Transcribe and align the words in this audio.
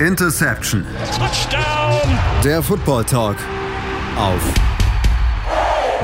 Interception. 0.00 0.84
Touchdown. 1.16 2.18
Der 2.44 2.62
Football 2.62 3.04
Talk 3.04 3.38
auf 4.18 4.54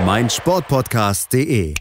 meinsportpodcast.de. 0.06 1.74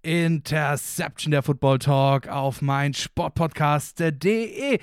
Interception 0.00 1.30
der 1.30 1.42
Football 1.42 1.78
Talk 1.80 2.28
auf 2.28 2.62
meinsportpodcast.de. 2.62 4.78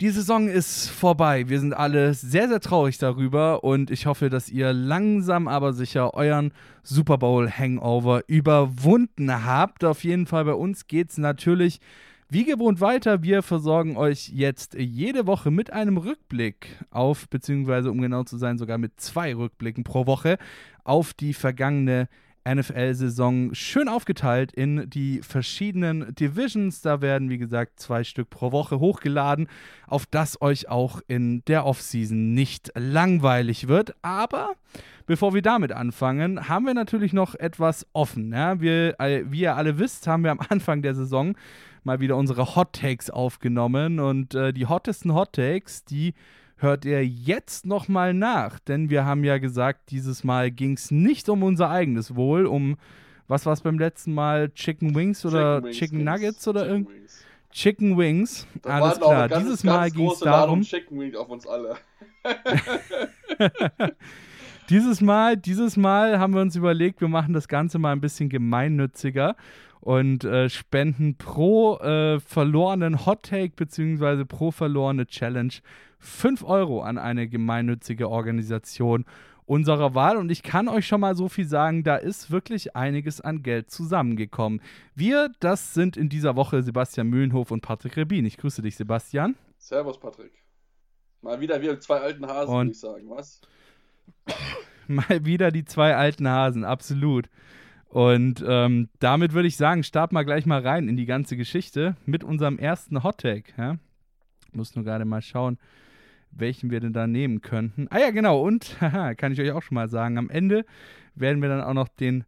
Die 0.00 0.10
Saison 0.10 0.48
ist 0.48 0.90
vorbei. 0.90 1.48
Wir 1.48 1.60
sind 1.60 1.72
alle 1.72 2.14
sehr, 2.14 2.48
sehr 2.48 2.58
traurig 2.58 2.98
darüber 2.98 3.62
und 3.62 3.92
ich 3.92 4.06
hoffe, 4.06 4.30
dass 4.30 4.48
ihr 4.48 4.72
langsam 4.72 5.46
aber 5.46 5.72
sicher 5.72 6.14
euren 6.14 6.52
Super 6.82 7.16
Bowl 7.16 7.48
Hangover 7.48 8.22
überwunden 8.26 9.44
habt. 9.44 9.84
Auf 9.84 10.02
jeden 10.02 10.26
Fall 10.26 10.46
bei 10.46 10.54
uns 10.54 10.88
geht 10.88 11.10
es 11.10 11.18
natürlich 11.18 11.78
wie 12.34 12.44
gewohnt 12.44 12.80
weiter. 12.80 13.22
Wir 13.22 13.42
versorgen 13.42 13.96
euch 13.96 14.28
jetzt 14.28 14.74
jede 14.74 15.28
Woche 15.28 15.52
mit 15.52 15.72
einem 15.72 15.98
Rückblick 15.98 16.66
auf, 16.90 17.28
beziehungsweise 17.28 17.92
um 17.92 18.00
genau 18.00 18.24
zu 18.24 18.38
sein, 18.38 18.58
sogar 18.58 18.76
mit 18.76 19.00
zwei 19.00 19.36
Rückblicken 19.36 19.84
pro 19.84 20.06
Woche 20.06 20.38
auf 20.82 21.14
die 21.14 21.32
vergangene 21.32 22.08
NFL-Saison 22.46 23.54
schön 23.54 23.88
aufgeteilt 23.88 24.52
in 24.52 24.90
die 24.90 25.20
verschiedenen 25.22 26.12
Divisions. 26.12 26.82
Da 26.82 27.00
werden, 27.00 27.30
wie 27.30 27.38
gesagt, 27.38 27.78
zwei 27.78 28.02
Stück 28.02 28.30
pro 28.30 28.50
Woche 28.50 28.80
hochgeladen, 28.80 29.46
auf 29.86 30.04
das 30.04 30.42
euch 30.42 30.68
auch 30.68 31.00
in 31.06 31.44
der 31.44 31.64
Offseason 31.64 32.34
nicht 32.34 32.72
langweilig 32.74 33.68
wird. 33.68 33.94
Aber 34.02 34.54
bevor 35.06 35.34
wir 35.34 35.42
damit 35.42 35.70
anfangen, 35.70 36.48
haben 36.48 36.66
wir 36.66 36.74
natürlich 36.74 37.12
noch 37.12 37.36
etwas 37.36 37.86
offen. 37.92 38.32
Ja? 38.32 38.60
Wir, 38.60 38.98
äh, 38.98 39.22
wie 39.30 39.42
ihr 39.42 39.54
alle 39.54 39.78
wisst, 39.78 40.08
haben 40.08 40.24
wir 40.24 40.32
am 40.32 40.40
Anfang 40.48 40.82
der 40.82 40.96
Saison 40.96 41.36
mal 41.84 42.00
wieder 42.00 42.16
unsere 42.16 42.56
Hot 42.56 42.72
Takes 42.72 43.10
aufgenommen 43.10 44.00
und 44.00 44.34
äh, 44.34 44.52
die 44.52 44.66
hottesten 44.66 45.14
Hot 45.14 45.32
Takes, 45.32 45.84
die 45.84 46.14
hört 46.56 46.84
ihr 46.84 47.04
jetzt 47.06 47.66
nochmal 47.66 48.14
nach, 48.14 48.58
denn 48.58 48.90
wir 48.90 49.04
haben 49.04 49.24
ja 49.24 49.38
gesagt, 49.38 49.90
dieses 49.90 50.24
Mal 50.24 50.50
ging 50.50 50.74
es 50.74 50.90
nicht 50.90 51.28
um 51.28 51.42
unser 51.42 51.70
eigenes 51.70 52.16
Wohl, 52.16 52.46
um, 52.46 52.76
was 53.28 53.46
war 53.46 53.52
es 53.52 53.60
beim 53.60 53.78
letzten 53.78 54.14
Mal, 54.14 54.50
Chicken 54.50 54.94
Wings 54.94 55.24
oder 55.26 55.56
Chicken, 55.56 55.64
Wings 55.66 55.78
Chicken 55.78 56.04
Nuggets 56.04 56.48
oder 56.48 56.66
irgendwas? 56.66 57.24
Chicken 57.50 57.96
Wings, 57.96 58.48
da 58.62 58.80
alles 58.80 58.98
klar. 58.98 59.28
Ganz, 59.28 59.44
dieses 59.44 59.62
Mal 59.62 59.90
ging 59.90 60.10
es 60.10 60.18
darum. 60.18 60.62
Chicken 60.62 60.98
Wings 60.98 61.16
auf 61.16 61.28
uns 61.28 61.46
alle. 61.46 61.76
dieses 64.70 65.00
Mal, 65.00 65.36
dieses 65.36 65.76
Mal 65.76 66.18
haben 66.18 66.34
wir 66.34 66.40
uns 66.40 66.56
überlegt, 66.56 67.00
wir 67.00 67.08
machen 67.08 67.32
das 67.32 67.46
Ganze 67.46 67.78
mal 67.78 67.92
ein 67.92 68.00
bisschen 68.00 68.28
gemeinnütziger 68.28 69.36
und 69.84 70.24
äh, 70.24 70.48
spenden 70.48 71.16
pro 71.16 71.76
äh, 71.76 72.18
verlorenen 72.18 73.04
Hot 73.04 73.24
Take 73.24 73.52
bzw. 73.54 74.24
pro 74.24 74.50
verlorene 74.50 75.06
Challenge 75.06 75.52
5 75.98 76.42
Euro 76.42 76.80
an 76.80 76.96
eine 76.96 77.28
gemeinnützige 77.28 78.08
Organisation 78.08 79.04
unserer 79.44 79.94
Wahl. 79.94 80.16
Und 80.16 80.30
ich 80.30 80.42
kann 80.42 80.68
euch 80.68 80.86
schon 80.86 81.02
mal 81.02 81.14
so 81.14 81.28
viel 81.28 81.46
sagen, 81.46 81.84
da 81.84 81.96
ist 81.96 82.30
wirklich 82.30 82.74
einiges 82.74 83.20
an 83.20 83.42
Geld 83.42 83.70
zusammengekommen. 83.70 84.62
Wir, 84.94 85.30
das 85.40 85.74
sind 85.74 85.98
in 85.98 86.08
dieser 86.08 86.34
Woche 86.34 86.62
Sebastian 86.62 87.08
Mühlenhof 87.08 87.50
und 87.50 87.60
Patrick 87.60 87.98
Rebin. 87.98 88.24
Ich 88.24 88.38
grüße 88.38 88.62
dich, 88.62 88.76
Sebastian. 88.76 89.36
Servus, 89.58 90.00
Patrick. 90.00 90.32
Mal 91.20 91.40
wieder 91.40 91.60
wir 91.60 91.78
zwei 91.80 92.00
alten 92.00 92.26
Hasen, 92.26 92.54
würde 92.54 92.70
ich 92.70 92.80
sagen, 92.80 93.10
was? 93.10 93.42
mal 94.88 95.26
wieder 95.26 95.50
die 95.50 95.66
zwei 95.66 95.94
alten 95.94 96.26
Hasen, 96.26 96.64
absolut. 96.64 97.28
Und 97.94 98.44
ähm, 98.44 98.88
damit 98.98 99.34
würde 99.34 99.46
ich 99.46 99.56
sagen, 99.56 99.84
starten 99.84 100.16
wir 100.16 100.24
gleich 100.24 100.46
mal 100.46 100.60
rein 100.60 100.88
in 100.88 100.96
die 100.96 101.06
ganze 101.06 101.36
Geschichte 101.36 101.94
mit 102.06 102.24
unserem 102.24 102.58
ersten 102.58 103.04
Hottag. 103.04 103.56
Ja? 103.56 103.76
Muss 104.52 104.74
nur 104.74 104.84
gerade 104.84 105.04
mal 105.04 105.22
schauen, 105.22 105.58
welchen 106.32 106.72
wir 106.72 106.80
denn 106.80 106.92
da 106.92 107.06
nehmen 107.06 107.40
könnten. 107.40 107.86
Ah 107.90 108.00
ja, 108.00 108.10
genau. 108.10 108.40
Und, 108.42 108.76
haha, 108.80 109.14
kann 109.14 109.30
ich 109.30 109.40
euch 109.40 109.52
auch 109.52 109.62
schon 109.62 109.76
mal 109.76 109.88
sagen, 109.88 110.18
am 110.18 110.28
Ende 110.28 110.66
werden 111.14 111.40
wir 111.40 111.48
dann 111.48 111.60
auch 111.60 111.72
noch 111.72 111.86
den 111.86 112.24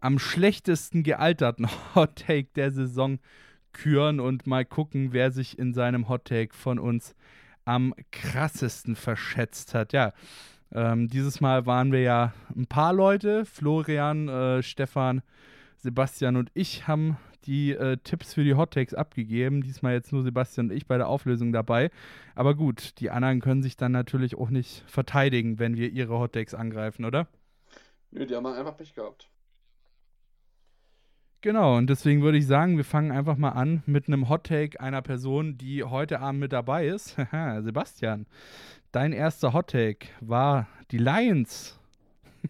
am 0.00 0.18
schlechtesten 0.18 1.02
gealterten 1.02 1.68
Hot 1.94 2.16
Take 2.16 2.48
der 2.56 2.70
Saison 2.70 3.18
küren 3.74 4.20
und 4.20 4.46
mal 4.46 4.64
gucken, 4.64 5.12
wer 5.12 5.30
sich 5.30 5.58
in 5.58 5.74
seinem 5.74 6.08
Hot 6.08 6.24
Take 6.24 6.54
von 6.54 6.78
uns 6.78 7.14
am 7.66 7.92
krassesten 8.10 8.96
verschätzt 8.96 9.74
hat. 9.74 9.92
Ja, 9.92 10.14
ähm, 10.74 11.08
dieses 11.08 11.40
Mal 11.40 11.66
waren 11.66 11.92
wir 11.92 12.00
ja 12.00 12.34
ein 12.54 12.66
paar 12.66 12.92
Leute. 12.92 13.44
Florian, 13.44 14.28
äh, 14.28 14.62
Stefan, 14.62 15.22
Sebastian 15.76 16.36
und 16.36 16.50
ich 16.54 16.88
haben 16.88 17.16
die 17.46 17.72
äh, 17.72 17.98
Tipps 17.98 18.34
für 18.34 18.44
die 18.44 18.54
Hot 18.54 18.72
Takes 18.72 18.94
abgegeben. 18.94 19.62
Diesmal 19.62 19.92
jetzt 19.92 20.12
nur 20.12 20.22
Sebastian 20.22 20.70
und 20.70 20.76
ich 20.76 20.86
bei 20.86 20.96
der 20.96 21.08
Auflösung 21.08 21.52
dabei. 21.52 21.90
Aber 22.34 22.54
gut, 22.54 22.98
die 23.00 23.10
anderen 23.10 23.40
können 23.40 23.62
sich 23.62 23.76
dann 23.76 23.92
natürlich 23.92 24.36
auch 24.36 24.50
nicht 24.50 24.82
verteidigen, 24.86 25.58
wenn 25.58 25.76
wir 25.76 25.90
ihre 25.90 26.18
Hot 26.18 26.32
Takes 26.32 26.54
angreifen, 26.54 27.04
oder? 27.04 27.28
Nö, 28.10 28.26
die 28.26 28.34
haben 28.34 28.46
einfach 28.46 28.76
Pech 28.76 28.94
gehabt. 28.94 29.28
Genau, 31.40 31.76
und 31.76 31.90
deswegen 31.90 32.22
würde 32.22 32.38
ich 32.38 32.46
sagen, 32.46 32.78
wir 32.78 32.84
fangen 32.84 33.12
einfach 33.12 33.36
mal 33.36 33.50
an 33.50 33.82
mit 33.84 34.08
einem 34.08 34.30
Hot 34.30 34.44
Take 34.44 34.80
einer 34.80 35.02
Person, 35.02 35.58
die 35.58 35.84
heute 35.84 36.20
Abend 36.20 36.40
mit 36.40 36.54
dabei 36.54 36.86
ist. 36.86 37.16
Sebastian, 37.60 38.26
dein 38.94 39.12
erster 39.12 39.52
Hot 39.52 39.68
Take 39.68 40.06
war 40.20 40.68
die 40.90 40.98
Lions 40.98 41.78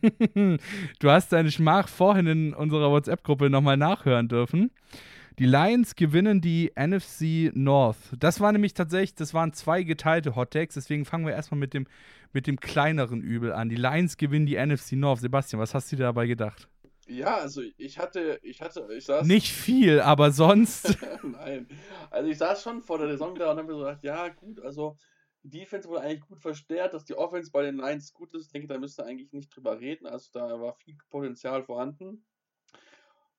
du 0.34 1.10
hast 1.10 1.32
deine 1.32 1.50
Schmach 1.50 1.88
vorhin 1.88 2.27
in 2.27 2.55
unserer 2.55 2.91
WhatsApp-Gruppe 2.91 3.50
nochmal 3.50 3.77
nachhören 3.77 4.28
dürfen. 4.28 4.71
Die 5.38 5.47
Lions 5.47 5.97
gewinnen 5.97 6.41
die 6.41 6.72
NFC 6.77 7.53
North. 7.54 7.97
Das 8.19 8.41
war 8.41 8.53
nämlich 8.53 8.75
tatsächlich, 8.75 9.15
das 9.15 9.34
waren 9.34 9.53
zwei 9.53 9.83
geteilte 9.83 10.37
Hot 10.37 10.53
Takes, 10.53 10.75
deswegen 10.75 11.04
fangen 11.04 11.27
wir 11.27 11.33
erstmal 11.33 11.59
mit 11.59 11.75
dem, 11.75 11.87
mit 12.33 12.47
dem 12.47 12.60
kleineren 12.60 13.21
Übel 13.21 13.53
an. 13.53 13.69
Die 13.69 13.77
Lions 13.77 14.16
gewinnen 14.16 14.47
die 14.47 14.56
NFC 14.56 14.93
North. 14.93 15.21
Sebastian, 15.21 15.60
was 15.60 15.75
hast 15.75 15.91
du 15.91 15.97
dir 15.97 16.04
dabei 16.04 16.27
gedacht? 16.27 16.69
Ja, 17.06 17.37
also 17.37 17.62
ich 17.77 17.99
hatte, 17.99 18.38
ich 18.43 18.62
hatte, 18.62 18.88
ich 18.97 19.04
saß. 19.04 19.27
Nicht 19.27 19.53
viel, 19.53 20.00
aber 20.00 20.31
sonst. 20.31 20.97
Nein. 21.22 21.66
Also 22.10 22.31
ich 22.31 22.38
saß 22.38 22.62
schon 22.62 22.81
vor 22.81 22.99
der 22.99 23.09
Saison 23.09 23.34
da 23.34 23.50
und 23.50 23.59
habe 23.59 23.69
mir 23.69 23.75
so 23.75 23.84
gedacht, 23.84 24.03
ja, 24.03 24.28
gut, 24.28 24.60
also 24.60 24.97
die 25.44 25.59
Defense 25.59 25.88
wurde 25.88 26.00
eigentlich 26.00 26.27
gut 26.27 26.41
verstärkt, 26.41 26.94
dass 26.94 27.05
die 27.05 27.15
Offense 27.15 27.50
bei 27.50 27.62
den 27.62 27.77
Lions 27.77 28.15
gut 28.15 28.32
ist. 28.34 28.47
Ich 28.47 28.53
denke, 28.53 28.66
da 28.66 28.78
müsste 28.78 29.05
eigentlich 29.05 29.31
nicht 29.32 29.55
drüber 29.55 29.78
reden. 29.78 30.06
Also 30.06 30.31
da 30.32 30.59
war 30.59 30.75
viel 30.75 30.97
Potenzial 31.10 31.62
vorhanden. 31.62 32.25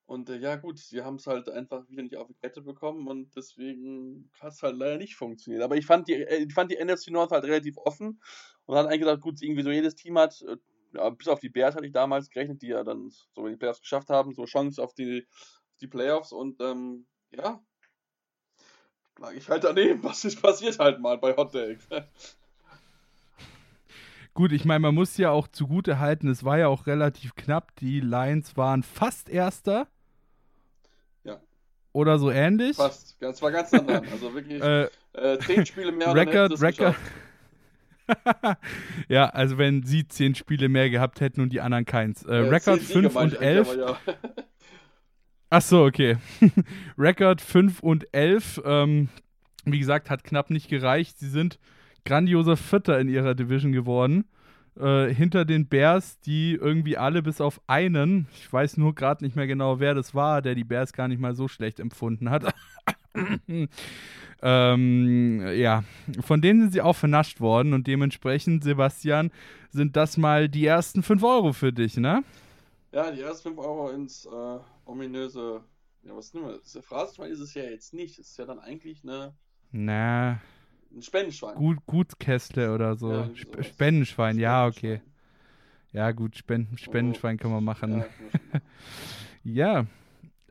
Und 0.06 0.30
äh, 0.30 0.38
ja, 0.38 0.56
gut, 0.56 0.78
sie 0.78 1.02
haben 1.02 1.16
es 1.16 1.26
halt 1.26 1.50
einfach 1.50 1.90
wieder 1.90 2.04
nicht 2.04 2.16
auf 2.16 2.28
die 2.28 2.36
Kette 2.36 2.62
bekommen 2.62 3.08
und 3.08 3.36
deswegen 3.36 4.30
hat 4.40 4.54
es 4.54 4.62
halt 4.62 4.78
leider 4.78 4.98
nicht 4.98 5.16
funktioniert. 5.16 5.64
Aber 5.64 5.78
ich 5.78 5.88
fand 5.88 6.08
die, 6.08 6.14
äh, 6.14 6.46
ich 6.46 6.54
fand 6.54 6.72
die 6.72 6.78
NFC 6.78 7.10
North 7.10 7.32
halt 7.32 7.44
relativ 7.44 7.76
offen 7.78 8.22
und 8.66 8.76
hat 8.76 8.86
eigentlich 8.86 9.00
gesagt, 9.00 9.24
gut, 9.24 9.42
irgendwie 9.42 9.64
so 9.64 9.72
jedes 9.72 9.96
Team 9.96 10.20
hat, 10.20 10.44
äh, 10.44 11.12
bis 11.12 11.28
auf 11.28 11.40
die 11.40 11.50
Bears 11.50 11.76
hatte 11.76 11.88
ich 11.88 11.92
damals 11.92 12.30
gerechnet, 12.30 12.62
die 12.62 12.68
ja 12.68 12.84
dann 12.84 13.10
so 13.10 13.48
in 13.48 13.54
die 13.54 13.58
Playoffs 13.58 13.82
geschafft 13.82 14.10
haben, 14.10 14.36
so 14.36 14.46
Chance 14.46 14.82
auf 14.82 14.94
die, 14.94 15.28
die 15.82 15.88
Playoffs 15.88 16.32
und 16.32 16.62
ähm, 16.62 17.08
ja, 17.32 17.66
lag 19.20 19.34
ich 19.34 19.50
halt 19.50 19.64
daneben. 19.64 20.04
Was 20.04 20.26
ist 20.26 20.42
passiert 20.42 20.80
halt 20.80 21.00
mal 21.00 21.18
bei 21.18 21.36
Hot 21.36 21.54
Takes? 21.54 21.88
Gut, 24.34 24.52
ich 24.52 24.66
meine, 24.66 24.82
man 24.82 24.96
muss 24.96 25.16
ja 25.18 25.32
auch 25.32 25.48
zugute 25.48 26.00
halten, 26.00 26.28
es 26.28 26.44
war 26.44 26.58
ja 26.58 26.68
auch 26.68 26.88
relativ 26.88 27.36
knapp. 27.36 27.74
Die 27.78 28.02
Lions 28.02 28.58
waren 28.58 28.84
fast 28.84 29.30
Erster. 29.30 29.88
Ja. 31.24 31.40
Oder 31.94 32.20
so 32.20 32.30
ähnlich. 32.30 32.76
Fast. 32.76 33.16
Das 33.22 33.42
war 33.42 33.52
ganz 33.52 33.72
nah 33.72 34.02
Also 34.12 34.34
wirklich 34.34 34.62
äh, 34.64 34.90
äh, 35.14 35.40
zehn 35.40 35.66
Spiele 35.66 35.94
mehr. 35.94 36.14
Record, 36.14 36.62
Record. 36.62 36.96
ja, 39.08 39.30
also 39.30 39.58
wenn 39.58 39.84
sie 39.84 40.06
zehn 40.08 40.36
Spiele 40.36 40.68
mehr 40.68 40.90
gehabt 40.90 41.22
hätten 41.22 41.40
und 41.40 41.54
die 41.54 41.62
anderen 41.62 41.86
keins. 41.86 42.24
Äh, 42.24 42.44
ja, 42.44 42.50
Record 42.50 42.82
5 42.82 43.16
und 43.16 43.42
11. 43.42 43.78
Ach 45.50 45.62
so, 45.62 45.84
okay. 45.86 46.18
Record 46.98 47.42
5 47.42 47.82
und 47.82 48.14
11. 48.14 48.62
Ähm, 48.66 49.10
wie 49.66 49.80
gesagt, 49.80 50.10
hat 50.10 50.24
knapp 50.24 50.50
nicht 50.50 50.70
gereicht. 50.70 51.20
Sie 51.20 51.30
sind 51.30 51.60
grandioser 52.04 52.58
Vierter 52.58 53.00
in 53.00 53.10
ihrer 53.10 53.36
Division 53.36 53.72
geworden. 53.72 54.26
Äh, 54.78 55.14
hinter 55.14 55.46
den 55.46 55.68
Bears, 55.68 56.20
die 56.20 56.54
irgendwie 56.54 56.98
alle 56.98 57.24
bis 57.24 57.40
auf 57.40 57.62
einen, 57.66 58.28
ich 58.34 58.52
weiß 58.52 58.76
nur 58.76 58.94
gerade 58.94 59.24
nicht 59.24 59.36
mehr 59.38 59.48
genau, 59.48 59.80
wer 59.80 59.94
das 59.94 60.14
war, 60.14 60.42
der 60.42 60.54
die 60.54 60.66
Bears 60.66 60.92
gar 60.92 61.08
nicht 61.08 61.22
mal 61.22 61.34
so 61.34 61.48
schlecht 61.48 61.80
empfunden 61.80 62.30
hat. 62.30 62.54
ähm, 64.42 65.48
ja, 65.56 65.86
von 66.20 66.42
denen 66.42 66.60
sind 66.60 66.74
sie 66.74 66.82
auch 66.82 66.96
vernascht 66.96 67.40
worden 67.40 67.74
und 67.74 67.88
dementsprechend, 67.88 68.66
Sebastian, 68.66 69.32
sind 69.70 69.96
das 69.96 70.18
mal 70.18 70.50
die 70.50 70.66
ersten 70.66 71.04
5 71.04 71.24
Euro 71.24 71.54
für 71.54 71.72
dich, 71.72 71.96
ne? 71.96 72.24
Ja, 72.92 73.12
die 73.12 73.22
ersten 73.22 73.56
5 73.56 73.60
Euro 73.60 73.92
ins 73.92 74.26
äh, 74.26 74.60
ominöse. 74.86 75.64
Ja, 76.04 76.16
was 76.16 76.34
nehmen 76.34 76.48
wir? 76.48 76.60
Das 76.60 76.78
Phrasenschwein 76.86 77.32
ist 77.32 77.40
es 77.40 77.54
ja 77.54 77.64
jetzt 77.64 77.94
nicht. 77.94 78.20
Es 78.20 78.32
ist 78.32 78.38
ja 78.38 78.46
dann 78.46 78.60
eigentlich 78.60 79.04
eine. 79.04 79.36
Na. 79.72 80.40
Ein 80.94 81.02
Spendenschwein. 81.02 81.56
Gut, 81.56 81.80
Gutskästle 81.86 82.74
oder 82.74 82.96
so. 82.96 83.12
Ja, 83.12 83.30
Sp 83.36 83.64
Spendenschwein, 83.64 84.40
ja, 84.40 84.66
okay. 84.68 85.02
Ja, 85.92 86.12
gut, 86.12 86.38
Spenden, 86.38 86.78
Spendenschwein 86.78 87.36
oh. 87.36 87.42
können 87.42 87.54
wir 87.54 87.62
machen. 87.62 88.06
Ja. 89.48 89.86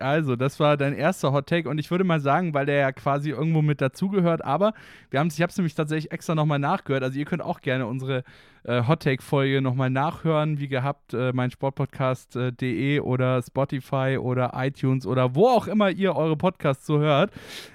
Also, 0.00 0.35
das 0.35 0.58
war 0.58 0.76
dein 0.76 0.93
erster 0.93 1.32
Hot 1.32 1.46
Take 1.46 1.69
und 1.69 1.79
ich 1.79 1.91
würde 1.91 2.02
mal 2.02 2.20
sagen, 2.20 2.52
weil 2.52 2.67
der 2.67 2.76
ja 2.76 2.93
quasi 2.93 3.31
irgendwo 3.31 3.62
mit 3.62 3.81
dazugehört, 3.81 4.44
aber 4.44 4.75
wir 5.11 5.20
haben 5.20 5.29
ich 5.29 5.41
habe 5.41 5.50
es 5.50 5.56
nämlich 5.56 5.75
tatsächlich 5.75 6.11
extra 6.11 6.35
nochmal 6.35 6.58
nachgehört. 6.58 7.05
Also 7.05 7.19
ihr 7.19 7.25
könnt 7.25 7.43
auch 7.43 7.61
gerne 7.61 7.87
unsere 7.87 8.25
äh, 8.64 8.82
Hot 8.88 9.05
Take 9.05 9.23
Folge 9.23 9.61
nochmal 9.62 9.91
nachhören, 9.91 10.58
wie 10.58 10.69
gehabt, 10.69 11.14
äh, 11.14 11.32
mein 11.32 11.50
Sportpodcast.de 11.50 12.96
äh, 12.96 13.00
oder 13.00 13.41
Spotify 13.43 14.19
oder 14.20 14.52
iTunes 14.55 15.06
oder 15.06 15.35
wo 15.35 15.46
auch 15.46 15.69
immer 15.69 15.91
ihr 15.91 16.17
eure 16.17 16.37
Podcasts 16.37 16.87
so 16.87 16.99
hört. 16.99 17.31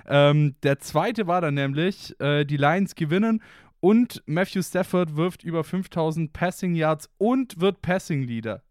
Ähm, 0.06 0.56
der 0.64 0.80
zweite 0.80 1.28
war 1.28 1.40
dann 1.40 1.54
nämlich, 1.54 2.20
äh, 2.20 2.44
die 2.44 2.58
Lions 2.58 2.96
gewinnen 2.96 3.42
und 3.80 4.22
Matthew 4.26 4.62
Stafford 4.62 5.16
wirft 5.16 5.44
über 5.44 5.64
5000 5.64 6.34
Passing 6.34 6.76
Yards 6.76 7.10
und 7.18 7.62
wird 7.62 7.82
Passing 7.82 8.24
Leader. 8.24 8.62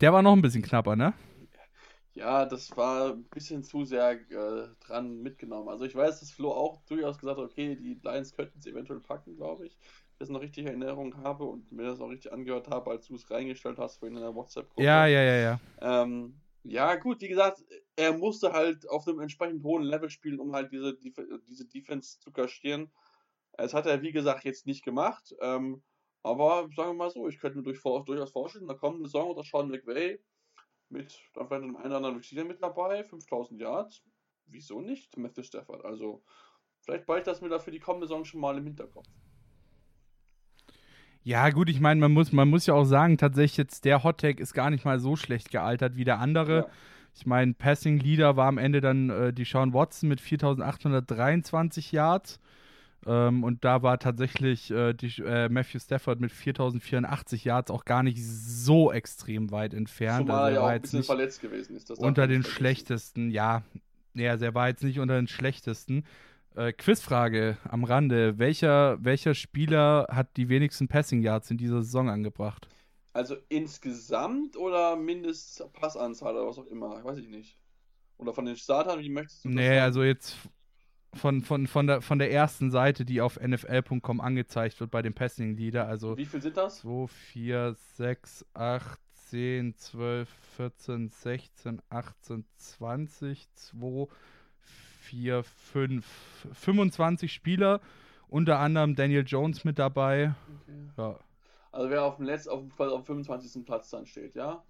Der 0.00 0.12
war 0.12 0.22
noch 0.22 0.32
ein 0.32 0.42
bisschen 0.42 0.62
knapper, 0.62 0.96
ne? 0.96 1.12
Ja, 2.18 2.46
das 2.46 2.76
war 2.76 3.12
ein 3.12 3.22
bisschen 3.24 3.62
zu 3.62 3.84
sehr 3.84 4.10
äh, 4.10 4.68
dran 4.80 5.22
mitgenommen. 5.22 5.68
Also 5.68 5.84
ich 5.84 5.94
weiß, 5.94 6.18
dass 6.18 6.32
Flo 6.32 6.50
auch 6.50 6.82
durchaus 6.86 7.16
gesagt 7.16 7.38
hat, 7.38 7.44
okay, 7.44 7.76
die 7.76 8.00
Lions 8.02 8.34
könnten 8.34 8.58
es 8.58 8.66
eventuell 8.66 8.98
packen, 8.98 9.36
glaube 9.36 9.66
ich. 9.66 9.78
Wenn 9.78 10.14
ich 10.14 10.18
das 10.18 10.28
noch 10.28 10.40
richtig 10.40 10.64
in 10.64 10.66
Erinnerung 10.66 11.16
habe 11.18 11.44
und 11.44 11.70
mir 11.70 11.84
das 11.84 12.00
auch 12.00 12.08
richtig 12.08 12.32
angehört 12.32 12.68
habe, 12.70 12.90
als 12.90 13.06
du 13.06 13.14
es 13.14 13.30
reingestellt 13.30 13.78
hast 13.78 13.98
vorhin 13.98 14.16
in 14.16 14.22
der 14.24 14.34
WhatsApp-Gruppe. 14.34 14.82
Ja, 14.82 15.06
ja, 15.06 15.22
ja, 15.22 15.36
ja. 15.36 15.60
Ähm, 15.80 16.34
ja, 16.64 16.96
gut, 16.96 17.20
wie 17.20 17.28
gesagt, 17.28 17.64
er 17.94 18.12
musste 18.12 18.52
halt 18.52 18.88
auf 18.88 19.06
einem 19.06 19.20
entsprechend 19.20 19.62
hohen 19.62 19.84
Level 19.84 20.10
spielen, 20.10 20.40
um 20.40 20.52
halt 20.56 20.72
diese, 20.72 20.98
diese 20.98 21.66
Defense 21.66 22.18
zu 22.18 22.32
kaschieren. 22.32 22.90
Das 23.52 23.74
hat 23.74 23.86
er, 23.86 24.02
wie 24.02 24.12
gesagt, 24.12 24.44
jetzt 24.44 24.66
nicht 24.66 24.84
gemacht. 24.84 25.36
Ähm, 25.40 25.84
aber 26.24 26.68
sagen 26.74 26.90
wir 26.90 26.94
mal 26.94 27.10
so, 27.10 27.28
ich 27.28 27.38
könnte 27.38 27.58
mir 27.58 27.62
durch, 27.62 27.80
durchaus 27.80 28.32
vorstellen, 28.32 28.66
da 28.66 28.74
kommt 28.74 28.96
eine 28.96 29.06
Saison 29.06 29.30
oder 29.30 29.44
Sean 29.44 29.68
McVay 29.68 30.18
mit 30.90 31.20
dann 31.34 31.46
vielleicht 31.46 31.64
einem 31.64 31.76
einen 31.76 31.86
oder 31.86 31.96
anderen 31.96 32.16
Receiver 32.16 32.44
mit 32.44 32.62
dabei, 32.62 33.04
5000 33.04 33.60
Yards. 33.60 34.02
Wieso 34.46 34.80
nicht, 34.80 35.16
Matthew 35.16 35.42
Stafford? 35.42 35.84
Also, 35.84 36.22
vielleicht 36.80 37.06
bald 37.06 37.26
das 37.26 37.40
mir 37.40 37.48
da 37.48 37.58
für 37.58 37.70
die 37.70 37.80
kommende 37.80 38.06
Saison 38.06 38.24
schon 38.24 38.40
mal 38.40 38.56
im 38.56 38.64
Hinterkopf. 38.64 39.08
Ja, 41.22 41.50
gut, 41.50 41.68
ich 41.68 41.80
meine, 41.80 42.00
man 42.00 42.12
muss, 42.12 42.32
man 42.32 42.48
muss 42.48 42.66
ja 42.66 42.74
auch 42.74 42.84
sagen, 42.84 43.18
tatsächlich 43.18 43.58
jetzt 43.58 43.84
der 43.84 44.02
Hottag 44.02 44.40
ist 44.40 44.54
gar 44.54 44.70
nicht 44.70 44.84
mal 44.84 44.98
so 44.98 45.16
schlecht 45.16 45.50
gealtert 45.50 45.96
wie 45.96 46.04
der 46.04 46.20
andere. 46.20 46.56
Ja. 46.56 46.68
Ich 47.14 47.26
meine, 47.26 47.52
Passing 47.52 47.98
Leader 47.98 48.36
war 48.36 48.46
am 48.46 48.58
Ende 48.58 48.80
dann 48.80 49.10
äh, 49.10 49.32
die 49.32 49.44
Sean 49.44 49.74
Watson 49.74 50.08
mit 50.08 50.20
4823 50.20 51.92
Yards. 51.92 52.40
Ähm, 53.06 53.44
und 53.44 53.64
da 53.64 53.82
war 53.82 53.98
tatsächlich 53.98 54.70
äh, 54.70 54.92
die, 54.92 55.22
äh, 55.22 55.48
Matthew 55.48 55.78
Stafford 55.78 56.20
mit 56.20 56.32
4084 56.32 57.44
Yards 57.44 57.70
auch 57.70 57.84
gar 57.84 58.02
nicht 58.02 58.22
so 58.24 58.92
extrem 58.92 59.50
weit 59.50 59.72
entfernt. 59.74 60.26
Zumal 60.26 60.42
also 60.44 60.48
er 60.48 60.54
ja 60.54 60.60
auch 60.62 60.68
ein 60.68 60.80
bisschen 60.82 61.02
verletzt 61.04 61.40
gewesen 61.40 61.76
ist. 61.76 61.90
unter 61.92 62.26
den 62.26 62.42
schlechtesten, 62.42 63.30
ja. 63.30 63.62
Ja, 64.14 64.34
er 64.34 64.54
war 64.54 64.68
jetzt 64.68 64.82
nicht 64.82 64.98
unter 64.98 65.16
den 65.16 65.28
schlechtesten. 65.28 66.04
Äh, 66.56 66.72
Quizfrage 66.72 67.56
am 67.68 67.84
Rande. 67.84 68.38
Welcher, 68.38 68.98
welcher 69.04 69.34
Spieler 69.34 70.08
hat 70.10 70.36
die 70.36 70.48
wenigsten 70.48 70.88
Passing 70.88 71.22
Yards 71.22 71.50
in 71.52 71.56
dieser 71.58 71.82
Saison 71.82 72.08
angebracht? 72.10 72.68
Also 73.12 73.36
insgesamt 73.48 74.56
oder 74.56 74.96
Mindestpassanzahl 74.96 76.34
oder 76.34 76.46
was 76.48 76.58
auch 76.58 76.66
immer? 76.66 77.02
Weiß 77.04 77.18
ich 77.18 77.28
nicht. 77.28 77.58
Oder 78.16 78.32
von 78.34 78.44
den 78.44 78.56
Startern, 78.56 78.98
wie 79.00 79.08
möchtest 79.08 79.44
du 79.44 79.48
das 79.48 79.54
Nee, 79.54 79.68
sagen? 79.68 79.80
also 79.82 80.02
jetzt 80.02 80.36
von, 81.18 81.42
von, 81.42 81.66
von, 81.66 81.86
der, 81.86 82.00
von 82.00 82.18
der 82.18 82.32
ersten 82.32 82.70
Seite, 82.70 83.04
die 83.04 83.20
auf 83.20 83.38
nfl.com 83.38 84.20
angezeigt 84.20 84.80
wird 84.80 84.90
bei 84.90 85.02
dem 85.02 85.14
Passing 85.14 85.56
Leader. 85.56 85.86
Also 85.86 86.16
Wie 86.16 86.24
viel 86.24 86.40
sind 86.40 86.56
das? 86.56 86.80
2, 86.80 87.06
4, 87.08 87.76
6, 87.96 88.46
8, 88.54 88.98
10, 89.12 89.76
12, 89.76 90.28
14, 90.56 91.08
16, 91.10 91.82
18, 91.90 92.44
20, 92.56 93.48
2, 93.54 94.06
4, 94.60 95.42
5, 95.42 96.06
25 96.52 97.32
Spieler, 97.32 97.80
unter 98.28 98.58
anderem 98.58 98.94
Daniel 98.94 99.24
Jones 99.26 99.64
mit 99.64 99.78
dabei. 99.78 100.34
Okay. 100.62 100.72
Ja. 100.96 101.18
Also 101.72 101.90
wer 101.90 102.02
auf 102.04 102.16
dem 102.16 102.24
letzten, 102.24 102.50
auf 102.50 102.60
dem, 102.60 102.70
auf 102.78 103.04
dem 103.04 103.24
25. 103.24 103.64
Platz 103.64 103.90
dann 103.90 104.06
steht, 104.06 104.34
ja? 104.34 104.62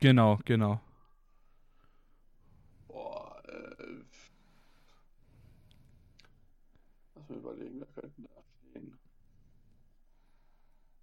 Genau, 0.00 0.38
genau. 0.44 0.80
Lass 7.24 7.30
mal 7.30 7.38
überlegen, 7.38 7.80
wer 7.80 7.86
könnte 8.02 8.22
da 8.22 8.28
stehen? 8.70 8.98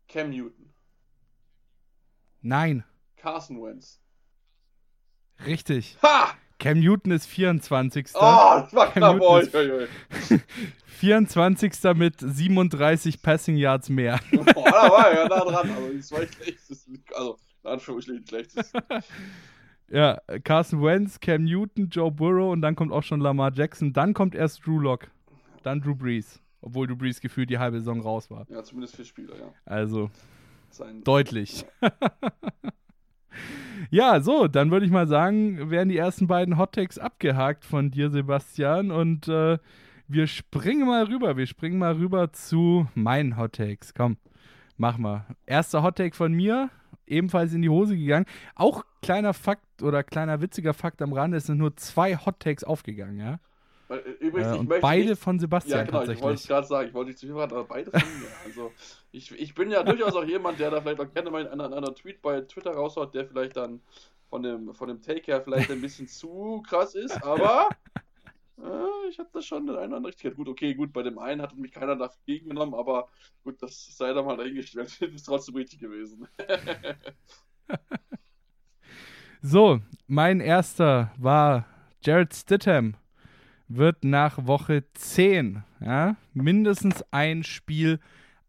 Cam 0.08 0.30
Newton. 0.30 0.70
Nein. 2.42 2.84
Carson 3.18 3.62
Wentz. 3.64 4.00
Richtig. 5.46 5.98
Ha! 6.04 6.36
Cam 6.60 6.80
Newton 6.80 7.12
ist 7.12 7.26
24. 7.26 8.10
Oh, 8.14 8.20
das 8.20 8.74
war 8.74 8.92
Cam 8.92 9.18
knapp. 9.18 9.22
Oi, 9.22 9.46
24. 10.86 11.84
mit 11.96 12.20
37 12.20 13.22
Passing 13.24 13.56
Yards 13.56 13.90
mehr. 13.90 14.20
Boah, 14.32 14.72
da 14.72 14.92
war 14.92 15.14
ja 15.14 15.28
nah 15.28 15.40
dran, 15.40 15.72
aber 15.72 15.90
das 15.90 16.12
war 16.12 16.22
schlechtes. 16.28 16.88
Also, 17.16 17.38
in 17.64 17.70
Anführungsstrichen 17.70 18.28
schlechtes. 18.28 18.72
Ja, 19.94 20.22
Carson 20.46 20.82
Wentz, 20.82 21.20
Cam 21.20 21.44
Newton, 21.44 21.90
Joe 21.90 22.10
Burrow 22.10 22.54
und 22.54 22.62
dann 22.62 22.78
kommt 22.78 22.94
auch 22.94 23.04
schon 23.04 23.20
Lamar 23.20 23.52
Jackson. 23.54 23.92
Dann 23.92 24.14
kommt 24.14 24.36
erst 24.36 24.66
Drew 24.66 24.80
Lock 24.80 25.12
dann 25.66 25.82
Drew 25.82 25.96
Brees. 25.96 26.42
Obwohl 26.62 26.88
Drew 26.88 26.96
Brees 26.96 27.22
gefühlt 27.22 27.50
die 27.50 27.58
halbe 27.58 27.80
Saison 27.80 28.02
raus 28.02 28.30
war. 28.30 28.46
Ja, 28.50 28.64
zumindest 28.64 28.96
vier 28.96 29.06
Spieler, 29.06 29.36
ja. 29.38 29.54
Also, 29.66 30.12
Sein 30.70 31.04
deutlich. 31.04 31.66
Ja. 31.82 31.92
ja, 33.90 34.22
so, 34.22 34.48
dann 34.48 34.70
würde 34.72 34.86
ich 34.86 34.92
mal 34.92 35.08
sagen, 35.08 35.72
werden 35.72 35.90
die 35.90 35.98
ersten 35.98 36.28
beiden 36.28 36.58
Hottakes 36.58 37.00
abgehakt 37.00 37.66
von 37.66 37.90
dir, 37.90 38.12
Sebastian. 38.12 38.92
Und 38.92 39.28
äh, 39.28 39.58
wir 40.08 40.28
springen 40.28 40.86
mal 40.88 41.06
rüber. 41.06 41.38
Wir 41.38 41.48
springen 41.48 41.80
mal 41.80 41.94
rüber 41.94 42.32
zu 42.32 42.88
meinen 42.94 43.38
Hottakes. 43.38 43.94
Komm, 43.94 44.18
mach 44.78 44.98
mal. 44.98 45.26
Erster 45.46 45.84
Hottake 45.84 46.16
von 46.16 46.34
mir, 46.34 46.70
ebenfalls 47.08 47.54
in 47.54 47.62
die 47.62 47.70
Hose 47.70 47.98
gegangen. 47.98 48.26
Auch 48.56 48.84
kleiner 49.02 49.34
Fakt 49.34 49.82
oder 49.82 50.04
kleiner 50.04 50.42
witziger 50.42 50.74
Fakt 50.74 51.02
am 51.02 51.14
Rande, 51.14 51.38
es 51.38 51.46
sind 51.46 51.58
nur 51.58 51.76
zwei 51.78 52.16
Hottakes 52.18 52.64
aufgegangen, 52.64 53.20
ja. 53.20 53.40
Äh, 53.92 54.12
übrigens, 54.20 54.58
äh, 54.58 54.80
beide 54.80 55.10
nicht, 55.10 55.22
von 55.22 55.38
Sebastian 55.38 55.80
ja, 55.80 55.84
genau, 55.84 55.98
tatsächlich. 55.98 56.20
Ich 56.20 56.24
wollte 56.24 56.40
es 56.40 56.48
gerade 56.48 56.68
sagen, 56.68 56.88
ich 56.88 56.94
wollte 56.94 57.10
nicht 57.10 57.20
zu 57.20 57.26
viel 57.26 57.36
verraten, 57.36 57.56
aber 57.56 57.66
beide 57.66 57.92
von 57.92 58.00
mir. 58.00 58.28
Also, 58.46 58.72
ich, 59.12 59.32
ich 59.32 59.54
bin 59.54 59.70
ja 59.70 59.84
durchaus 59.84 60.16
auch 60.16 60.24
jemand, 60.24 60.60
der 60.60 60.72
da 60.72 60.82
vielleicht 60.82 61.02
auch 61.02 61.14
gerne 61.14 61.30
mal 61.30 61.46
einen 61.48 61.62
anderen 61.62 61.96
Tweet 61.96 62.22
bei 62.22 62.40
Twitter 62.42 62.72
raushaut, 62.72 63.14
der 63.14 63.26
vielleicht 63.26 63.58
dann 63.58 63.82
von 64.30 64.44
dem, 64.44 64.74
von 64.74 64.88
dem 64.88 65.02
Take 65.02 65.24
her 65.24 65.42
vielleicht 65.42 65.70
ein 65.72 65.82
bisschen 65.82 66.08
zu 66.08 66.64
krass 66.66 66.96
ist, 66.96 67.22
aber 67.22 67.68
äh, 68.64 69.10
ich 69.10 69.20
habe 69.20 69.30
das 69.34 69.46
schon 69.46 69.68
in 69.68 69.76
einer 69.76 70.02
Richtigkeit. 70.06 70.38
Gut, 70.38 70.48
okay, 70.48 70.74
gut, 70.74 70.94
bei 70.94 71.04
dem 71.04 71.20
einen 71.20 71.42
hat 71.42 71.58
mich 71.58 71.74
keiner 71.74 71.98
dagegen 71.98 72.48
genommen, 72.48 72.74
aber 72.74 73.10
gut, 73.44 73.62
das 73.62 73.98
sei 73.98 74.14
da 74.14 74.24
mal 74.24 74.38
dahingestellt. 74.38 75.02
das 75.02 75.10
ist 75.16 75.24
trotzdem 75.24 75.56
richtig 75.56 75.80
gewesen. 75.80 76.30
so, 79.42 79.82
mein 80.08 80.40
erster 80.40 81.12
war 81.18 81.66
Jared 82.02 82.34
Stidham 82.34 82.96
wird 83.76 84.04
nach 84.04 84.46
Woche 84.46 84.84
10 84.94 85.64
ja, 85.80 86.16
mindestens 86.34 87.04
ein 87.12 87.44
Spiel 87.44 88.00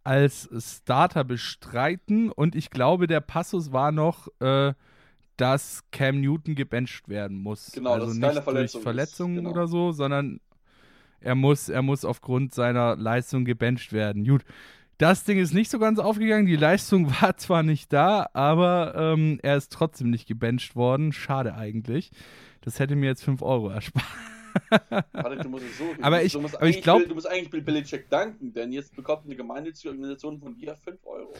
als 0.04 0.48
Starter 0.58 1.24
bestreiten. 1.24 2.30
Und 2.30 2.54
ich 2.54 2.70
glaube, 2.70 3.06
der 3.06 3.20
Passus 3.20 3.72
war 3.72 3.92
noch, 3.92 4.28
äh, 4.40 4.74
dass 5.36 5.82
Cam 5.90 6.20
Newton 6.20 6.54
gebencht 6.54 7.08
werden 7.08 7.38
muss. 7.38 7.72
Genau, 7.72 7.92
also 7.92 8.06
das 8.06 8.14
nicht 8.16 8.22
keine 8.22 8.42
Verletzung 8.42 8.80
durch 8.80 8.82
Verletzungen 8.82 9.34
genau. 9.36 9.50
oder 9.50 9.66
so, 9.66 9.92
sondern 9.92 10.40
er 11.20 11.34
muss, 11.34 11.68
er 11.68 11.82
muss 11.82 12.04
aufgrund 12.04 12.52
seiner 12.52 12.96
Leistung 12.96 13.44
gebencht 13.44 13.92
werden. 13.92 14.24
Gut. 14.24 14.44
Das 14.98 15.24
Ding 15.24 15.38
ist 15.38 15.54
nicht 15.54 15.70
so 15.70 15.78
ganz 15.78 15.98
aufgegangen. 15.98 16.46
Die 16.46 16.56
Leistung 16.56 17.10
war 17.20 17.36
zwar 17.36 17.62
nicht 17.62 17.92
da, 17.92 18.28
aber 18.34 18.94
ähm, 18.96 19.40
er 19.42 19.56
ist 19.56 19.72
trotzdem 19.72 20.10
nicht 20.10 20.26
gebencht 20.26 20.76
worden. 20.76 21.12
Schade 21.12 21.54
eigentlich. 21.54 22.10
Das 22.60 22.78
hätte 22.78 22.94
mir 22.94 23.06
jetzt 23.06 23.24
5 23.24 23.42
Euro 23.42 23.70
erspart. 23.70 24.04
Warte, 25.12 25.42
du 25.42 25.48
musst 25.48 25.64
es 25.64 25.78
so. 25.78 25.84
aber 26.00 26.22
ich, 26.22 26.36
aber 26.36 26.68
ich 26.68 26.82
glaube. 26.82 27.06
Du 27.06 27.14
musst 27.14 27.28
eigentlich 27.28 27.50
Bill 27.50 27.62
Belichick 27.62 28.08
danken, 28.08 28.52
denn 28.52 28.72
jetzt 28.72 28.94
bekommt 28.94 29.24
eine 29.26 29.36
gemeinnützige 29.36 29.90
Organisation 29.90 30.38
von 30.38 30.56
dir 30.56 30.76
5 30.76 30.98
Euro. 31.04 31.34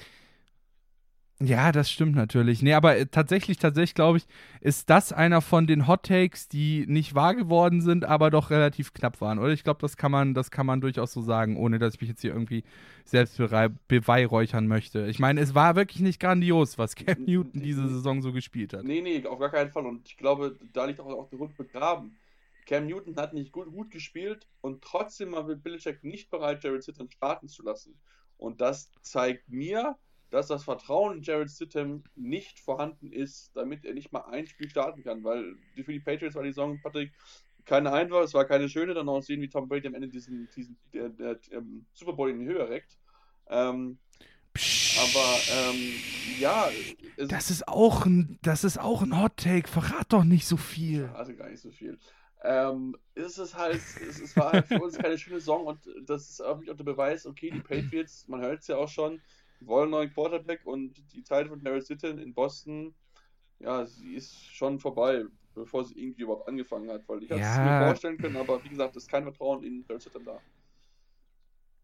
Ja, 1.44 1.72
das 1.72 1.90
stimmt 1.90 2.14
natürlich. 2.14 2.62
Nee, 2.62 2.74
aber 2.74 2.96
äh, 2.96 3.06
tatsächlich, 3.06 3.58
tatsächlich 3.58 3.94
glaube 3.94 4.18
ich, 4.18 4.26
ist 4.60 4.88
das 4.90 5.12
einer 5.12 5.40
von 5.40 5.66
den 5.66 5.88
Hot 5.88 6.04
Takes, 6.04 6.48
die 6.48 6.84
nicht 6.86 7.16
wahr 7.16 7.34
geworden 7.34 7.80
sind, 7.80 8.04
aber 8.04 8.30
doch 8.30 8.50
relativ 8.50 8.92
knapp 8.92 9.20
waren. 9.20 9.40
Oder 9.40 9.50
ich 9.50 9.64
glaube, 9.64 9.80
das 9.80 9.96
kann 9.96 10.12
man, 10.12 10.34
das 10.34 10.52
kann 10.52 10.66
man 10.66 10.80
durchaus 10.80 11.12
so 11.12 11.20
sagen, 11.20 11.56
ohne 11.56 11.80
dass 11.80 11.94
ich 11.94 12.00
mich 12.00 12.10
jetzt 12.10 12.20
hier 12.20 12.32
irgendwie 12.32 12.62
selbst 13.04 13.38
beweihräuchern 13.88 14.68
möchte. 14.68 15.06
Ich 15.06 15.18
meine, 15.18 15.40
es 15.40 15.54
war 15.54 15.74
wirklich 15.74 16.00
nicht 16.00 16.20
grandios, 16.20 16.78
was 16.78 16.94
Cam 16.94 17.24
Newton 17.24 17.60
diese 17.60 17.88
Saison 17.88 18.22
so 18.22 18.32
gespielt 18.32 18.72
hat. 18.72 18.84
Nee, 18.84 19.00
nee, 19.00 19.26
auf 19.26 19.40
gar 19.40 19.50
keinen 19.50 19.72
Fall. 19.72 19.86
Und 19.86 20.06
ich 20.06 20.16
glaube, 20.16 20.56
da 20.72 20.84
liegt 20.84 21.00
auch, 21.00 21.06
auch 21.06 21.28
der 21.28 21.38
Grund 21.38 21.56
begraben. 21.56 22.14
Cam 22.66 22.86
Newton 22.86 23.16
hat 23.16 23.32
nicht 23.32 23.52
gut, 23.52 23.70
gut 23.70 23.90
gespielt 23.90 24.48
und 24.60 24.82
trotzdem 24.82 25.32
war 25.32 25.44
Belichick 25.44 26.04
nicht 26.04 26.30
bereit, 26.30 26.62
Jared 26.62 26.82
Sitton 26.82 27.10
starten 27.10 27.48
zu 27.48 27.62
lassen. 27.62 28.00
Und 28.36 28.60
das 28.60 28.90
zeigt 29.02 29.48
mir, 29.48 29.96
dass 30.32 30.46
das 30.46 30.64
Vertrauen 30.64 31.18
in 31.18 31.22
Jared 31.22 31.50
Stidham 31.50 32.02
nicht 32.16 32.58
vorhanden 32.58 33.12
ist, 33.12 33.54
damit 33.54 33.84
er 33.84 33.92
nicht 33.92 34.12
mal 34.12 34.24
ein 34.30 34.46
Spiel 34.46 34.68
starten 34.68 35.04
kann, 35.04 35.22
weil 35.22 35.56
für 35.74 35.92
die 35.92 36.00
Patriots 36.00 36.34
war 36.34 36.42
die 36.42 36.50
Saison, 36.50 36.80
Patrick, 36.82 37.12
keine 37.64 37.92
einfach, 37.92 38.22
es 38.22 38.34
war 38.34 38.46
keine 38.46 38.68
schöne, 38.68 38.94
dann 38.94 39.08
auch 39.08 39.20
sehen, 39.20 39.42
wie 39.42 39.48
Tom 39.48 39.68
Brady 39.68 39.86
am 39.86 39.94
Ende 39.94 40.08
diesen, 40.08 40.48
diesen 40.56 40.76
der, 40.92 41.10
der, 41.10 41.34
der, 41.34 41.58
ähm, 41.58 41.84
Super 41.92 42.14
Bowl 42.14 42.30
in 42.30 42.40
die 42.40 42.46
Höhe 42.46 42.68
reckt. 42.68 42.98
Ähm, 43.48 43.98
aber 44.98 45.70
ähm, 45.70 45.94
ja. 46.38 46.68
das 47.28 47.50
ist 47.50 47.68
auch 47.68 48.06
ein, 48.06 48.38
das 48.42 48.64
ist 48.64 48.78
auch 48.78 49.02
ein 49.02 49.20
Hot 49.20 49.36
Take. 49.36 49.68
Verrat 49.68 50.12
doch 50.12 50.24
nicht 50.24 50.46
so 50.46 50.56
viel. 50.56 51.10
Also 51.14 51.34
gar 51.34 51.48
nicht 51.48 51.60
so 51.60 51.70
viel. 51.70 51.98
Ähm, 52.44 52.96
ist 53.14 53.38
es 53.38 53.56
halt, 53.56 53.76
es, 53.76 54.20
es 54.20 54.36
war 54.36 54.52
halt 54.52 54.66
für 54.66 54.80
uns 54.82 54.98
keine 54.98 55.16
schöne 55.16 55.38
Saison 55.38 55.66
und 55.66 55.78
das 56.06 56.28
ist 56.28 56.40
auch 56.40 56.58
nicht 56.58 56.68
unter 56.68 56.82
Beweis, 56.82 57.24
okay, 57.24 57.50
die 57.50 57.60
Patriots, 57.60 58.26
man 58.26 58.40
hört 58.40 58.60
es 58.60 58.66
ja 58.66 58.76
auch 58.76 58.88
schon, 58.88 59.20
wollen 59.60 59.84
einen 59.84 59.90
neuen 59.92 60.12
Quarterback 60.12 60.60
und 60.64 60.94
die 61.12 61.22
Zeit 61.22 61.46
von 61.46 61.62
Harry 61.64 61.80
Sitten 61.80 62.18
in 62.18 62.34
Boston, 62.34 62.94
ja, 63.60 63.86
sie 63.86 64.14
ist 64.14 64.52
schon 64.52 64.80
vorbei, 64.80 65.24
bevor 65.54 65.84
sie 65.84 65.94
irgendwie 65.96 66.22
überhaupt 66.22 66.48
angefangen 66.48 66.90
hat, 66.90 67.02
weil 67.06 67.22
ich 67.22 67.30
ja. 67.30 67.36
es 67.36 67.58
mir 67.58 67.86
vorstellen 67.86 68.18
können, 68.18 68.36
aber 68.36 68.62
wie 68.64 68.70
gesagt, 68.70 68.96
es 68.96 69.04
ist 69.04 69.10
kein 69.10 69.22
Vertrauen 69.22 69.62
in 69.62 69.84
Harry 69.88 70.00
Sitten 70.00 70.24
da. 70.24 70.40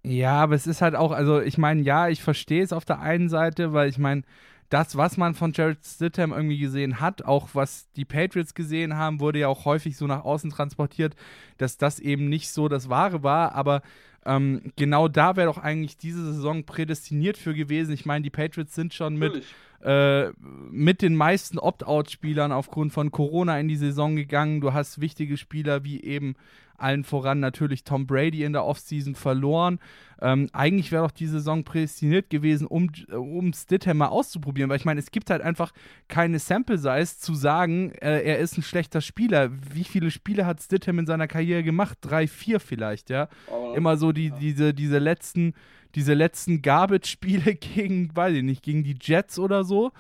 Ja, 0.05 0.43
aber 0.43 0.55
es 0.55 0.67
ist 0.67 0.81
halt 0.81 0.95
auch, 0.95 1.13
also 1.13 1.41
ich 1.41 1.59
meine, 1.59 1.83
ja, 1.83 2.09
ich 2.09 2.23
verstehe 2.23 2.63
es 2.63 2.73
auf 2.73 2.85
der 2.85 3.01
einen 3.01 3.29
Seite, 3.29 3.73
weil 3.73 3.89
ich 3.89 3.99
meine, 3.99 4.23
das, 4.69 4.97
was 4.97 5.17
man 5.17 5.35
von 5.35 5.53
Jared 5.53 5.85
Stidham 5.85 6.33
irgendwie 6.33 6.59
gesehen 6.59 7.01
hat, 7.01 7.25
auch 7.25 7.51
was 7.55 7.91
die 7.93 8.05
Patriots 8.05 8.55
gesehen 8.55 8.97
haben, 8.97 9.21
wurde 9.21 9.41
ja 9.41 9.49
auch 9.49 9.65
häufig 9.65 9.97
so 9.97 10.07
nach 10.07 10.25
außen 10.25 10.51
transportiert, 10.51 11.17
dass 11.57 11.79
das 11.79 11.99
eben 11.99 12.29
nicht 12.29 12.51
so 12.51 12.69
das 12.69 12.89
Wahre 12.89 13.23
war. 13.23 13.55
Aber 13.55 13.83
ähm, 14.27 14.73
genau 14.77 15.09
da 15.09 15.37
wäre 15.37 15.47
doch 15.47 15.59
eigentlich 15.59 15.97
diese 15.97 16.35
Saison 16.35 16.65
prädestiniert 16.65 17.39
für 17.39 17.55
gewesen. 17.55 17.93
Ich 17.95 18.05
meine, 18.05 18.23
die 18.23 18.31
Patriots 18.31 18.75
sind 18.75 18.93
schon 18.93 19.17
mit, 19.17 19.43
äh, 19.83 20.29
mit 20.71 21.01
den 21.01 21.17
meisten 21.17 21.59
Opt-out-Spielern 21.59 22.53
aufgrund 22.53 22.93
von 22.93 23.11
Corona 23.11 23.59
in 23.59 23.69
die 23.69 23.77
Saison 23.77 24.17
gegangen. 24.17 24.61
Du 24.61 24.75
hast 24.75 25.01
wichtige 25.01 25.39
Spieler 25.39 25.83
wie 25.85 26.03
eben 26.03 26.35
allen 26.79 27.05
voran 27.05 27.41
natürlich 27.41 27.85
Tom 27.85 28.07
Brady 28.07 28.45
in 28.45 28.53
der 28.53 28.65
Offseason 28.65 29.15
verloren. 29.15 29.79
Ähm, 30.21 30.49
eigentlich 30.53 30.91
wäre 30.91 31.05
doch 31.05 31.13
die 31.13 31.27
Saison 31.27 31.65
prädestiniert 31.65 32.31
gewesen, 32.31 32.67
um, 32.67 32.91
um 33.13 33.53
Stidham 33.53 33.99
mal 33.99 34.07
auszuprobieren, 34.07 34.69
weil 34.71 34.79
ich 34.79 34.85
meine, 34.85 35.01
es 35.01 35.11
gibt 35.11 35.31
halt 35.31 35.43
einfach 35.43 35.73
keine 36.09 36.39
Sample-Size 36.39 37.19
zu 37.19 37.35
sagen, 37.35 37.93
äh, 38.01 38.23
er 38.23 38.39
ist 38.39 38.59
ein 38.59 38.63
schlechter 38.63 39.01
Spieler. 39.01 39.51
Wie 39.73 39.85
viele 39.85 40.11
Spiele 40.11 40.47
hat 40.47 40.61
Stidham 40.61 40.99
in 40.99 41.07
seiner 41.07 41.29
Karriere 41.29 41.63
gemacht? 41.63 41.99
Drei, 42.01 42.27
vier 42.27 42.59
vielleicht, 42.59 43.11
ja. 43.11 43.29
Oh, 43.51 43.75
Immer 43.77 43.97
so 43.97 44.13
die, 44.13 44.29
ja. 44.29 44.37
diese, 44.39 44.75
diese 44.75 44.99
letzten, 44.99 45.55
diese 45.95 46.15
letzten 46.15 46.63
Garbage-Spiele 46.63 47.55
gegen, 47.57 48.15
weiß 48.15 48.35
ich 48.35 48.43
nicht, 48.43 48.63
gegen 48.63 48.83
die 48.83 48.97
Jets 49.01 49.39
oder 49.39 49.65
so 49.65 49.93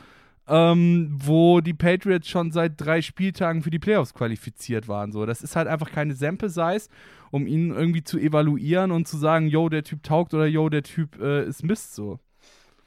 ähm, 0.49 1.11
wo 1.13 1.61
die 1.61 1.75
Patriots 1.75 2.29
schon 2.29 2.51
seit 2.51 2.81
drei 2.81 3.03
Spieltagen 3.03 3.63
für 3.63 3.71
die 3.71 3.79
Playoffs 3.79 4.15
qualifiziert 4.15 4.89
waren. 4.89 5.13
So, 5.13 5.27
das 5.27 5.43
ist 5.43 5.57
halt 5.57 5.69
einfach 5.69 5.91
keine 5.91 6.15
Sample 6.15 6.49
Size, 6.49 6.89
um 7.31 7.47
ihn 7.47 7.71
irgendwie 7.71 8.03
zu 8.03 8.19
evaluieren 8.19 8.91
und 8.91 9.07
zu 9.07 9.19
sagen, 9.19 9.47
yo, 9.49 9.69
der 9.69 9.85
Typ 9.85 10.03
taugt 10.03 10.35
oder 10.35 10.47
yo, 10.47 10.69
der 10.69 10.83
Typ 10.83 11.21
äh, 11.21 11.47
ist 11.47 11.63
Mist 11.63 11.95
so. 11.95 12.19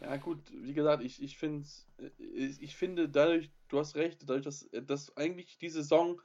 Ja, 0.01 0.17
gut, 0.17 0.39
wie 0.51 0.73
gesagt, 0.73 1.03
ich, 1.03 1.21
ich, 1.21 1.37
find's, 1.37 1.87
ich, 2.17 2.61
ich 2.61 2.75
finde 2.75 3.07
dadurch, 3.07 3.51
du 3.69 3.77
hast 3.77 3.95
recht, 3.95 4.23
dadurch, 4.23 4.43
dass, 4.43 4.67
dass 4.87 5.15
eigentlich 5.15 5.59
die 5.59 5.69
Saison 5.69 6.19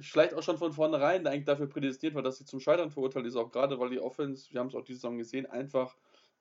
vielleicht 0.00 0.32
auch 0.32 0.42
schon 0.42 0.56
von 0.56 0.72
vornherein 0.72 1.26
eigentlich 1.26 1.44
dafür 1.44 1.66
prädestiniert 1.66 2.14
war, 2.14 2.22
dass 2.22 2.38
sie 2.38 2.46
zum 2.46 2.60
Scheitern 2.60 2.90
verurteilt 2.90 3.26
ist, 3.26 3.36
auch 3.36 3.50
gerade 3.50 3.78
weil 3.78 3.90
die 3.90 4.00
Offense, 4.00 4.50
wir 4.50 4.60
haben 4.60 4.68
es 4.68 4.74
auch 4.74 4.84
diese 4.84 5.00
Saison 5.00 5.18
gesehen, 5.18 5.44
einfach 5.44 5.94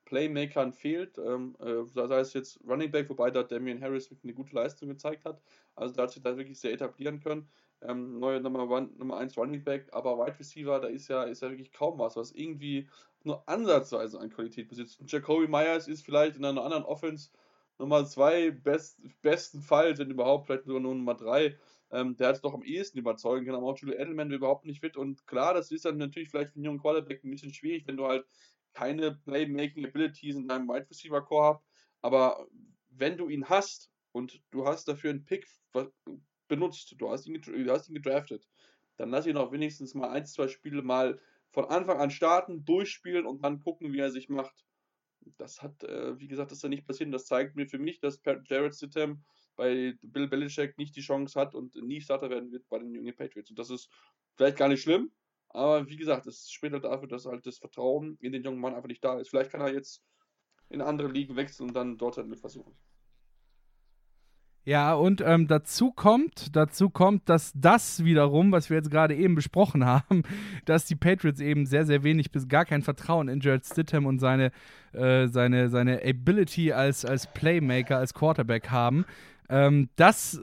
Playmakern 0.06 0.74
fehlt, 0.74 1.18
ähm, 1.18 1.56
äh, 1.60 1.86
sei 1.86 2.20
es 2.20 2.34
jetzt 2.34 2.60
Running 2.68 2.92
Back, 2.92 3.10
wobei 3.10 3.32
da 3.32 3.44
Damian 3.44 3.82
Harris 3.82 4.10
wirklich 4.10 4.26
eine 4.26 4.34
gute 4.34 4.56
Leistung 4.56 4.90
gezeigt 4.90 5.26
hat. 5.26 5.42
Also 5.76 5.96
da 5.96 6.04
hat 6.04 6.12
sich 6.12 6.22
da 6.22 6.38
wirklich 6.38 6.60
sehr 6.60 6.74
etablieren 6.74 7.20
können. 7.20 7.50
Ähm, 7.82 8.20
neue 8.20 8.40
Nummer, 8.42 8.70
one, 8.70 8.90
Nummer 8.98 9.18
1 9.18 9.38
Running 9.38 9.64
Back, 9.64 9.88
aber 9.92 10.18
Wide 10.18 10.38
Receiver, 10.40 10.80
da 10.80 10.88
ist 10.88 11.08
ja, 11.08 11.24
ist 11.24 11.42
ja 11.42 11.50
wirklich 11.50 11.72
kaum 11.72 11.98
was, 11.98 12.16
was 12.16 12.32
irgendwie 12.32 12.88
nur 13.24 13.48
ansatzweise 13.48 14.20
an 14.20 14.30
Qualität 14.30 14.68
besitzt. 14.70 15.02
Jacoby 15.08 15.48
Myers 15.48 15.88
ist 15.88 16.04
vielleicht 16.04 16.38
in 16.38 16.46
einer 16.46 16.64
anderen 16.64 16.84
Offense 16.84 17.32
Nummer 17.80 18.06
2, 18.06 18.52
best, 18.52 19.02
besten 19.22 19.62
Fall, 19.62 19.98
wenn 19.98 20.12
überhaupt, 20.12 20.46
vielleicht 20.46 20.66
sogar 20.66 20.82
nur 20.82 20.94
Nummer 20.94 21.16
3. 21.16 21.58
Ähm, 21.92 22.16
der 22.16 22.30
hat 22.30 22.36
es 22.36 22.42
doch 22.42 22.54
am 22.54 22.64
ehesten 22.64 23.00
überzeugen 23.00 23.46
können, 23.46 23.58
aber 23.58 23.68
auch 23.68 23.78
Julio 23.78 23.96
Edelman 23.96 24.32
überhaupt 24.32 24.66
nicht 24.66 24.80
fit. 24.80 24.96
Und 24.98 25.26
klar, 25.28 25.54
das 25.54 25.72
ist 25.72 25.86
dann 25.86 25.98
natürlich 25.98 26.30
vielleicht 26.30 26.52
für 26.52 26.58
einen 26.58 26.66
jungen 26.66 26.80
Quarterback 26.80 27.24
ein 27.24 27.32
bisschen 27.32 27.54
schwierig, 27.54 27.88
wenn 27.88 27.98
du 27.98 28.06
halt 28.06 28.26
keine 28.74 29.16
Playmaking 29.16 29.86
Abilities 29.86 30.36
in 30.36 30.48
deinem 30.48 30.68
Wide 30.68 30.90
Receiver 30.90 31.22
Core 31.22 31.46
habe, 31.46 31.64
aber 32.02 32.48
wenn 32.90 33.18
du 33.18 33.30
ihn 33.30 33.50
hast 33.50 33.92
und 34.12 34.42
du 34.52 34.66
hast 34.66 34.88
dafür 34.88 35.12
einen 35.12 35.26
Pick 35.26 35.48
benutzt, 36.48 36.96
du 36.98 37.10
hast 37.10 37.28
ihn, 37.28 37.42
du 37.42 37.72
hast 37.72 37.90
ihn 37.90 37.96
gedraftet, 37.96 38.48
dann 38.98 39.10
lass 39.10 39.26
ihn 39.26 39.38
auch 39.38 39.52
wenigstens 39.52 39.94
mal 39.94 40.10
ein, 40.10 40.26
zwei 40.26 40.48
Spiele 40.48 40.82
mal 40.82 41.20
von 41.50 41.66
Anfang 41.66 42.00
an 42.00 42.12
starten, 42.12 42.66
durchspielen 42.66 43.26
und 43.26 43.44
dann 43.44 43.60
gucken, 43.60 43.94
wie 43.94 44.00
er 44.00 44.12
sich 44.12 44.30
macht. 44.30 44.66
Das 45.38 45.62
hat, 45.62 45.84
äh, 45.84 46.20
wie 46.20 46.28
gesagt, 46.28 46.52
das 46.52 46.60
ist 46.60 46.64
ja 46.64 46.70
nicht 46.70 46.86
passiert. 46.86 47.14
Das 47.14 47.26
zeigt 47.26 47.56
mir 47.56 47.68
für 47.68 47.78
mich, 47.78 48.00
dass 48.00 48.22
Jared 48.24 48.76
Stidham 48.76 49.24
bei 49.56 49.96
Bill 50.02 50.28
Belichick 50.28 50.78
nicht 50.78 50.96
die 50.96 51.02
Chance 51.02 51.40
hat 51.40 51.54
und 51.54 51.76
nie 51.76 52.02
Starter 52.02 52.30
werden 52.30 52.52
wird 52.52 52.68
bei 52.70 52.80
den 52.80 52.94
jungen 52.94 53.16
Patriots. 53.16 53.50
Und 53.50 53.60
das 53.60 53.70
ist 53.70 53.90
vielleicht 54.36 54.58
gar 54.58 54.70
nicht 54.70 54.82
schlimm, 54.82 55.12
aber 55.54 55.88
wie 55.88 55.98
gesagt, 55.98 56.28
es 56.28 56.50
spricht 56.50 56.74
halt 56.74 56.84
dafür, 56.84 57.08
dass 57.08 57.26
halt 57.26 57.46
das 57.46 57.58
Vertrauen 57.58 58.18
in 58.22 58.32
den 58.32 58.44
jungen 58.44 58.60
Mann 58.60 58.76
einfach 58.76 58.88
nicht 58.88 59.04
da 59.04 59.20
ist. 59.20 59.30
Vielleicht 59.30 59.52
kann 59.52 59.62
er 59.62 59.74
jetzt 59.74 60.04
in 60.70 60.82
andere 60.82 61.10
Ligen 61.10 61.36
wechseln 61.36 61.70
und 61.70 61.76
dann 61.76 61.98
dort 61.98 62.18
halt 62.18 62.28
mit 62.28 62.40
versuchen. 62.40 62.76
Ja, 64.64 64.94
und 64.94 65.22
ähm, 65.22 65.48
dazu 65.48 65.92
kommt, 65.92 66.56
dazu 66.56 66.92
kommt, 66.92 67.28
dass 67.28 67.52
das 67.56 68.04
wiederum, 68.04 68.52
was 68.52 68.70
wir 68.70 68.78
jetzt 68.78 68.92
gerade 68.92 69.16
eben 69.16 69.34
besprochen 69.34 69.86
haben, 69.86 70.22
dass 70.66 70.86
die 70.86 70.96
Patriots 70.96 71.40
eben 71.40 71.66
sehr, 71.66 71.86
sehr 71.86 72.04
wenig 72.04 72.32
bis 72.32 72.48
gar 72.48 72.66
kein 72.66 72.84
Vertrauen 72.84 73.28
in 73.28 73.40
Jared 73.40 73.66
Stidham 73.66 74.06
und 74.06 74.20
seine, 74.20 74.52
äh, 74.94 75.28
seine, 75.28 75.70
seine 75.70 76.02
Ability 76.06 76.74
als, 76.74 77.06
als 77.06 77.26
Playmaker, 77.34 77.98
als 77.98 78.14
Quarterback 78.14 78.70
haben. 78.70 79.06
Ähm, 79.50 79.90
das 79.96 80.40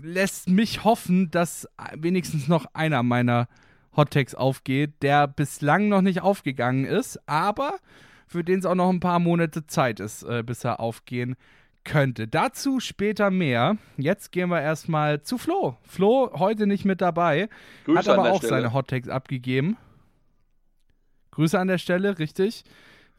lässt 0.00 0.48
mich 0.48 0.84
hoffen, 0.84 1.30
dass 1.32 1.68
wenigstens 1.96 2.46
noch 2.46 2.66
einer 2.72 3.02
meiner 3.02 3.48
Hottext 3.96 4.36
aufgeht, 4.36 5.02
der 5.02 5.26
bislang 5.26 5.88
noch 5.88 6.02
nicht 6.02 6.22
aufgegangen 6.22 6.84
ist, 6.84 7.18
aber 7.26 7.78
für 8.26 8.44
den 8.44 8.58
es 8.58 8.66
auch 8.66 8.74
noch 8.74 8.90
ein 8.90 9.00
paar 9.00 9.18
Monate 9.18 9.66
Zeit 9.66 10.00
ist, 10.00 10.22
äh, 10.22 10.42
bis 10.44 10.64
er 10.64 10.80
aufgehen 10.80 11.36
könnte. 11.84 12.26
Dazu 12.26 12.80
später 12.80 13.30
mehr. 13.30 13.78
Jetzt 13.96 14.32
gehen 14.32 14.50
wir 14.50 14.60
erstmal 14.60 15.22
zu 15.22 15.38
Flo. 15.38 15.76
Flo 15.82 16.30
heute 16.34 16.66
nicht 16.66 16.84
mit 16.84 17.00
dabei, 17.00 17.48
Grüße 17.84 17.98
hat 17.98 18.08
aber 18.08 18.32
auch 18.32 18.38
Stelle. 18.38 18.50
seine 18.50 18.72
Hottext 18.72 19.10
abgegeben. 19.10 19.76
Grüße 21.30 21.58
an 21.58 21.68
der 21.68 21.78
Stelle, 21.78 22.18
richtig, 22.18 22.64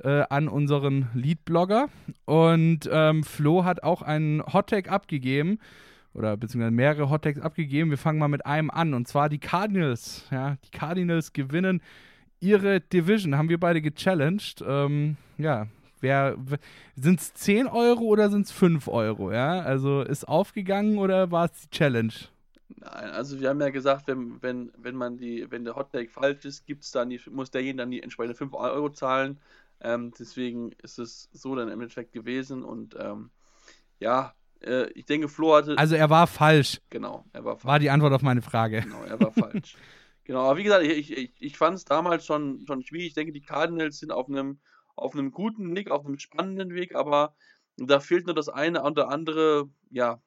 äh, 0.04 0.24
an 0.30 0.48
unseren 0.48 1.10
Lead-Blogger. 1.14 1.88
Und 2.26 2.90
ähm, 2.92 3.24
Flo 3.24 3.64
hat 3.64 3.84
auch 3.84 4.02
einen 4.02 4.44
Hottag 4.46 4.92
abgegeben 4.92 5.60
oder 6.18 6.36
beziehungsweise 6.36 6.72
mehrere 6.72 7.10
Hottakes 7.10 7.42
abgegeben. 7.42 7.90
Wir 7.90 7.98
fangen 7.98 8.20
mal 8.20 8.28
mit 8.28 8.46
einem 8.46 8.70
an 8.70 8.94
und 8.94 9.08
zwar 9.08 9.30
die 9.30 9.40
Cardinals. 9.40 10.26
Ja, 10.32 10.58
die 10.66 10.72
Cardinals 10.72 11.32
gewinnen 11.32 11.82
ihre 12.40 12.82
Division. 12.82 13.38
Haben 13.38 13.50
wir 13.50 13.60
beide 13.60 13.82
gechallenged. 13.82 14.64
Ähm, 14.66 15.18
ja, 15.38 15.68
sind 16.96 17.20
es 17.20 17.34
10 17.34 17.68
Euro 17.68 18.02
oder 18.02 18.30
sind 18.30 18.46
es 18.46 18.52
5 18.52 18.88
Euro? 18.88 19.32
Ja, 19.32 19.60
also 19.62 20.02
ist 20.02 20.28
aufgegangen 20.28 20.98
oder 20.98 21.32
war 21.32 21.46
es 21.46 21.62
die 21.62 21.70
Challenge? 21.70 22.14
Nein, 22.70 23.10
also 23.12 23.40
wir 23.40 23.50
haben 23.50 23.62
ja 23.62 23.70
gesagt, 23.70 24.08
wenn, 24.08 24.42
wenn, 24.42 24.72
wenn 24.78 24.96
man 24.96 25.18
die, 25.18 25.50
wenn 25.50 25.64
der 25.64 25.76
Hottake 25.76 26.10
falsch 26.10 26.46
ist, 26.46 26.66
gibt's 26.66 26.92
dann 26.92 27.10
die, 27.10 27.20
muss 27.32 27.50
derjenige 27.50 27.78
dann 27.78 27.92
die 27.92 28.04
entsprechende 28.04 28.36
5 28.36 28.54
Euro 28.54 28.90
zahlen. 28.90 29.40
Ähm, 29.80 30.12
deswegen 30.20 30.72
ist 30.84 31.00
es 31.00 31.30
so 31.32 31.56
dann 31.56 31.70
im 31.70 31.82
Endeffekt 31.82 32.12
gewesen 32.12 32.64
und 32.64 32.96
ähm, 33.00 33.30
ja, 34.00 34.34
äh, 34.64 34.90
ich 34.92 35.06
denke, 35.06 35.28
Flo 35.28 35.56
hatte. 35.56 35.78
Also 35.78 35.96
er 35.96 36.10
war 36.10 36.28
falsch. 36.28 36.82
Genau, 36.90 37.26
er 37.34 37.46
war 37.46 37.58
falsch. 37.58 37.66
War 37.66 37.80
die 37.80 37.90
Antwort 37.90 38.14
auf 38.14 38.22
meine 38.22 38.42
Frage. 38.42 38.82
Genau, 38.82 39.04
er 39.04 39.20
war 39.20 39.32
falsch. 39.32 39.76
genau, 40.24 40.46
aber 40.46 40.58
wie 40.58 40.64
gesagt, 40.64 40.86
ich, 40.86 41.12
ich, 41.16 41.34
ich 41.40 41.58
fand 41.58 41.78
es 41.78 41.86
damals 41.86 42.26
schon, 42.26 42.64
schon 42.66 42.84
schwierig. 42.84 43.08
Ich 43.08 43.14
denke, 43.14 43.34
die 43.34 43.42
Cardinals 43.42 44.00
sind 44.00 44.12
auf 44.12 44.28
einem, 44.28 44.60
auf 44.96 45.14
einem 45.14 45.32
guten 45.32 45.76
Weg, 45.76 45.92
auf 45.92 46.06
einem 46.06 46.20
spannenden 46.20 46.74
Weg, 46.74 46.96
aber 46.96 47.36
da 47.78 48.00
fehlt 48.00 48.26
nur 48.26 48.36
das 48.36 48.50
eine 48.50 48.84
oder 48.84 49.10
andere, 49.10 49.70
ja, 49.92 50.22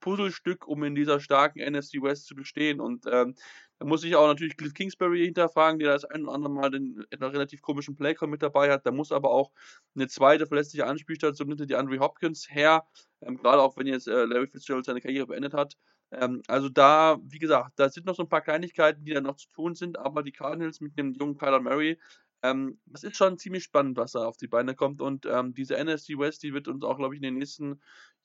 Puzzlestück, 0.00 0.68
um 0.68 0.84
in 0.84 0.94
dieser 0.94 1.20
starken 1.20 1.58
NFC 1.60 2.00
West 2.02 2.26
zu 2.26 2.34
bestehen. 2.34 2.80
Und 2.80 3.06
ähm, 3.10 3.34
da 3.82 3.88
muss 3.88 4.04
ich 4.04 4.14
auch 4.14 4.28
natürlich 4.28 4.56
Cliff 4.56 4.74
Kingsbury 4.74 5.24
hinterfragen, 5.24 5.80
der 5.80 5.92
das 5.92 6.04
ein 6.04 6.22
oder 6.22 6.34
andere 6.34 6.52
Mal 6.52 6.70
den, 6.70 7.04
relativ 7.20 7.62
komischen 7.62 7.96
Playcall 7.96 8.28
mit 8.28 8.40
dabei 8.40 8.70
hat. 8.70 8.86
Da 8.86 8.92
muss 8.92 9.10
aber 9.10 9.32
auch 9.32 9.50
eine 9.96 10.06
zweite 10.06 10.46
verlässliche 10.46 10.86
Anspielstation 10.86 11.48
hinter 11.48 11.66
die 11.66 11.74
Andre 11.74 11.98
Hopkins 11.98 12.48
her, 12.48 12.86
ähm, 13.22 13.38
gerade 13.38 13.60
auch 13.60 13.76
wenn 13.76 13.88
jetzt 13.88 14.06
äh, 14.06 14.24
Larry 14.24 14.46
Fitzgerald 14.46 14.84
seine 14.84 15.00
Karriere 15.00 15.26
beendet 15.26 15.52
hat. 15.52 15.76
Ähm, 16.12 16.42
also 16.46 16.68
da, 16.68 17.18
wie 17.24 17.40
gesagt, 17.40 17.72
da 17.74 17.88
sind 17.88 18.06
noch 18.06 18.14
so 18.14 18.22
ein 18.22 18.28
paar 18.28 18.42
Kleinigkeiten, 18.42 19.04
die 19.04 19.14
da 19.14 19.20
noch 19.20 19.34
zu 19.34 19.48
tun 19.48 19.74
sind, 19.74 19.98
aber 19.98 20.22
die 20.22 20.30
Cardinals 20.30 20.80
mit 20.80 20.96
dem 20.96 21.12
jungen 21.14 21.36
Kyler 21.36 21.58
Murray 21.58 21.98
ähm, 22.44 22.78
das 22.86 23.02
ist 23.02 23.16
schon 23.16 23.36
ziemlich 23.38 23.64
spannend, 23.64 23.96
was 23.96 24.12
da 24.12 24.26
auf 24.26 24.36
die 24.36 24.48
Beine 24.48 24.76
kommt. 24.76 25.00
Und 25.00 25.26
ähm, 25.26 25.54
diese 25.54 25.74
NFC 25.74 26.18
West, 26.18 26.44
die 26.44 26.52
wird 26.52 26.68
uns 26.68 26.84
auch, 26.84 26.98
glaube 26.98 27.14
ich, 27.14 27.18
in 27.18 27.24
den 27.24 27.38
nächsten 27.38 27.80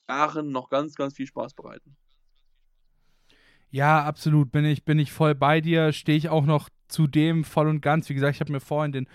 Jahren 0.08 0.52
noch 0.52 0.70
ganz, 0.70 0.96
ganz 0.96 1.16
viel 1.16 1.28
Spaß 1.28 1.56
bereiten. 1.56 1.98
Ja, 3.70 4.04
absolut. 4.04 4.52
Bin 4.52 4.66
ich, 4.66 4.86
bin 4.86 5.00
ich 5.00 5.12
voll 5.12 5.36
bei 5.36 5.62
dir. 5.62 5.92
Stehe 5.92 6.18
ich 6.18 6.30
auch 6.30 6.46
noch 6.46 6.70
zu 6.88 7.08
dem 7.08 7.44
voll 7.44 7.68
und 7.68 7.82
ganz. 7.82 8.10
Wie 8.10 8.14
gesagt, 8.14 8.36
ich 8.36 8.42
habe 8.42 8.52
mir 8.52 8.60
vorhin 8.60 8.92
den 8.92 9.08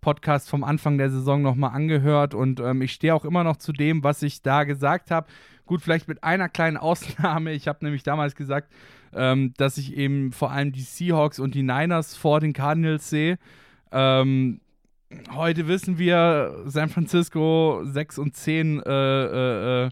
Podcast 0.00 0.48
vom 0.48 0.64
Anfang 0.64 0.98
der 0.98 1.10
Saison 1.10 1.42
nochmal 1.42 1.72
angehört 1.72 2.34
und 2.34 2.58
ähm, 2.60 2.80
ich 2.82 2.92
stehe 2.92 3.14
auch 3.14 3.24
immer 3.24 3.44
noch 3.44 3.56
zu 3.56 3.72
dem, 3.72 4.02
was 4.02 4.22
ich 4.22 4.42
da 4.42 4.64
gesagt 4.64 5.10
habe. 5.10 5.28
Gut, 5.66 5.82
vielleicht 5.82 6.08
mit 6.08 6.24
einer 6.24 6.48
kleinen 6.48 6.76
Ausnahme. 6.78 7.52
Ich 7.52 7.68
habe 7.68 7.84
nämlich 7.84 8.02
damals 8.02 8.34
gesagt, 8.34 8.72
ähm, 9.12 9.52
dass 9.56 9.78
ich 9.78 9.96
eben 9.96 10.32
vor 10.32 10.50
allem 10.50 10.72
die 10.72 10.82
Seahawks 10.82 11.38
und 11.38 11.54
die 11.54 11.62
Niners 11.62 12.16
vor 12.16 12.40
den 12.40 12.52
Cardinals 12.52 13.10
sehe. 13.10 13.38
Ähm, 13.92 14.60
heute 15.32 15.68
wissen 15.68 15.98
wir, 15.98 16.62
San 16.66 16.88
Francisco 16.88 17.82
6 17.84 18.18
und 18.18 18.36
10 18.36 18.80
äh, 18.80 18.90
äh, 18.90 19.86
äh, 19.86 19.90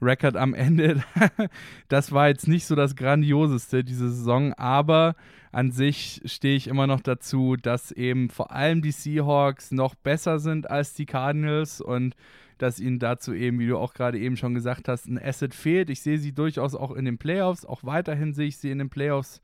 Record 0.00 0.36
am 0.36 0.54
Ende. 0.54 1.02
das 1.88 2.12
war 2.12 2.28
jetzt 2.28 2.48
nicht 2.48 2.66
so 2.66 2.74
das 2.74 2.96
Grandioseste 2.96 3.84
diese 3.84 4.10
Saison, 4.10 4.52
aber 4.54 5.14
an 5.52 5.72
sich 5.72 6.22
stehe 6.24 6.56
ich 6.56 6.68
immer 6.68 6.86
noch 6.86 7.00
dazu, 7.00 7.56
dass 7.56 7.90
eben 7.92 8.30
vor 8.30 8.52
allem 8.52 8.82
die 8.82 8.92
Seahawks 8.92 9.72
noch 9.72 9.94
besser 9.94 10.38
sind 10.38 10.70
als 10.70 10.94
die 10.94 11.06
Cardinals 11.06 11.80
und 11.80 12.14
dass 12.58 12.78
ihnen 12.78 12.98
dazu 12.98 13.32
eben, 13.32 13.58
wie 13.58 13.66
du 13.66 13.78
auch 13.78 13.94
gerade 13.94 14.18
eben 14.18 14.36
schon 14.36 14.54
gesagt 14.54 14.86
hast, 14.86 15.06
ein 15.06 15.18
Asset 15.18 15.54
fehlt. 15.54 15.90
Ich 15.90 16.02
sehe 16.02 16.18
sie 16.18 16.32
durchaus 16.32 16.74
auch 16.74 16.92
in 16.92 17.06
den 17.06 17.18
Playoffs, 17.18 17.64
auch 17.64 17.84
weiterhin 17.84 18.34
sehe 18.34 18.48
ich 18.48 18.58
sie 18.58 18.70
in 18.70 18.78
den 18.78 18.90
Playoffs. 18.90 19.40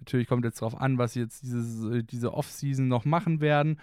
Natürlich 0.00 0.26
kommt 0.26 0.44
jetzt 0.44 0.60
darauf 0.60 0.78
an, 0.78 0.98
was 0.98 1.14
sie 1.14 1.20
jetzt 1.20 1.42
dieses, 1.42 2.04
diese 2.06 2.34
Offseason 2.34 2.88
noch 2.88 3.04
machen 3.04 3.40
werden. 3.40 3.78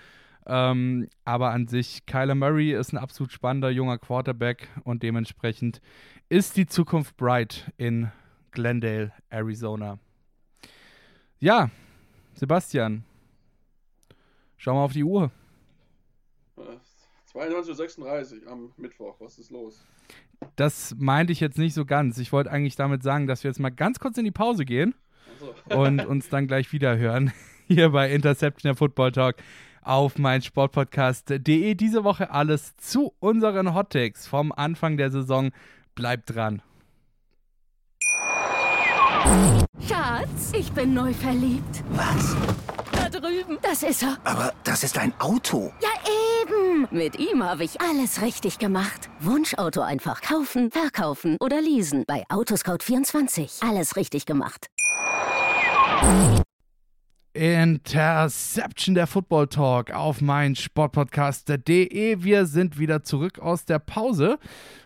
Ähm, 0.45 1.07
aber 1.23 1.51
an 1.51 1.67
sich, 1.67 2.05
Kyler 2.05 2.35
Murray 2.35 2.73
ist 2.73 2.93
ein 2.93 2.97
absolut 2.97 3.31
spannender 3.31 3.69
junger 3.69 3.97
Quarterback 3.97 4.67
und 4.83 5.03
dementsprechend 5.03 5.81
ist 6.29 6.57
die 6.57 6.65
Zukunft 6.65 7.15
bright 7.15 7.71
in 7.77 8.11
Glendale, 8.51 9.11
Arizona. 9.29 9.99
Ja, 11.39 11.69
Sebastian, 12.33 13.03
schau 14.57 14.73
mal 14.73 14.83
auf 14.83 14.93
die 14.93 15.03
Uhr. 15.03 15.31
22.36 17.33 18.45
am 18.45 18.71
Mittwoch, 18.77 19.15
was 19.19 19.39
ist 19.39 19.49
los? 19.49 19.83
Das 20.55 20.95
meinte 20.97 21.33
ich 21.33 21.39
jetzt 21.39 21.57
nicht 21.57 21.73
so 21.73 21.85
ganz. 21.85 22.17
Ich 22.19 22.31
wollte 22.31 22.51
eigentlich 22.51 22.75
damit 22.75 23.01
sagen, 23.01 23.27
dass 23.27 23.43
wir 23.43 23.49
jetzt 23.49 23.59
mal 23.59 23.71
ganz 23.71 23.99
kurz 23.99 24.17
in 24.17 24.25
die 24.25 24.31
Pause 24.31 24.65
gehen 24.65 24.93
so. 25.39 25.75
und 25.75 26.05
uns 26.05 26.29
dann 26.29 26.47
gleich 26.47 26.71
wieder 26.73 26.97
hören 26.97 27.31
hier 27.67 27.89
bei 27.89 28.11
Interception 28.11 28.69
der 28.69 28.75
Football 28.75 29.11
Talk 29.11 29.37
auf 29.85 30.17
mein 30.17 30.41
Sportpodcast.de. 30.41 31.75
Diese 31.75 32.03
Woche 32.03 32.31
alles 32.31 32.75
zu 32.77 33.13
unseren 33.19 33.73
Hottakes 33.73 34.27
vom 34.27 34.51
Anfang 34.51 34.97
der 34.97 35.11
Saison. 35.11 35.51
Bleibt 35.95 36.33
dran. 36.33 36.61
Schatz, 39.87 40.51
ich 40.57 40.71
bin 40.73 40.93
neu 40.93 41.13
verliebt. 41.13 41.83
Was? 41.91 42.35
Da 42.91 43.09
drüben. 43.09 43.57
Das 43.61 43.83
ist 43.83 44.03
er. 44.03 44.17
Aber 44.23 44.53
das 44.63 44.83
ist 44.83 44.97
ein 44.97 45.13
Auto. 45.19 45.71
Ja, 45.81 45.89
eben. 46.41 46.87
Mit 46.91 47.19
ihm 47.19 47.43
habe 47.43 47.63
ich 47.63 47.79
alles 47.81 48.21
richtig 48.21 48.59
gemacht. 48.59 49.09
Wunschauto 49.19 49.81
einfach 49.81 50.21
kaufen, 50.21 50.71
verkaufen 50.71 51.37
oder 51.39 51.61
leasen. 51.61 52.03
Bei 52.07 52.23
Autoscout24. 52.29 53.67
Alles 53.67 53.95
richtig 53.95 54.25
gemacht. 54.25 54.67
Interception 57.33 58.93
der 58.93 59.07
Football 59.07 59.47
Talk 59.47 59.91
auf 59.91 60.21
mein 60.21 60.55
Sportpodcast.de. 60.55 62.23
Wir 62.23 62.45
sind 62.45 62.77
wieder 62.77 63.01
zurück 63.01 63.39
aus 63.39 63.65
der 63.65 63.79
Pause. 63.79 64.37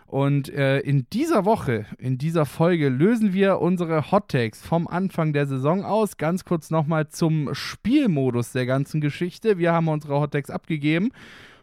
Und 0.06 0.48
äh, 0.48 0.78
in 0.78 1.06
dieser 1.12 1.44
Woche, 1.44 1.84
in 1.98 2.16
dieser 2.16 2.46
Folge, 2.46 2.88
lösen 2.88 3.34
wir 3.34 3.60
unsere 3.60 4.10
Hot 4.10 4.28
Takes 4.28 4.62
vom 4.62 4.88
Anfang 4.88 5.34
der 5.34 5.46
Saison 5.46 5.84
aus. 5.84 6.16
Ganz 6.16 6.46
kurz 6.46 6.70
nochmal 6.70 7.08
zum 7.08 7.54
Spielmodus 7.54 8.52
der 8.52 8.64
ganzen 8.64 9.02
Geschichte. 9.02 9.58
Wir 9.58 9.74
haben 9.74 9.88
unsere 9.88 10.18
Hot 10.18 10.32
Takes 10.32 10.48
abgegeben. 10.48 11.10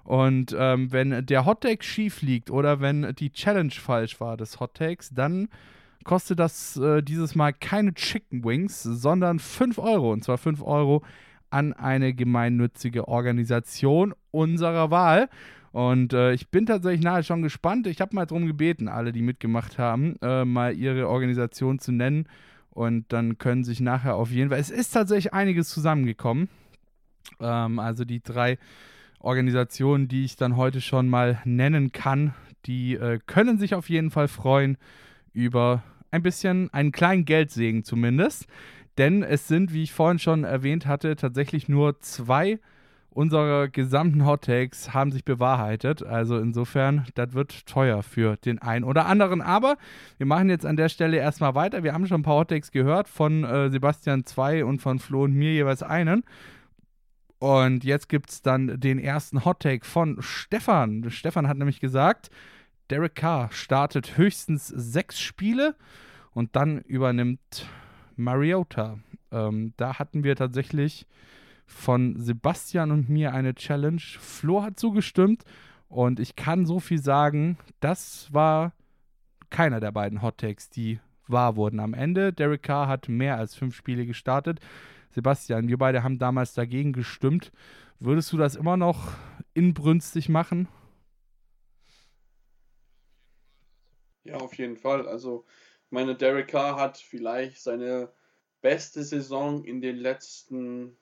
Und 0.03 0.55
ähm, 0.55 0.91
wenn 0.91 1.25
der 1.25 1.47
Hot 1.47 1.61
Take 1.61 1.83
schief 1.83 2.21
liegt 2.21 2.51
oder 2.51 2.79
wenn 2.79 3.15
die 3.15 3.31
Challenge 3.31 3.71
falsch 3.71 4.19
war 4.21 4.37
des 4.37 4.59
Hot 4.59 4.75
Takes, 4.75 5.09
dann 5.09 5.49
kostet 6.05 6.39
das 6.39 6.77
äh, 6.77 7.03
dieses 7.03 7.35
Mal 7.35 7.51
keine 7.51 7.93
Chicken 7.93 8.45
Wings, 8.45 8.81
sondern 8.81 9.39
5 9.39 9.77
Euro. 9.79 10.13
Und 10.13 10.23
zwar 10.23 10.37
5 10.37 10.61
Euro 10.61 11.03
an 11.49 11.73
eine 11.73 12.13
gemeinnützige 12.13 13.09
Organisation 13.09 14.13
unserer 14.31 14.91
Wahl. 14.91 15.27
Und 15.71 16.13
äh, 16.13 16.31
ich 16.33 16.49
bin 16.49 16.65
tatsächlich 16.65 17.03
nahe 17.03 17.23
schon 17.23 17.41
gespannt. 17.41 17.87
Ich 17.87 17.99
habe 17.99 18.15
mal 18.15 18.25
darum 18.25 18.45
gebeten, 18.45 18.87
alle, 18.87 19.11
die 19.11 19.21
mitgemacht 19.21 19.77
haben, 19.77 20.15
äh, 20.21 20.45
mal 20.45 20.73
ihre 20.73 21.09
Organisation 21.09 21.79
zu 21.79 21.91
nennen. 21.91 22.29
Und 22.69 23.11
dann 23.11 23.37
können 23.37 23.63
sich 23.63 23.81
nachher 23.81 24.15
auf 24.15 24.31
jeden 24.31 24.51
Fall. 24.51 24.59
Es 24.59 24.69
ist 24.69 24.91
tatsächlich 24.91 25.33
einiges 25.33 25.69
zusammengekommen. 25.69 26.49
Ähm, 27.41 27.79
also 27.79 28.05
die 28.05 28.21
drei 28.21 28.57
Organisationen, 29.19 30.07
die 30.07 30.23
ich 30.23 30.35
dann 30.35 30.55
heute 30.55 30.81
schon 30.81 31.09
mal 31.09 31.41
nennen 31.45 31.91
kann, 31.91 32.33
die 32.65 32.93
äh, 32.95 33.19
können 33.25 33.57
sich 33.57 33.75
auf 33.75 33.89
jeden 33.89 34.11
Fall 34.11 34.27
freuen 34.27 34.77
über 35.33 35.83
ein 36.15 36.23
bisschen 36.23 36.73
einen 36.73 36.91
kleinen 36.91 37.25
Geldsegen 37.25 37.83
zumindest. 37.83 38.47
Denn 38.97 39.23
es 39.23 39.47
sind, 39.47 39.73
wie 39.73 39.83
ich 39.83 39.93
vorhin 39.93 40.19
schon 40.19 40.45
erwähnt 40.45 40.85
hatte, 40.85 41.15
tatsächlich 41.17 41.67
nur 41.67 41.99
zwei 41.99 42.59
unsere 43.09 43.69
gesamten 43.69 44.25
Hot 44.25 44.43
Takes 44.43 44.93
haben 44.93 45.11
sich 45.11 45.23
bewahrheitet. 45.23 46.03
Also 46.03 46.37
insofern, 46.37 47.05
das 47.15 47.33
wird 47.33 47.65
teuer 47.65 48.03
für 48.03 48.35
den 48.37 48.61
einen 48.61 48.83
oder 48.83 49.05
anderen. 49.05 49.41
Aber 49.41 49.77
wir 50.17 50.25
machen 50.25 50.49
jetzt 50.49 50.65
an 50.65 50.75
der 50.75 50.89
Stelle 50.89 51.17
erstmal 51.17 51.55
weiter. 51.55 51.83
Wir 51.83 51.93
haben 51.93 52.07
schon 52.07 52.21
ein 52.21 52.23
paar 52.23 52.35
Hot 52.35 52.49
Takes 52.49 52.71
gehört 52.71 53.07
von 53.07 53.45
äh, 53.45 53.69
Sebastian 53.69 54.25
2 54.25 54.65
und 54.65 54.81
von 54.81 54.99
Flo 54.99 55.23
und 55.23 55.33
mir 55.33 55.53
jeweils 55.53 55.81
einen. 55.81 56.23
Und 57.39 57.85
jetzt 57.85 58.09
gibt 58.09 58.31
es 58.31 58.41
dann 58.41 58.79
den 58.79 58.99
ersten 58.99 59.45
Hot 59.45 59.61
Take 59.61 59.85
von 59.85 60.17
Stefan. 60.21 61.09
Stefan 61.09 61.47
hat 61.47 61.57
nämlich 61.57 61.79
gesagt, 61.79 62.29
Derek 62.89 63.15
Carr 63.15 63.49
startet 63.51 64.17
höchstens 64.17 64.67
sechs 64.67 65.21
Spiele 65.21 65.75
und 66.35 66.55
dann 66.55 66.81
übernimmt 66.81 67.65
Mariota. 68.15 68.99
Ähm, 69.31 69.73
da 69.77 69.97
hatten 69.97 70.23
wir 70.23 70.35
tatsächlich 70.35 71.07
von 71.65 72.19
Sebastian 72.19 72.91
und 72.91 73.09
mir 73.09 73.33
eine 73.33 73.55
Challenge. 73.55 74.01
Flo 74.19 74.61
hat 74.61 74.77
zugestimmt 74.77 75.43
und 75.87 76.19
ich 76.19 76.35
kann 76.35 76.65
so 76.65 76.79
viel 76.79 77.01
sagen, 77.01 77.57
das 77.79 78.31
war 78.31 78.73
keiner 79.49 79.79
der 79.79 79.91
beiden 79.91 80.21
Hot 80.21 80.37
Takes, 80.37 80.69
die 80.69 80.99
wahr 81.27 81.55
wurden. 81.55 81.79
Am 81.79 81.93
Ende, 81.93 82.33
Derek 82.33 82.63
Carr 82.63 82.87
hat 82.87 83.07
mehr 83.07 83.37
als 83.37 83.55
fünf 83.55 83.73
Spiele 83.73 84.05
gestartet. 84.05 84.59
Sebastian, 85.11 85.69
wir 85.69 85.77
beide 85.77 86.03
haben 86.03 86.19
damals 86.19 86.53
dagegen 86.53 86.91
gestimmt. 86.91 87.51
Würdest 87.99 88.33
du 88.33 88.37
das 88.37 88.55
immer 88.55 88.75
noch 88.75 89.13
inbrünstig 89.53 90.27
machen? 90.27 90.67
Ja, 94.25 94.35
auf 94.35 94.55
jeden 94.55 94.75
Fall. 94.75 95.07
Also, 95.07 95.45
meine 95.89 96.15
Derek 96.15 96.49
Carr 96.49 96.79
hat 96.79 96.97
vielleicht 96.97 97.61
seine 97.61 98.11
beste 98.61 99.03
Saison 99.03 99.63
in 99.63 99.81
den 99.81 99.97
letzten 99.97 100.97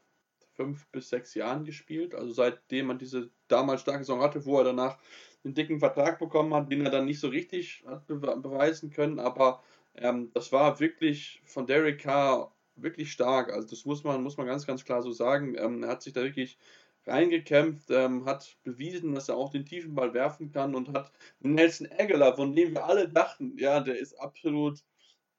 fünf 0.53 0.87
bis 0.91 1.09
sechs 1.09 1.33
Jahren 1.33 1.65
gespielt. 1.65 2.13
Also 2.13 2.33
seitdem 2.33 2.87
man 2.87 2.99
diese 2.99 3.29
damals 3.47 3.81
starke 3.81 4.03
Saison 4.03 4.21
hatte, 4.21 4.45
wo 4.45 4.57
er 4.57 4.65
danach 4.65 4.97
einen 5.43 5.53
dicken 5.53 5.79
Vertrag 5.79 6.19
bekommen 6.19 6.53
hat, 6.53 6.71
den 6.71 6.85
er 6.85 6.91
dann 6.91 7.05
nicht 7.05 7.19
so 7.19 7.27
richtig 7.27 7.83
hat 7.87 8.07
beweisen 8.07 8.91
können. 8.91 9.19
Aber 9.19 9.61
ähm, 9.95 10.31
das 10.33 10.51
war 10.51 10.79
wirklich 10.79 11.41
von 11.45 11.65
Derek 11.65 12.01
Carr 12.01 12.53
wirklich 12.75 13.11
stark. 13.11 13.51
Also 13.51 13.67
das 13.67 13.85
muss 13.85 14.03
man, 14.03 14.23
muss 14.23 14.37
man 14.37 14.47
ganz, 14.47 14.65
ganz 14.65 14.85
klar 14.85 15.01
so 15.01 15.11
sagen. 15.11 15.55
Ähm, 15.57 15.83
er 15.83 15.89
hat 15.89 16.01
sich 16.01 16.13
da 16.13 16.21
wirklich 16.21 16.57
reingekämpft, 17.05 17.89
ähm, 17.89 18.25
hat 18.25 18.57
bewiesen, 18.63 19.13
dass 19.13 19.29
er 19.29 19.37
auch 19.37 19.51
den 19.51 19.65
tiefen 19.65 19.95
Ball 19.95 20.13
werfen 20.13 20.51
kann 20.51 20.75
und 20.75 20.93
hat 20.93 21.11
Nelson 21.39 21.87
Aguilar, 21.97 22.35
von 22.35 22.55
dem 22.55 22.73
wir 22.73 22.85
alle 22.85 23.09
dachten, 23.09 23.57
ja, 23.57 23.79
der 23.79 23.97
ist 23.99 24.13
absolut, 24.19 24.79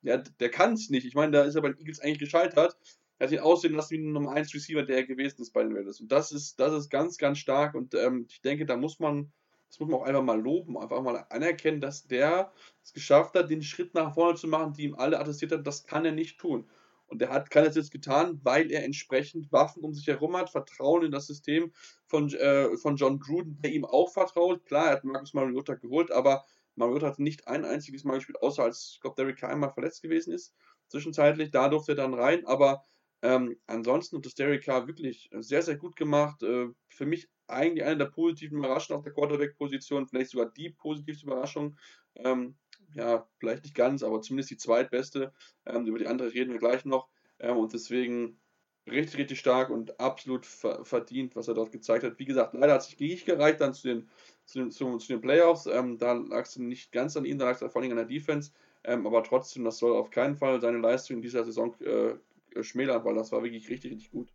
ja, 0.03 0.19
der 0.19 0.51
kann 0.51 0.75
es 0.75 0.91
nicht. 0.91 1.07
Ich 1.07 1.15
meine, 1.15 1.33
da 1.33 1.43
ist 1.43 1.55
er 1.55 1.63
bei 1.63 1.71
den 1.71 1.79
Eagles 1.79 2.01
eigentlich 2.01 2.19
gescheitert. 2.19 2.77
Er 3.19 3.27
hat 3.27 3.33
ihn 3.33 3.41
aussehen 3.41 3.75
lassen 3.75 3.93
wie 3.93 3.99
ein 3.99 4.13
Nummer 4.13 4.33
1 4.33 4.53
Receiver, 4.55 4.83
der 4.83 4.97
er 4.97 5.05
gewesen 5.05 5.41
ist 5.41 5.53
bei 5.53 5.63
den 5.63 5.75
Raiders. 5.75 6.01
Und 6.01 6.11
das 6.11 6.33
ist, 6.33 6.59
das 6.61 6.73
ist 6.75 6.91
ganz, 6.91 7.17
ganz 7.17 7.39
stark. 7.39 7.75
Und 7.75 7.95
ähm, 7.95 8.27
ich 8.29 8.43
denke, 8.43 8.67
da 8.67 8.77
muss 8.77 8.99
man, 8.99 9.33
das 9.69 9.79
muss 9.79 9.89
man 9.89 10.01
auch 10.01 10.05
einfach 10.05 10.23
mal 10.23 10.41
loben, 10.41 10.77
einfach 10.77 11.01
mal 11.01 11.25
anerkennen, 11.31 11.81
dass 11.81 12.07
der 12.07 12.53
es 12.83 12.93
geschafft 12.93 13.35
hat, 13.35 13.51
den 13.51 13.63
Schritt 13.63 13.95
nach 13.95 14.15
vorne 14.15 14.37
zu 14.37 14.49
machen, 14.49 14.75
die 14.75 14.85
ihm 14.85 14.95
alle 14.95 15.19
attestiert 15.19 15.53
haben, 15.53 15.65
das 15.65 15.87
kann 15.87 16.05
er 16.05 16.13
nicht 16.13 16.39
tun. 16.39 16.69
Und 17.15 17.23
er 17.23 17.29
hat, 17.29 17.49
kann 17.49 17.65
es 17.65 17.77
jetzt 17.77 17.93
getan, 17.93 18.41
weil 18.43 18.73
er 18.73 18.83
entsprechend 18.83 19.53
Waffen 19.53 19.85
um 19.85 19.95
sich 19.95 20.09
herum 20.09 20.37
hat, 20.37 20.51
Vertrauen 20.51 21.05
in 21.05 21.13
das 21.13 21.29
System 21.29 21.73
von, 22.07 22.29
äh, 22.35 22.77
von 22.77 22.97
John 22.97 23.21
Gruden, 23.21 23.57
der 23.63 23.71
ihm 23.71 23.85
auch 23.85 24.13
vertraut. 24.13 24.67
Klar, 24.67 24.87
er 24.87 24.93
hat 24.95 25.05
Marcus 25.05 25.33
Mariota 25.33 25.75
geholt, 25.75 26.11
aber 26.11 26.45
Mariota 26.75 27.07
hat 27.07 27.21
nicht 27.21 27.47
ein 27.47 27.65
einziges 27.65 28.03
Mal 28.03 28.17
gespielt, 28.17 28.43
außer 28.43 28.65
als, 28.65 28.95
ich 28.95 29.01
glaube, 29.01 29.15
Derek 29.15 29.39
Carr 29.39 29.51
einmal 29.51 29.71
verletzt 29.71 30.03
gewesen 30.03 30.33
ist. 30.33 30.57
Zwischenzeitlich, 30.89 31.53
da 31.53 31.69
durfte 31.69 31.93
er 31.93 31.95
dann 31.95 32.15
rein, 32.15 32.45
aber 32.47 32.85
ähm, 33.23 33.61
ansonsten 33.69 34.17
hat 34.17 34.27
das 34.27 34.35
Derek 34.35 34.65
Carr 34.65 34.89
wirklich 34.89 35.31
sehr, 35.39 35.63
sehr 35.63 35.77
gut 35.77 35.95
gemacht. 35.95 36.43
Äh, 36.43 36.67
für 36.89 37.07
mich 37.07 37.29
eigentlich 37.47 37.85
eine 37.85 37.99
der 37.99 38.07
positiven 38.07 38.59
Überraschungen 38.59 38.99
auf 38.99 39.05
der 39.05 39.13
Quarterback-Position, 39.13 40.09
vielleicht 40.09 40.31
sogar 40.31 40.51
die 40.51 40.71
positivste 40.71 41.27
Überraschung. 41.27 41.77
Ähm, 42.17 42.57
ja, 42.95 43.27
vielleicht 43.39 43.65
nicht 43.65 43.75
ganz, 43.75 44.03
aber 44.03 44.21
zumindest 44.23 44.51
die 44.51 44.57
zweitbeste. 44.57 45.33
Ähm, 45.67 45.87
über 45.87 45.99
die 45.99 46.07
andere 46.07 46.33
reden 46.33 46.53
wir 46.53 46.59
gleich 46.59 46.85
noch. 46.85 47.09
Ähm, 47.39 47.57
und 47.57 47.73
deswegen 47.73 48.39
richtig, 48.87 49.19
richtig 49.19 49.39
stark 49.39 49.71
und 49.71 49.99
absolut 49.99 50.47
ver 50.47 50.85
verdient, 50.85 51.37
was 51.37 51.49
er 51.49 51.55
dort 51.55 51.73
gezeigt 51.73 52.05
hat. 52.05 52.19
Wie 52.19 52.25
gesagt, 52.25 52.55
leider 52.55 52.75
hat 52.75 52.83
es 52.83 52.99
nicht 52.99 53.27
gereicht 53.27 53.61
dann 53.61 53.75
zu 53.75 53.89
den, 53.89 54.09
zu 54.45 54.59
den, 54.59 54.71
zu, 54.71 54.99
zu 54.99 55.09
den 55.09 55.21
Playoffs. 55.21 55.67
Ähm, 55.67 55.99
da 55.99 56.13
lag 56.13 56.45
es 56.45 56.57
nicht 56.57 56.93
ganz 56.93 57.17
an 57.17 57.25
ihm, 57.25 57.39
da 57.39 57.47
lag 57.47 57.61
es 57.61 57.73
vor 57.73 57.83
allem 57.83 57.91
an 57.91 57.97
der 57.97 58.07
Defense. 58.07 58.53
Ähm, 58.85 59.07
aber 59.07 59.23
trotzdem, 59.23 59.65
das 59.65 59.79
soll 59.79 59.97
auf 59.97 60.11
keinen 60.11 60.37
Fall 60.37 60.61
seine 60.61 60.79
Leistung 60.79 61.17
in 61.17 61.23
dieser 61.23 61.45
Saison 61.45 61.75
äh, 61.81 62.15
schmälern, 62.63 63.05
weil 63.05 63.15
das 63.15 63.33
war 63.33 63.43
wirklich 63.43 63.69
richtig, 63.69 63.93
richtig 63.93 64.11
gut. 64.11 64.29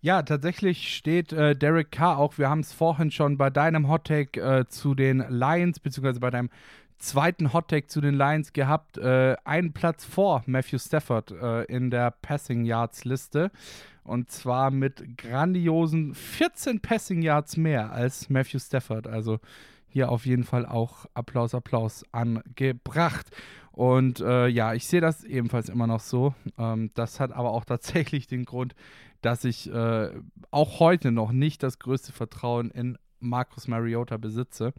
Ja, 0.00 0.22
tatsächlich 0.22 0.94
steht 0.94 1.32
äh, 1.32 1.56
Derek 1.56 1.90
Carr 1.90 2.18
auch, 2.18 2.36
wir 2.38 2.50
haben 2.50 2.60
es 2.60 2.72
vorhin 2.72 3.10
schon 3.10 3.38
bei 3.38 3.50
deinem 3.50 3.88
Hottake 3.88 4.40
äh, 4.40 4.66
zu 4.68 4.94
den 4.94 5.24
Lions, 5.30 5.80
beziehungsweise 5.80 6.20
bei 6.20 6.30
deinem 6.30 6.50
zweiten 6.98 7.52
Hottake 7.52 7.86
zu 7.86 8.00
den 8.00 8.14
Lions 8.14 8.52
gehabt, 8.52 8.98
äh, 8.98 9.36
einen 9.44 9.72
Platz 9.72 10.04
vor 10.04 10.42
Matthew 10.46 10.78
Stafford 10.78 11.30
äh, 11.30 11.64
in 11.64 11.90
der 11.90 12.10
Passing 12.10 12.64
Yards 12.64 13.04
Liste. 13.04 13.50
Und 14.04 14.30
zwar 14.30 14.70
mit 14.70 15.18
grandiosen 15.18 16.14
14 16.14 16.80
Passing 16.80 17.22
Yards 17.22 17.56
mehr 17.56 17.92
als 17.92 18.30
Matthew 18.30 18.60
Stafford. 18.60 19.06
Also 19.06 19.40
hier 19.88 20.10
auf 20.10 20.26
jeden 20.26 20.44
Fall 20.44 20.66
auch 20.66 21.06
Applaus, 21.14 21.54
Applaus 21.54 22.04
angebracht. 22.12 23.26
Und 23.72 24.20
äh, 24.20 24.46
ja, 24.46 24.74
ich 24.74 24.86
sehe 24.86 25.00
das 25.00 25.24
ebenfalls 25.24 25.68
immer 25.68 25.86
noch 25.86 26.00
so. 26.00 26.34
Ähm, 26.56 26.90
das 26.94 27.20
hat 27.20 27.32
aber 27.32 27.50
auch 27.50 27.64
tatsächlich 27.66 28.26
den 28.26 28.44
Grund, 28.44 28.74
dass 29.22 29.44
ich 29.44 29.72
äh, 29.72 30.10
auch 30.50 30.80
heute 30.80 31.12
noch 31.12 31.32
nicht 31.32 31.62
das 31.62 31.78
größte 31.78 32.12
Vertrauen 32.12 32.70
in 32.70 32.96
Marcus 33.20 33.68
Mariota 33.68 34.18
besitze. 34.18 34.72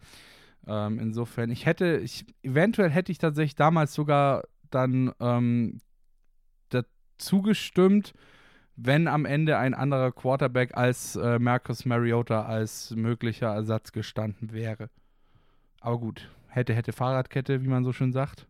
Ähm, 0.68 0.98
insofern, 0.98 1.50
ich 1.50 1.64
hätte, 1.64 1.96
ich, 1.96 2.26
eventuell 2.42 2.90
hätte 2.90 3.10
ich 3.10 3.16
tatsächlich 3.16 3.54
damals 3.54 3.94
sogar 3.94 4.44
dann 4.70 5.12
ähm, 5.18 5.80
dazu 6.68 7.40
gestimmt, 7.40 8.12
wenn 8.76 9.08
am 9.08 9.24
Ende 9.24 9.56
ein 9.56 9.72
anderer 9.72 10.12
Quarterback 10.12 10.76
als 10.76 11.16
äh, 11.16 11.38
Marcus 11.38 11.86
Mariota 11.86 12.44
als 12.44 12.90
möglicher 12.90 13.48
Ersatz 13.48 13.92
gestanden 13.92 14.52
wäre. 14.52 14.90
Aber 15.80 15.98
gut, 15.98 16.30
hätte, 16.48 16.74
hätte 16.74 16.92
Fahrradkette, 16.92 17.62
wie 17.62 17.68
man 17.68 17.84
so 17.84 17.94
schön 17.94 18.12
sagt. 18.12 18.46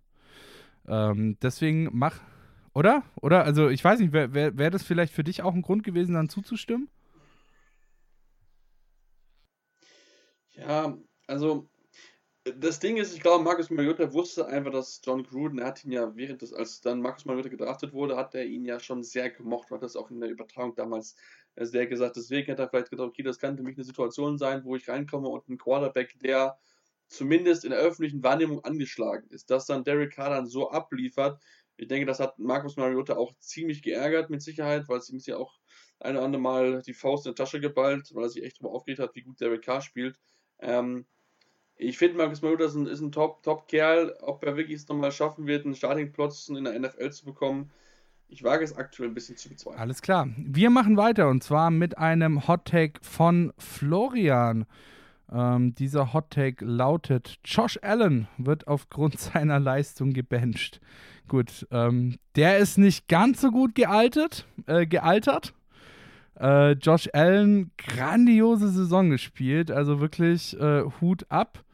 Ähm, 0.89 1.39
deswegen 1.41 1.89
mach, 1.93 2.21
oder? 2.75 3.05
Oder? 3.21 3.45
Also 3.45 3.69
ich 3.69 3.85
weiß 3.85 4.01
nicht, 4.01 4.13
wäre 4.13 4.35
wär, 4.35 4.59
wär 4.59 4.71
das 4.71 4.83
vielleicht 4.83 5.13
für 5.13 5.25
dich 5.25 5.43
auch 5.43 5.55
ein 5.55 5.63
Grund 5.63 5.85
gewesen, 5.85 6.15
dann 6.15 6.29
zuzustimmen? 6.29 6.89
Ja, 10.57 10.97
also 11.29 11.69
das 12.57 12.79
Ding 12.79 12.97
ist, 12.97 13.15
ich 13.15 13.21
glaube, 13.21 13.45
Marcus 13.45 13.71
Mariota 13.71 14.13
wusste 14.13 14.47
einfach, 14.47 14.71
dass 14.71 15.01
John 15.05 15.25
Gruden, 15.25 15.59
er 15.59 15.67
hat 15.67 15.85
ihn 15.85 15.93
ja 15.93 16.15
während 16.17 16.43
des, 16.43 16.53
als 16.53 16.81
dann 16.81 17.01
Marcus 17.01 17.25
Mariota 17.25 17.49
gedraftet 17.49 17.93
wurde, 17.93 18.17
hat 18.17 18.35
er 18.35 18.45
ihn 18.45 18.65
ja 18.65 18.79
schon 18.81 19.03
sehr 19.03 19.31
gemocht, 19.31 19.71
hat 19.71 19.83
das 19.83 19.97
auch 19.97 20.11
in 20.11 20.21
der 20.21 20.31
Übertragung 20.31 20.75
damals 20.75 21.17
sehr 21.57 21.87
gesagt. 21.87 22.17
Deswegen 22.17 22.51
hat 22.53 22.59
er 22.59 22.69
vielleicht 22.69 22.91
gedacht, 22.91 23.09
okay, 23.09 23.23
das 23.23 23.39
kann 23.39 23.57
für 23.57 23.63
mich 23.63 23.77
eine 23.77 23.85
Situation 23.85 24.39
sein, 24.39 24.65
wo 24.65 24.77
ich 24.77 24.89
reinkomme 24.89 25.29
und 25.29 25.49
ein 25.49 25.59
Quarterback, 25.59 26.19
der 26.21 26.59
zumindest 27.09 27.65
in 27.65 27.71
der 27.71 27.81
öffentlichen 27.81 28.23
Wahrnehmung 28.23 28.65
angeschlagen 28.65 29.27
ist, 29.31 29.51
dass 29.51 29.67
dann 29.67 29.85
Derek 29.85 30.13
Carr 30.13 30.31
dann 30.31 30.47
so 30.47 30.71
abliefert. 30.71 31.41
Ich 31.77 31.89
denke, 31.89 32.07
das 32.07 32.21
hat 32.21 32.39
Marcus 32.39 32.77
Mariota 32.77 33.17
auch 33.17 33.33
ziemlich 33.39 33.83
geärgert, 33.83 34.31
mit 34.31 34.43
Sicherheit, 34.43 34.89
weil 34.89 34.99
es 34.99 35.09
ihm 35.11 35.19
ja 35.25 35.37
auch 35.37 35.59
ein 36.01 36.17
oder 36.17 36.25
andere 36.25 36.43
Mal 36.43 36.83
die 36.83 36.95
Faust 36.95 37.27
in 37.27 37.33
die 37.33 37.37
Tasche 37.37 37.61
geballt, 37.61 38.15
weil 38.15 38.25
er 38.25 38.29
sich 38.29 38.43
echt 38.43 38.59
darüber 38.59 38.75
aufgeregt 38.75 39.01
hat, 39.01 39.15
wie 39.15 39.23
gut 39.23 39.41
Derek 39.41 39.63
Carr 39.63 39.81
spielt. 39.81 40.19
Ähm, 40.61 41.07
ich 41.79 41.97
finde, 41.97 42.19
Marcus 42.19 42.43
Mariota 42.43 42.65
ist 42.65 42.75
ein, 42.75 43.13
Top-Kerl. 43.13 44.09
Top 44.19 44.29
Ob 44.29 44.45
er 44.45 44.57
wirklich 44.57 44.77
es 44.77 44.89
nochmal 44.89 45.13
schaffen 45.13 45.47
wird, 45.47 45.65
einen 45.65 45.77
Starting-Platz 45.77 46.49
in 46.49 46.65
der 46.65 46.79
NFL 46.79 47.11
zu 47.11 47.25
bekommen, 47.25 47.71
ich 48.29 48.43
wage 48.45 48.65
es 48.65 48.77
aktuell 48.77 49.09
ein 49.09 49.15
bisschen 49.15 49.37
zu 49.37 49.49
bezweifeln. 49.49 49.81
Alles 49.81 50.03
klar. 50.03 50.29
Wir 50.37 50.71
machen 50.71 50.97
weiter 50.97 51.29
und 51.29 51.43
zwar 51.43 51.71
mit 51.71 51.97
einem 51.97 52.47
Hot-Take 52.47 53.01
von 53.03 53.53
Florian. 53.57 54.67
Ähm, 55.33 55.75
dieser 55.77 56.13
Hot-Take 56.13 56.65
lautet: 56.65 57.39
Josh 57.45 57.79
Allen 57.81 58.27
wird 58.37 58.67
aufgrund 58.67 59.19
seiner 59.21 59.61
Leistung 59.61 60.13
gebencht. 60.13 60.81
Gut, 61.29 61.67
ähm, 61.71 62.19
der 62.37 62.59
ist 62.59 62.77
nicht 62.77 63.09
ganz 63.09 63.41
so 63.41 63.51
gut 63.51 63.75
gealtert. 63.75 64.47
Äh, 64.67 64.87
gealtert. 64.87 65.55
Äh, 66.39 66.73
Josh 66.73 67.09
Allen, 67.13 67.71
grandiose 67.79 68.69
Saison 68.69 69.11
gespielt, 69.11 69.71
also 69.71 70.01
wirklich 70.01 70.59
äh, 70.59 70.83
Hut 71.01 71.25
ab 71.31 71.65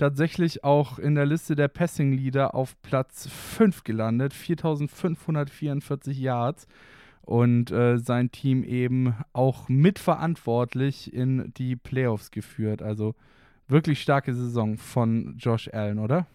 tatsächlich 0.00 0.64
auch 0.64 0.98
in 0.98 1.14
der 1.14 1.26
Liste 1.26 1.54
der 1.54 1.68
Passing 1.68 2.12
Leader 2.12 2.54
auf 2.54 2.80
Platz 2.82 3.28
5 3.28 3.84
gelandet, 3.84 4.32
4544 4.32 6.18
Yards 6.18 6.66
und 7.20 7.70
äh, 7.70 7.98
sein 7.98 8.32
Team 8.32 8.64
eben 8.64 9.14
auch 9.32 9.68
mitverantwortlich 9.68 11.12
in 11.12 11.52
die 11.56 11.76
Playoffs 11.76 12.30
geführt. 12.30 12.82
Also 12.82 13.14
wirklich 13.68 14.00
starke 14.00 14.34
Saison 14.34 14.78
von 14.78 15.36
Josh 15.38 15.68
Allen, 15.68 15.98
oder? 15.98 16.26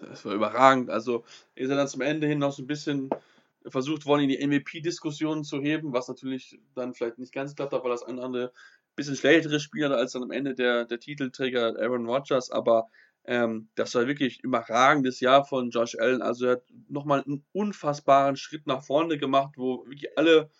Das 0.00 0.24
war 0.24 0.32
überragend. 0.32 0.88
Also 0.88 1.24
ist 1.54 1.68
er 1.68 1.76
dann 1.76 1.86
zum 1.86 2.00
Ende 2.00 2.26
hin 2.26 2.38
noch 2.38 2.52
so 2.52 2.62
ein 2.62 2.66
bisschen 2.66 3.10
versucht 3.66 4.06
worden, 4.06 4.22
in 4.22 4.28
die 4.30 4.46
MVP-Diskussion 4.46 5.44
zu 5.44 5.60
heben, 5.60 5.92
was 5.92 6.08
natürlich 6.08 6.58
dann 6.74 6.94
vielleicht 6.94 7.18
nicht 7.18 7.32
ganz 7.32 7.54
klappt, 7.54 7.72
weil 7.72 7.90
das 7.90 8.02
andere 8.02 8.52
bisschen 8.96 9.16
schlechtere 9.16 9.60
Spieler 9.60 9.96
als 9.96 10.12
dann 10.12 10.22
am 10.22 10.30
Ende 10.30 10.54
der, 10.54 10.84
der 10.84 11.00
Titelträger 11.00 11.76
Aaron 11.78 12.06
Rodgers, 12.06 12.50
aber 12.50 12.88
ähm, 13.24 13.68
das 13.76 13.94
war 13.94 14.06
wirklich 14.06 14.38
ein 14.38 14.46
überragendes 14.46 15.20
Jahr 15.20 15.44
von 15.44 15.70
Josh 15.70 15.96
Allen. 15.98 16.22
Also 16.22 16.46
er 16.46 16.52
hat 16.52 16.64
nochmal 16.88 17.22
einen 17.22 17.44
unfassbaren 17.52 18.36
Schritt 18.36 18.66
nach 18.66 18.82
vorne 18.82 19.18
gemacht, 19.18 19.54
wo 19.56 19.84
wirklich 19.86 20.16
alle, 20.18 20.50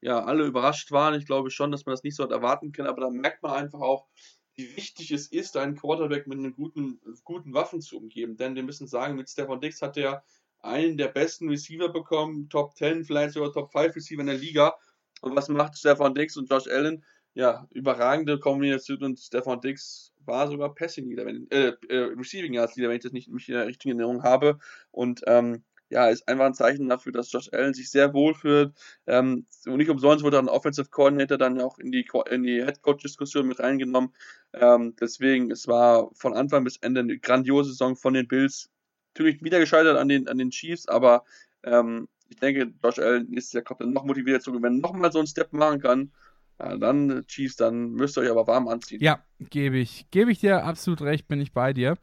ja, 0.00 0.24
alle 0.24 0.46
überrascht 0.46 0.92
waren. 0.92 1.14
Ich 1.14 1.26
glaube 1.26 1.50
schon, 1.50 1.70
dass 1.70 1.84
man 1.84 1.92
das 1.92 2.04
nicht 2.04 2.16
so 2.16 2.26
erwarten 2.26 2.72
können, 2.72 2.88
aber 2.88 3.02
da 3.02 3.10
merkt 3.10 3.42
man 3.42 3.52
einfach 3.52 3.80
auch, 3.80 4.06
wie 4.54 4.74
wichtig 4.76 5.10
es 5.10 5.30
ist, 5.30 5.58
einen 5.58 5.76
Quarterback 5.76 6.26
mit 6.26 6.56
guten, 6.56 6.98
guten 7.24 7.52
Waffen 7.52 7.82
zu 7.82 7.98
umgeben. 7.98 8.38
Denn 8.38 8.54
wir 8.54 8.62
müssen 8.62 8.86
sagen, 8.86 9.16
mit 9.16 9.28
Stefan 9.28 9.60
Dix 9.60 9.82
hat 9.82 9.98
er 9.98 10.24
einen 10.60 10.96
der 10.96 11.08
besten 11.08 11.50
Receiver 11.50 11.90
bekommen, 11.90 12.48
Top 12.48 12.74
10, 12.76 13.04
vielleicht 13.04 13.34
sogar 13.34 13.52
Top 13.52 13.70
5 13.72 13.94
Receiver 13.94 14.22
in 14.22 14.28
der 14.28 14.38
Liga. 14.38 14.74
Und 15.20 15.36
was 15.36 15.48
macht 15.48 15.76
Stefan 15.76 16.14
Dix 16.14 16.38
und 16.38 16.50
Josh 16.50 16.68
Allen? 16.68 17.04
Ja, 17.36 17.68
überragende 17.70 18.40
Kombination 18.40 19.02
und 19.02 19.18
Stefan 19.20 19.60
Dix 19.60 20.10
war 20.24 20.48
sogar 20.48 20.74
Passing 20.74 21.10
Leader, 21.10 21.26
wenn, 21.26 21.46
äh, 21.50 21.74
äh, 21.88 22.14
Receiving 22.16 22.54
Yards 22.54 22.76
Leader, 22.76 22.88
wenn 22.88 22.96
ich 22.96 23.02
das 23.02 23.12
nicht 23.12 23.28
mich 23.28 23.50
in 23.50 23.56
der 23.56 23.66
richtigen 23.66 23.90
Erinnerung 23.90 24.22
habe. 24.22 24.58
Und 24.90 25.20
ähm, 25.26 25.62
ja, 25.90 26.08
ist 26.08 26.26
einfach 26.28 26.46
ein 26.46 26.54
Zeichen 26.54 26.88
dafür, 26.88 27.12
dass 27.12 27.30
Josh 27.30 27.50
Allen 27.52 27.74
sich 27.74 27.90
sehr 27.90 28.14
wohl 28.14 28.34
fühlt. 28.34 28.72
Ähm, 29.06 29.44
und 29.66 29.76
nicht 29.76 29.90
umsonst 29.90 30.24
wurde 30.24 30.38
ein 30.38 30.48
Offensive 30.48 30.88
Coordinator 30.88 31.36
dann 31.36 31.60
auch 31.60 31.78
in 31.78 31.92
die, 31.92 32.08
in 32.30 32.42
die 32.42 32.64
Head 32.64 32.80
Coach 32.80 33.02
Diskussion 33.02 33.46
mit 33.46 33.60
reingenommen. 33.60 34.14
Ähm, 34.54 34.96
deswegen, 34.98 35.50
es 35.50 35.68
war 35.68 36.08
von 36.14 36.32
Anfang 36.32 36.64
bis 36.64 36.78
Ende 36.78 37.00
eine 37.00 37.18
grandiose 37.18 37.68
Saison 37.68 37.96
von 37.96 38.14
den 38.14 38.26
Bills. 38.26 38.70
Natürlich 39.14 39.44
wieder 39.44 39.60
gescheitert 39.60 39.98
an 39.98 40.08
den, 40.08 40.26
an 40.26 40.38
den 40.38 40.48
Chiefs, 40.48 40.88
aber 40.88 41.24
ähm, 41.64 42.08
ich 42.30 42.36
denke, 42.36 42.72
Josh 42.82 42.98
Allen 42.98 43.30
ist 43.34 43.52
ja 43.52 43.60
kommt 43.60 43.82
dann 43.82 43.92
noch 43.92 44.06
motiviert 44.06 44.42
zu 44.42 44.52
gewinnen, 44.52 44.80
nochmal 44.80 45.12
so 45.12 45.18
einen 45.18 45.28
Step 45.28 45.52
machen 45.52 45.80
kann. 45.80 46.12
Ja, 46.58 46.76
dann, 46.76 47.24
Chiefs, 47.26 47.56
dann 47.56 47.92
müsst 47.92 48.16
ihr 48.16 48.22
euch 48.22 48.30
aber 48.30 48.46
warm 48.46 48.68
anziehen. 48.68 49.00
Ja, 49.00 49.20
gebe 49.50 49.78
ich. 49.78 50.06
Gebe 50.10 50.32
ich 50.32 50.38
dir 50.38 50.64
absolut 50.64 51.02
recht, 51.02 51.28
bin 51.28 51.40
ich 51.40 51.52
bei 51.52 51.72
dir. 51.72 51.96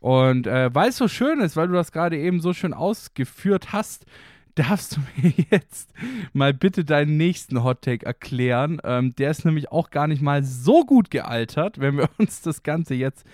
Und 0.00 0.46
äh, 0.46 0.74
weil 0.74 0.90
es 0.90 0.98
so 0.98 1.08
schön 1.08 1.40
ist, 1.40 1.56
weil 1.56 1.68
du 1.68 1.74
das 1.74 1.90
gerade 1.90 2.18
eben 2.18 2.40
so 2.40 2.52
schön 2.52 2.74
ausgeführt 2.74 3.72
hast, 3.72 4.04
darfst 4.54 4.96
du 4.96 5.00
mir 5.16 5.32
jetzt 5.50 5.90
mal 6.32 6.52
bitte 6.54 6.84
deinen 6.84 7.16
nächsten 7.16 7.64
Hottake 7.64 8.04
erklären. 8.04 8.80
Ähm, 8.84 9.16
der 9.16 9.30
ist 9.30 9.44
nämlich 9.44 9.72
auch 9.72 9.90
gar 9.90 10.06
nicht 10.06 10.22
mal 10.22 10.44
so 10.44 10.84
gut 10.84 11.10
gealtert, 11.10 11.80
wenn 11.80 11.96
wir 11.96 12.08
uns 12.18 12.42
das 12.42 12.62
Ganze 12.62 12.94
jetzt 12.94 13.24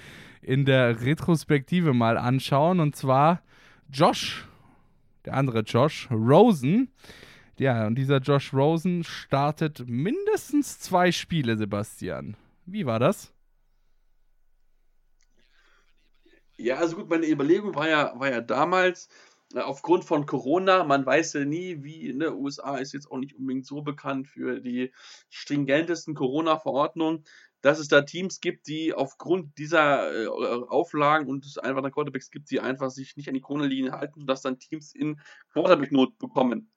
in 0.41 0.65
der 0.65 1.03
Retrospektive 1.03 1.93
mal 1.93 2.17
anschauen. 2.17 2.81
Und 2.81 2.95
zwar 2.95 3.43
Josh, 3.93 4.47
der 5.25 5.35
andere 5.35 5.61
Josh, 5.61 6.09
Rosen 6.11 6.89
ja, 7.61 7.87
und 7.87 7.97
dieser 7.97 8.21
Josh 8.21 8.55
Rosen 8.55 9.05
startet 9.05 9.87
mindestens 9.87 10.79
zwei 10.79 11.13
Spiele, 11.13 11.59
Sebastian. 11.59 12.35
Wie 12.65 12.87
war 12.87 12.99
das? 12.99 13.35
Ja, 16.57 16.77
also 16.77 16.97
gut, 16.97 17.11
meine 17.11 17.29
Überlegung 17.29 17.75
war 17.75 17.87
ja, 17.87 18.19
war 18.19 18.31
ja 18.31 18.41
damals, 18.41 19.11
äh, 19.55 19.61
aufgrund 19.61 20.05
von 20.05 20.25
Corona, 20.25 20.85
man 20.85 21.05
weiß 21.05 21.35
ja 21.35 21.45
nie, 21.45 21.85
wie 21.85 22.09
in 22.09 22.21
der 22.21 22.35
USA 22.35 22.79
ist 22.79 22.95
jetzt 22.95 23.11
auch 23.11 23.19
nicht 23.19 23.37
unbedingt 23.37 23.67
so 23.67 23.83
bekannt 23.83 24.27
für 24.27 24.61
die 24.63 24.91
stringentesten 25.29 26.15
Corona-Verordnungen, 26.15 27.25
dass 27.61 27.79
es 27.79 27.89
da 27.89 28.01
Teams 28.01 28.41
gibt, 28.41 28.69
die 28.69 28.95
aufgrund 28.95 29.59
dieser 29.59 30.11
äh, 30.11 30.29
Auflagen 30.29 31.29
und 31.29 31.45
es 31.45 31.59
einfach 31.59 31.83
der 31.83 31.91
Quarterbacks 31.91 32.31
gibt, 32.31 32.51
die 32.51 32.61
einfach 32.61 32.89
sich 32.89 33.19
nicht 33.19 33.29
an 33.29 33.35
die 33.35 33.43
Corona-Linie 33.43 33.93
halten, 33.93 34.21
sodass 34.21 34.41
dann 34.41 34.59
Teams 34.59 34.95
in 34.95 35.21
Quarterback-Not 35.53 36.19
bekommen. 36.19 36.71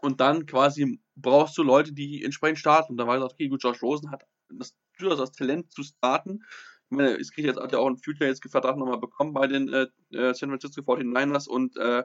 Und 0.00 0.20
dann 0.20 0.46
quasi 0.46 1.00
brauchst 1.16 1.56
du 1.58 1.62
Leute, 1.62 1.92
die 1.92 2.24
entsprechend 2.24 2.58
starten. 2.58 2.92
Und 2.92 2.96
da 2.96 3.06
war 3.06 3.16
gesagt, 3.16 3.34
okay, 3.34 3.48
gut, 3.48 3.62
Josh 3.62 3.82
Rosen 3.82 4.10
hat 4.10 4.24
das, 4.48 4.74
durchaus 4.98 5.18
das 5.18 5.32
Talent 5.32 5.72
zu 5.72 5.82
starten. 5.82 6.44
Ich 6.90 6.96
meine, 6.96 7.18
es 7.18 7.32
kriegt 7.32 7.46
jetzt 7.46 7.60
hat 7.60 7.72
ja 7.72 7.78
auch 7.78 7.88
ein 7.88 7.96
Future 7.96 8.28
jetzt 8.28 8.42
Vertrag 8.50 8.76
nochmal 8.76 8.98
bekommen 8.98 9.32
bei 9.32 9.46
den 9.46 9.72
äh, 9.72 9.86
äh 10.12 10.34
San 10.34 10.50
Francisco 10.50 10.82
49ers 10.82 11.48
und 11.48 11.76
äh, 11.78 12.04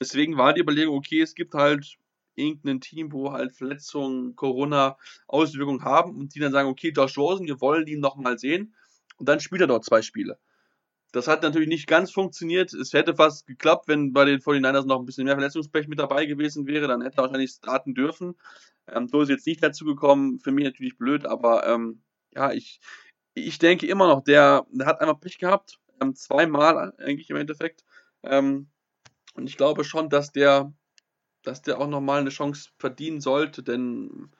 deswegen 0.00 0.36
war 0.36 0.52
die 0.52 0.60
Überlegung, 0.60 0.96
okay, 0.96 1.20
es 1.20 1.34
gibt 1.34 1.54
halt 1.54 1.98
irgendein 2.34 2.80
Team, 2.80 3.12
wo 3.12 3.32
halt 3.32 3.54
Verletzungen, 3.54 4.34
Corona 4.34 4.96
Auswirkungen 5.28 5.84
haben 5.84 6.16
und 6.16 6.34
die 6.34 6.40
dann 6.40 6.52
sagen, 6.52 6.68
okay, 6.68 6.92
Josh 6.94 7.16
Rosen, 7.16 7.46
wir 7.46 7.60
wollen 7.60 7.86
ihn 7.86 8.00
nochmal 8.00 8.38
sehen 8.38 8.74
und 9.18 9.28
dann 9.28 9.40
spielt 9.40 9.60
er 9.60 9.68
dort 9.68 9.84
zwei 9.84 10.02
Spiele. 10.02 10.38
Das 11.14 11.28
hat 11.28 11.44
natürlich 11.44 11.68
nicht 11.68 11.86
ganz 11.86 12.10
funktioniert. 12.10 12.74
Es 12.74 12.92
hätte 12.92 13.14
fast 13.14 13.46
geklappt, 13.46 13.86
wenn 13.86 14.12
bei 14.12 14.24
den 14.24 14.40
49ers 14.40 14.84
noch 14.84 14.98
ein 14.98 15.06
bisschen 15.06 15.26
mehr 15.26 15.36
Verletzungspech 15.36 15.86
mit 15.86 16.00
dabei 16.00 16.26
gewesen 16.26 16.66
wäre. 16.66 16.88
Dann 16.88 17.02
hätte 17.02 17.18
er 17.18 17.22
wahrscheinlich 17.22 17.52
starten 17.52 17.94
dürfen. 17.94 18.34
Ähm, 18.88 19.06
so 19.06 19.22
ist 19.22 19.28
jetzt 19.28 19.46
nicht 19.46 19.62
dazu 19.62 19.84
gekommen. 19.84 20.40
Für 20.40 20.50
mich 20.50 20.64
natürlich 20.64 20.98
blöd, 20.98 21.24
aber 21.24 21.68
ähm, 21.68 22.02
ja, 22.34 22.50
ich, 22.50 22.80
ich 23.34 23.60
denke 23.60 23.86
immer 23.86 24.08
noch, 24.08 24.24
der, 24.24 24.66
der 24.72 24.88
hat 24.88 25.00
einfach 25.00 25.20
Pech 25.20 25.38
gehabt. 25.38 25.78
Ähm, 26.00 26.16
zweimal 26.16 26.92
eigentlich 26.98 27.30
im 27.30 27.36
Endeffekt. 27.36 27.84
Ähm, 28.24 28.66
und 29.34 29.48
ich 29.48 29.56
glaube 29.56 29.84
schon, 29.84 30.10
dass 30.10 30.32
der, 30.32 30.74
dass 31.44 31.62
der 31.62 31.78
auch 31.78 31.86
nochmal 31.86 32.22
eine 32.22 32.30
Chance 32.30 32.70
verdienen 32.76 33.20
sollte, 33.20 33.62
denn 33.62 34.32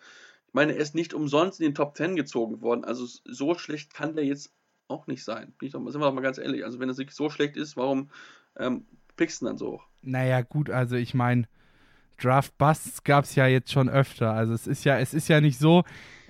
ich 0.48 0.54
meine, 0.54 0.72
er 0.72 0.80
ist 0.80 0.96
nicht 0.96 1.14
umsonst 1.14 1.60
in 1.60 1.66
den 1.66 1.74
Top 1.76 1.96
10 1.96 2.16
gezogen 2.16 2.62
worden. 2.62 2.84
Also 2.84 3.06
so 3.24 3.54
schlecht 3.54 3.94
kann 3.94 4.16
der 4.16 4.24
jetzt 4.24 4.52
auch 4.88 5.06
nicht 5.06 5.24
sein. 5.24 5.52
Bin 5.58 5.66
ich 5.66 5.72
doch, 5.72 5.80
sind 5.88 6.00
wir 6.00 6.06
doch 6.06 6.14
mal 6.14 6.20
ganz 6.20 6.38
ehrlich. 6.38 6.64
Also 6.64 6.80
wenn 6.80 6.88
es 6.88 6.98
wirklich 6.98 7.16
so 7.16 7.30
schlecht 7.30 7.56
ist, 7.56 7.76
warum 7.76 8.10
ähm, 8.56 8.86
pickst 9.16 9.42
du 9.42 9.46
dann 9.46 9.58
so 9.58 9.72
hoch? 9.72 9.86
Naja, 10.02 10.42
gut, 10.42 10.70
also 10.70 10.96
ich 10.96 11.14
meine, 11.14 11.44
Draft 12.20 12.56
Busts 12.58 13.02
gab 13.02 13.24
es 13.24 13.34
ja 13.34 13.46
jetzt 13.46 13.72
schon 13.72 13.88
öfter. 13.88 14.32
Also 14.32 14.52
es 14.52 14.66
ist 14.66 14.84
ja, 14.84 14.98
es 14.98 15.14
ist 15.14 15.28
ja 15.28 15.40
nicht 15.40 15.58
so, 15.58 15.84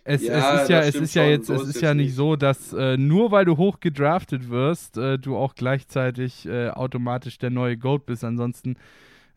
es, 0.04 0.22
ja, 0.22 0.56
es 0.56 0.62
ist 0.62 0.68
ja, 0.68 0.80
es 0.80 0.94
ist 0.94 1.14
ja 1.14 1.24
jetzt, 1.24 1.46
so 1.46 1.54
es 1.54 1.68
ist, 1.68 1.80
ja 1.80 1.94
nicht 1.94 2.14
so, 2.14 2.36
dass 2.36 2.74
äh, 2.74 2.98
nur 2.98 3.30
weil 3.30 3.46
du 3.46 3.56
hoch 3.56 3.80
gedraftet 3.80 4.50
wirst, 4.50 4.98
äh, 4.98 5.18
du 5.18 5.36
auch 5.36 5.54
gleichzeitig 5.54 6.46
äh, 6.46 6.68
automatisch 6.68 7.38
der 7.38 7.50
neue 7.50 7.78
Goat 7.78 8.04
bist. 8.04 8.22
Ansonsten 8.22 8.76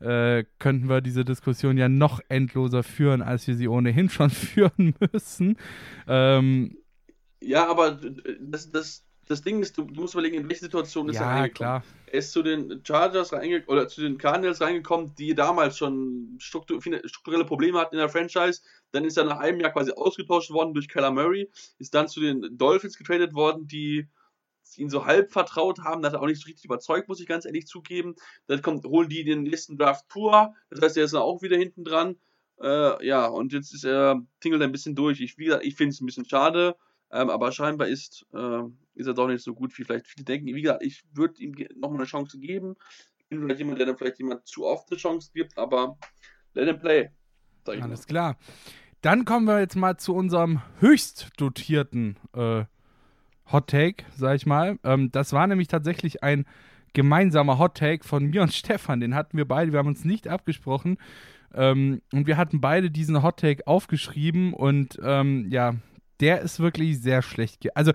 äh, 0.01 0.43
könnten 0.59 0.89
wir 0.89 0.99
diese 0.99 1.23
Diskussion 1.23 1.77
ja 1.77 1.87
noch 1.87 2.19
endloser 2.27 2.83
führen, 2.83 3.21
als 3.21 3.47
wir 3.47 3.55
sie 3.55 3.69
ohnehin 3.69 4.09
schon 4.09 4.29
führen 4.29 4.93
müssen. 5.13 5.57
Ähm, 6.05 6.77
ja, 7.39 7.69
aber 7.69 7.99
das, 8.41 8.71
das, 8.71 9.06
das 9.27 9.41
Ding 9.41 9.61
ist, 9.61 9.77
du, 9.77 9.83
du 9.83 10.01
musst 10.01 10.13
überlegen, 10.13 10.37
in 10.37 10.49
welche 10.49 10.61
Situation 10.61 11.09
ist 11.09 11.15
ja, 11.15 11.23
er 11.23 11.27
reingekommen. 11.27 11.53
Klar. 11.53 11.83
Er 12.07 12.19
ist 12.19 12.31
zu 12.31 12.41
den 12.41 12.81
Chargers 12.85 13.33
reingekommen 13.33 13.67
oder 13.67 13.87
zu 13.87 14.01
den 14.01 14.17
Cardinals 14.17 14.61
reingekommen, 14.61 15.13
die 15.15 15.35
damals 15.35 15.77
schon 15.77 16.37
struktur 16.39 16.81
strukturelle 16.81 17.45
Probleme 17.45 17.79
hatten 17.79 17.95
in 17.95 17.99
der 17.99 18.09
Franchise. 18.09 18.61
Dann 18.91 19.05
ist 19.05 19.17
er 19.17 19.25
nach 19.25 19.39
einem 19.39 19.59
Jahr 19.59 19.71
quasi 19.71 19.91
ausgetauscht 19.91 20.51
worden 20.51 20.73
durch 20.73 20.87
Kyler 20.87 21.11
Murray, 21.11 21.51
ist 21.77 21.93
dann 21.93 22.07
zu 22.07 22.21
den 22.21 22.57
Dolphins 22.57 22.97
getradet 22.97 23.33
worden, 23.33 23.67
die 23.67 24.07
ihn 24.75 24.89
so 24.89 25.05
halb 25.05 25.31
vertraut 25.31 25.79
haben, 25.79 26.01
da 26.01 26.09
hat 26.09 26.15
er 26.15 26.21
auch 26.21 26.27
nicht 26.27 26.41
so 26.41 26.45
richtig 26.45 26.65
überzeugt, 26.65 27.07
muss 27.07 27.19
ich 27.19 27.27
ganz 27.27 27.45
ehrlich 27.45 27.67
zugeben. 27.67 28.15
Dann 28.47 28.61
kommt, 28.61 28.85
holen 28.85 29.09
die 29.09 29.23
den 29.23 29.43
nächsten 29.43 29.77
Draft 29.77 30.07
Tour, 30.09 30.53
das 30.69 30.81
heißt, 30.81 30.97
er 30.97 31.05
ist 31.05 31.13
dann 31.13 31.21
auch 31.21 31.41
wieder 31.41 31.57
hinten 31.57 31.83
dran. 31.83 32.17
Äh, 32.61 33.05
ja, 33.05 33.27
und 33.27 33.53
jetzt 33.53 33.73
ist 33.73 33.85
er, 33.85 34.21
tingelt 34.39 34.61
ein 34.61 34.71
bisschen 34.71 34.95
durch. 34.95 35.21
Ich, 35.21 35.37
ich 35.37 35.75
finde 35.75 35.93
es 35.93 36.01
ein 36.01 36.05
bisschen 36.05 36.25
schade. 36.25 36.75
Ähm, 37.11 37.29
aber 37.29 37.51
scheinbar 37.51 37.87
ist, 37.87 38.25
äh, 38.33 38.63
ist 38.95 39.07
er 39.07 39.13
doch 39.13 39.27
nicht 39.27 39.43
so 39.43 39.53
gut, 39.53 39.77
wie 39.77 39.83
vielleicht 39.83 40.07
viele 40.07 40.25
denken. 40.25 40.47
Wie 40.47 40.61
gesagt, 40.61 40.83
ich 40.83 41.03
würde 41.13 41.41
ihm 41.41 41.55
nochmal 41.75 41.99
eine 41.99 42.07
Chance 42.07 42.39
geben. 42.39 42.75
Ich 43.19 43.29
bin 43.29 43.41
vielleicht 43.41 43.59
jemand, 43.59 43.79
der 43.79 43.87
dann 43.87 43.97
vielleicht 43.97 44.19
jemand 44.19 44.45
zu 44.45 44.65
oft 44.65 44.89
eine 44.91 44.97
Chance 44.97 45.31
gibt, 45.33 45.57
aber 45.57 45.97
let 46.53 46.67
him 46.67 46.79
play. 46.79 47.09
Alles 47.65 48.01
mal. 48.01 48.05
klar. 48.05 48.37
Dann 49.01 49.25
kommen 49.25 49.45
wir 49.45 49.59
jetzt 49.59 49.75
mal 49.75 49.97
zu 49.97 50.13
unserem 50.13 50.61
höchst 50.79 51.29
dotierten 51.37 52.17
äh, 52.33 52.65
Hot 53.51 53.67
Take, 53.67 54.05
sag 54.15 54.35
ich 54.35 54.45
mal. 54.45 54.79
Ähm, 54.83 55.11
das 55.11 55.33
war 55.33 55.47
nämlich 55.47 55.67
tatsächlich 55.67 56.23
ein 56.23 56.45
gemeinsamer 56.93 57.59
Hot 57.59 57.75
Take 57.75 58.05
von 58.05 58.25
mir 58.25 58.41
und 58.41 58.53
Stefan. 58.53 58.99
Den 58.99 59.15
hatten 59.15 59.37
wir 59.37 59.47
beide, 59.47 59.71
wir 59.71 59.79
haben 59.79 59.87
uns 59.87 60.03
nicht 60.03 60.27
abgesprochen. 60.27 60.97
Ähm, 61.53 62.01
und 62.11 62.27
wir 62.27 62.37
hatten 62.37 62.59
beide 62.59 62.91
diesen 62.91 63.23
Hot 63.23 63.39
Take 63.39 63.65
aufgeschrieben 63.67 64.53
und 64.53 64.99
ähm, 65.01 65.47
ja, 65.49 65.75
der 66.19 66.41
ist 66.41 66.59
wirklich 66.59 67.01
sehr 67.01 67.21
schlecht. 67.21 67.67
also 67.75 67.91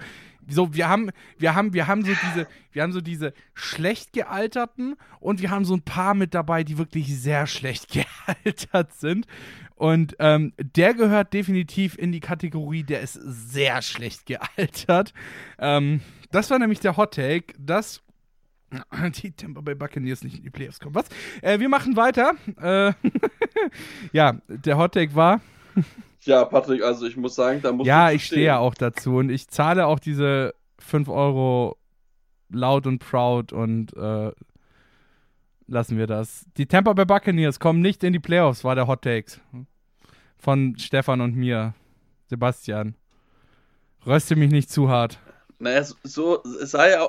so 0.48 0.74
wir 0.74 0.88
haben 0.88 1.10
wir 1.38 1.54
haben 1.54 1.72
wir 1.72 1.86
haben 1.86 2.04
so 2.04 2.12
diese 2.12 2.48
wir 2.72 2.82
haben 2.82 2.92
so 2.92 3.00
diese 3.00 3.32
schlecht 3.54 4.12
gealterten 4.12 4.96
und 5.20 5.40
wir 5.40 5.50
haben 5.50 5.64
so 5.64 5.74
ein 5.74 5.82
paar 5.82 6.14
mit 6.14 6.34
dabei, 6.34 6.64
die 6.64 6.78
wirklich 6.78 7.16
sehr 7.16 7.46
schlecht 7.46 7.88
gealtert 7.92 8.92
sind 8.94 9.26
und 9.82 10.14
ähm, 10.20 10.52
der 10.58 10.94
gehört 10.94 11.32
definitiv 11.32 11.98
in 11.98 12.12
die 12.12 12.20
Kategorie, 12.20 12.84
der 12.84 13.00
ist 13.00 13.14
sehr 13.14 13.82
schlecht 13.82 14.26
gealtert. 14.26 15.12
Ähm, 15.58 16.00
das 16.30 16.50
war 16.50 16.58
nämlich 16.60 16.78
der 16.78 16.96
Hot 16.96 17.14
Take, 17.14 17.54
dass 17.58 18.00
die 19.22 19.32
Tampa 19.32 19.60
Bay 19.60 19.74
Buccaneers 19.74 20.22
nicht 20.22 20.38
in 20.38 20.44
die 20.44 20.50
Playoffs 20.50 20.78
kommen. 20.78 20.94
Was? 20.94 21.06
Äh, 21.40 21.58
wir 21.58 21.68
machen 21.68 21.96
weiter. 21.96 22.34
Äh, 22.60 22.92
ja, 24.12 24.40
der 24.48 24.78
Hot 24.78 24.92
Take 24.92 25.14
war 25.14 25.40
ja, 26.24 26.44
Patrick, 26.44 26.82
also 26.82 27.06
ich 27.06 27.16
muss 27.16 27.34
sagen, 27.34 27.60
da 27.62 27.72
muss 27.72 27.86
Ja, 27.86 28.10
ich 28.10 28.24
stehe 28.24 28.46
ja 28.46 28.58
auch 28.58 28.74
dazu 28.74 29.16
und 29.16 29.30
ich 29.30 29.48
zahle 29.48 29.86
auch 29.86 29.98
diese 29.98 30.54
5 30.78 31.08
Euro 31.08 31.76
laut 32.50 32.86
und 32.86 32.98
proud 32.98 33.52
und 33.52 33.96
äh, 33.96 34.32
lassen 35.66 35.98
wir 35.98 36.06
das. 36.06 36.46
Die 36.56 36.66
Tampa 36.66 36.92
Bay 36.92 37.04
Buccaneers 37.04 37.60
kommen 37.60 37.80
nicht 37.80 38.04
in 38.04 38.12
die 38.12 38.18
Playoffs, 38.20 38.64
war 38.64 38.74
der 38.74 38.86
Hot 38.86 39.02
Takes 39.02 39.40
von 40.38 40.76
Stefan 40.78 41.20
und 41.20 41.36
mir. 41.36 41.74
Sebastian. 42.26 42.96
Röste 44.06 44.36
mich 44.36 44.50
nicht 44.50 44.70
zu 44.70 44.88
hart. 44.88 45.18
Naja, 45.58 45.84
so, 46.02 46.42
es 46.42 46.72
sah 46.72 46.88
ja 46.88 47.08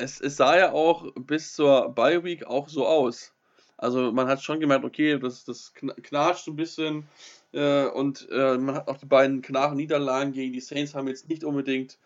es, 0.00 0.20
es 0.20 0.36
sah 0.36 0.56
ja 0.56 0.72
auch 0.72 1.06
bis 1.14 1.54
zur 1.54 1.94
Bye 1.94 2.24
Week 2.24 2.46
auch 2.46 2.68
so 2.68 2.86
aus. 2.86 3.32
Also 3.76 4.12
man 4.12 4.28
hat 4.28 4.42
schon 4.42 4.60
gemerkt, 4.60 4.84
okay, 4.84 5.18
das, 5.18 5.44
das 5.44 5.72
knatscht 5.74 6.44
so 6.44 6.52
ein 6.52 6.56
bisschen. 6.56 7.08
Äh, 7.52 7.86
und 7.86 8.28
äh, 8.30 8.58
man 8.58 8.74
hat 8.74 8.88
auch 8.88 8.96
die 8.96 9.06
beiden 9.06 9.42
klaren 9.42 9.76
Niederlagen 9.76 10.32
gegen 10.32 10.52
die 10.52 10.60
Saints 10.60 10.94
haben 10.94 11.08
jetzt 11.08 11.28
nicht 11.28 11.44
unbedingt 11.44 11.98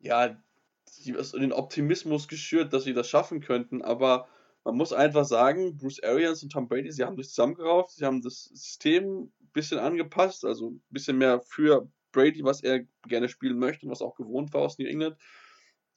ja, 0.00 0.36
den 1.06 1.52
Optimismus 1.52 2.28
geschürt, 2.28 2.72
dass 2.72 2.84
sie 2.84 2.94
das 2.94 3.08
schaffen 3.08 3.40
könnten, 3.40 3.82
aber 3.82 4.26
man 4.64 4.76
muss 4.76 4.92
einfach 4.92 5.24
sagen, 5.24 5.76
Bruce 5.76 6.02
Arians 6.02 6.42
und 6.42 6.52
Tom 6.52 6.68
Brady, 6.68 6.92
sie 6.92 7.04
haben 7.04 7.16
sich 7.16 7.28
zusammengerauft, 7.28 7.92
sie 7.92 8.04
haben 8.04 8.20
das 8.20 8.44
System 8.44 9.32
ein 9.40 9.50
bisschen 9.52 9.78
angepasst, 9.78 10.44
also 10.44 10.70
ein 10.70 10.82
bisschen 10.90 11.18
mehr 11.18 11.40
für 11.40 11.88
Brady, 12.12 12.44
was 12.44 12.62
er 12.62 12.80
gerne 13.06 13.28
spielen 13.28 13.58
möchte 13.58 13.86
und 13.86 13.92
was 13.92 14.02
auch 14.02 14.16
gewohnt 14.16 14.52
war 14.52 14.62
aus 14.62 14.78
New 14.78 14.86
England. 14.86 15.16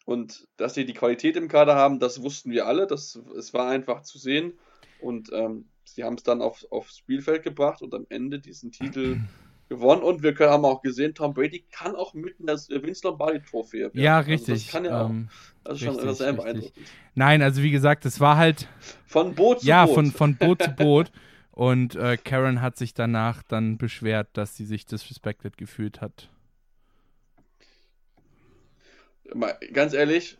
Und 0.05 0.47
dass 0.57 0.73
sie 0.73 0.85
die 0.85 0.93
Qualität 0.93 1.35
im 1.37 1.47
Kader 1.47 1.75
haben, 1.75 1.99
das 1.99 2.21
wussten 2.21 2.51
wir 2.51 2.67
alle, 2.67 2.87
das, 2.87 3.19
es 3.37 3.53
war 3.53 3.69
einfach 3.69 4.01
zu 4.01 4.17
sehen. 4.17 4.53
Und 5.01 5.31
ähm, 5.33 5.69
sie 5.85 6.03
haben 6.03 6.15
es 6.15 6.23
dann 6.23 6.41
auf, 6.41 6.65
aufs 6.71 6.97
Spielfeld 6.97 7.43
gebracht 7.43 7.81
und 7.81 7.93
am 7.93 8.05
Ende 8.09 8.39
diesen 8.39 8.71
Titel 8.71 9.17
gewonnen. 9.69 10.03
Und 10.03 10.23
wir 10.23 10.37
haben 10.39 10.65
auch 10.65 10.81
gesehen, 10.81 11.13
Tom 11.13 11.33
Brady 11.33 11.65
kann 11.71 11.95
auch 11.95 12.13
mitten 12.13 12.45
das 12.45 12.69
Vince 12.69 13.07
Lombardi-Trophäe. 13.07 13.91
Ja, 13.93 14.17
also 14.17 14.31
richtig. 14.31 14.65
das 14.65 14.71
kann 14.71 14.85
ja 14.85 15.05
ähm, 15.05 15.29
auch. 15.29 15.63
Das 15.63 15.81
ist 15.81 15.87
richtig, 15.87 16.03
schon 16.03 16.15
sehr 16.15 16.33
beeindruckend. 16.33 16.87
Nein, 17.15 17.41
also 17.41 17.63
wie 17.63 17.71
gesagt, 17.71 18.05
es 18.05 18.19
war 18.19 18.37
halt. 18.37 18.67
Von 19.05 19.35
Boot 19.35 19.61
zu 19.61 19.67
ja, 19.67 19.85
Boot. 19.85 19.89
Ja, 19.89 19.95
von, 19.95 20.11
von 20.11 20.35
Boot 20.35 20.63
zu 20.63 20.71
Boot. 20.75 21.11
Und 21.51 21.95
äh, 21.95 22.17
Karen 22.17 22.61
hat 22.61 22.77
sich 22.77 22.95
danach 22.95 23.43
dann 23.43 23.77
beschwert, 23.77 24.29
dass 24.33 24.57
sie 24.57 24.65
sich 24.65 24.85
disrespected 24.85 25.55
gefühlt 25.55 26.01
hat. 26.01 26.29
Ganz 29.71 29.93
ehrlich, 29.93 30.37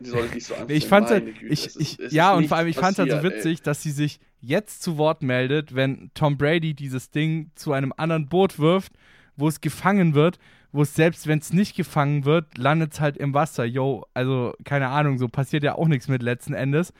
die 0.00 0.08
soll 0.08 0.26
ich 0.26 0.34
nicht 0.34 0.46
so 0.46 0.54
anstellen. 0.54 0.78
Ich 0.78 0.86
fand's 0.86 1.10
halt, 1.10 1.42
ich, 1.42 1.78
ich, 1.78 1.98
ja, 2.12 2.34
und 2.34 2.46
vor 2.48 2.56
allem, 2.56 2.68
ich 2.68 2.76
fand 2.76 2.92
es 2.92 2.98
halt 2.98 3.10
so 3.10 3.22
witzig, 3.22 3.58
ey. 3.58 3.64
dass 3.64 3.82
sie 3.82 3.90
sich 3.90 4.20
jetzt 4.42 4.82
zu 4.82 4.98
Wort 4.98 5.22
meldet, 5.22 5.74
wenn 5.74 6.10
Tom 6.14 6.36
Brady 6.36 6.74
dieses 6.74 7.10
Ding 7.10 7.50
zu 7.54 7.72
einem 7.72 7.94
anderen 7.96 8.28
Boot 8.28 8.58
wirft, 8.58 8.92
wo 9.36 9.48
es 9.48 9.60
gefangen 9.60 10.14
wird, 10.14 10.38
wo 10.72 10.82
es 10.82 10.94
selbst, 10.94 11.26
wenn 11.26 11.38
es 11.38 11.52
nicht 11.52 11.76
gefangen 11.76 12.24
wird, 12.24 12.58
landet 12.58 12.92
es 12.92 13.00
halt 13.00 13.16
im 13.16 13.34
Wasser. 13.34 13.64
Yo, 13.64 14.04
also 14.14 14.54
keine 14.64 14.88
Ahnung, 14.88 15.18
so 15.18 15.28
passiert 15.28 15.62
ja 15.62 15.76
auch 15.76 15.86
nichts 15.86 16.08
mit 16.08 16.22
letzten 16.22 16.54
Endes. 16.54 16.92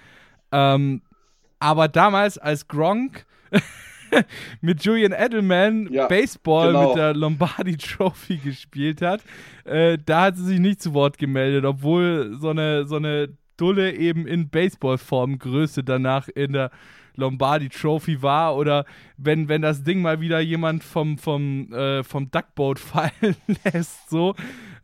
Ähm, 0.53 1.03
aber 1.59 1.89
damals, 1.89 2.39
als 2.39 2.69
Gronk 2.69 3.27
mit 4.61 4.85
Julian 4.85 5.13
Edelman 5.13 5.89
ja, 5.91 6.07
Baseball 6.07 6.69
genau. 6.69 6.89
mit 6.89 6.97
der 6.97 7.15
Lombardi 7.15 7.77
Trophy 7.77 8.37
gespielt 8.37 9.03
hat, 9.03 9.23
äh, 9.65 9.99
da 10.05 10.23
hat 10.23 10.37
sie 10.37 10.45
sich 10.45 10.61
nicht 10.61 10.81
zu 10.81 10.95
Wort 10.95 11.19
gemeldet, 11.19 11.65
obwohl 11.65 12.37
so 12.39 12.51
eine, 12.51 12.87
so 12.87 12.97
eine 12.97 13.31
Dulle 13.57 13.95
eben 13.95 14.27
in 14.27 14.49
Baseballform 14.49 15.39
Größe 15.39 15.83
danach 15.83 16.29
in 16.29 16.53
der 16.53 16.71
Lombardi 17.17 17.69
Trophy 17.69 18.23
war 18.23 18.57
oder 18.57 18.85
wenn, 19.17 19.49
wenn 19.49 19.63
das 19.63 19.83
Ding 19.85 20.01
mal 20.03 20.21
wieder 20.21 20.41
jemand 20.41 20.83
vom, 20.85 21.19
vom, 21.19 21.73
äh, 21.73 22.03
vom 22.05 22.31
Duckboat 22.31 22.79
fallen 22.79 23.37
lässt, 23.65 24.09
so. 24.11 24.35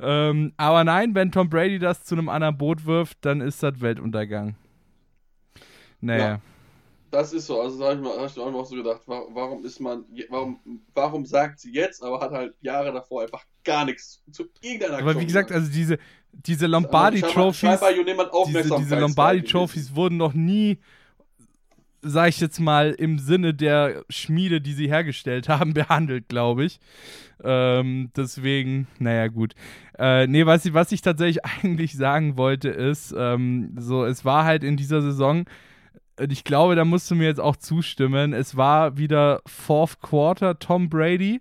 Ähm, 0.00 0.52
aber 0.56 0.84
nein, 0.84 1.14
wenn 1.14 1.32
Tom 1.32 1.48
Brady 1.48 1.78
das 1.78 2.04
zu 2.04 2.14
einem 2.14 2.28
anderen 2.28 2.56
Boot 2.58 2.84
wirft, 2.86 3.18
dann 3.22 3.40
ist 3.40 3.62
das 3.62 3.80
Weltuntergang. 3.80 4.54
Naja. 6.00 6.28
Ja. 6.28 6.40
Das 7.10 7.32
ist 7.32 7.46
so, 7.46 7.58
also 7.62 7.78
da 7.80 7.88
habe 7.96 8.02
ich, 8.02 8.06
hab 8.06 8.26
ich 8.28 8.36
mir 8.36 8.58
auch 8.58 8.66
so 8.66 8.76
gedacht, 8.76 9.00
wa- 9.06 9.24
warum 9.30 9.64
ist 9.64 9.80
man, 9.80 10.04
warum, 10.28 10.60
warum 10.92 11.24
sagt 11.24 11.58
sie 11.58 11.72
jetzt, 11.72 12.02
aber 12.02 12.20
hat 12.20 12.32
halt 12.32 12.54
Jahre 12.60 12.92
davor 12.92 13.22
einfach 13.22 13.44
gar 13.64 13.86
nichts 13.86 14.22
zu 14.30 14.44
irgendeiner 14.60 14.98
Aber 14.98 15.18
wie 15.18 15.24
gesagt, 15.24 15.50
also 15.50 15.72
diese, 15.72 15.98
diese 16.34 16.66
scheinbar- 16.66 16.82
Lombardi-Trophies, 16.82 17.80
diese, 18.48 18.76
diese 18.76 18.98
Lombardi-Trophies 19.00 19.94
wurden 19.94 20.18
noch 20.18 20.34
nie, 20.34 20.78
sag 22.02 22.28
ich 22.28 22.40
jetzt 22.40 22.60
mal, 22.60 22.92
im 22.92 23.18
Sinne 23.18 23.54
der 23.54 24.04
Schmiede, 24.08 24.60
die 24.60 24.72
sie 24.72 24.88
hergestellt 24.88 25.48
haben, 25.48 25.74
behandelt, 25.74 26.28
glaube 26.28 26.64
ich. 26.64 26.80
Ähm, 27.42 28.10
deswegen, 28.16 28.88
naja, 28.98 29.28
gut. 29.28 29.54
Äh, 29.98 30.26
nee, 30.26 30.46
was 30.46 30.64
ich, 30.64 30.74
was 30.74 30.92
ich 30.92 31.02
tatsächlich 31.02 31.44
eigentlich 31.62 31.96
sagen 31.96 32.36
wollte, 32.36 32.68
ist, 32.68 33.14
ähm, 33.16 33.74
so, 33.78 34.04
es 34.04 34.24
war 34.24 34.44
halt 34.44 34.64
in 34.64 34.76
dieser 34.76 35.02
Saison, 35.02 35.44
und 36.18 36.32
ich 36.32 36.44
glaube, 36.44 36.74
da 36.74 36.84
musst 36.84 37.10
du 37.10 37.14
mir 37.14 37.26
jetzt 37.26 37.40
auch 37.40 37.56
zustimmen, 37.56 38.32
es 38.32 38.56
war 38.56 38.98
wieder 38.98 39.40
Fourth 39.46 40.00
Quarter 40.00 40.58
Tom 40.58 40.88
Brady, 40.88 41.40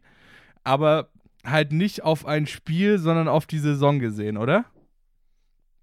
aber 0.64 1.10
halt 1.44 1.72
nicht 1.72 2.04
auf 2.04 2.26
ein 2.26 2.46
Spiel, 2.46 3.00
sondern 3.00 3.28
auf 3.28 3.48
die 3.48 3.60
Saison 3.60 4.00
gesehen, 4.00 4.38
oder? 4.38 4.66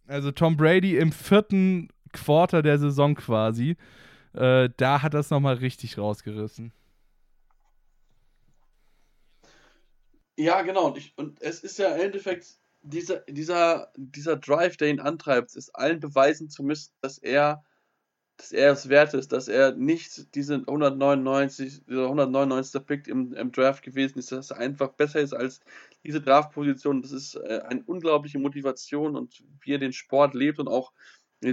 Also 0.07 0.31
Tom 0.31 0.57
Brady 0.57 0.97
im 0.97 1.11
vierten 1.11 1.89
Quarter 2.13 2.63
der 2.63 2.79
Saison 2.79 3.15
quasi, 3.15 3.77
äh, 4.35 4.71
da 4.77 5.03
hat 5.03 5.15
das 5.15 5.31
nochmal 5.31 5.55
richtig 5.57 5.99
rausgerissen. 5.99 6.73
Ja, 10.37 10.63
genau. 10.63 10.89
Und, 10.89 10.99
ich, 10.99 11.13
und 11.17 11.41
es 11.41 11.61
ist 11.61 11.79
ja 11.79 11.95
im 11.95 12.01
Endeffekt 12.01 12.59
dieser, 12.83 13.21
dieser, 13.29 13.93
dieser 13.97 14.37
Drive, 14.37 14.77
der 14.77 14.89
ihn 14.89 15.01
antreibt, 15.01 15.55
ist 15.55 15.71
allen 15.75 16.01
beweisen 16.01 16.51
zu 16.51 16.63
müssen, 16.63 16.93
dass 17.01 17.19
er, 17.19 17.65
dass 18.37 18.51
er 18.51 18.73
es 18.73 18.89
wert 18.89 19.15
ist, 19.15 19.33
dass 19.33 19.47
er 19.47 19.73
nicht 19.77 20.35
diesen 20.35 20.67
199, 20.67 21.85
dieser 21.87 22.05
199. 22.05 22.85
Pick 22.85 23.07
im, 23.07 23.33
im 23.33 23.53
Draft 23.53 23.85
gewesen 23.85 24.19
ist, 24.19 24.33
dass 24.33 24.51
er 24.51 24.59
einfach 24.59 24.91
besser 24.91 25.21
ist 25.21 25.33
als 25.33 25.61
diese 26.03 26.21
Draftposition. 26.21 27.01
Das 27.01 27.13
ist 27.13 27.37
äh, 27.37 27.63
eine 27.67 27.83
unglaubliche 27.85 28.39
Motivation 28.41 29.17
und 29.17 29.45
wie 29.61 29.75
er 29.75 29.79
den 29.79 29.93
Sport 29.93 30.35
lebt 30.35 30.59
und 30.59 30.69
auch 30.69 30.93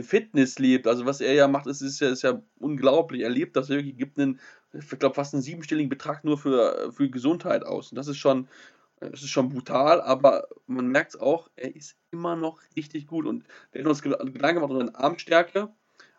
Fitness 0.04 0.60
lebt. 0.60 0.88
Also 0.88 1.06
was 1.06 1.22
er 1.22 1.34
ja 1.34 1.48
macht, 1.48 1.68
ist, 1.68 1.82
ist, 1.82 2.00
ja, 2.00 2.10
ist 2.10 2.22
ja 2.24 2.42
unglaublich. 2.60 3.22
Er 3.22 3.30
lebt 3.30 3.56
das 3.56 3.70
wirklich, 3.70 3.98
gibt 3.98 4.18
einen, 4.20 4.40
ich 4.74 4.88
glaube, 4.90 5.16
fast 5.16 5.34
einen 5.34 5.44
siebenstelligen 5.44 5.90
Betrag 5.90 6.24
nur 6.24 6.38
für, 6.38 6.92
für 6.92 7.10
Gesundheit 7.10 7.64
aus. 7.64 7.92
Und 7.92 7.98
das 7.98 8.08
ist 8.08 8.18
schon, 8.18 8.48
es 9.00 9.22
ist 9.24 9.30
schon 9.30 9.50
brutal, 9.50 10.02
aber 10.02 10.48
man 10.68 10.88
merkt 10.88 11.16
es 11.16 11.20
auch, 11.20 11.50
er 11.56 11.76
ist 11.76 11.98
immer 12.12 12.36
noch 12.36 12.62
richtig 12.76 13.08
gut. 13.08 13.26
Und 13.26 13.46
der 13.74 13.82
hat 13.82 13.90
uns 13.90 14.04
Ged- 14.04 14.32
Gedanken 14.32 14.62
gemacht 14.62 14.72
um 14.72 14.80
seine 14.80 14.96
Armstärke. 14.96 15.74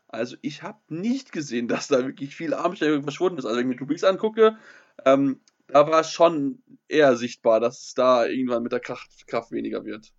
Also 0.09 0.37
ich 0.43 0.63
habe 0.63 0.79
nicht 0.89 1.33
gesehen, 1.33 1.69
dass 1.69 1.89
da 1.89 2.05
wirklich 2.05 2.37
viel 2.37 2.53
Armstärke 2.55 3.03
verschwunden 3.03 3.39
ist. 3.39 3.47
Also 3.47 3.59
wenn 3.59 3.71
ich 3.71 3.81
mir 3.81 3.87
Brees 3.87 4.05
angucke, 4.05 4.59
ähm, 5.05 5.41
da 5.69 5.89
war 5.89 6.01
es 6.01 6.11
schon 6.11 6.63
eher 6.89 7.17
sichtbar, 7.17 7.61
dass 7.61 7.83
es 7.83 7.95
da 7.95 8.27
irgendwann 8.27 8.63
mit 8.63 8.73
der 8.73 8.81
Kraft, 8.81 9.27
Kraft 9.27 9.53
weniger 9.53 9.85
wird. 9.85 10.13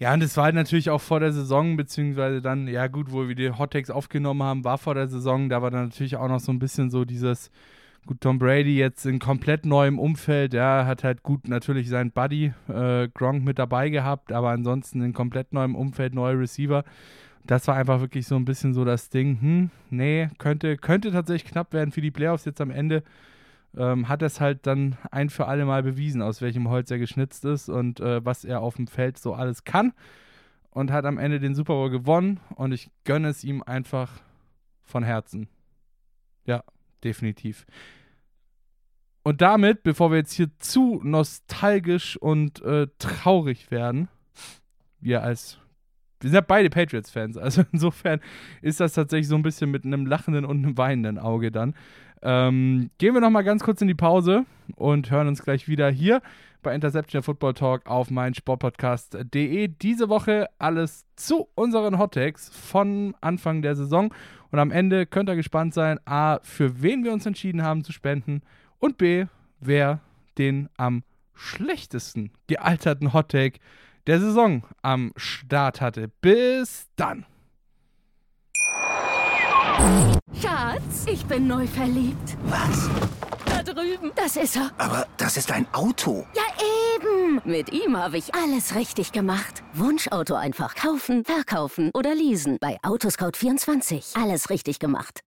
Ja, 0.00 0.14
und 0.14 0.22
es 0.22 0.36
war 0.36 0.44
halt 0.44 0.54
natürlich 0.54 0.90
auch 0.90 1.00
vor 1.00 1.18
der 1.18 1.32
Saison, 1.32 1.76
beziehungsweise 1.76 2.40
dann, 2.40 2.68
ja 2.68 2.86
gut, 2.86 3.10
wo 3.10 3.26
wir 3.26 3.34
die 3.34 3.50
Hot 3.50 3.72
Takes 3.72 3.90
aufgenommen 3.90 4.42
haben, 4.44 4.64
war 4.64 4.78
vor 4.78 4.94
der 4.94 5.08
Saison, 5.08 5.48
da 5.48 5.60
war 5.60 5.72
dann 5.72 5.86
natürlich 5.86 6.16
auch 6.16 6.28
noch 6.28 6.38
so 6.38 6.52
ein 6.52 6.60
bisschen 6.60 6.88
so 6.90 7.04
dieses, 7.04 7.50
gut, 8.06 8.20
Tom 8.20 8.38
Brady 8.38 8.76
jetzt 8.78 9.06
in 9.06 9.18
komplett 9.18 9.66
neuem 9.66 9.98
Umfeld, 9.98 10.54
ja, 10.54 10.86
hat 10.86 11.02
halt 11.02 11.24
gut 11.24 11.48
natürlich 11.48 11.88
seinen 11.88 12.12
Buddy 12.12 12.52
äh, 12.68 13.08
Gronk 13.12 13.44
mit 13.44 13.58
dabei 13.58 13.88
gehabt, 13.90 14.30
aber 14.30 14.50
ansonsten 14.50 15.02
in 15.02 15.12
komplett 15.14 15.52
neuem 15.52 15.74
Umfeld, 15.74 16.14
neue 16.14 16.38
Receiver. 16.38 16.84
Das 17.44 17.66
war 17.66 17.74
einfach 17.74 18.00
wirklich 18.00 18.26
so 18.26 18.36
ein 18.36 18.44
bisschen 18.44 18.74
so 18.74 18.84
das 18.84 19.10
Ding, 19.10 19.40
hm, 19.40 19.70
nee, 19.90 20.28
könnte, 20.38 20.76
könnte 20.76 21.10
tatsächlich 21.10 21.50
knapp 21.50 21.72
werden 21.72 21.90
für 21.90 22.02
die 22.02 22.10
Playoffs 22.12 22.44
jetzt 22.44 22.60
am 22.60 22.70
Ende. 22.70 23.02
Ähm, 23.76 24.08
hat 24.08 24.22
es 24.22 24.40
halt 24.40 24.66
dann 24.66 24.96
ein 25.10 25.30
für 25.30 25.46
alle 25.46 25.64
Mal 25.64 25.82
bewiesen, 25.82 26.22
aus 26.22 26.40
welchem 26.40 26.68
Holz 26.68 26.90
er 26.90 26.98
geschnitzt 26.98 27.44
ist 27.44 27.68
und 27.68 28.00
äh, 28.00 28.24
was 28.24 28.44
er 28.44 28.60
auf 28.60 28.76
dem 28.76 28.86
Feld 28.86 29.18
so 29.18 29.34
alles 29.34 29.64
kann. 29.64 29.92
Und 30.70 30.92
hat 30.92 31.04
am 31.04 31.18
Ende 31.18 31.40
den 31.40 31.54
Super 31.54 31.74
Bowl 31.74 31.90
gewonnen 31.90 32.40
und 32.54 32.72
ich 32.72 32.90
gönne 33.04 33.28
es 33.28 33.42
ihm 33.42 33.62
einfach 33.62 34.20
von 34.84 35.02
Herzen. 35.02 35.48
Ja, 36.44 36.62
definitiv. 37.02 37.66
Und 39.22 39.42
damit, 39.42 39.82
bevor 39.82 40.10
wir 40.10 40.18
jetzt 40.18 40.32
hier 40.32 40.50
zu 40.58 41.00
nostalgisch 41.02 42.16
und 42.16 42.62
äh, 42.62 42.86
traurig 42.98 43.70
werden, 43.70 44.08
wir 45.00 45.22
als 45.22 45.58
wir 46.20 46.30
sind 46.30 46.34
ja 46.34 46.40
beide 46.40 46.68
Patriots-Fans, 46.68 47.36
also 47.36 47.62
insofern 47.72 48.20
ist 48.60 48.80
das 48.80 48.94
tatsächlich 48.94 49.28
so 49.28 49.36
ein 49.36 49.42
bisschen 49.42 49.70
mit 49.70 49.84
einem 49.84 50.06
lachenden 50.06 50.44
und 50.44 50.64
einem 50.64 50.76
weinenden 50.76 51.18
Auge 51.18 51.52
dann. 51.52 51.74
Ähm, 52.22 52.90
gehen 52.98 53.14
wir 53.14 53.20
nochmal 53.20 53.44
ganz 53.44 53.62
kurz 53.62 53.80
in 53.80 53.88
die 53.88 53.94
Pause 53.94 54.44
und 54.76 55.10
hören 55.10 55.28
uns 55.28 55.42
gleich 55.42 55.68
wieder 55.68 55.90
hier 55.90 56.20
bei 56.62 56.74
Interception 56.74 57.22
Football 57.22 57.54
Talk 57.54 57.86
auf 57.86 58.10
meinsportpodcast.de. 58.10 59.68
Diese 59.68 60.08
Woche 60.08 60.48
alles 60.58 61.06
zu 61.16 61.48
unseren 61.54 61.98
Hottakes 61.98 62.48
von 62.50 63.14
Anfang 63.20 63.62
der 63.62 63.76
Saison. 63.76 64.12
Und 64.50 64.58
am 64.58 64.70
Ende 64.70 65.06
könnt 65.06 65.28
ihr 65.28 65.36
gespannt 65.36 65.74
sein, 65.74 66.00
A, 66.04 66.40
für 66.42 66.82
wen 66.82 67.04
wir 67.04 67.12
uns 67.12 67.26
entschieden 67.26 67.62
haben 67.62 67.84
zu 67.84 67.92
spenden 67.92 68.42
und 68.78 68.98
B, 68.98 69.26
wer 69.60 70.00
den 70.38 70.68
am 70.76 71.02
schlechtesten 71.34 72.32
gealterten 72.46 73.12
Hottake 73.12 73.60
der 74.06 74.20
Saison 74.20 74.64
am 74.82 75.12
Start 75.16 75.80
hatte. 75.80 76.08
Bis 76.20 76.88
dann. 76.96 77.26
Schatz, 80.40 81.04
ich 81.10 81.24
bin 81.26 81.48
neu 81.48 81.66
verliebt. 81.66 82.36
Was? 82.44 82.88
Da 83.44 83.62
drüben. 83.62 84.12
Das 84.14 84.36
ist 84.36 84.56
er. 84.56 84.70
Aber 84.78 85.06
das 85.16 85.36
ist 85.36 85.50
ein 85.50 85.66
Auto. 85.72 86.26
Ja, 86.34 86.42
eben. 86.94 87.40
Mit 87.44 87.72
ihm 87.72 87.96
habe 87.96 88.18
ich 88.18 88.34
alles 88.34 88.76
richtig 88.76 89.10
gemacht. 89.10 89.64
Wunschauto 89.74 90.34
einfach 90.34 90.76
kaufen, 90.76 91.24
verkaufen 91.24 91.90
oder 91.92 92.14
leasen. 92.14 92.58
Bei 92.60 92.78
Autoscout24. 92.82 94.20
Alles 94.22 94.48
richtig 94.50 94.78
gemacht. 94.78 95.20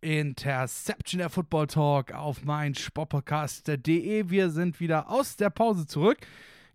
Interception 0.00 1.18
der 1.18 1.28
Football 1.28 1.66
Talk 1.66 2.12
auf 2.12 2.44
mein 2.44 2.74
Sportpodcast.de. 2.74 4.30
Wir 4.30 4.50
sind 4.50 4.80
wieder 4.80 5.10
aus 5.10 5.36
der 5.36 5.50
Pause 5.50 5.86
zurück. 5.86 6.18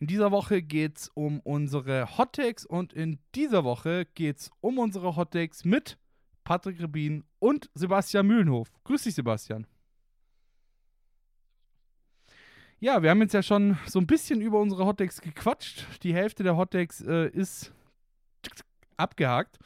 In 0.01 0.07
dieser 0.07 0.31
Woche 0.31 0.63
geht 0.63 0.97
es 0.97 1.11
um 1.13 1.41
unsere 1.41 2.17
Hot 2.17 2.33
Takes 2.33 2.65
und 2.65 2.91
in 2.91 3.19
dieser 3.35 3.63
Woche 3.63 4.07
geht 4.15 4.39
es 4.39 4.51
um 4.59 4.79
unsere 4.79 5.15
Hot 5.15 5.29
Takes 5.29 5.63
mit 5.63 5.99
Patrick 6.43 6.81
Rebin 6.81 7.23
und 7.37 7.69
Sebastian 7.75 8.25
Mühlenhof. 8.25 8.71
Grüß 8.83 9.03
dich, 9.03 9.13
Sebastian. 9.13 9.67
Ja, 12.79 13.03
wir 13.03 13.11
haben 13.11 13.21
jetzt 13.21 13.35
ja 13.35 13.43
schon 13.43 13.77
so 13.85 13.99
ein 13.99 14.07
bisschen 14.07 14.41
über 14.41 14.59
unsere 14.59 14.87
Hot 14.87 14.97
Takes 14.97 15.21
gequatscht. 15.21 15.85
Die 16.01 16.15
Hälfte 16.15 16.41
der 16.41 16.57
Hot 16.57 16.71
Takes 16.71 17.01
äh, 17.01 17.27
ist 17.27 17.71
abgehakt. 18.97 19.59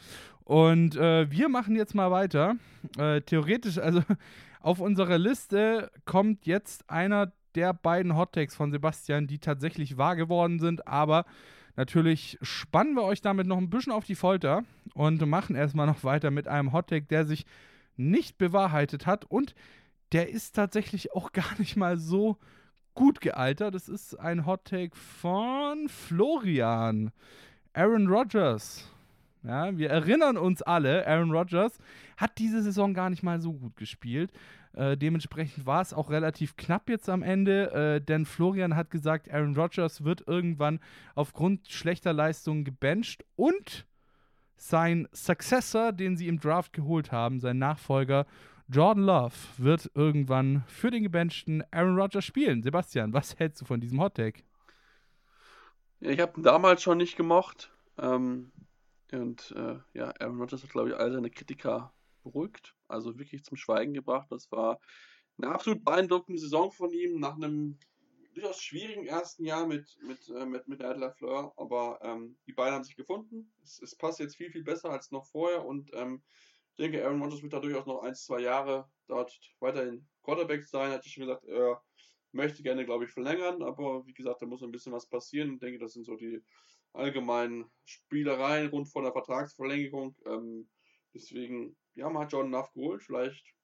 Und 0.43 0.97
äh, 0.97 1.31
wir 1.31 1.47
machen 1.47 1.77
jetzt 1.77 1.95
mal 1.95 2.11
weiter. 2.11 2.57
Äh, 2.97 3.21
theoretisch, 3.21 3.77
also 3.77 4.01
auf 4.59 4.81
unserer 4.81 5.17
Liste 5.17 5.93
kommt 6.03 6.45
jetzt 6.45 6.89
einer 6.89 7.31
der 7.55 7.73
beiden 7.73 8.15
Hottakes 8.15 8.55
von 8.55 8.71
Sebastian, 8.71 9.27
die 9.27 9.39
tatsächlich 9.39 9.97
wahr 9.97 10.15
geworden 10.15 10.59
sind. 10.59 10.87
Aber 10.87 11.25
natürlich 11.75 12.37
spannen 12.41 12.95
wir 12.95 13.03
euch 13.03 13.21
damit 13.21 13.47
noch 13.47 13.57
ein 13.57 13.69
bisschen 13.69 13.91
auf 13.91 14.05
die 14.05 14.15
Folter 14.15 14.63
und 14.93 15.25
machen 15.25 15.55
erstmal 15.55 15.87
noch 15.87 16.03
weiter 16.03 16.31
mit 16.31 16.47
einem 16.47 16.73
Hottake, 16.73 17.05
der 17.05 17.25
sich 17.25 17.45
nicht 17.97 18.37
bewahrheitet 18.37 19.05
hat. 19.05 19.25
Und 19.25 19.55
der 20.11 20.29
ist 20.29 20.55
tatsächlich 20.55 21.13
auch 21.13 21.31
gar 21.33 21.57
nicht 21.57 21.75
mal 21.75 21.97
so 21.97 22.37
gut 22.93 23.21
gealtert. 23.21 23.75
Das 23.75 23.89
ist 23.89 24.19
ein 24.19 24.45
Hottake 24.45 24.95
von 24.95 25.89
Florian. 25.89 27.11
Aaron 27.73 28.07
Rodgers. 28.07 28.89
Ja, 29.43 29.77
wir 29.77 29.91
erinnern 29.91 30.37
uns 30.37 30.63
alle, 30.63 31.05
Aaron 31.05 31.31
Rodgers 31.31 31.77
hat 32.17 32.37
diese 32.39 32.63
Saison 32.63 32.95
gar 32.95 33.11
nicht 33.11 33.21
mal 33.21 33.39
so 33.39 33.53
gut 33.53 33.75
gespielt. 33.75 34.31
Äh, 34.75 34.97
dementsprechend 34.97 35.65
war 35.65 35.81
es 35.81 35.93
auch 35.93 36.09
relativ 36.09 36.57
knapp 36.57 36.89
jetzt 36.89 37.09
am 37.09 37.23
Ende, 37.23 37.71
äh, 37.71 38.01
denn 38.01 38.25
Florian 38.25 38.75
hat 38.75 38.91
gesagt, 38.91 39.31
Aaron 39.31 39.55
Rodgers 39.55 40.03
wird 40.03 40.27
irgendwann 40.27 40.79
aufgrund 41.15 41.67
schlechter 41.69 42.11
Leistungen 42.11 42.65
gebencht 42.65 43.23
und 43.35 43.85
sein 44.57 45.07
Successor, 45.13 45.93
den 45.93 46.17
sie 46.17 46.27
im 46.27 46.39
Draft 46.39 46.73
geholt 46.73 47.11
haben, 47.11 47.39
sein 47.39 47.57
Nachfolger 47.57 48.25
Jordan 48.67 49.03
Love, 49.03 49.35
wird 49.57 49.91
irgendwann 49.93 50.63
für 50.67 50.91
den 50.91 51.03
gebenchten 51.03 51.63
Aaron 51.71 51.97
Rodgers 51.99 52.25
spielen. 52.25 52.63
Sebastian, 52.63 53.13
was 53.13 53.37
hältst 53.37 53.61
du 53.61 53.65
von 53.65 53.79
diesem 53.79 54.01
Hottake? 54.01 54.43
Ja, 55.99 56.09
ich 56.09 56.19
habe 56.19 56.39
ihn 56.39 56.43
damals 56.43 56.81
schon 56.81 56.97
nicht 56.97 57.15
gemocht. 57.15 57.71
Ähm, 57.97 58.51
und 59.11 59.53
äh, 59.55 59.75
ja, 59.93 60.13
Aaron 60.19 60.39
Rodgers 60.39 60.63
hat, 60.63 60.71
glaube 60.71 60.89
ich, 60.89 60.95
all 60.95 61.11
seine 61.11 61.29
Kritiker 61.29 61.93
beruhigt, 62.25 62.75
also 62.87 63.17
wirklich 63.17 63.43
zum 63.43 63.55
Schweigen 63.55 63.93
gebracht. 63.93 64.27
Das 64.31 64.51
war 64.51 64.79
eine 65.37 65.51
absolut 65.51 65.83
beeindruckende 65.83 66.39
Saison 66.39 66.71
von 66.71 66.91
ihm 66.91 67.19
nach 67.19 67.35
einem 67.35 67.77
durchaus 68.33 68.61
schwierigen 68.61 69.05
ersten 69.05 69.45
Jahr 69.45 69.65
mit, 69.65 69.97
mit, 70.01 70.27
äh, 70.29 70.45
mit, 70.45 70.67
mit 70.67 70.83
Adler 70.83 71.11
Fleur, 71.11 71.53
aber 71.55 71.99
ähm, 72.01 72.37
die 72.45 72.53
beiden 72.53 72.75
haben 72.75 72.83
sich 72.83 72.95
gefunden. 72.97 73.53
Es, 73.63 73.81
es, 73.81 73.95
passt 73.95 74.19
jetzt 74.19 74.35
viel, 74.35 74.51
viel 74.51 74.63
besser 74.63 74.89
als 74.89 75.11
noch 75.11 75.25
vorher 75.25 75.65
und 75.65 75.89
ähm, 75.93 76.21
ich 76.71 76.83
denke, 76.83 77.05
Aaron 77.05 77.21
Rodgers 77.21 77.41
wird 77.41 77.53
da 77.53 77.59
durchaus 77.59 77.85
noch 77.85 78.01
ein, 78.03 78.15
zwei 78.15 78.41
Jahre 78.41 78.89
dort 79.07 79.39
weiterhin 79.61 80.05
Quarterback 80.23 80.65
sein. 80.65 80.91
Hatte 80.91 81.07
schon 81.07 81.25
gesagt, 81.25 81.45
er 81.45 81.81
möchte 82.33 82.63
gerne, 82.63 82.85
glaube 82.85 83.05
ich, 83.05 83.11
verlängern, 83.11 83.63
aber 83.63 84.05
wie 84.05 84.13
gesagt, 84.13 84.41
da 84.41 84.45
muss 84.45 84.61
ein 84.61 84.71
bisschen 84.71 84.91
was 84.91 85.07
passieren. 85.07 85.53
Ich 85.53 85.59
denke, 85.59 85.79
das 85.79 85.93
sind 85.93 86.03
so 86.03 86.17
die 86.17 86.43
allgemeinen 86.91 87.71
Spielereien 87.85 88.69
rund 88.69 88.89
vor 88.89 89.03
der 89.03 89.13
Vertragsverlängerung. 89.13 90.17
Ähm, 90.25 90.67
deswegen, 91.15 91.75
ja, 91.95 92.09
man 92.09 92.23
hat 92.23 92.31
Jordan 92.31 92.51
Love 92.51 92.69
geholt. 92.73 93.03
Vielleicht 93.03 93.55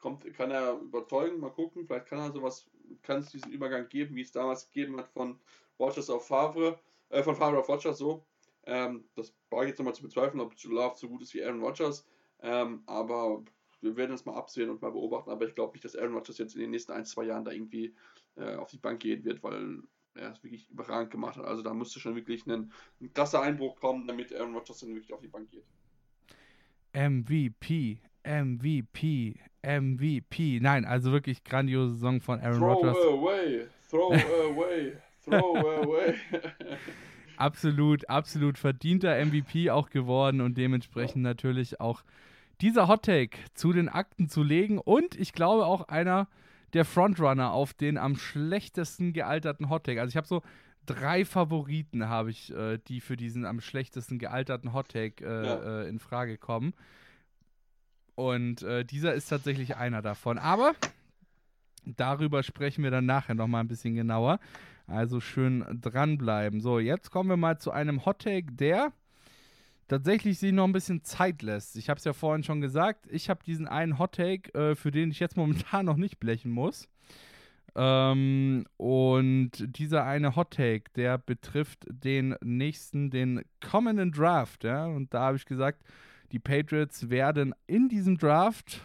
kommt, 0.00 0.30
kann 0.34 0.50
er 0.50 0.78
überzeugen, 0.78 1.40
mal 1.40 1.50
gucken. 1.50 1.86
Vielleicht 1.86 2.06
kann 2.06 2.18
er 2.18 2.32
sowas, 2.32 2.68
kann 3.02 3.20
es 3.20 3.30
diesen 3.30 3.52
Übergang 3.52 3.88
geben, 3.88 4.16
wie 4.16 4.22
es 4.22 4.32
damals 4.32 4.68
gegeben 4.70 4.98
hat 4.98 5.08
von 5.08 5.40
Rogers 5.78 6.10
auf 6.10 6.26
Favre, 6.26 6.78
äh, 7.08 7.22
von 7.22 7.36
Favre 7.36 7.58
auf 7.58 7.68
Rogers 7.68 7.98
so. 7.98 8.26
Ähm, 8.64 9.08
das 9.14 9.32
ich 9.62 9.68
jetzt 9.68 9.78
nochmal 9.78 9.94
zu 9.94 10.02
bezweifeln, 10.02 10.40
ob 10.40 10.54
Love 10.64 10.96
so 10.96 11.08
gut 11.08 11.22
ist 11.22 11.34
wie 11.34 11.42
Aaron 11.42 11.62
Rodgers. 11.62 12.06
Ähm, 12.40 12.82
aber 12.86 13.42
wir 13.80 13.96
werden 13.96 14.14
es 14.14 14.24
mal 14.24 14.34
absehen 14.34 14.70
und 14.70 14.82
mal 14.82 14.92
beobachten. 14.92 15.30
Aber 15.30 15.46
ich 15.46 15.54
glaube 15.54 15.72
nicht, 15.72 15.84
dass 15.84 15.96
Aaron 15.96 16.14
Rodgers 16.14 16.38
jetzt 16.38 16.54
in 16.54 16.60
den 16.60 16.70
nächsten 16.70 16.92
ein, 16.92 17.04
zwei 17.04 17.24
Jahren 17.24 17.44
da 17.44 17.50
irgendwie 17.50 17.94
äh, 18.36 18.56
auf 18.56 18.70
die 18.70 18.78
Bank 18.78 19.00
gehen 19.00 19.24
wird, 19.24 19.42
weil 19.42 19.82
er 20.14 20.32
es 20.32 20.42
wirklich 20.42 20.68
überragend 20.70 21.10
gemacht 21.10 21.36
hat. 21.36 21.44
Also 21.44 21.62
da 21.62 21.74
müsste 21.74 22.00
schon 22.00 22.14
wirklich 22.14 22.46
ein, 22.46 22.72
ein 23.00 23.12
krasser 23.12 23.40
Einbruch 23.40 23.76
kommen, 23.80 24.06
damit 24.06 24.34
Aaron 24.34 24.54
Rodgers 24.54 24.80
dann 24.80 24.94
wirklich 24.94 25.12
auf 25.12 25.20
die 25.20 25.28
Bank 25.28 25.50
geht. 25.50 25.64
MVP, 26.92 27.98
MVP, 28.24 29.40
MVP. 29.62 30.60
Nein, 30.60 30.84
also 30.84 31.12
wirklich 31.12 31.44
grandiose 31.44 31.94
Saison 31.94 32.20
von 32.20 32.40
Aaron 32.40 32.58
throw 32.58 32.74
Rodgers. 32.74 32.96
Throw 32.96 33.18
away, 33.18 33.66
throw 33.90 34.12
away, 34.12 34.92
throw 35.24 35.56
away. 35.56 36.14
absolut, 37.36 38.08
absolut 38.08 38.58
verdienter 38.58 39.24
MVP 39.24 39.70
auch 39.70 39.90
geworden 39.90 40.40
und 40.40 40.56
dementsprechend 40.58 41.22
natürlich 41.22 41.80
auch 41.80 42.02
dieser 42.60 42.86
Hot 42.88 43.04
Take 43.04 43.38
zu 43.54 43.72
den 43.72 43.88
Akten 43.88 44.28
zu 44.28 44.42
legen 44.42 44.78
und 44.78 45.18
ich 45.18 45.32
glaube 45.32 45.66
auch 45.66 45.88
einer 45.88 46.28
der 46.72 46.84
Frontrunner 46.84 47.52
auf 47.52 47.74
den 47.74 47.98
am 47.98 48.16
schlechtesten 48.16 49.12
gealterten 49.12 49.68
Hot 49.68 49.84
Take. 49.84 50.00
Also 50.00 50.10
ich 50.10 50.16
habe 50.16 50.26
so 50.26 50.42
drei 50.86 51.24
Favoriten 51.24 52.08
habe 52.08 52.30
ich, 52.30 52.52
äh, 52.52 52.78
die 52.78 53.00
für 53.00 53.16
diesen 53.16 53.44
am 53.44 53.60
schlechtesten 53.60 54.18
gealterten 54.18 54.72
Hot 54.72 54.88
Take 54.90 55.24
äh, 55.24 55.46
ja. 55.46 55.82
äh, 55.82 55.88
in 55.88 55.98
Frage 55.98 56.38
kommen. 56.38 56.74
Und 58.14 58.62
äh, 58.62 58.84
dieser 58.84 59.14
ist 59.14 59.28
tatsächlich 59.28 59.76
einer 59.76 60.02
davon. 60.02 60.38
Aber 60.38 60.74
darüber 61.84 62.42
sprechen 62.42 62.84
wir 62.84 62.90
dann 62.90 63.06
nachher 63.06 63.34
nochmal 63.34 63.62
ein 63.62 63.68
bisschen 63.68 63.94
genauer. 63.94 64.38
Also 64.86 65.20
schön 65.20 65.64
dranbleiben. 65.80 66.60
So, 66.60 66.78
jetzt 66.78 67.10
kommen 67.10 67.30
wir 67.30 67.36
mal 67.36 67.58
zu 67.58 67.70
einem 67.70 68.04
Hot 68.04 68.20
Take, 68.20 68.52
der 68.52 68.92
tatsächlich 69.88 70.38
sich 70.38 70.52
noch 70.52 70.64
ein 70.64 70.72
bisschen 70.72 71.04
Zeit 71.04 71.42
lässt. 71.42 71.76
Ich 71.76 71.88
habe 71.88 71.98
es 71.98 72.04
ja 72.04 72.12
vorhin 72.12 72.44
schon 72.44 72.60
gesagt, 72.60 73.06
ich 73.10 73.30
habe 73.30 73.44
diesen 73.44 73.66
einen 73.66 73.98
Hot 73.98 74.12
Take, 74.12 74.52
äh, 74.54 74.74
für 74.74 74.90
den 74.90 75.10
ich 75.10 75.20
jetzt 75.20 75.36
momentan 75.36 75.86
noch 75.86 75.96
nicht 75.96 76.18
blechen 76.18 76.50
muss. 76.50 76.88
Ähm, 77.74 78.66
und 78.76 79.50
dieser 79.76 80.04
eine 80.04 80.36
Hot 80.36 80.52
Take, 80.52 80.90
der 80.96 81.18
betrifft 81.18 81.86
den 81.88 82.36
nächsten, 82.42 83.10
den 83.10 83.42
kommenden 83.60 84.12
Draft. 84.12 84.64
Ja? 84.64 84.86
Und 84.86 85.14
da 85.14 85.20
habe 85.20 85.36
ich 85.36 85.46
gesagt, 85.46 85.82
die 86.32 86.38
Patriots 86.38 87.10
werden 87.10 87.54
in 87.66 87.88
diesem 87.88 88.18
Draft 88.18 88.80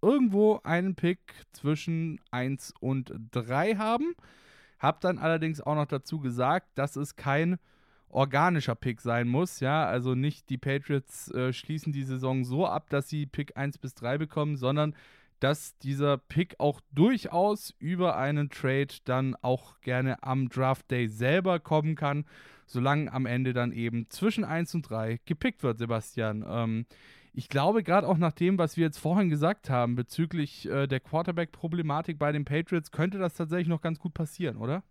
irgendwo 0.00 0.60
einen 0.64 0.94
Pick 0.94 1.18
zwischen 1.52 2.20
1 2.30 2.74
und 2.80 3.12
3 3.30 3.76
haben. 3.76 4.14
Hab 4.78 5.00
dann 5.00 5.18
allerdings 5.18 5.60
auch 5.60 5.76
noch 5.76 5.86
dazu 5.86 6.18
gesagt, 6.18 6.66
dass 6.74 6.96
es 6.96 7.16
kein 7.16 7.58
organischer 8.08 8.74
Pick 8.74 9.00
sein 9.00 9.28
muss. 9.28 9.60
Ja, 9.60 9.86
also 9.86 10.14
nicht 10.14 10.50
die 10.50 10.58
Patriots 10.58 11.30
äh, 11.30 11.52
schließen 11.52 11.92
die 11.92 12.02
Saison 12.02 12.44
so 12.44 12.66
ab, 12.66 12.90
dass 12.90 13.08
sie 13.08 13.26
Pick 13.26 13.56
1 13.56 13.78
bis 13.78 13.94
3 13.94 14.18
bekommen, 14.18 14.56
sondern 14.56 14.94
dass 15.42 15.76
dieser 15.78 16.18
Pick 16.18 16.60
auch 16.60 16.80
durchaus 16.92 17.74
über 17.80 18.16
einen 18.16 18.48
Trade 18.48 18.94
dann 19.04 19.34
auch 19.42 19.80
gerne 19.80 20.22
am 20.22 20.48
Draft 20.48 20.88
Day 20.88 21.08
selber 21.08 21.58
kommen 21.58 21.96
kann, 21.96 22.26
solange 22.66 23.12
am 23.12 23.26
Ende 23.26 23.52
dann 23.52 23.72
eben 23.72 24.08
zwischen 24.08 24.44
1 24.44 24.76
und 24.76 24.88
3 24.88 25.18
gepickt 25.24 25.64
wird, 25.64 25.78
Sebastian. 25.78 26.44
Ähm, 26.46 26.86
ich 27.32 27.48
glaube, 27.48 27.82
gerade 27.82 28.06
auch 28.06 28.18
nach 28.18 28.32
dem, 28.32 28.56
was 28.56 28.76
wir 28.76 28.84
jetzt 28.84 28.98
vorhin 28.98 29.30
gesagt 29.30 29.68
haben 29.68 29.96
bezüglich 29.96 30.68
äh, 30.68 30.86
der 30.86 31.00
Quarterback-Problematik 31.00 32.20
bei 32.20 32.30
den 32.30 32.44
Patriots, 32.44 32.92
könnte 32.92 33.18
das 33.18 33.34
tatsächlich 33.34 33.68
noch 33.68 33.80
ganz 33.80 33.98
gut 33.98 34.14
passieren, 34.14 34.58
oder? 34.58 34.84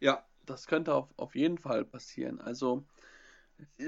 Ja, 0.00 0.24
das 0.46 0.66
könnte 0.66 0.94
auf, 0.94 1.12
auf 1.18 1.34
jeden 1.34 1.58
Fall 1.58 1.84
passieren. 1.84 2.40
Also, 2.40 2.86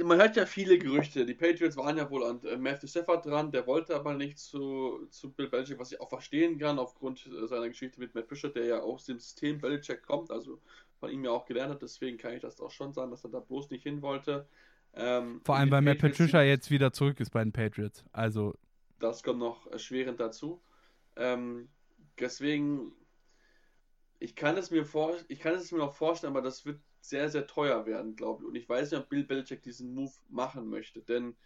man 0.04 0.18
hört 0.18 0.36
ja 0.36 0.46
viele 0.46 0.78
Gerüchte. 0.78 1.26
Die 1.26 1.34
Patriots 1.34 1.76
waren 1.76 1.96
ja 1.96 2.08
wohl 2.10 2.24
an 2.24 2.42
äh, 2.44 2.56
Matthew 2.56 2.88
Stafford 2.88 3.26
dran, 3.26 3.50
der 3.50 3.66
wollte 3.66 3.94
aber 3.94 4.14
nicht 4.14 4.38
zu, 4.38 5.06
zu 5.10 5.32
Bill 5.32 5.48
Belichick, 5.48 5.78
was 5.78 5.92
ich 5.92 6.00
auch 6.00 6.08
verstehen 6.08 6.58
kann, 6.58 6.78
aufgrund 6.78 7.26
äh, 7.26 7.46
seiner 7.46 7.68
Geschichte 7.68 8.00
mit 8.00 8.14
Matt 8.14 8.28
Fisher, 8.28 8.48
der 8.48 8.64
ja 8.66 8.80
aus 8.80 9.04
dem 9.04 9.18
System 9.18 9.60
Belichick 9.60 10.02
kommt, 10.02 10.30
also 10.30 10.60
von 10.98 11.10
ihm 11.10 11.24
ja 11.24 11.30
auch 11.30 11.46
gelernt 11.46 11.72
hat. 11.72 11.82
Deswegen 11.82 12.18
kann 12.18 12.34
ich 12.34 12.42
das 12.42 12.60
auch 12.60 12.70
schon 12.70 12.92
sagen, 12.92 13.10
dass 13.10 13.24
er 13.24 13.30
da 13.30 13.40
bloß 13.40 13.70
nicht 13.70 13.82
hin 13.82 14.02
wollte. 14.02 14.48
Ähm, 14.94 15.40
Vor 15.44 15.56
allem, 15.56 15.70
weil 15.70 15.82
Matt 15.82 15.98
Patricia 15.98 16.42
jetzt 16.42 16.70
wieder 16.70 16.92
zurück 16.92 17.20
ist 17.20 17.30
bei 17.30 17.42
den 17.42 17.52
Patriots. 17.52 18.04
Also. 18.12 18.54
Das 18.98 19.22
kommt 19.22 19.40
noch 19.40 19.66
erschwerend 19.66 20.20
dazu. 20.20 20.62
Ähm, 21.16 21.68
deswegen 22.18 22.92
ich 24.18 24.34
kann 24.34 24.56
es 24.56 24.70
mir 24.70 24.84
vor, 24.84 25.14
ich 25.28 25.40
kann 25.40 25.54
es 25.54 25.72
mir 25.72 25.78
noch 25.78 25.94
vorstellen, 25.94 26.32
aber 26.32 26.42
das 26.42 26.64
wird 26.64 26.80
sehr, 27.08 27.28
sehr 27.28 27.46
teuer 27.46 27.86
werden, 27.86 28.16
glaube 28.16 28.42
ich. 28.42 28.48
Und 28.48 28.54
ich 28.56 28.68
weiß 28.68 28.90
nicht, 28.90 29.00
ob 29.00 29.08
Bill 29.08 29.24
Belichick 29.24 29.62
diesen 29.62 29.94
Move 29.94 30.12
machen 30.28 30.68
möchte. 30.68 31.00
Denn 31.02 31.36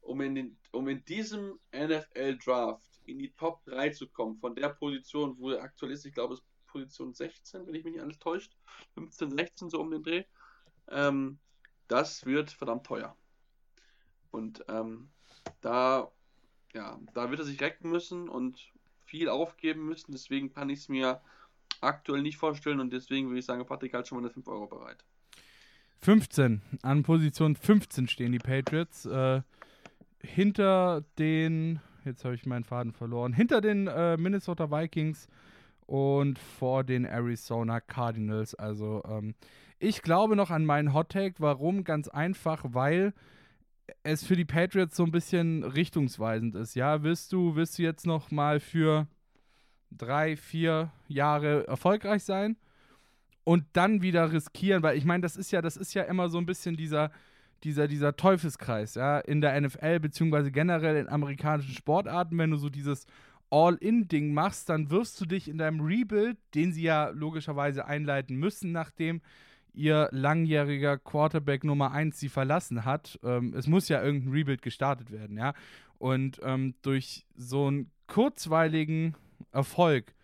um 0.00 0.20
in, 0.20 0.34
den, 0.34 0.56
um 0.72 0.88
in 0.88 1.04
diesem 1.04 1.58
NFL-Draft 1.74 3.00
in 3.06 3.18
die 3.18 3.32
Top 3.32 3.64
3 3.66 3.90
zu 3.90 4.08
kommen, 4.08 4.38
von 4.38 4.54
der 4.54 4.70
Position, 4.70 5.36
wo 5.38 5.50
er 5.50 5.62
aktuell 5.62 5.92
ist, 5.92 6.06
ich 6.06 6.14
glaube, 6.14 6.34
es 6.34 6.40
ist 6.40 6.46
Position 6.66 7.12
16, 7.12 7.66
wenn 7.66 7.74
ich 7.74 7.84
mich 7.84 7.94
nicht 7.94 8.02
alles 8.02 8.18
täuscht, 8.18 8.56
15, 8.94 9.36
16 9.36 9.70
so 9.70 9.80
um 9.80 9.90
den 9.90 10.02
Dreh, 10.02 10.24
ähm, 10.88 11.38
das 11.88 12.24
wird 12.24 12.50
verdammt 12.50 12.86
teuer. 12.86 13.16
Und 14.30 14.64
ähm, 14.68 15.10
da, 15.60 16.10
ja, 16.72 16.98
da 17.14 17.30
wird 17.30 17.40
er 17.40 17.46
sich 17.46 17.60
recken 17.60 17.90
müssen 17.90 18.28
und 18.28 18.72
viel 19.04 19.28
aufgeben 19.28 19.86
müssen. 19.86 20.12
Deswegen 20.12 20.52
kann 20.52 20.70
ich 20.70 20.80
es 20.80 20.88
mir 20.88 21.20
aktuell 21.80 22.22
nicht 22.22 22.36
vorstellen 22.36 22.80
und 22.80 22.92
deswegen 22.92 23.28
würde 23.28 23.40
ich 23.40 23.46
sagen, 23.46 23.66
Patrick 23.66 23.94
hat 23.94 24.06
schon 24.06 24.22
mal 24.22 24.30
5 24.30 24.46
Euro 24.48 24.66
bereit. 24.66 25.04
15. 26.00 26.62
An 26.82 27.02
Position 27.02 27.56
15 27.56 28.08
stehen 28.08 28.32
die 28.32 28.38
Patriots. 28.38 29.04
Äh, 29.04 29.42
hinter 30.22 31.02
den, 31.18 31.80
jetzt 32.04 32.24
habe 32.24 32.34
ich 32.34 32.46
meinen 32.46 32.64
Faden 32.64 32.92
verloren, 32.92 33.32
hinter 33.32 33.60
den 33.60 33.86
äh, 33.86 34.16
Minnesota 34.16 34.70
Vikings 34.70 35.28
und 35.86 36.38
vor 36.38 36.84
den 36.84 37.04
Arizona 37.04 37.80
Cardinals. 37.80 38.54
Also 38.54 39.02
ähm, 39.06 39.34
ich 39.78 40.02
glaube 40.02 40.36
noch 40.36 40.50
an 40.50 40.64
meinen 40.64 40.94
Hot 40.94 41.10
Take. 41.10 41.34
Warum? 41.38 41.84
Ganz 41.84 42.08
einfach, 42.08 42.64
weil 42.68 43.12
es 44.02 44.24
für 44.24 44.36
die 44.36 44.44
Patriots 44.44 44.96
so 44.96 45.04
ein 45.04 45.10
bisschen 45.10 45.64
richtungsweisend 45.64 46.54
ist. 46.54 46.74
Ja, 46.76 47.02
willst 47.02 47.32
du, 47.32 47.56
willst 47.56 47.78
du 47.78 47.82
jetzt 47.82 48.06
noch 48.06 48.30
mal 48.30 48.60
für 48.60 49.06
drei, 49.90 50.36
vier 50.36 50.92
Jahre 51.08 51.66
erfolgreich 51.66 52.24
sein 52.24 52.56
und 53.44 53.64
dann 53.72 54.02
wieder 54.02 54.32
riskieren, 54.32 54.82
weil 54.82 54.96
ich 54.96 55.04
meine, 55.04 55.22
das 55.22 55.36
ist 55.36 55.50
ja, 55.50 55.62
das 55.62 55.76
ist 55.76 55.94
ja 55.94 56.02
immer 56.02 56.28
so 56.28 56.38
ein 56.38 56.46
bisschen 56.46 56.76
dieser, 56.76 57.10
dieser, 57.64 57.88
dieser 57.88 58.16
Teufelskreis, 58.16 58.94
ja, 58.94 59.18
in 59.18 59.40
der 59.40 59.60
NFL, 59.60 60.00
beziehungsweise 60.00 60.50
generell 60.50 60.96
in 60.96 61.08
amerikanischen 61.08 61.74
Sportarten, 61.74 62.38
wenn 62.38 62.50
du 62.50 62.56
so 62.56 62.68
dieses 62.68 63.06
All-In-Ding 63.50 64.32
machst, 64.32 64.68
dann 64.68 64.90
wirst 64.90 65.20
du 65.20 65.26
dich 65.26 65.48
in 65.48 65.58
deinem 65.58 65.80
Rebuild, 65.80 66.38
den 66.54 66.72
sie 66.72 66.82
ja 66.82 67.08
logischerweise 67.08 67.84
einleiten 67.84 68.36
müssen, 68.36 68.72
nachdem 68.72 69.20
ihr 69.72 70.08
langjähriger 70.12 70.98
Quarterback 70.98 71.64
Nummer 71.64 71.92
1 71.92 72.18
sie 72.18 72.28
verlassen 72.28 72.84
hat. 72.84 73.18
Ähm, 73.22 73.54
es 73.56 73.66
muss 73.66 73.88
ja 73.88 74.02
irgendein 74.02 74.32
Rebuild 74.32 74.62
gestartet 74.62 75.10
werden, 75.10 75.36
ja. 75.36 75.54
Und 75.98 76.40
ähm, 76.42 76.74
durch 76.82 77.26
so 77.36 77.66
einen 77.66 77.90
kurzweiligen 78.06 79.14
Erfolg 79.52 80.14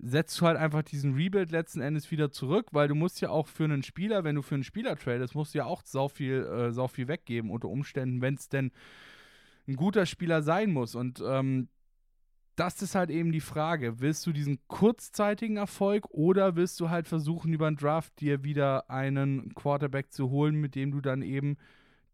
setzt 0.00 0.40
du 0.40 0.46
halt 0.46 0.56
einfach 0.56 0.82
diesen 0.82 1.14
Rebuild 1.14 1.50
letzten 1.50 1.80
Endes 1.80 2.10
wieder 2.10 2.30
zurück, 2.30 2.68
weil 2.72 2.88
du 2.88 2.94
musst 2.94 3.20
ja 3.20 3.30
auch 3.30 3.46
für 3.48 3.64
einen 3.64 3.82
Spieler, 3.82 4.24
wenn 4.24 4.36
du 4.36 4.42
für 4.42 4.54
einen 4.54 4.64
Spieler 4.64 4.96
tradest, 4.96 5.34
musst 5.34 5.54
du 5.54 5.58
ja 5.58 5.64
auch 5.64 5.82
sau 5.84 6.08
viel, 6.08 6.44
äh, 6.44 6.72
sau 6.72 6.88
viel 6.88 7.08
weggeben 7.08 7.50
unter 7.50 7.68
Umständen, 7.68 8.20
wenn 8.20 8.34
es 8.34 8.48
denn 8.48 8.70
ein 9.66 9.76
guter 9.76 10.06
Spieler 10.06 10.42
sein 10.42 10.72
muss. 10.72 10.94
Und 10.94 11.22
ähm, 11.26 11.68
das 12.56 12.82
ist 12.82 12.94
halt 12.94 13.10
eben 13.10 13.30
die 13.32 13.40
Frage. 13.40 14.00
Willst 14.00 14.26
du 14.26 14.32
diesen 14.32 14.58
kurzzeitigen 14.66 15.56
Erfolg 15.56 16.06
oder 16.10 16.56
willst 16.56 16.80
du 16.80 16.90
halt 16.90 17.06
versuchen, 17.06 17.52
über 17.52 17.66
einen 17.66 17.76
Draft 17.76 18.20
dir 18.20 18.42
wieder 18.42 18.90
einen 18.90 19.54
Quarterback 19.54 20.12
zu 20.12 20.30
holen, 20.30 20.56
mit 20.56 20.74
dem 20.74 20.90
du 20.90 21.00
dann 21.00 21.22
eben 21.22 21.56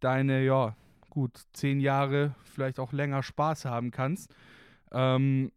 deine, 0.00 0.44
ja, 0.44 0.76
gut, 1.08 1.44
zehn 1.52 1.80
Jahre, 1.80 2.34
vielleicht 2.44 2.78
auch 2.78 2.92
länger 2.92 3.22
Spaß 3.22 3.64
haben 3.64 3.90
kannst? 3.90 4.34
Ähm, 4.92 5.50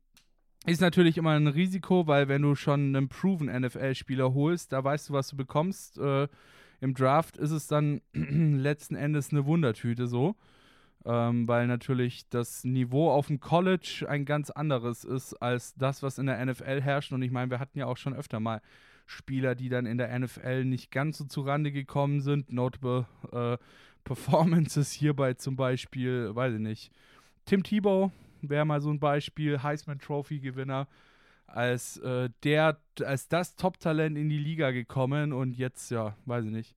Ist 0.65 0.81
natürlich 0.81 1.17
immer 1.17 1.31
ein 1.31 1.47
Risiko, 1.47 2.07
weil 2.07 2.27
wenn 2.27 2.41
du 2.41 2.55
schon 2.55 2.95
einen 2.95 3.07
proven 3.07 3.47
NFL-Spieler 3.47 4.33
holst, 4.33 4.73
da 4.73 4.83
weißt 4.83 5.09
du, 5.09 5.13
was 5.13 5.29
du 5.29 5.37
bekommst. 5.37 5.97
Äh, 5.97 6.27
Im 6.81 6.93
Draft 6.93 7.37
ist 7.37 7.51
es 7.51 7.67
dann 7.67 8.01
letzten 8.13 8.95
Endes 8.95 9.31
eine 9.31 9.45
Wundertüte 9.45 10.07
so, 10.07 10.35
ähm, 11.05 11.47
weil 11.47 11.67
natürlich 11.67 12.27
das 12.29 12.63
Niveau 12.65 13.09
auf 13.11 13.27
dem 13.27 13.39
College 13.39 14.05
ein 14.09 14.25
ganz 14.25 14.49
anderes 14.49 15.05
ist 15.05 15.35
als 15.35 15.73
das, 15.75 16.03
was 16.03 16.17
in 16.17 16.25
der 16.25 16.45
NFL 16.45 16.81
herrscht. 16.81 17.13
Und 17.13 17.21
ich 17.21 17.31
meine, 17.31 17.49
wir 17.49 17.59
hatten 17.59 17.79
ja 17.79 17.85
auch 17.85 17.97
schon 17.97 18.13
öfter 18.13 18.39
mal 18.39 18.61
Spieler, 19.05 19.55
die 19.55 19.69
dann 19.69 19.85
in 19.85 19.97
der 19.97 20.17
NFL 20.19 20.65
nicht 20.65 20.91
ganz 20.91 21.17
so 21.17 21.23
zurande 21.25 21.71
gekommen 21.71 22.19
sind. 22.19 22.51
Notable 22.51 23.05
äh, 23.31 23.57
Performances 24.03 24.91
hierbei 24.91 25.33
zum 25.33 25.55
Beispiel, 25.55 26.35
weiß 26.35 26.55
ich 26.55 26.59
nicht. 26.59 26.91
Tim 27.45 27.63
Tebow 27.63 28.11
wäre 28.41 28.65
mal 28.65 28.81
so 28.81 28.89
ein 28.89 28.99
Beispiel, 28.99 29.61
Heisman 29.61 29.99
Trophy 29.99 30.39
Gewinner, 30.39 30.88
als 31.47 31.97
äh, 31.97 32.29
der, 32.43 32.77
als 33.03 33.27
das 33.27 33.55
Top-Talent 33.55 34.17
in 34.17 34.29
die 34.29 34.38
Liga 34.38 34.71
gekommen 34.71 35.33
und 35.33 35.53
jetzt, 35.57 35.91
ja, 35.91 36.15
weiß 36.25 36.45
ich 36.45 36.51
nicht, 36.51 36.75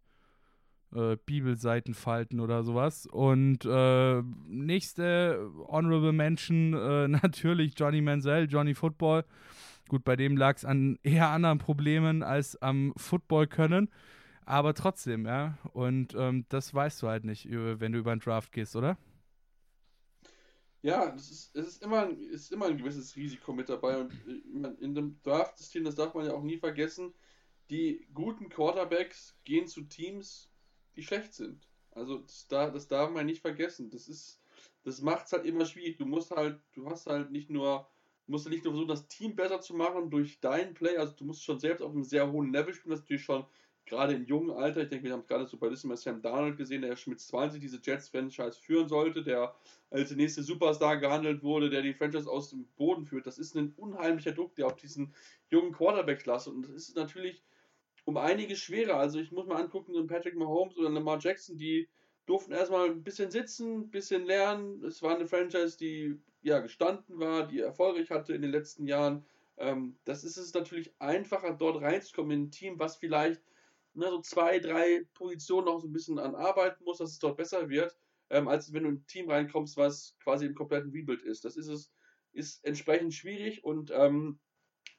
äh, 0.94 1.16
Bibelseiten 1.24 1.94
falten 1.94 2.40
oder 2.40 2.62
sowas. 2.64 3.06
Und 3.06 3.64
äh, 3.64 4.22
nächste 4.48 5.50
Honorable 5.68 6.12
Mention, 6.12 6.74
äh, 6.74 7.08
natürlich 7.22 7.74
Johnny 7.78 8.00
Manziel, 8.00 8.48
Johnny 8.50 8.74
Football. 8.74 9.24
Gut, 9.88 10.04
bei 10.04 10.16
dem 10.16 10.36
lag 10.36 10.56
es 10.56 10.64
an 10.64 10.98
eher 11.02 11.28
anderen 11.28 11.58
Problemen 11.58 12.22
als 12.22 12.61
am 12.61 12.92
Football 12.96 13.46
können. 13.46 13.88
Aber 14.46 14.74
trotzdem, 14.74 15.26
ja. 15.26 15.58
Und 15.72 16.14
ähm, 16.18 16.44
das 16.48 16.74
weißt 16.74 17.02
du 17.02 17.08
halt 17.08 17.24
nicht, 17.24 17.48
wenn 17.50 17.92
du 17.92 17.98
über 17.98 18.11
einen 18.11 18.20
Draft 18.20 18.50
gehst, 18.50 18.74
oder? 18.74 18.96
Ja, 20.82 21.10
das 21.10 21.30
ist, 21.30 21.54
es 21.56 21.66
ist 21.66 21.82
immer, 21.82 22.08
ist 22.08 22.52
immer 22.52 22.66
ein 22.66 22.78
gewisses 22.78 23.14
Risiko 23.16 23.52
mit 23.52 23.68
dabei. 23.68 24.00
Und 24.00 24.12
äh, 24.26 24.82
in 24.82 24.94
dem 24.94 25.20
Draft-System, 25.22 25.84
das 25.84 25.94
darf 25.94 26.14
man 26.14 26.26
ja 26.26 26.32
auch 26.32 26.42
nie 26.42 26.56
vergessen, 26.58 27.14
die 27.68 28.08
guten 28.14 28.48
Quarterbacks 28.48 29.36
gehen 29.44 29.66
zu 29.68 29.82
Teams, 29.82 30.50
die 30.96 31.02
schlecht 31.02 31.34
sind. 31.34 31.68
Also 31.92 32.18
das, 32.18 32.46
das 32.48 32.88
darf 32.88 33.10
man 33.10 33.26
nicht 33.26 33.42
vergessen. 33.42 33.90
Das 33.90 34.08
ist, 34.08 34.40
das 34.84 35.02
macht 35.02 35.26
es 35.26 35.32
halt 35.32 35.44
immer 35.44 35.66
schwierig. 35.66 35.98
Du 35.98 36.06
musst 36.06 36.30
halt, 36.30 36.60
du 36.72 36.88
hast 36.88 37.06
halt 37.06 37.30
nicht 37.30 37.50
nur, 37.50 37.86
musst 38.26 38.48
nicht 38.48 38.64
nur 38.64 38.72
versuchen, 38.72 38.88
das 38.88 39.08
Team 39.08 39.36
besser 39.36 39.60
zu 39.60 39.74
machen 39.74 40.10
durch 40.10 40.40
deinen 40.40 40.74
Play, 40.74 40.96
also 40.96 41.12
du 41.14 41.24
musst 41.24 41.42
schon 41.44 41.58
selbst 41.58 41.82
auf 41.82 41.90
einem 41.92 42.04
sehr 42.04 42.30
hohen 42.30 42.52
Level 42.52 42.72
spielen, 42.72 42.92
das 42.92 43.00
ist 43.00 43.04
natürlich 43.04 43.24
schon 43.24 43.44
gerade 43.86 44.14
im 44.14 44.24
jungen 44.24 44.50
Alter, 44.50 44.82
ich 44.82 44.88
denke, 44.88 45.04
wir 45.06 45.12
haben 45.12 45.20
es 45.20 45.26
gerade 45.26 45.46
so 45.46 45.56
bei 45.56 45.68
Listen 45.68 45.94
Sam 45.96 46.22
Darnold 46.22 46.56
gesehen, 46.56 46.82
der 46.82 46.96
mit 47.06 47.20
20 47.20 47.60
diese 47.60 47.80
Jets-Franchise 47.82 48.58
führen 48.60 48.88
sollte, 48.88 49.22
der 49.22 49.54
als 49.90 50.08
der 50.08 50.16
nächste 50.16 50.42
Superstar 50.42 50.98
gehandelt 50.98 51.42
wurde, 51.42 51.70
der 51.70 51.82
die 51.82 51.94
Franchise 51.94 52.30
aus 52.30 52.50
dem 52.50 52.66
Boden 52.76 53.04
führt. 53.04 53.26
Das 53.26 53.38
ist 53.38 53.56
ein 53.56 53.72
unheimlicher 53.76 54.32
Druck, 54.32 54.54
der 54.54 54.66
auf 54.66 54.76
diesen 54.76 55.12
jungen 55.50 55.72
Quarterback 55.72 56.24
lastet. 56.24 56.54
Und 56.54 56.62
das 56.62 56.70
ist 56.70 56.96
natürlich 56.96 57.42
um 58.04 58.16
einiges 58.16 58.60
schwerer. 58.60 58.96
Also 58.96 59.18
ich 59.18 59.32
muss 59.32 59.46
mal 59.46 59.60
angucken, 59.60 59.92
so 59.92 60.00
ein 60.00 60.06
Patrick 60.06 60.36
Mahomes 60.36 60.76
oder 60.78 60.90
Lamar 60.90 61.18
Jackson, 61.20 61.56
die 61.56 61.88
durften 62.26 62.52
erstmal 62.52 62.90
ein 62.90 63.02
bisschen 63.02 63.30
sitzen, 63.30 63.80
ein 63.80 63.90
bisschen 63.90 64.24
lernen. 64.24 64.84
Es 64.84 65.02
war 65.02 65.16
eine 65.16 65.26
Franchise, 65.26 65.76
die 65.76 66.16
ja 66.42 66.60
gestanden 66.60 67.18
war, 67.18 67.46
die 67.46 67.60
erfolgreich 67.60 68.10
hatte 68.10 68.34
in 68.34 68.42
den 68.42 68.52
letzten 68.52 68.86
Jahren. 68.86 69.24
Ähm, 69.58 69.96
das 70.04 70.22
ist 70.24 70.36
es 70.36 70.54
natürlich 70.54 70.92
einfacher, 71.00 71.52
dort 71.52 71.82
reinzukommen 71.82 72.30
in 72.30 72.42
ein 72.44 72.50
Team, 72.50 72.78
was 72.78 72.96
vielleicht 72.96 73.42
ne, 73.95 74.09
so 74.11 74.20
zwei, 74.20 74.59
drei 74.59 75.05
Positionen 75.14 75.66
noch 75.66 75.80
so 75.80 75.88
ein 75.88 75.93
bisschen 75.93 76.18
an 76.18 76.34
arbeiten 76.34 76.84
muss, 76.84 76.99
dass 76.99 77.12
es 77.12 77.18
dort 77.18 77.36
besser 77.36 77.68
wird, 77.68 77.97
ähm, 78.30 78.49
als 78.49 78.72
wenn 78.72 78.84
du 78.84 78.88
in 78.91 78.95
ein 78.97 79.07
Team 79.07 79.30
reinkommst, 79.30 79.76
was 79.76 80.16
quasi 80.22 80.47
im 80.47 80.55
kompletten 80.55 80.91
Rebuild 80.91 81.22
ist. 81.22 81.45
Das 81.45 81.57
ist 81.57 81.68
es, 81.68 81.93
ist 82.32 82.64
entsprechend 82.64 83.14
schwierig 83.14 83.64
und 83.64 83.91
ähm, 83.93 84.38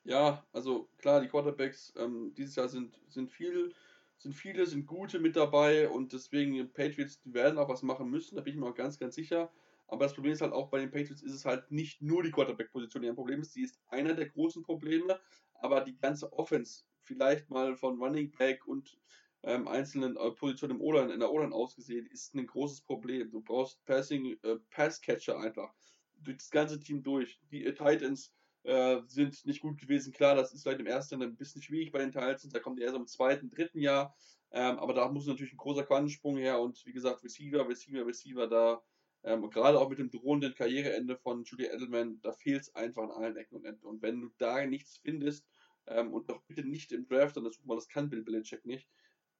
ja, 0.03 0.45
also 0.51 0.89
klar, 0.97 1.21
die 1.21 1.27
Quarterbacks 1.27 1.93
ähm, 1.95 2.33
dieses 2.35 2.55
Jahr 2.55 2.67
sind, 2.67 2.99
sind 3.07 3.31
viel, 3.31 3.73
sind 4.17 4.33
viele, 4.33 4.65
sind 4.65 4.85
gute 4.85 5.19
mit 5.19 5.35
dabei 5.35 5.89
und 5.89 6.13
deswegen 6.13 6.53
die 6.53 6.63
Patriots, 6.63 7.21
die 7.21 7.33
werden 7.33 7.57
auch 7.57 7.69
was 7.69 7.83
machen 7.83 8.09
müssen, 8.09 8.35
da 8.35 8.41
bin 8.41 8.53
ich 8.53 8.59
mir 8.59 8.67
auch 8.67 8.75
ganz, 8.75 8.99
ganz 8.99 9.15
sicher. 9.15 9.51
Aber 9.87 10.05
das 10.05 10.13
Problem 10.13 10.31
ist 10.31 10.41
halt 10.41 10.53
auch 10.53 10.69
bei 10.69 10.79
den 10.79 10.89
Patriots 10.89 11.21
ist 11.21 11.33
es 11.33 11.45
halt 11.45 11.69
nicht 11.69 12.01
nur 12.01 12.23
die 12.23 12.31
Quarterback-Position, 12.31 13.01
die 13.01 13.09
ein 13.09 13.15
Problem 13.15 13.41
ist, 13.41 13.55
die 13.55 13.63
ist 13.63 13.79
einer 13.87 14.13
der 14.13 14.29
großen 14.29 14.63
Probleme, 14.63 15.19
aber 15.53 15.81
die 15.81 15.97
ganze 15.97 16.31
Offense 16.33 16.85
vielleicht 17.03 17.49
mal 17.49 17.75
von 17.75 18.01
Running 18.01 18.31
Back 18.31 18.67
und 18.67 18.97
ähm, 19.43 19.67
einzelnen 19.67 20.17
äh, 20.17 20.31
Positionen 20.31 20.77
im 20.77 20.81
O-Line, 20.81 21.13
in 21.13 21.19
der 21.19 21.31
O-Line 21.31 21.53
ausgesehen, 21.53 22.05
ist 22.07 22.35
ein 22.35 22.45
großes 22.45 22.81
Problem. 22.81 23.31
Du 23.31 23.41
brauchst 23.41 23.83
Passing, 23.85 24.37
äh, 24.43 24.55
Passcatcher 24.69 25.39
einfach 25.39 25.73
durch 26.21 26.37
das 26.37 26.51
ganze 26.51 26.79
Team 26.79 27.01
durch. 27.01 27.39
Die 27.51 27.65
äh, 27.65 27.73
Titans 27.73 28.33
äh, 28.63 29.01
sind 29.07 29.45
nicht 29.45 29.61
gut 29.61 29.79
gewesen. 29.79 30.13
Klar, 30.13 30.35
das 30.35 30.53
ist 30.53 30.63
vielleicht 30.63 30.79
im 30.79 30.85
ersten 30.85 31.21
ein 31.21 31.35
bisschen 31.35 31.61
schwierig 31.61 31.91
bei 31.91 31.99
den 31.99 32.11
Titans, 32.11 32.47
da 32.49 32.59
kommt 32.59 32.79
die 32.79 32.83
erst 32.83 32.95
im 32.95 33.07
zweiten, 33.07 33.49
dritten 33.49 33.79
Jahr. 33.79 34.15
Ähm, 34.51 34.77
aber 34.79 34.93
da 34.93 35.09
muss 35.09 35.25
natürlich 35.25 35.53
ein 35.53 35.57
großer 35.57 35.83
Quantensprung 35.83 36.37
her 36.37 36.59
und 36.59 36.85
wie 36.85 36.91
gesagt, 36.91 37.23
Receiver, 37.23 37.67
Receiver, 37.67 38.05
Receiver, 38.05 38.47
da 38.47 38.83
ähm, 39.23 39.49
gerade 39.49 39.79
auch 39.79 39.89
mit 39.89 39.99
dem 39.99 40.09
drohenden 40.09 40.53
Karriereende 40.53 41.15
von 41.15 41.43
Julia 41.43 41.73
Edelman, 41.73 42.19
da 42.21 42.33
fehlt 42.33 42.63
es 42.63 42.75
einfach 42.75 43.03
an 43.03 43.11
allen 43.11 43.37
Ecken 43.37 43.55
und 43.55 43.65
Enden. 43.65 43.85
Und 43.85 44.01
wenn 44.01 44.19
du 44.19 44.29
da 44.37 44.65
nichts 44.65 44.97
findest, 44.97 45.47
ähm, 45.87 46.13
und 46.13 46.29
doch 46.29 46.41
bitte 46.43 46.63
nicht 46.63 46.91
im 46.91 47.07
Draft, 47.07 47.37
und 47.37 47.45
das, 47.45 47.59
das 47.67 47.87
kann 47.87 48.09
Bill 48.09 48.23
Belichick 48.23 48.65
nicht, 48.65 48.87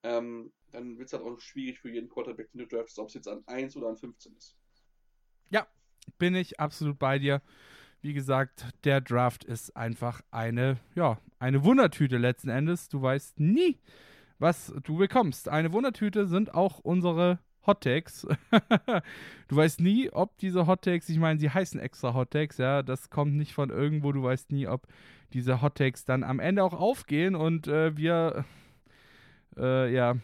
ähm, 0.03 0.51
dann 0.71 0.97
wird 0.97 1.07
es 1.07 1.13
halt 1.13 1.23
auch 1.23 1.39
schwierig 1.39 1.79
für 1.79 1.91
jeden 1.91 2.09
Quarterback, 2.09 2.51
den 2.51 2.59
du 2.59 2.67
draftest, 2.67 2.99
ob 2.99 3.07
es 3.07 3.13
jetzt 3.13 3.27
an 3.27 3.43
1 3.45 3.75
oder 3.75 3.89
an 3.89 3.97
15 3.97 4.35
ist. 4.35 4.57
Ja, 5.49 5.67
bin 6.17 6.35
ich 6.35 6.59
absolut 6.59 6.97
bei 6.97 7.19
dir. 7.19 7.41
Wie 8.01 8.13
gesagt, 8.13 8.65
der 8.83 8.99
Draft 8.99 9.43
ist 9.43 9.75
einfach 9.75 10.21
eine, 10.31 10.79
ja, 10.95 11.19
eine 11.37 11.63
Wundertüte 11.63 12.17
letzten 12.17 12.49
Endes. 12.49 12.89
Du 12.89 13.01
weißt 13.01 13.39
nie, 13.39 13.77
was 14.39 14.73
du 14.83 14.97
bekommst. 14.97 15.49
Eine 15.49 15.71
Wundertüte 15.71 16.25
sind 16.25 16.55
auch 16.55 16.79
unsere 16.79 17.37
Hot 17.67 17.81
Takes. 17.81 18.27
du 19.47 19.55
weißt 19.55 19.81
nie, 19.81 20.09
ob 20.09 20.35
diese 20.39 20.65
Hot 20.65 20.81
Takes, 20.81 21.09
ich 21.09 21.19
meine, 21.19 21.39
sie 21.39 21.51
heißen 21.51 21.79
extra 21.79 22.15
Hot 22.15 22.31
Takes, 22.31 22.57
ja, 22.57 22.81
das 22.81 23.11
kommt 23.11 23.35
nicht 23.35 23.53
von 23.53 23.69
irgendwo. 23.69 24.11
Du 24.11 24.23
weißt 24.23 24.51
nie, 24.51 24.67
ob 24.67 24.87
diese 25.34 25.61
Hot 25.61 25.75
Takes 25.75 26.05
dann 26.05 26.23
am 26.23 26.39
Ende 26.39 26.63
auch 26.63 26.73
aufgehen 26.73 27.36
und 27.36 27.67
äh, 27.67 27.95
wir, 27.95 28.45
äh, 29.57 29.93
ja, 29.93 30.15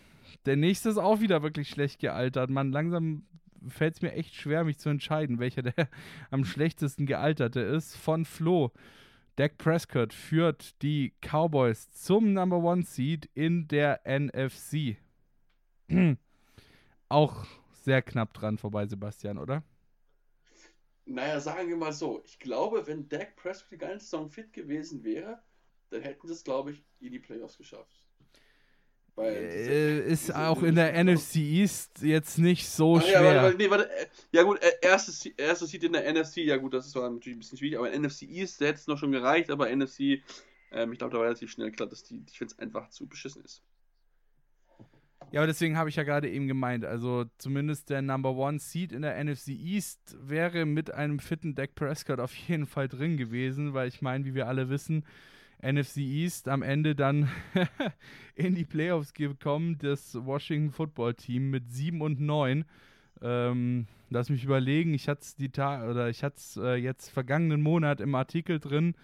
der 0.45 0.55
nächste 0.55 0.89
ist 0.89 0.97
auch 0.97 1.20
wieder 1.20 1.43
wirklich 1.43 1.70
schlecht 1.70 1.99
gealtert. 1.99 2.49
Man, 2.49 2.72
langsam 2.72 3.24
fällt 3.68 3.95
es 3.95 4.01
mir 4.01 4.14
echt 4.14 4.36
schwer, 4.36 4.64
mich 4.64 4.78
zu 4.78 4.89
entscheiden, 4.89 5.39
welcher 5.39 5.62
der 5.62 5.74
am 6.32 6.45
schlechtesten 6.45 7.05
gealterte 7.05 7.60
ist. 7.62 7.95
Von 7.95 8.26
Flo. 8.26 8.72
Dak 9.36 9.58
Prescott 9.58 10.14
führt 10.14 10.82
die 10.82 11.14
Cowboys 11.22 11.91
zum 11.91 12.34
Number 12.34 12.58
One 12.58 12.84
Seed 12.84 13.30
in 13.36 13.68
der 13.68 14.01
NFC. 14.05 14.97
auch 17.10 17.45
sehr 17.72 18.01
knapp 18.01 18.34
dran 18.34 18.58
vorbei, 18.58 18.88
Sebastian, 18.88 19.38
oder? 19.38 19.64
Naja, 21.08 21.39
sagen 21.39 21.70
wir 21.70 21.78
mal 21.78 21.93
so. 21.93 22.22
Ich 22.26 22.38
glaube, 22.38 22.86
wenn 22.86 23.08
Dak 23.08 23.36
Prescott 23.38 23.72
die 23.72 23.78
ganze 23.78 24.05
Saison 24.05 24.30
fit 24.30 24.51
gewesen 24.51 25.03
wäre, 25.03 25.41
dann 25.89 26.01
hätten 26.01 26.28
sie 26.28 26.34
es, 26.34 26.43
glaube 26.43 26.72
ich, 26.72 26.84
in 26.99 27.12
die 27.14 27.20
Playoffs 27.20 27.58
geschafft. 27.58 28.03
Äh, 29.18 30.12
ist 30.12 30.34
auch 30.36 30.62
in 30.62 30.76
der 30.76 31.03
NFC 31.03 31.38
East 31.38 32.01
jetzt 32.01 32.38
nicht 32.38 32.70
so 32.70 32.97
Ach, 32.97 33.01
schwer. 33.01 33.24
Ja, 33.24 33.43
warte, 33.43 33.58
nee, 33.58 33.70
warte, 33.70 33.89
äh, 33.89 34.05
ja 34.32 34.43
gut, 34.43 34.62
äh, 34.62 34.74
erstes, 34.82 35.26
erstes 35.26 35.72
Seed 35.72 35.86
in 35.86 35.93
der 35.93 36.05
NFC, 36.14 36.38
ja 36.38 36.58
gut, 36.58 36.76
das 36.76 36.93
war 36.93 37.10
natürlich 37.10 37.36
ein 37.36 37.39
bisschen 37.39 37.58
schwierig, 37.58 37.80
aber 37.80 37.91
in 37.91 38.03
NFC 38.03 38.24
East 38.24 38.60
hätte 38.60 38.80
es 38.80 38.86
noch 38.86 38.99
schon 38.99 39.12
gereicht, 39.12 39.49
aber 39.49 39.76
NFC, 39.76 40.22
ähm, 40.72 40.91
ich 40.91 40.99
glaube, 40.99 41.14
da 41.14 41.18
war 41.18 41.26
relativ 41.26 41.49
schnell 41.49 41.72
klar, 41.72 41.89
dass 41.89 42.03
die 42.03 42.24
Defense 42.24 42.60
einfach 42.60 42.89
zu 42.89 43.08
beschissen 43.08 43.43
ist. 43.43 43.64
Ja, 45.32 45.42
aber 45.42 45.48
deswegen 45.48 45.78
habe 45.78 45.90
ich 45.90 45.98
ja 45.98 46.04
gerade 46.04 46.30
eben 46.30 46.48
gemeint, 46.48 46.86
also 46.86 47.26
zumindest 47.38 47.90
der 47.90 48.02
Number 48.02 48.32
One 48.32 48.60
Seed 48.60 48.94
in 48.94 49.02
der 49.02 49.22
NFC 49.22 49.50
East 49.50 50.16
wäre 50.22 50.66
mit 50.66 50.94
einem 50.94 51.20
fitten 51.20 51.54
Dak 51.54 51.76
Prescott 51.76 52.22
auf 52.22 52.34
jeden 52.34 52.66
Fall 52.66 52.88
drin 52.88 53.18
gewesen, 53.18 53.74
weil 53.74 53.90
ich 53.90 54.02
meine, 54.02 54.24
wie 54.24 54.36
wir 54.36 54.48
alle 54.48 54.70
wissen, 54.70 55.04
NFC 55.62 55.98
East 55.98 56.48
am 56.48 56.62
Ende 56.62 56.96
dann 56.96 57.30
in 58.36 58.56
die 58.56 58.64
Playoffs 58.64 59.14
gekommen, 59.14 59.78
das 59.80 60.16
Washington 60.16 60.72
Football 60.72 61.16
Team 61.16 61.50
mit 61.50 61.74
7 61.74 62.02
und 62.02 62.22
9. 62.22 62.64
Ähm, 63.22 63.88
lass 64.10 64.30
mich 64.30 64.46
überlegen, 64.46 64.94
ich 64.94 65.10
hatte 65.10 65.22
es 65.22 65.36
Ta 65.52 65.90
oder 65.90 66.10
äh, 66.10 66.76
jetzt 66.76 67.10
vergangenen 67.10 67.62
Monat 67.62 68.00
im 68.00 68.16
Artikel 68.16 68.62
drin. 68.62 68.96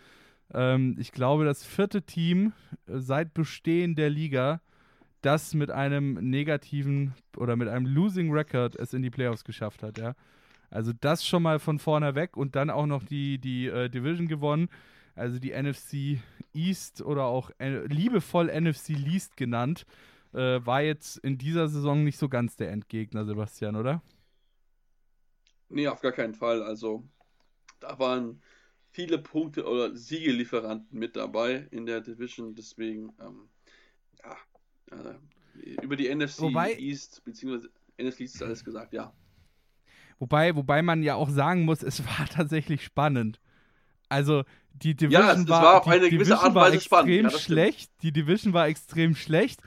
Ähm, 0.54 0.96
ich 1.00 1.12
glaube, 1.12 1.44
das 1.44 1.66
vierte 1.66 2.04
Team 2.04 2.54
äh, 2.88 3.00
seit 3.00 3.34
Bestehen 3.34 3.96
der 3.96 4.10
Liga 4.10 4.62
das 5.26 5.54
mit 5.54 5.72
einem 5.72 6.16
negativen 6.16 7.14
oder 7.38 7.56
mit 7.56 7.68
einem 7.68 7.86
Losing 7.86 8.32
Record 8.32 8.76
es 8.76 8.94
in 8.94 9.02
die 9.02 9.10
Playoffs 9.10 9.44
geschafft 9.44 9.84
hat, 9.84 9.98
ja. 9.98 10.16
Also 10.70 10.92
das 11.02 11.26
schon 11.26 11.44
mal 11.44 11.60
von 11.60 11.78
vorne 11.80 12.16
weg 12.16 12.36
und 12.36 12.56
dann 12.56 12.70
auch 12.70 12.88
noch 12.88 13.04
die, 13.04 13.38
die 13.38 13.68
äh, 13.68 13.90
Division 13.90 14.28
gewonnen. 14.28 14.70
Also 15.16 15.38
die 15.38 15.52
NFC 15.52 16.20
East 16.54 17.02
oder 17.02 17.26
auch 17.26 17.52
äh, 17.60 17.86
liebevoll 17.86 18.48
NFC 18.48 18.90
Least 18.90 19.38
genannt, 19.38 19.86
äh, 20.34 20.60
war 20.66 20.82
jetzt 20.82 21.18
in 21.18 21.38
dieser 21.38 21.68
Saison 21.68 22.04
nicht 22.04 22.18
so 22.18 22.28
ganz 22.28 22.56
der 22.56 22.72
Endgegner, 22.72 23.26
Sebastian, 23.26 23.76
oder? 23.76 24.02
Nee, 25.70 25.88
auf 25.88 26.02
gar 26.02 26.12
keinen 26.12 26.34
Fall. 26.34 26.64
Also 26.64 27.04
da 27.80 28.00
waren 28.00 28.42
viele 28.92 29.20
Punkte 29.20 29.66
oder 29.68 29.96
Siegelieferanten 29.96 30.98
mit 30.98 31.16
dabei 31.16 31.68
in 31.72 31.86
der 31.86 32.02
Division. 32.02 32.56
Deswegen, 32.56 33.14
ähm, 33.20 33.50
ja, 34.24 34.36
äh, 34.94 35.70
über 35.84 35.96
die 35.96 36.14
NFC 36.14 36.41
Wobei- 36.41 36.78
East, 36.78 37.24
beziehungsweise 37.26 37.70
NFC 37.98 38.22
East 38.22 38.36
ist 38.36 38.44
alles 38.44 38.64
gesagt, 38.64 38.94
ja. 38.94 39.14
Wobei, 40.20 40.56
wobei 40.56 40.82
man 40.82 41.04
ja 41.04 41.16
auch 41.16 41.30
sagen 41.30 41.66
muss, 41.66 41.84
es 41.84 42.06
war 42.06 42.28
tatsächlich 42.30 42.84
spannend. 42.84 43.39
Also 44.10 44.44
die 44.74 44.96
Division 44.96 45.22
Ja, 45.26 45.34
es- 45.34 45.48
war, 45.48 45.64
war 45.64 45.78
auf 45.80 45.84
die 45.86 45.89
eine 45.91 46.10
gewisse 46.10 46.18
Division 46.18 46.38
Art 46.39 46.48
und 46.50 46.56
war 46.56 46.68
Weise 46.72 46.82
spannend, 46.82 47.10
extrem 47.10 47.24
ja, 47.24 47.30
stimmt. 47.30 47.44
schlecht. 47.44 47.91
Die 48.02 48.12
Division 48.12 48.54
war 48.54 48.68
extrem 48.68 49.16
schlecht, 49.16 49.62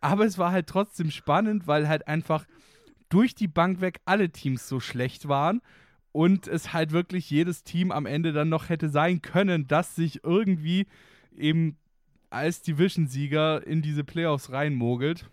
aber 0.00 0.24
es 0.24 0.38
war 0.38 0.50
halt 0.52 0.66
trotzdem 0.66 1.10
spannend, 1.10 1.66
weil 1.66 1.88
halt 1.88 2.08
einfach 2.08 2.46
durch 3.08 3.34
die 3.34 3.48
Bank 3.48 3.80
weg 3.80 4.00
alle 4.04 4.30
Teams 4.30 4.68
so 4.68 4.80
schlecht 4.80 5.28
waren 5.28 5.60
und 6.12 6.46
es 6.46 6.72
halt 6.72 6.92
wirklich 6.92 7.28
jedes 7.30 7.62
Team 7.62 7.92
am 7.92 8.06
Ende 8.06 8.32
dann 8.32 8.48
noch 8.48 8.68
hätte 8.68 8.88
sein 8.88 9.22
können, 9.22 9.66
das 9.66 9.94
sich 9.94 10.24
irgendwie 10.24 10.86
eben 11.36 11.76
als 12.32 12.62
Division-Sieger 12.62 13.66
in 13.66 13.82
diese 13.82 14.04
Playoffs 14.04 14.50
reinmogelt, 14.50 15.28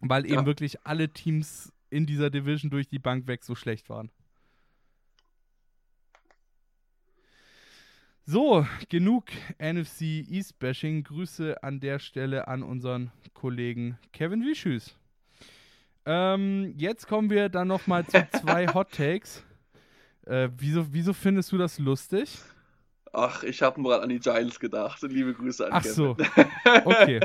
weil 0.00 0.24
eben 0.26 0.34
Ja. 0.34 0.46
wirklich 0.46 0.84
alle 0.86 1.08
Teams 1.10 1.72
in 1.90 2.06
dieser 2.06 2.30
Division 2.30 2.70
durch 2.70 2.88
die 2.88 2.98
Bank 2.98 3.26
weg 3.26 3.44
so 3.44 3.54
schlecht 3.54 3.88
waren. 3.88 4.10
So, 8.26 8.66
genug 8.90 9.24
NFC 9.58 10.26
East 10.28 10.58
Bashing. 10.58 11.02
Grüße 11.02 11.62
an 11.62 11.80
der 11.80 11.98
Stelle 11.98 12.46
an 12.46 12.62
unseren 12.62 13.10
Kollegen 13.32 13.98
Kevin 14.12 14.44
Wischüs. 14.44 14.94
Ähm, 16.04 16.74
jetzt 16.76 17.06
kommen 17.06 17.30
wir 17.30 17.48
dann 17.48 17.68
nochmal 17.68 18.06
zu 18.06 18.18
zwei 18.40 18.66
Hot 18.74 18.92
Takes. 18.92 19.44
Äh, 20.26 20.50
wieso, 20.58 20.92
wieso 20.92 21.14
findest 21.14 21.52
du 21.52 21.58
das 21.58 21.78
lustig? 21.78 22.38
Ach, 23.12 23.42
ich 23.42 23.62
habe 23.62 23.80
mal 23.80 24.00
an 24.00 24.08
die 24.08 24.18
Giants 24.18 24.60
gedacht. 24.60 25.00
Liebe 25.02 25.34
Grüße 25.34 25.66
an 25.66 25.72
Ach 25.72 25.82
Kevin. 25.82 25.94
so, 25.94 26.16
okay. 26.84 27.20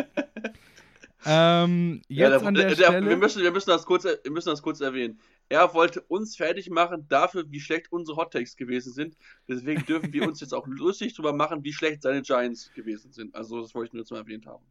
ähm, 1.26 2.02
Ja, 2.08 2.30
jetzt 2.30 2.42
der, 2.42 2.48
an 2.48 2.54
der, 2.54 2.68
der, 2.68 2.76
Stelle. 2.76 3.10
wir, 3.10 3.18
müssen, 3.18 3.44
wir, 3.44 3.52
müssen 3.52 3.70
das 3.70 3.86
kurz, 3.86 4.06
wir 4.06 4.32
müssen 4.32 4.50
das 4.50 4.62
kurz 4.62 4.82
erwähnen. 4.82 5.20
Er 5.50 5.74
wollte 5.74 6.02
uns 6.02 6.36
fertig 6.36 6.70
machen 6.70 7.08
dafür, 7.08 7.46
wie 7.50 7.60
schlecht 7.60 7.92
unsere 7.92 8.18
Hottakes 8.18 8.56
gewesen 8.56 8.94
sind. 8.94 9.18
Deswegen 9.48 9.86
dürfen 9.86 10.14
wir 10.14 10.28
uns 10.28 10.40
jetzt 10.40 10.54
auch 10.54 10.68
lustig 10.68 11.16
drüber 11.16 11.34
machen, 11.34 11.64
wie 11.64 11.74
schlecht 11.74 12.02
seine 12.02 12.22
Giants 12.22 12.72
gewesen 12.74 13.12
sind. 13.12 13.36
Also, 13.36 13.62
das 13.62 13.76
wollte 13.76 13.88
ich 13.88 13.94
nur 13.94 14.02
jetzt 14.02 14.12
mal 14.12 14.20
erwähnt 14.20 14.46
haben. 14.46 14.64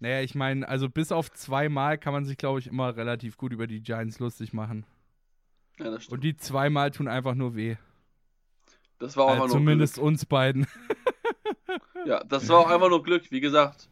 Naja, 0.00 0.20
ich 0.20 0.34
meine, 0.34 0.68
also 0.68 0.88
bis 0.88 1.10
auf 1.10 1.32
zweimal 1.32 1.98
kann 1.98 2.12
man 2.12 2.24
sich, 2.24 2.36
glaube 2.36 2.60
ich, 2.60 2.68
immer 2.68 2.96
relativ 2.96 3.36
gut 3.36 3.52
über 3.52 3.66
die 3.66 3.80
Giants 3.80 4.20
lustig 4.20 4.52
machen. 4.52 4.86
Ja, 5.78 5.90
das 5.90 6.04
stimmt. 6.04 6.14
Und 6.14 6.24
die 6.24 6.36
zweimal 6.36 6.90
tun 6.90 7.08
einfach 7.08 7.34
nur 7.34 7.56
weh. 7.56 7.76
Das 8.98 9.16
war 9.16 9.26
auch 9.26 9.30
Äh, 9.30 9.32
einfach 9.32 9.48
nur 9.48 9.56
zumindest 9.56 9.94
Glück. 9.94 10.06
uns 10.06 10.26
beiden. 10.26 10.66
Ja, 12.04 12.22
das 12.28 12.48
war 12.48 12.58
auch 12.58 12.70
einfach 12.70 12.88
nur 12.88 13.02
Glück. 13.02 13.30
Wie 13.30 13.40
gesagt, 13.40 13.88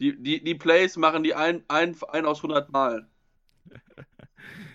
die, 0.00 0.20
die, 0.20 0.42
die 0.42 0.54
Plays 0.54 0.96
machen 0.96 1.22
die 1.22 1.34
ein, 1.34 1.62
ein, 1.68 1.96
ein 2.12 2.26
aus 2.26 2.38
100 2.38 2.70
Mal. 2.72 3.08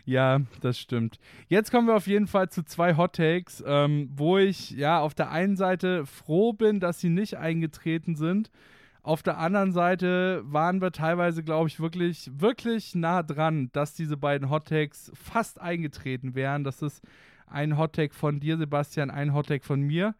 Ja, 0.05 0.39
das 0.61 0.79
stimmt. 0.79 1.19
Jetzt 1.49 1.69
kommen 1.69 1.85
wir 1.87 1.95
auf 1.95 2.07
jeden 2.07 2.25
Fall 2.25 2.49
zu 2.49 2.63
zwei 2.63 2.97
Hot 2.97 3.13
Takes, 3.17 3.63
ähm, 3.67 4.09
wo 4.11 4.39
ich 4.39 4.71
ja 4.71 4.99
auf 4.99 5.13
der 5.13 5.29
einen 5.29 5.55
Seite 5.55 6.07
froh 6.07 6.51
bin, 6.53 6.79
dass 6.79 6.99
sie 6.99 7.09
nicht 7.09 7.37
eingetreten 7.37 8.15
sind. 8.15 8.49
Auf 9.03 9.21
der 9.21 9.37
anderen 9.37 9.71
Seite 9.71 10.41
waren 10.45 10.81
wir 10.81 10.91
teilweise, 10.91 11.43
glaube 11.43 11.67
ich, 11.69 11.79
wirklich, 11.79 12.31
wirklich 12.33 12.95
nah 12.95 13.21
dran, 13.21 13.69
dass 13.71 13.93
diese 13.93 14.17
beiden 14.17 14.49
Hot 14.49 14.67
Takes 14.69 15.11
fast 15.13 15.61
eingetreten 15.61 16.33
wären. 16.33 16.63
Das 16.63 16.81
ist 16.81 17.03
ein 17.51 17.77
Hot 17.77 17.93
Take 17.93 18.13
von 18.13 18.39
dir, 18.39 18.57
Sebastian, 18.57 19.09
ein 19.09 19.33
Hot 19.33 19.47
Take 19.47 19.65
von 19.65 19.81
mir. 19.81 20.15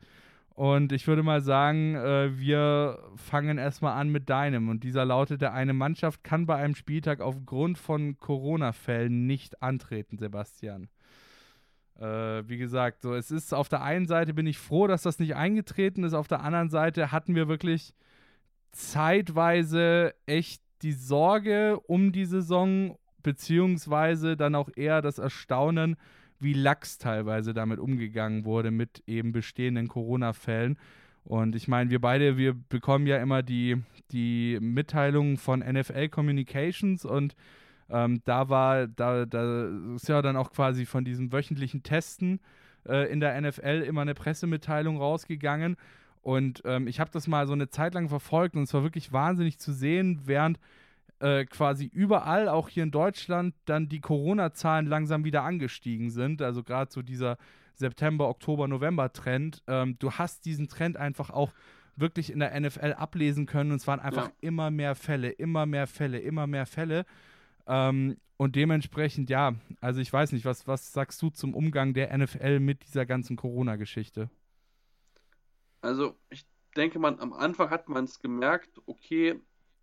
Und 0.59 0.91
ich 0.91 1.07
würde 1.07 1.23
mal 1.23 1.41
sagen, 1.41 1.95
äh, 1.95 2.37
wir 2.37 2.99
fangen 3.15 3.57
erstmal 3.57 3.93
an 3.93 4.09
mit 4.09 4.29
deinem. 4.29 4.67
Und 4.67 4.83
dieser 4.83 5.05
lautet, 5.05 5.41
eine 5.43 5.73
Mannschaft 5.73 6.21
kann 6.21 6.45
bei 6.45 6.57
einem 6.57 6.75
Spieltag 6.75 7.21
aufgrund 7.21 7.77
von 7.77 8.17
Corona-Fällen 8.17 9.25
nicht 9.25 9.63
antreten, 9.63 10.17
Sebastian. 10.17 10.89
Äh, 11.97 12.47
wie 12.47 12.57
gesagt, 12.57 13.01
so 13.01 13.13
es 13.13 13.31
ist 13.31 13.53
auf 13.53 13.69
der 13.69 13.83
einen 13.83 14.07
Seite 14.07 14.33
bin 14.33 14.47
ich 14.47 14.57
froh, 14.57 14.87
dass 14.87 15.01
das 15.01 15.19
nicht 15.19 15.35
eingetreten 15.35 16.03
ist, 16.03 16.13
auf 16.13 16.27
der 16.27 16.41
anderen 16.41 16.69
Seite 16.69 17.11
hatten 17.11 17.35
wir 17.35 17.47
wirklich 17.47 17.93
zeitweise 18.71 20.13
echt 20.25 20.61
die 20.81 20.93
Sorge 20.93 21.79
um 21.87 22.11
die 22.11 22.25
Saison, 22.25 22.97
beziehungsweise 23.21 24.37
dann 24.37 24.55
auch 24.55 24.69
eher 24.75 25.01
das 25.01 25.19
Erstaunen, 25.19 25.97
wie 26.39 26.53
lax 26.53 26.97
teilweise 26.97 27.53
damit 27.53 27.79
umgegangen 27.79 28.45
wurde 28.45 28.71
mit 28.71 29.03
eben 29.07 29.31
bestehenden 29.31 29.87
Corona-Fällen. 29.87 30.77
Und 31.23 31.55
ich 31.55 31.67
meine, 31.67 31.89
wir 31.89 31.99
beide, 31.99 32.37
wir 32.37 32.53
bekommen 32.53 33.05
ja 33.05 33.17
immer 33.17 33.43
die, 33.43 33.77
die 34.11 34.57
Mitteilungen 34.61 35.37
von 35.37 35.59
NFL 35.59 36.09
Communications 36.09 37.05
und 37.05 37.35
ähm, 37.89 38.21
da 38.25 38.49
war, 38.49 38.87
da, 38.87 39.25
da 39.25 39.67
ist 39.95 40.07
ja 40.07 40.21
dann 40.21 40.37
auch 40.37 40.51
quasi 40.51 40.85
von 40.85 41.03
diesem 41.03 41.31
wöchentlichen 41.31 41.83
Testen 41.83 42.39
äh, 42.87 43.11
in 43.11 43.19
der 43.19 43.39
NFL 43.39 43.83
immer 43.85 44.01
eine 44.01 44.13
Pressemitteilung 44.13 44.97
rausgegangen. 44.97 45.75
Und 46.21 46.61
ähm, 46.65 46.87
ich 46.87 46.99
habe 46.99 47.11
das 47.11 47.27
mal 47.27 47.47
so 47.47 47.53
eine 47.53 47.69
Zeit 47.69 47.93
lang 47.93 48.09
verfolgt 48.09 48.55
und 48.55 48.63
es 48.63 48.73
war 48.73 48.83
wirklich 48.83 49.11
wahnsinnig 49.11 49.57
zu 49.57 49.71
sehen, 49.71 50.21
während 50.25 50.59
äh, 51.19 51.45
quasi 51.45 51.85
überall, 51.85 52.47
auch 52.47 52.69
hier 52.69 52.83
in 52.83 52.91
Deutschland, 52.91 53.55
dann 53.65 53.89
die 53.89 53.99
Corona-Zahlen 54.01 54.85
langsam 54.85 55.23
wieder 55.23 55.43
angestiegen 55.43 56.09
sind. 56.09 56.41
Also 56.41 56.63
gerade 56.63 56.91
so 56.91 57.01
dieser 57.01 57.37
September, 57.75 58.27
Oktober, 58.29 58.67
November-Trend. 58.67 59.63
Ähm, 59.67 59.97
du 59.99 60.11
hast 60.13 60.45
diesen 60.45 60.67
Trend 60.67 60.97
einfach 60.97 61.29
auch 61.29 61.53
wirklich 61.95 62.31
in 62.31 62.39
der 62.39 62.57
NFL 62.59 62.93
ablesen 62.93 63.45
können 63.45 63.71
und 63.71 63.77
es 63.77 63.87
waren 63.87 63.99
einfach 63.99 64.27
Ja. 64.27 64.33
immer 64.41 64.71
mehr 64.71 64.95
Fälle, 64.95 65.29
immer 65.31 65.65
mehr 65.65 65.87
Fälle, 65.87 66.19
immer 66.19 66.47
mehr 66.47 66.65
Fälle. 66.65 67.05
Ähm, 67.67 68.17
und 68.37 68.55
dementsprechend, 68.55 69.29
ja, 69.29 69.55
also 69.81 69.99
ich 69.99 70.11
weiß 70.11 70.31
nicht, 70.31 70.45
was, 70.45 70.65
was 70.65 70.93
sagst 70.93 71.21
du 71.21 71.29
zum 71.29 71.53
Umgang 71.53 71.93
der 71.93 72.17
NFL 72.17 72.61
mit 72.61 72.83
dieser 72.87 73.05
ganzen 73.05 73.35
Corona-Geschichte? 73.35 74.29
Also, 75.81 76.17
ich 76.29 76.45
denke, 76.75 76.99
man, 76.99 77.19
am 77.19 77.33
Anfang 77.33 77.69
hat 77.69 77.89
man 77.89 78.05
es 78.05 78.19
gemerkt, 78.19 78.81
okay, 78.85 79.39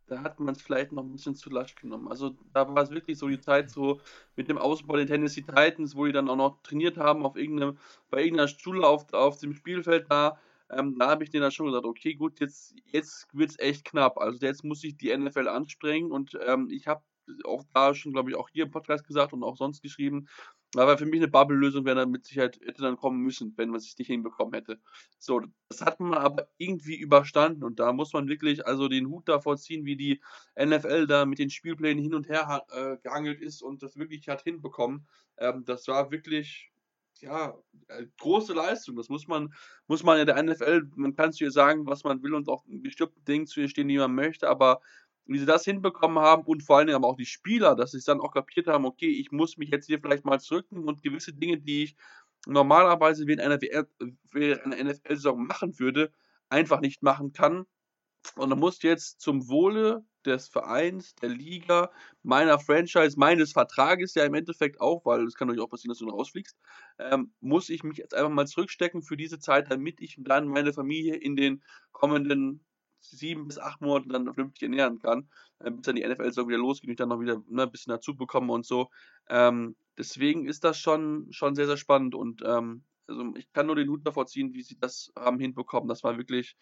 da 0.06 0.22
hat 0.22 0.40
man 0.40 0.54
es 0.54 0.62
vielleicht 0.62 0.92
noch 0.92 1.02
ein 1.02 1.12
bisschen 1.12 1.34
zu 1.34 1.50
lasch 1.50 1.74
genommen. 1.74 2.08
Also, 2.08 2.36
da 2.52 2.72
war 2.74 2.82
es 2.82 2.90
wirklich 2.90 3.18
so 3.18 3.28
die 3.28 3.40
Zeit 3.40 3.70
so 3.70 4.00
mit 4.36 4.48
dem 4.48 4.58
Ausbau 4.58 4.96
der 4.96 5.06
Tennessee 5.06 5.42
Titans, 5.42 5.96
wo 5.96 6.06
die 6.06 6.12
dann 6.12 6.28
auch 6.28 6.36
noch 6.36 6.62
trainiert 6.62 6.96
haben 6.96 7.24
auf 7.24 7.36
irgendeinem, 7.36 7.78
bei 8.10 8.22
irgendeiner 8.22 8.48
Schule 8.48 8.86
auf, 8.86 9.12
auf 9.12 9.38
dem 9.38 9.52
Spielfeld 9.52 10.06
da. 10.10 10.38
Ähm, 10.70 10.96
da 10.98 11.08
habe 11.08 11.24
ich 11.24 11.30
denen 11.30 11.42
dann 11.42 11.52
schon 11.52 11.66
gesagt, 11.66 11.84
okay, 11.84 12.14
gut, 12.14 12.40
jetzt, 12.40 12.74
jetzt 12.86 13.28
wird 13.32 13.50
es 13.50 13.58
echt 13.58 13.84
knapp. 13.84 14.18
Also, 14.18 14.44
jetzt 14.44 14.64
muss 14.64 14.80
sich 14.80 14.96
die 14.96 15.16
NFL 15.16 15.48
anstrengen 15.48 16.12
und 16.12 16.38
ähm, 16.46 16.68
ich 16.70 16.86
habe 16.86 17.02
auch 17.44 17.64
da 17.74 17.94
schon, 17.94 18.12
glaube 18.12 18.30
ich, 18.30 18.36
auch 18.36 18.48
hier 18.48 18.64
im 18.64 18.70
Podcast 18.70 19.04
gesagt 19.06 19.32
und 19.32 19.42
auch 19.42 19.56
sonst 19.56 19.82
geschrieben, 19.82 20.28
aber 20.78 20.98
für 20.98 21.06
mich 21.06 21.20
eine 21.20 21.28
Bubble-Lösung 21.28 21.84
wäre 21.84 21.96
dann 21.96 22.10
mit 22.10 22.24
Sicherheit 22.24 22.58
hätte 22.64 22.82
dann 22.82 22.96
kommen 22.96 23.20
müssen, 23.20 23.54
wenn 23.56 23.70
man 23.70 23.78
es 23.78 23.96
nicht 23.98 24.08
hinbekommen 24.08 24.54
hätte. 24.54 24.80
So, 25.18 25.42
das 25.68 25.80
hat 25.82 26.00
man 26.00 26.14
aber 26.14 26.48
irgendwie 26.58 26.96
überstanden 26.96 27.64
und 27.64 27.78
da 27.78 27.92
muss 27.92 28.12
man 28.12 28.28
wirklich 28.28 28.66
also 28.66 28.88
den 28.88 29.08
Hut 29.08 29.28
davor 29.28 29.56
ziehen, 29.56 29.84
wie 29.84 29.96
die 29.96 30.20
NFL 30.58 31.06
da 31.06 31.26
mit 31.26 31.38
den 31.38 31.50
Spielplänen 31.50 32.02
hin 32.02 32.14
und 32.14 32.28
her 32.28 32.64
äh, 32.70 32.96
gehangelt 33.02 33.40
ist 33.40 33.62
und 33.62 33.82
das 33.82 33.96
wirklich 33.96 34.28
hat 34.28 34.42
hinbekommen. 34.42 35.06
Ähm, 35.38 35.64
das 35.64 35.86
war 35.88 36.10
wirklich 36.10 36.72
ja 37.20 37.56
äh, 37.88 38.06
große 38.18 38.52
Leistung. 38.52 38.96
Das 38.96 39.08
muss 39.08 39.26
man 39.26 39.54
muss 39.86 40.02
man 40.02 40.18
in 40.18 40.26
der 40.26 40.42
NFL, 40.42 40.88
man 40.96 41.14
kann 41.14 41.32
zu 41.32 41.44
ihr 41.44 41.50
sagen, 41.50 41.86
was 41.86 42.04
man 42.04 42.22
will 42.22 42.34
und 42.34 42.48
auch 42.48 42.64
in 42.66 42.82
bestimmten 42.82 43.24
Dingen 43.24 43.46
zu 43.46 43.60
ihr 43.60 43.68
stehen, 43.68 43.88
die 43.88 43.98
man 43.98 44.14
möchte, 44.14 44.48
aber 44.48 44.80
wie 45.26 45.38
sie 45.38 45.46
das 45.46 45.64
hinbekommen 45.64 46.18
haben 46.18 46.42
und 46.44 46.62
vor 46.62 46.78
allen 46.78 46.86
Dingen 46.86 46.96
aber 46.96 47.08
auch 47.08 47.16
die 47.16 47.26
Spieler, 47.26 47.74
dass 47.74 47.92
sie 47.92 47.98
es 47.98 48.04
dann 48.04 48.20
auch 48.20 48.32
kapiert 48.32 48.66
haben, 48.68 48.84
okay, 48.84 49.10
ich 49.10 49.32
muss 49.32 49.56
mich 49.56 49.70
jetzt 49.70 49.86
hier 49.86 50.00
vielleicht 50.00 50.24
mal 50.24 50.40
zurücknehmen 50.40 50.88
und 50.88 51.02
gewisse 51.02 51.32
Dinge, 51.32 51.58
die 51.58 51.84
ich 51.84 51.96
normalerweise 52.46 53.26
während 53.26 53.42
einer, 53.42 53.58
einer 54.64 54.84
NFL-Saison 54.84 55.46
machen 55.46 55.78
würde, 55.78 56.12
einfach 56.48 56.80
nicht 56.80 57.02
machen 57.02 57.32
kann. 57.32 57.66
Und 58.34 58.50
dann 58.50 58.58
muss 58.58 58.82
jetzt 58.82 59.20
zum 59.20 59.48
Wohle 59.48 60.04
des 60.24 60.48
Vereins, 60.48 61.14
der 61.16 61.28
Liga, 61.28 61.90
meiner 62.22 62.58
Franchise, 62.58 63.18
meines 63.18 63.52
Vertrages 63.52 64.14
ja 64.14 64.24
im 64.24 64.34
Endeffekt 64.34 64.80
auch, 64.80 65.04
weil 65.04 65.24
es 65.24 65.34
kann 65.36 65.46
natürlich 65.46 65.64
auch 65.64 65.70
passieren, 65.70 65.90
dass 65.90 65.98
du 65.98 66.08
rausfliegst, 66.08 66.56
ähm, 66.98 67.32
muss 67.40 67.68
ich 67.68 67.84
mich 67.84 67.98
jetzt 67.98 68.14
einfach 68.14 68.30
mal 68.30 68.46
zurückstecken 68.46 69.02
für 69.02 69.16
diese 69.16 69.38
Zeit, 69.38 69.70
damit 69.70 70.00
ich 70.00 70.16
dann 70.18 70.48
meine 70.48 70.72
Familie 70.72 71.14
in 71.14 71.36
den 71.36 71.62
kommenden 71.92 72.65
sieben 73.00 73.46
bis 73.46 73.58
acht 73.58 73.80
Monaten 73.80 74.08
dann 74.10 74.24
vernünftig 74.24 74.62
ernähren 74.64 74.98
kann, 74.98 75.28
äh, 75.60 75.70
bis 75.70 75.82
dann 75.82 75.96
die 75.96 76.06
NFL-Saison 76.06 76.48
wieder 76.48 76.58
losgeht 76.58 76.88
und 76.88 76.92
ich 76.92 76.98
dann 76.98 77.08
noch 77.08 77.20
wieder 77.20 77.42
ne, 77.48 77.62
ein 77.64 77.70
bisschen 77.70 77.92
dazu 77.92 78.16
bekomme 78.16 78.52
und 78.52 78.66
so. 78.66 78.90
Ähm, 79.28 79.76
deswegen 79.98 80.46
ist 80.46 80.64
das 80.64 80.78
schon, 80.78 81.28
schon 81.30 81.54
sehr, 81.54 81.66
sehr 81.66 81.76
spannend 81.76 82.14
und 82.14 82.42
ähm, 82.44 82.84
also 83.08 83.34
ich 83.36 83.52
kann 83.52 83.66
nur 83.66 83.76
den 83.76 83.88
Hut 83.88 84.06
davor 84.06 84.26
ziehen, 84.26 84.52
wie 84.54 84.62
sie 84.62 84.78
das 84.78 85.12
haben 85.16 85.38
hinbekommen. 85.38 85.88
Das 85.88 86.02
war 86.02 86.16
wirklich, 86.16 86.56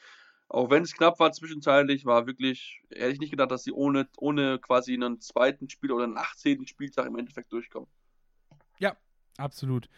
auch 0.48 0.70
wenn 0.70 0.82
es 0.82 0.94
knapp 0.94 1.18
war 1.18 1.32
zwischenzeitlich, 1.32 2.04
war 2.04 2.26
wirklich, 2.26 2.82
hätte 2.90 3.12
ich 3.12 3.18
nicht 3.20 3.30
gedacht, 3.30 3.50
dass 3.50 3.64
sie 3.64 3.72
ohne, 3.72 4.08
ohne 4.18 4.58
quasi 4.58 4.94
einen 4.94 5.20
zweiten 5.20 5.70
Spiel 5.70 5.92
oder 5.92 6.04
einen 6.04 6.18
18. 6.18 6.66
Spieltag 6.66 7.06
im 7.06 7.16
Endeffekt 7.16 7.52
durchkommen. 7.52 7.88
Ja, 8.78 8.96
absolut. 9.38 9.88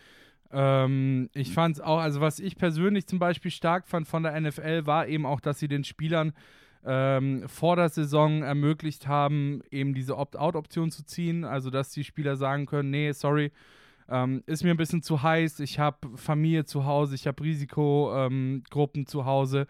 Ähm, 0.52 1.28
ich 1.34 1.52
fand 1.52 1.76
es 1.76 1.80
auch, 1.80 1.98
also 1.98 2.20
was 2.20 2.38
ich 2.38 2.56
persönlich 2.56 3.06
zum 3.06 3.18
Beispiel 3.18 3.50
stark 3.50 3.86
fand 3.86 4.06
von 4.06 4.22
der 4.22 4.40
NFL, 4.40 4.86
war 4.86 5.08
eben 5.08 5.26
auch, 5.26 5.40
dass 5.40 5.58
sie 5.58 5.68
den 5.68 5.84
Spielern 5.84 6.32
ähm, 6.84 7.48
vor 7.48 7.76
der 7.76 7.88
Saison 7.88 8.42
ermöglicht 8.42 9.08
haben, 9.08 9.60
eben 9.70 9.92
diese 9.92 10.16
Opt-out-Option 10.16 10.90
zu 10.90 11.04
ziehen. 11.04 11.44
Also, 11.44 11.70
dass 11.70 11.90
die 11.90 12.04
Spieler 12.04 12.36
sagen 12.36 12.66
können, 12.66 12.90
nee, 12.90 13.12
sorry, 13.12 13.50
ähm, 14.08 14.42
ist 14.46 14.62
mir 14.62 14.70
ein 14.70 14.76
bisschen 14.76 15.02
zu 15.02 15.22
heiß, 15.22 15.58
ich 15.60 15.80
habe 15.80 16.16
Familie 16.16 16.64
zu 16.64 16.84
Hause, 16.84 17.16
ich 17.16 17.26
habe 17.26 17.42
Risikogruppen 17.42 19.00
ähm, 19.00 19.06
zu 19.06 19.24
Hause, 19.24 19.66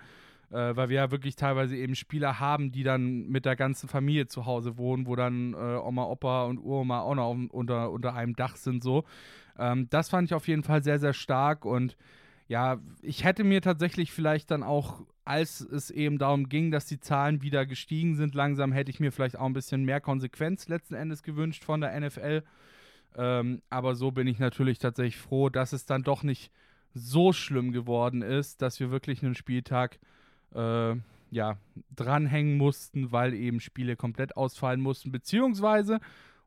äh, 0.51 0.77
weil 0.77 0.91
wir 0.91 0.97
ja 0.97 1.11
wirklich 1.11 1.37
teilweise 1.37 1.75
eben 1.77 1.95
Spieler 1.95 2.39
haben, 2.39 2.71
die 2.71 2.83
dann 2.83 3.29
mit 3.29 3.47
der 3.47 3.57
ganzen 3.57 3.89
Familie 3.89 4.27
zu 4.27 4.45
Hause 4.45 4.77
wohnen, 4.77 5.07
wo 5.07 5.17
dann 5.17 5.55
äh, 5.55 5.57
Oma, 5.57 6.05
Opa 6.05 6.45
und 6.45 6.59
Uroma 6.59 7.01
auch 7.01 7.15
noch 7.15 7.35
unter, 7.51 7.91
unter 7.91 8.15
einem 8.15 8.37
Dach 8.37 8.57
sind 8.57 8.83
so. 8.83 9.05
Ähm, 9.59 9.89
das 9.91 10.09
fand 10.09 10.29
ich 10.29 10.35
auf 10.35 10.49
jeden 10.49 10.63
Fall 10.63 10.83
sehr, 10.83 10.99
sehr 10.99 11.13
stark 11.15 11.65
und 11.65 11.97
ja, 12.49 12.79
ich 13.03 13.25
hätte 13.25 13.43
mir 13.43 13.61
tatsächlich 13.61 14.13
vielleicht 14.13 14.51
dann 14.51 14.63
auch, 14.63 15.03
als 15.25 15.61
es 15.61 15.91
eben 15.91 16.19
darum 16.19 16.49
ging, 16.49 16.71
dass 16.71 16.87
die 16.87 17.01
Zahlen 17.01 17.43
wieder 17.43 17.67
gestiegen 17.67 18.15
sind, 18.15 18.35
langsam 18.35 18.71
hätte 18.71 18.91
ich 18.91 19.01
mir 19.01 19.11
vielleicht 19.11 19.37
auch 19.37 19.47
ein 19.47 19.53
bisschen 19.53 19.85
mehr 19.85 20.01
Konsequenz 20.01 20.69
letzten 20.69 20.95
Endes 20.95 21.25
gewünscht 21.25 21.65
von 21.65 21.81
der 21.81 21.99
NFL. 21.99 22.45
Ähm, 23.17 23.63
aber 23.69 23.97
so 23.97 24.13
bin 24.13 24.29
ich 24.29 24.39
natürlich 24.39 24.79
tatsächlich 24.79 25.17
froh, 25.17 25.49
dass 25.49 25.73
es 25.73 25.87
dann 25.87 26.03
doch 26.03 26.23
nicht 26.23 26.53
so 26.95 27.33
schlimm 27.33 27.73
geworden 27.73 28.23
ist, 28.23 28.63
dass 28.63 28.79
wir 28.79 28.91
wirklich 28.91 29.23
einen 29.25 29.35
Spieltag 29.35 29.99
äh, 30.55 30.95
ja, 31.31 31.59
dranhängen 31.95 32.57
mussten, 32.57 33.11
weil 33.13 33.35
eben 33.35 33.61
Spiele 33.61 33.97
komplett 33.97 34.37
ausfallen 34.37 34.81
mussten, 34.81 35.11
beziehungsweise, 35.11 35.99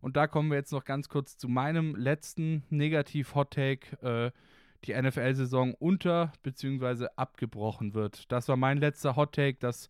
und 0.01 0.15
da 0.17 0.27
kommen 0.27 0.49
wir 0.49 0.57
jetzt 0.57 0.71
noch 0.71 0.85
ganz 0.85 1.09
kurz 1.09 1.37
zu 1.37 1.47
meinem 1.47 1.95
letzten 1.95 2.63
Negativ-Hot-Take, 2.69 4.01
äh, 4.01 4.31
die 4.85 4.93
NFL-Saison 4.93 5.73
unter- 5.73 6.31
bzw. 6.43 7.07
abgebrochen 7.15 7.93
wird. 7.93 8.31
Das 8.31 8.47
war 8.47 8.55
mein 8.55 8.77
letzter 8.77 9.15
Hot-Take, 9.15 9.57
dass 9.59 9.89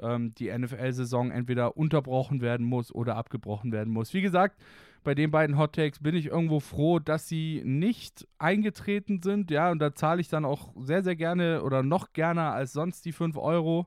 ähm, 0.00 0.34
die 0.34 0.50
NFL-Saison 0.56 1.30
entweder 1.30 1.76
unterbrochen 1.76 2.40
werden 2.40 2.66
muss 2.66 2.92
oder 2.92 3.16
abgebrochen 3.16 3.72
werden 3.72 3.92
muss. 3.92 4.12
Wie 4.12 4.22
gesagt, 4.22 4.60
bei 5.04 5.14
den 5.14 5.30
beiden 5.30 5.58
Hot 5.58 5.74
Takes 5.74 6.00
bin 6.00 6.14
ich 6.14 6.26
irgendwo 6.26 6.60
froh, 6.60 6.98
dass 6.98 7.28
sie 7.28 7.62
nicht 7.64 8.26
eingetreten 8.38 9.22
sind. 9.22 9.50
Ja, 9.50 9.70
und 9.70 9.78
da 9.78 9.94
zahle 9.94 10.20
ich 10.20 10.28
dann 10.28 10.44
auch 10.44 10.72
sehr, 10.76 11.04
sehr 11.04 11.14
gerne 11.14 11.62
oder 11.62 11.82
noch 11.82 12.12
gerne 12.12 12.50
als 12.50 12.72
sonst 12.72 13.04
die 13.04 13.12
5 13.12 13.36
Euro. 13.36 13.86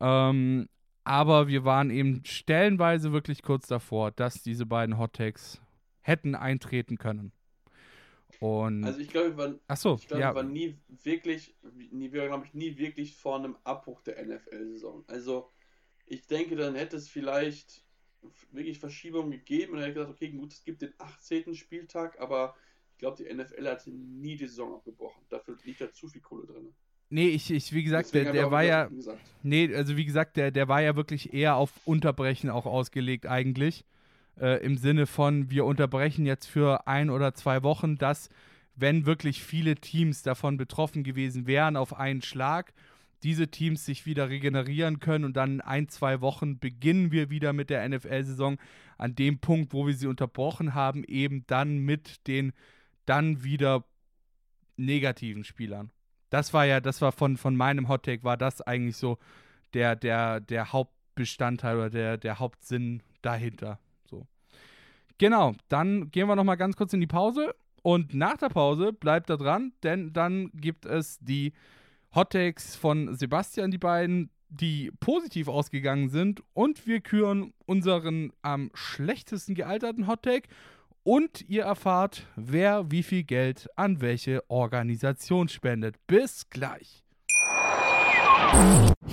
Ähm, 0.00 0.68
aber 1.04 1.48
wir 1.48 1.64
waren 1.64 1.90
eben 1.90 2.24
stellenweise 2.24 3.12
wirklich 3.12 3.42
kurz 3.42 3.66
davor, 3.66 4.10
dass 4.10 4.42
diese 4.42 4.66
beiden 4.66 4.98
Hot 4.98 5.14
Takes 5.14 5.60
hätten 6.00 6.34
eintreten 6.34 6.98
können. 6.98 7.32
Und 8.40 8.84
also 8.84 8.98
ich 8.98 9.08
glaube, 9.08 9.30
wir 9.30 9.36
waren, 9.36 9.60
Achso, 9.68 9.94
ich 9.94 10.08
glaube, 10.08 10.20
ja. 10.20 10.30
wir 10.30 10.36
waren 10.36 10.52
nie 10.52 10.76
wirklich, 10.88 11.54
nie, 11.90 12.12
wir 12.12 12.26
glaube 12.26 12.46
ich, 12.46 12.54
nie 12.54 12.76
wirklich 12.76 13.16
vor 13.16 13.36
einem 13.36 13.56
Abbruch 13.62 14.02
der 14.02 14.24
NFL-Saison. 14.24 15.04
Also 15.06 15.50
ich 16.06 16.26
denke, 16.26 16.56
dann 16.56 16.74
hätte 16.74 16.96
es 16.96 17.08
vielleicht 17.08 17.84
wirklich 18.50 18.78
Verschiebungen 18.78 19.30
gegeben 19.30 19.74
und 19.74 19.78
er 19.78 19.86
hat 19.86 19.94
gesagt, 19.94 20.10
okay, 20.10 20.30
gut, 20.30 20.52
es 20.52 20.64
gibt 20.64 20.82
den 20.82 20.92
18. 20.98 21.54
Spieltag, 21.54 22.20
aber 22.20 22.56
ich 22.92 22.98
glaube, 22.98 23.22
die 23.22 23.32
NFL 23.32 23.66
hat 23.68 23.86
nie 23.86 24.36
die 24.36 24.46
Saison 24.46 24.74
abgebrochen. 24.74 25.22
Dafür 25.28 25.56
liegt 25.64 25.80
da 25.80 25.92
zu 25.92 26.08
viel 26.08 26.20
Kohle 26.20 26.46
drin. 26.46 26.74
Nee, 27.12 27.28
ich, 27.28 27.50
ich 27.50 27.74
wie 27.74 27.82
gesagt, 27.84 28.14
der, 28.14 28.32
der 28.32 28.50
war 28.50 28.62
ja. 28.62 28.88
Nee, 29.42 29.74
also 29.74 29.98
wie 29.98 30.06
gesagt, 30.06 30.38
der, 30.38 30.50
der 30.50 30.66
war 30.68 30.80
ja 30.80 30.96
wirklich 30.96 31.34
eher 31.34 31.56
auf 31.56 31.70
Unterbrechen 31.84 32.48
auch 32.48 32.64
ausgelegt, 32.64 33.26
eigentlich. 33.26 33.84
Äh, 34.40 34.64
Im 34.64 34.78
Sinne 34.78 35.06
von, 35.06 35.50
wir 35.50 35.66
unterbrechen 35.66 36.24
jetzt 36.24 36.46
für 36.46 36.86
ein 36.86 37.10
oder 37.10 37.34
zwei 37.34 37.62
Wochen, 37.62 37.98
dass, 37.98 38.30
wenn 38.76 39.04
wirklich 39.04 39.42
viele 39.42 39.74
Teams 39.74 40.22
davon 40.22 40.56
betroffen 40.56 41.04
gewesen 41.04 41.46
wären, 41.46 41.76
auf 41.76 41.98
einen 41.98 42.22
Schlag 42.22 42.72
diese 43.22 43.48
Teams 43.48 43.84
sich 43.84 44.06
wieder 44.06 44.30
regenerieren 44.30 44.98
können 44.98 45.26
und 45.26 45.36
dann 45.36 45.52
in 45.52 45.60
ein, 45.60 45.88
zwei 45.88 46.22
Wochen 46.22 46.58
beginnen 46.58 47.12
wir 47.12 47.28
wieder 47.28 47.52
mit 47.52 47.68
der 47.68 47.86
NFL-Saison 47.86 48.56
an 48.96 49.14
dem 49.14 49.38
Punkt, 49.38 49.74
wo 49.74 49.86
wir 49.86 49.94
sie 49.94 50.06
unterbrochen 50.06 50.74
haben, 50.74 51.04
eben 51.04 51.44
dann 51.46 51.78
mit 51.78 52.26
den 52.26 52.52
dann 53.04 53.44
wieder 53.44 53.84
negativen 54.76 55.44
Spielern. 55.44 55.90
Das 56.32 56.54
war 56.54 56.64
ja, 56.64 56.80
das 56.80 57.02
war 57.02 57.12
von, 57.12 57.36
von 57.36 57.54
meinem 57.56 57.88
Hottake, 57.88 58.24
war 58.24 58.38
das 58.38 58.62
eigentlich 58.62 58.96
so 58.96 59.18
der, 59.74 59.96
der, 59.96 60.40
der 60.40 60.72
Hauptbestandteil 60.72 61.76
oder 61.76 61.90
der, 61.90 62.16
der 62.16 62.38
Hauptsinn 62.38 63.02
dahinter. 63.20 63.78
So. 64.08 64.26
Genau, 65.18 65.54
dann 65.68 66.10
gehen 66.10 66.28
wir 66.28 66.34
nochmal 66.34 66.56
ganz 66.56 66.74
kurz 66.74 66.94
in 66.94 67.00
die 67.00 67.06
Pause 67.06 67.54
und 67.82 68.14
nach 68.14 68.38
der 68.38 68.48
Pause 68.48 68.94
bleibt 68.94 69.28
da 69.28 69.36
dran, 69.36 69.74
denn 69.82 70.14
dann 70.14 70.50
gibt 70.54 70.86
es 70.86 71.18
die 71.18 71.52
Hottakes 72.14 72.76
von 72.76 73.14
Sebastian, 73.14 73.70
die 73.70 73.76
beiden, 73.76 74.30
die 74.48 74.90
positiv 75.00 75.48
ausgegangen 75.48 76.08
sind. 76.08 76.42
Und 76.54 76.86
wir 76.86 77.02
küren 77.02 77.52
unseren 77.66 78.32
am 78.40 78.70
schlechtesten 78.72 79.54
gealterten 79.54 80.06
Hottake. 80.06 80.48
Und 81.04 81.48
ihr 81.48 81.64
erfahrt, 81.64 82.26
wer 82.36 82.90
wie 82.90 83.02
viel 83.02 83.24
Geld 83.24 83.68
an 83.76 84.00
welche 84.00 84.48
Organisation 84.48 85.48
spendet. 85.48 85.96
Bis 86.06 86.48
gleich. 86.48 87.02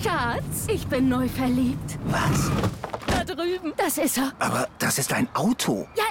Schatz, 0.04 0.68
ich 0.72 0.86
bin 0.88 1.10
neu 1.10 1.28
verliebt. 1.28 1.98
Was? 2.06 2.52
Da 3.08 3.24
drüben. 3.24 3.74
Das 3.78 3.98
ist 3.98 4.18
er. 4.18 4.34
Aber 4.40 4.68
das 4.78 5.00
ist 5.00 5.14
ein 5.14 5.28
Auto. 5.34 5.88
Ja, 5.98 6.04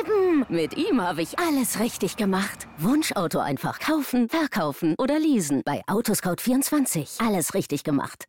eben. 0.00 0.44
Mit 0.48 0.76
ihm 0.76 1.00
habe 1.00 1.22
ich 1.22 1.38
alles 1.38 1.80
richtig 1.80 2.16
gemacht. 2.16 2.68
Wunschauto 2.76 3.38
einfach 3.38 3.78
kaufen, 3.78 4.28
verkaufen 4.28 4.94
oder 4.98 5.18
leasen. 5.18 5.62
Bei 5.64 5.82
Autoscout24. 5.86 7.26
Alles 7.26 7.54
richtig 7.54 7.84
gemacht. 7.84 8.26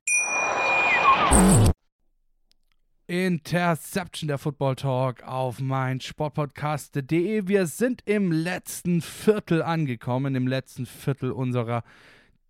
Interception 3.08 4.30
der 4.30 4.38
Football 4.38 4.78
Talk 4.78 5.24
auf 5.24 5.60
mein 5.60 6.00
Sportpodcast.de. 6.00 7.50
Wir 7.50 7.68
sind 7.68 8.02
im 8.06 8.32
letzten 8.32 9.02
Viertel 9.02 9.62
angekommen, 9.62 10.36
im 10.36 10.48
letzten 10.48 10.86
Viertel 10.86 11.32
unserer 11.32 11.84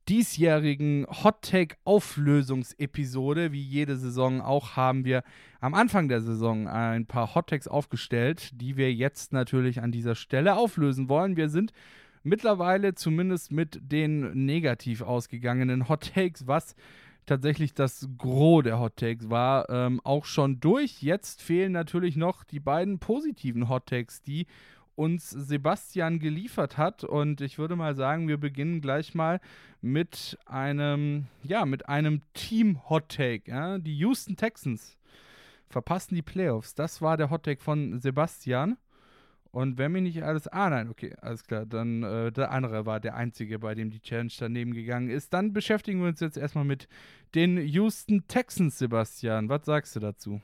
diesjährigen 0.07 1.07
Hot 1.09 1.41
Take 1.41 1.77
Auflösungsepisode. 1.85 3.51
Wie 3.51 3.63
jede 3.63 3.97
Saison 3.97 4.41
auch 4.41 4.75
haben 4.75 5.05
wir 5.05 5.23
am 5.59 5.73
Anfang 5.73 6.07
der 6.07 6.21
Saison 6.21 6.67
ein 6.67 7.07
paar 7.07 7.33
Hot 7.33 7.47
Takes 7.47 7.67
aufgestellt, 7.67 8.51
die 8.53 8.77
wir 8.77 8.93
jetzt 8.93 9.33
natürlich 9.33 9.81
an 9.81 9.91
dieser 9.91 10.13
Stelle 10.13 10.55
auflösen 10.55 11.09
wollen. 11.09 11.35
Wir 11.35 11.49
sind 11.49 11.73
mittlerweile 12.21 12.93
zumindest 12.93 13.51
mit 13.51 13.79
den 13.81 14.45
negativ 14.45 15.01
ausgegangenen 15.01 15.89
Hot 15.89 16.13
Takes, 16.13 16.45
was 16.45 16.75
tatsächlich 17.25 17.73
das 17.73 18.09
Gros 18.17 18.63
der 18.63 18.79
Hot 18.79 18.97
Takes 18.97 19.29
war, 19.29 19.69
ähm, 19.69 20.01
auch 20.03 20.25
schon 20.25 20.59
durch. 20.59 21.01
Jetzt 21.01 21.41
fehlen 21.41 21.71
natürlich 21.71 22.15
noch 22.15 22.43
die 22.43 22.59
beiden 22.59 22.99
positiven 22.99 23.69
Hot 23.69 23.87
Takes, 23.87 24.21
die 24.21 24.47
uns 24.95 25.29
Sebastian 25.29 26.19
geliefert 26.19 26.77
hat. 26.77 27.03
Und 27.03 27.41
ich 27.41 27.57
würde 27.57 27.75
mal 27.75 27.95
sagen, 27.95 28.27
wir 28.27 28.37
beginnen 28.37 28.81
gleich 28.81 29.15
mal 29.15 29.39
mit 29.81 30.37
einem, 30.45 31.27
ja, 31.43 31.65
mit 31.65 31.89
einem 31.89 32.21
Team-Hot 32.33 33.09
Take. 33.09 33.49
Ja? 33.49 33.77
Die 33.77 33.97
Houston 33.97 34.35
Texans 34.35 34.97
verpassen 35.69 36.15
die 36.15 36.21
Playoffs. 36.21 36.75
Das 36.75 37.01
war 37.01 37.17
der 37.17 37.29
Hot 37.29 37.43
Take 37.43 37.61
von 37.61 37.99
Sebastian. 37.99 38.77
Und 39.53 39.77
wenn 39.77 39.91
mir 39.91 40.01
nicht 40.01 40.23
alles. 40.23 40.47
Ah, 40.47 40.71
nein, 40.71 40.89
okay, 40.89 41.15
alles 41.21 41.43
klar. 41.43 41.67
Dann 41.67 42.01
äh, 42.01 42.31
der 42.31 42.49
andere 42.49 42.87
war 42.87 42.99
der 42.99 43.15
einzige, 43.15 43.59
bei 43.59 43.75
dem 43.75 43.91
die 43.91 44.01
Challenge 44.01 44.33
daneben 44.39 44.73
gegangen 44.73 45.11
ist. 45.11 45.31
Dann 45.31 45.53
beschäftigen 45.53 46.01
wir 46.01 46.07
uns 46.07 46.21
jetzt 46.21 46.37
erstmal 46.37 46.65
mit 46.65 46.87
den 47.35 47.57
Houston 47.57 48.25
Texans, 48.27 48.79
Sebastian. 48.79 49.49
Was 49.49 49.65
sagst 49.65 49.95
du 49.95 49.99
dazu? 49.99 50.41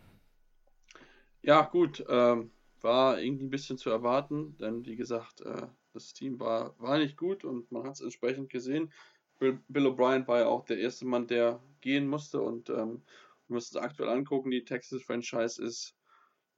Ja, 1.42 1.64
gut. 1.64 2.06
Ähm, 2.08 2.52
war 2.82 3.20
irgendwie 3.20 3.46
ein 3.46 3.50
bisschen 3.50 3.80
zu 3.80 3.90
erwarten, 3.90 4.56
denn 4.60 4.86
wie 4.86 4.96
gesagt, 4.96 5.42
äh, 5.42 5.66
das 5.94 6.14
Team 6.14 6.40
war, 6.40 6.80
war 6.80 7.00
nicht 7.00 7.18
gut 7.18 7.44
und 7.44 7.72
man 7.72 7.86
hat 7.86 7.94
es 7.94 8.02
entsprechend 8.02 8.52
gesehen. 8.52 8.94
Bill, 9.40 9.60
Bill 9.70 9.88
O'Brien 9.88 10.28
war 10.28 10.42
ja 10.42 10.46
auch 10.46 10.66
der 10.66 10.78
erste 10.78 11.06
Mann, 11.06 11.26
der 11.26 11.60
gehen 11.82 12.06
musste 12.08 12.42
und 12.42 12.70
ähm, 12.70 13.02
wir 13.48 13.56
müssen 13.56 13.76
es 13.76 13.82
aktuell 13.82 14.10
angucken. 14.10 14.52
Die 14.52 14.64
Texas 14.64 15.02
Franchise 15.02 15.60
ist 15.64 15.96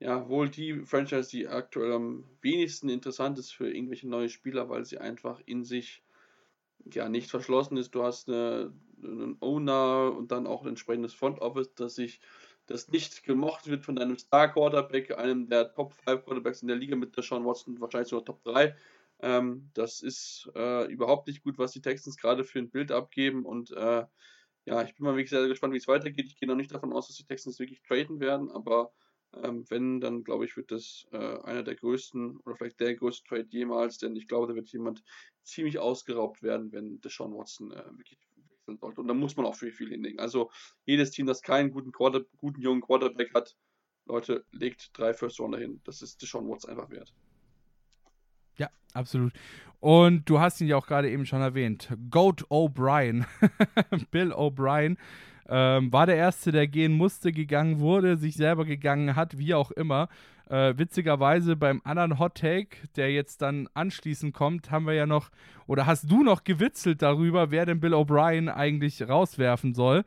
ja, 0.02 0.28
wohl 0.28 0.50
die 0.50 0.84
Franchise, 0.84 1.30
die 1.30 1.48
aktuell 1.48 1.94
am 1.94 2.24
wenigsten 2.42 2.90
interessant 2.90 3.38
ist 3.38 3.52
für 3.52 3.72
irgendwelche 3.72 4.10
neue 4.10 4.30
Spieler, 4.30 4.68
weil 4.68 4.84
sie 4.84 4.98
einfach 4.98 5.40
in 5.46 5.64
sich 5.64 6.04
ja 6.92 7.08
nicht 7.08 7.30
verschlossen 7.30 7.78
ist. 7.78 7.94
Du 7.94 8.02
hast 8.02 8.28
eine, 8.28 8.74
einen 9.04 9.38
Owner 9.42 10.12
und 10.18 10.32
dann 10.32 10.48
auch 10.48 10.64
ein 10.64 10.70
entsprechendes 10.70 11.14
Front 11.14 11.40
Office, 11.40 11.76
das 11.76 11.94
sich 11.96 12.20
das 12.66 12.90
nicht 12.90 13.24
gemocht 13.24 13.68
wird 13.68 13.86
von 13.86 14.00
einem 14.00 14.18
Star 14.18 14.52
Quarterback, 14.52 15.16
einem 15.20 15.48
der 15.48 15.72
Top 15.72 15.94
5 15.94 16.26
Quarterbacks 16.26 16.64
in 16.64 16.68
der 16.68 16.78
Liga 16.78 16.96
mit 16.96 17.16
der 17.16 17.24
Sean 17.24 17.46
Watson, 17.46 17.80
wahrscheinlich 17.80 18.10
sogar 18.10 18.26
Top 18.26 18.44
3. 18.44 18.76
Ähm, 19.20 19.70
das 19.76 20.02
ist 20.02 20.50
äh, 20.56 20.92
überhaupt 20.92 21.28
nicht 21.28 21.44
gut, 21.44 21.60
was 21.60 21.74
die 21.74 21.82
Texans 21.82 22.18
gerade 22.18 22.44
für 22.44 22.58
ein 22.58 22.72
Bild 22.72 22.92
abgeben 22.92 23.46
und 23.46 23.70
äh, 23.70 24.06
ja, 24.66 24.82
ich 24.84 24.96
bin 24.96 25.06
mal 25.06 25.14
wirklich 25.16 25.30
sehr, 25.30 25.42
sehr 25.42 25.50
gespannt, 25.50 25.74
wie 25.74 25.78
es 25.78 25.88
weitergeht. 25.88 26.26
Ich 26.26 26.38
gehe 26.38 26.48
noch 26.48 26.56
nicht 26.56 26.74
davon 26.74 26.92
aus, 26.92 27.08
dass 27.08 27.18
die 27.18 27.26
Texans 27.26 27.60
wirklich 27.60 27.84
traden 27.84 28.20
werden, 28.20 28.50
aber 28.50 28.92
Ähm, 29.44 29.66
wenn, 29.70 30.02
dann 30.02 30.24
glaube 30.24 30.46
ich, 30.46 30.58
wird 30.58 30.72
das 30.72 31.08
äh, 31.12 31.18
einer 31.18 31.64
der 31.64 31.76
größten 31.76 32.38
oder 32.38 32.56
vielleicht 32.56 32.80
der 32.80 32.96
größte 32.96 33.28
Trade 33.28 33.48
jemals, 33.50 33.98
denn 33.98 34.16
ich 34.16 34.28
glaube, 34.28 34.48
da 34.48 34.56
wird 34.56 34.68
jemand 34.70 35.04
ziemlich 35.44 35.80
ausgeraubt 35.80 36.44
werden, 36.44 36.72
wenn 36.72 37.00
Deshaun 37.02 37.34
Watson 37.34 37.72
äh, 37.72 37.86
wirklich 37.98 38.20
wechseln 38.72 38.78
sollte. 38.78 39.02
Und 39.02 39.08
da 39.08 39.14
muss 39.14 39.36
man 39.36 39.46
auch 39.46 39.56
viel, 39.56 39.72
viel 39.72 39.90
hinlegen. 39.90 40.20
Also 40.20 40.52
jedes 40.86 41.12
Team, 41.12 41.26
das 41.26 41.42
keinen 41.42 41.72
guten, 41.72 41.92
Quarter, 41.92 42.22
guten 42.38 42.62
jungen 42.62 42.82
Quarterback 42.82 43.34
hat, 43.34 43.56
Leute, 44.06 44.46
legt 44.52 44.98
drei 44.98 45.14
First 45.14 45.40
Rounder 45.40 45.60
hin. 45.60 45.82
Das 45.84 46.02
ist 46.02 46.22
Deshaun 46.22 46.50
Watson 46.50 46.72
einfach 46.72 46.90
wert. 46.90 47.14
Ja, 48.58 48.70
absolut. 48.94 49.34
Und 49.80 50.30
du 50.30 50.40
hast 50.40 50.62
ihn 50.62 50.68
ja 50.68 50.78
auch 50.78 50.88
gerade 50.88 51.10
eben 51.10 51.26
schon 51.26 51.42
erwähnt. 51.42 51.90
Goat 52.10 52.44
O'Brien, 52.50 53.26
Bill 54.12 54.34
O'Brien, 54.34 54.98
ähm, 55.52 55.92
war 55.92 56.06
der 56.06 56.16
Erste, 56.16 56.54
der 56.54 56.66
gehen 56.68 56.94
musste, 56.94 57.34
gegangen 57.34 57.80
wurde, 57.80 58.16
sich 58.16 58.36
selber 58.36 58.64
gegangen 58.64 59.18
hat, 59.18 59.38
wie 59.38 59.54
auch 59.54 59.70
immer. 59.72 60.08
Äh, 60.50 60.78
witzigerweise 60.78 61.58
beim 61.58 61.82
anderen 61.84 62.20
Hot 62.20 62.36
Take, 62.36 62.78
der 62.96 63.12
jetzt 63.12 63.42
dann 63.42 63.68
anschließend 63.74 64.34
kommt, 64.34 64.72
haben 64.72 64.88
wir 64.88 64.94
ja 64.94 65.06
noch, 65.06 65.30
oder 65.68 65.86
hast 65.86 66.10
du 66.10 66.24
noch 66.24 66.46
gewitzelt 66.46 67.02
darüber, 67.02 67.52
wer 67.52 67.66
denn 67.66 67.82
Bill 67.82 67.94
O'Brien 67.94 68.50
eigentlich 68.50 69.08
rauswerfen 69.08 69.74
soll? 69.74 70.06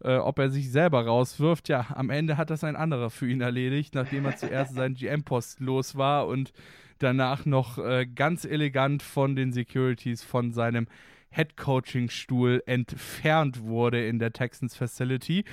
Äh, 0.00 0.16
ob 0.16 0.38
er 0.38 0.50
sich 0.50 0.70
selber 0.70 1.04
rauswirft. 1.06 1.68
Ja, 1.68 1.86
am 1.94 2.10
Ende 2.10 2.36
hat 2.36 2.50
das 2.50 2.62
ein 2.62 2.76
anderer 2.76 3.10
für 3.10 3.28
ihn 3.28 3.40
erledigt, 3.40 3.94
nachdem 3.94 4.26
er 4.26 4.36
zuerst 4.36 4.74
seinen 4.74 4.94
GM-Post 4.96 5.60
los 5.60 5.96
war 5.96 6.28
und 6.28 6.52
danach 6.98 7.46
noch 7.46 7.78
äh, 7.78 8.06
ganz 8.06 8.44
elegant 8.44 9.02
von 9.02 9.34
den 9.34 9.52
Securities 9.52 10.22
von 10.22 10.52
seinem 10.52 10.86
Head 11.34 11.56
Coaching 11.56 12.08
Stuhl 12.08 12.62
entfernt 12.66 13.62
wurde 13.62 14.06
in 14.06 14.18
der 14.18 14.32
Texans 14.32 14.76
Facility. 14.76 15.44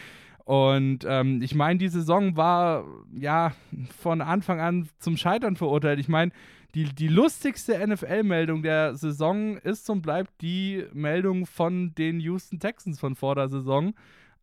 Und 0.46 1.06
ähm, 1.08 1.42
ich 1.42 1.56
meine, 1.56 1.80
die 1.80 1.88
Saison 1.88 2.36
war 2.36 2.86
ja 3.14 3.54
von 4.00 4.22
Anfang 4.22 4.60
an 4.60 4.90
zum 5.00 5.18
Scheitern 5.18 5.56
verurteilt. 5.56 6.00
Ich 6.00 6.10
meine, 6.10 6.32
die, 6.74 6.86
die 6.86 7.08
lustigste 7.08 7.86
NFL-Meldung 7.86 8.64
der 8.64 8.96
Saison 8.96 9.58
ist 9.58 9.90
und 9.90 10.02
bleibt 10.02 10.42
die 10.42 10.86
Meldung 10.94 11.46
von 11.46 11.94
den 11.96 12.20
Houston 12.20 12.60
Texans 12.60 13.00
von 13.00 13.16
vor 13.16 13.36
der 13.36 13.50
Saison, 13.50 13.94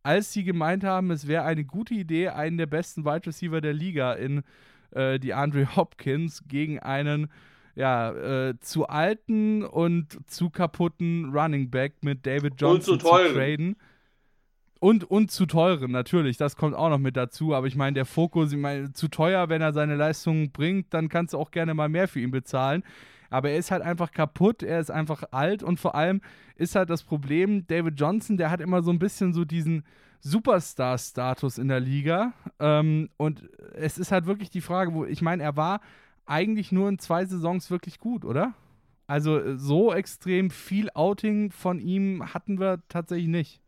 als 0.03 0.31
sie 0.31 0.43
gemeint 0.43 0.83
haben, 0.83 1.11
es 1.11 1.27
wäre 1.27 1.43
eine 1.43 1.65
gute 1.65 1.93
Idee, 1.93 2.29
einen 2.29 2.57
der 2.57 2.67
besten 2.67 3.03
Wide 3.03 3.27
Receiver 3.27 3.61
der 3.61 3.73
Liga 3.73 4.13
in 4.13 4.43
äh, 4.91 5.19
die 5.19 5.33
Andre 5.33 5.75
Hopkins 5.75 6.43
gegen 6.47 6.79
einen 6.79 7.29
ja, 7.75 8.11
äh, 8.11 8.59
zu 8.59 8.87
alten 8.87 9.63
und 9.63 10.17
zu 10.29 10.49
kaputten 10.49 11.31
Running 11.33 11.69
Back 11.69 12.03
mit 12.03 12.25
David 12.25 12.53
Johnson 12.57 12.93
und 12.95 13.01
zu, 13.01 13.07
teuren. 13.07 13.27
zu 13.27 13.33
traden. 13.33 13.75
Und, 14.81 15.03
und 15.03 15.29
zu 15.29 15.45
teuren, 15.45 15.91
natürlich, 15.91 16.37
das 16.37 16.55
kommt 16.55 16.73
auch 16.73 16.89
noch 16.89 16.99
mit 16.99 17.17
dazu. 17.17 17.53
Aber 17.53 17.67
ich 17.67 17.75
meine, 17.75 17.95
der 17.95 18.05
Fokus, 18.05 18.53
ich 18.53 18.57
meine, 18.57 18.93
zu 18.93 19.09
teuer, 19.09 19.49
wenn 19.49 19.61
er 19.61 19.73
seine 19.73 19.95
Leistungen 19.95 20.51
bringt, 20.51 20.93
dann 20.93 21.09
kannst 21.09 21.33
du 21.33 21.37
auch 21.37 21.51
gerne 21.51 21.73
mal 21.73 21.89
mehr 21.89 22.07
für 22.07 22.21
ihn 22.21 22.31
bezahlen. 22.31 22.83
Aber 23.29 23.49
er 23.49 23.57
ist 23.57 23.71
halt 23.71 23.83
einfach 23.83 24.11
kaputt, 24.11 24.63
er 24.63 24.79
ist 24.79 24.89
einfach 24.89 25.23
alt 25.31 25.63
und 25.63 25.79
vor 25.79 25.95
allem 25.95 26.21
ist 26.55 26.75
halt 26.75 26.89
das 26.89 27.03
Problem, 27.03 27.67
David 27.67 27.99
Johnson, 27.99 28.37
der 28.37 28.49
hat 28.49 28.61
immer 28.61 28.81
so 28.81 28.91
ein 28.91 28.99
bisschen 28.99 29.33
so 29.33 29.45
diesen, 29.45 29.83
Superstar-Status 30.21 31.57
in 31.57 31.67
der 31.67 31.79
Liga. 31.79 32.33
Ähm, 32.59 33.09
und 33.17 33.49
es 33.73 33.97
ist 33.97 34.11
halt 34.11 34.25
wirklich 34.25 34.49
die 34.49 34.61
Frage, 34.61 34.93
wo 34.93 35.05
ich 35.05 35.21
meine, 35.21 35.43
er 35.43 35.55
war 35.55 35.81
eigentlich 36.29 36.71
nur 36.71 36.87
in 36.87 36.99
zwei 36.99 37.25
Saisons 37.25 37.71
wirklich 37.71 37.99
gut, 37.99 38.23
oder? 38.23 38.53
Also 39.07 39.39
äh, 39.39 39.57
so 39.57 39.91
extrem 39.91 40.51
viel 40.51 40.89
Outing 40.93 41.51
von 41.51 41.79
ihm 41.79 42.33
hatten 42.33 42.59
wir 42.59 42.83
tatsächlich 42.87 43.27
nicht. 43.27 43.61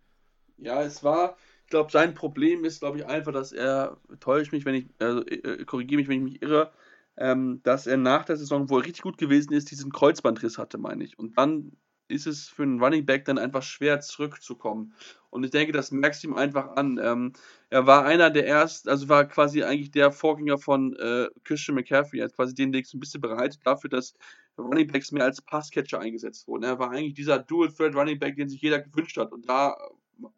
Ja, 0.58 0.84
es 0.84 1.04
war, 1.04 1.38
ich 1.64 1.72
glaube, 1.72 1.92
sein 1.92 2.14
Problem 2.14 2.64
ist, 2.64 2.80
glaube 2.80 3.00
ich, 3.00 3.06
einfach, 3.08 3.32
dass 3.32 3.52
er, 3.52 3.98
täusche 4.20 4.56
mich, 4.56 4.66
wenn 4.66 4.76
ich, 4.76 4.86
also, 5.00 5.26
äh, 5.26 5.66
korrigiere 5.66 6.00
mich, 6.00 6.08
wenn 6.08 6.28
ich 6.28 6.34
mich 6.34 6.42
irre, 6.44 6.72
ähm, 7.18 7.62
dass 7.64 7.88
er 7.88 7.98
nach 7.98 8.26
der 8.26 8.38
Saison, 8.38 8.70
wo 8.70 8.78
er 8.78 8.86
richtig 8.86 9.02
gut 9.02 9.18
gewesen 9.18 9.54
ist, 9.54 9.72
diesen 9.72 9.92
Kreuzbandriss 9.92 10.60
hatte, 10.60 10.78
meine 10.78 11.04
ich. 11.04 11.18
Und 11.18 11.38
dann 11.38 11.72
ist 12.08 12.28
es 12.28 12.48
für 12.48 12.64
einen 12.64 12.82
Running 12.82 13.06
Back 13.06 13.26
dann 13.26 13.40
einfach 13.40 13.64
schwer 13.64 14.02
zurückzukommen. 14.02 14.94
Und 15.32 15.44
ich 15.46 15.52
denke, 15.52 15.72
das 15.72 15.92
merkst 15.92 16.24
du 16.24 16.28
ihm 16.28 16.36
einfach 16.36 16.76
an. 16.76 17.00
Ähm, 17.02 17.34
er 17.70 17.88
war 17.88 18.06
einer 18.06 18.30
der 18.30 18.48
ersten, 18.48 18.90
also 18.90 19.10
war 19.10 19.26
quasi 19.26 19.64
eigentlich 19.64 19.92
der 19.92 20.12
Vorgänger 20.12 20.58
von 20.58 20.96
äh, 20.98 21.30
Christian 21.44 21.76
McCaffrey, 21.76 22.20
er 22.20 22.26
hat 22.26 22.36
quasi 22.36 22.54
den 22.54 22.74
Weg 22.74 22.86
so 22.86 22.98
ein 22.98 23.00
bisschen 23.00 23.22
bereitet 23.22 23.62
dafür, 23.64 23.90
dass 23.90 24.14
Running 24.58 24.88
Backs 24.88 25.12
mehr 25.12 25.24
als 25.24 25.42
Passcatcher 25.42 26.00
eingesetzt 26.00 26.48
wurden. 26.48 26.64
Er 26.64 26.80
war 26.80 26.92
eigentlich 26.92 27.14
dieser 27.14 27.40
Dual-Thread 27.40 27.96
Running 27.96 28.20
Back, 28.20 28.36
den 28.36 28.50
sich 28.50 28.62
jeder 28.62 28.80
gewünscht 28.80 29.18
hat. 29.18 29.32
Und 29.32 29.48
da 29.48 29.76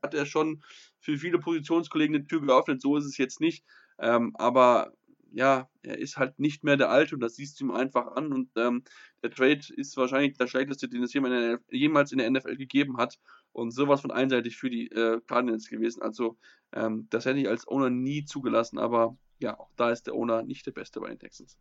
hat 0.01 0.13
er 0.13 0.25
schon 0.25 0.63
für 0.99 1.17
viele 1.17 1.39
Positionskollegen 1.39 2.15
eine 2.15 2.27
Tür 2.27 2.41
geöffnet. 2.41 2.81
So 2.81 2.95
ist 2.95 3.05
es 3.05 3.17
jetzt 3.17 3.41
nicht. 3.41 3.65
Ähm, 3.99 4.35
aber 4.35 4.93
ja, 5.31 5.67
er 5.81 5.97
ist 5.97 6.17
halt 6.17 6.39
nicht 6.39 6.63
mehr 6.63 6.77
der 6.77 6.91
Alte 6.91 7.15
und 7.15 7.21
das 7.21 7.35
siehst 7.35 7.59
du 7.59 7.65
ihm 7.65 7.71
einfach 7.71 8.15
an. 8.15 8.31
Und 8.31 8.51
ähm, 8.55 8.83
der 9.23 9.31
Trade 9.31 9.61
ist 9.75 9.97
wahrscheinlich 9.97 10.37
der 10.37 10.47
schlechteste, 10.47 10.87
den 10.87 11.03
es 11.03 11.13
jemals 11.13 12.11
in 12.11 12.19
der 12.19 12.29
NFL 12.29 12.55
gegeben 12.55 12.97
hat. 12.97 13.19
Und 13.53 13.71
sowas 13.71 14.01
von 14.01 14.11
einseitig 14.11 14.57
für 14.57 14.69
die 14.69 14.87
äh, 14.91 15.21
Cardinals 15.27 15.69
gewesen. 15.69 16.01
Also, 16.01 16.37
ähm, 16.73 17.07
das 17.09 17.25
hätte 17.25 17.39
ich 17.39 17.47
als 17.47 17.67
Owner 17.67 17.89
nie 17.89 18.25
zugelassen, 18.25 18.79
aber 18.79 19.15
ja, 19.39 19.57
auch 19.59 19.69
da 19.75 19.91
ist 19.91 20.07
der 20.07 20.15
Owner 20.15 20.43
nicht 20.43 20.65
der 20.65 20.71
Beste 20.71 20.99
bei 20.99 21.09
den 21.09 21.19
Texans. 21.19 21.57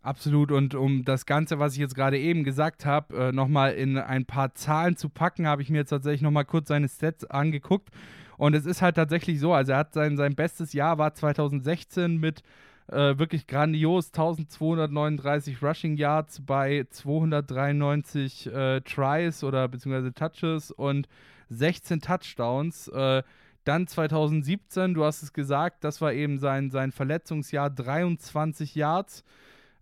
Absolut. 0.00 0.52
Und 0.52 0.74
um 0.74 1.04
das 1.04 1.26
Ganze, 1.26 1.58
was 1.58 1.74
ich 1.74 1.80
jetzt 1.80 1.94
gerade 1.94 2.18
eben 2.18 2.44
gesagt 2.44 2.86
habe, 2.86 3.16
äh, 3.16 3.32
nochmal 3.32 3.74
in 3.74 3.98
ein 3.98 4.26
paar 4.26 4.54
Zahlen 4.54 4.96
zu 4.96 5.08
packen, 5.08 5.46
habe 5.46 5.60
ich 5.60 5.70
mir 5.70 5.78
jetzt 5.78 5.90
tatsächlich 5.90 6.22
nochmal 6.22 6.44
kurz 6.44 6.68
seine 6.68 6.88
Stats 6.88 7.24
angeguckt. 7.24 7.90
Und 8.36 8.54
es 8.54 8.64
ist 8.64 8.80
halt 8.80 8.94
tatsächlich 8.94 9.40
so, 9.40 9.52
also 9.52 9.72
er 9.72 9.78
hat 9.78 9.94
sein, 9.94 10.16
sein 10.16 10.36
bestes 10.36 10.72
Jahr 10.72 10.98
war 10.98 11.14
2016 11.14 12.16
mit 12.16 12.42
äh, 12.88 13.18
wirklich 13.18 13.46
grandios 13.46 14.08
1239 14.08 15.62
Rushing 15.62 15.96
Yards 15.96 16.40
bei 16.44 16.86
293 16.88 18.46
äh, 18.46 18.80
Tries 18.80 19.44
oder 19.44 19.68
beziehungsweise 19.68 20.12
Touches 20.14 20.70
und 20.70 21.08
16 21.50 22.00
Touchdowns. 22.00 22.88
Äh, 22.88 23.22
dann 23.64 23.86
2017, 23.86 24.94
du 24.94 25.04
hast 25.04 25.22
es 25.22 25.32
gesagt, 25.32 25.84
das 25.84 26.00
war 26.00 26.12
eben 26.12 26.38
sein, 26.38 26.70
sein 26.70 26.90
Verletzungsjahr, 26.90 27.68
23 27.68 28.74
Yards. 28.74 29.24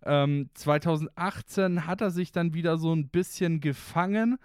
Ähm, 0.03 0.49
2018 0.53 1.87
hat 1.87 2.01
er 2.01 2.11
sich 2.11 2.31
dann 2.31 2.53
wieder 2.53 2.77
so 2.77 2.93
ein 2.93 3.07
bisschen 3.07 3.61
gefangen 3.61 4.37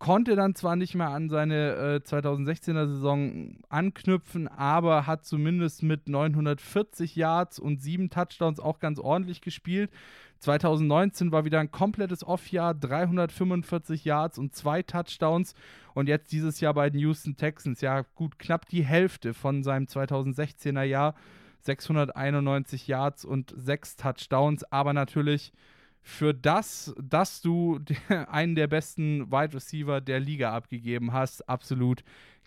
konnte 0.00 0.34
dann 0.34 0.54
zwar 0.54 0.76
nicht 0.76 0.94
mehr 0.94 1.10
an 1.10 1.28
seine 1.28 1.74
äh, 1.74 1.96
2016er 1.98 2.88
Saison 2.88 3.58
anknüpfen, 3.68 4.48
aber 4.48 5.06
hat 5.06 5.24
zumindest 5.24 5.82
mit 5.82 6.08
940 6.08 7.14
Yards 7.14 7.60
und 7.60 7.80
sieben 7.80 8.10
Touchdowns 8.10 8.58
auch 8.58 8.80
ganz 8.80 8.98
ordentlich 8.98 9.42
gespielt. 9.42 9.90
2019 10.38 11.32
war 11.32 11.44
wieder 11.44 11.60
ein 11.60 11.70
komplettes 11.70 12.26
Off-Jahr, 12.26 12.74
345 12.74 14.06
Yards 14.06 14.38
und 14.38 14.54
zwei 14.56 14.82
Touchdowns. 14.82 15.54
Und 15.92 16.08
jetzt 16.08 16.32
dieses 16.32 16.60
Jahr 16.60 16.72
bei 16.72 16.88
den 16.88 16.98
Houston 16.98 17.36
Texans, 17.36 17.82
ja 17.82 18.06
gut, 18.14 18.38
knapp 18.38 18.66
die 18.66 18.82
Hälfte 18.82 19.34
von 19.34 19.62
seinem 19.62 19.84
2016er 19.84 20.82
Jahr. 20.82 21.14
691 21.60 22.86
Yards 22.86 23.26
und 23.26 23.52
sechs 23.54 23.96
Touchdowns, 23.96 24.64
aber 24.72 24.94
natürlich 24.94 25.52
für 26.02 26.34
das, 26.34 26.94
dass 27.00 27.40
du 27.40 27.80
einen 28.28 28.54
der 28.54 28.66
besten 28.66 29.30
Wide 29.30 29.54
Receiver 29.54 30.00
der 30.00 30.20
Liga 30.20 30.52
abgegeben 30.52 31.12
hast, 31.12 31.48
absolut 31.48 32.02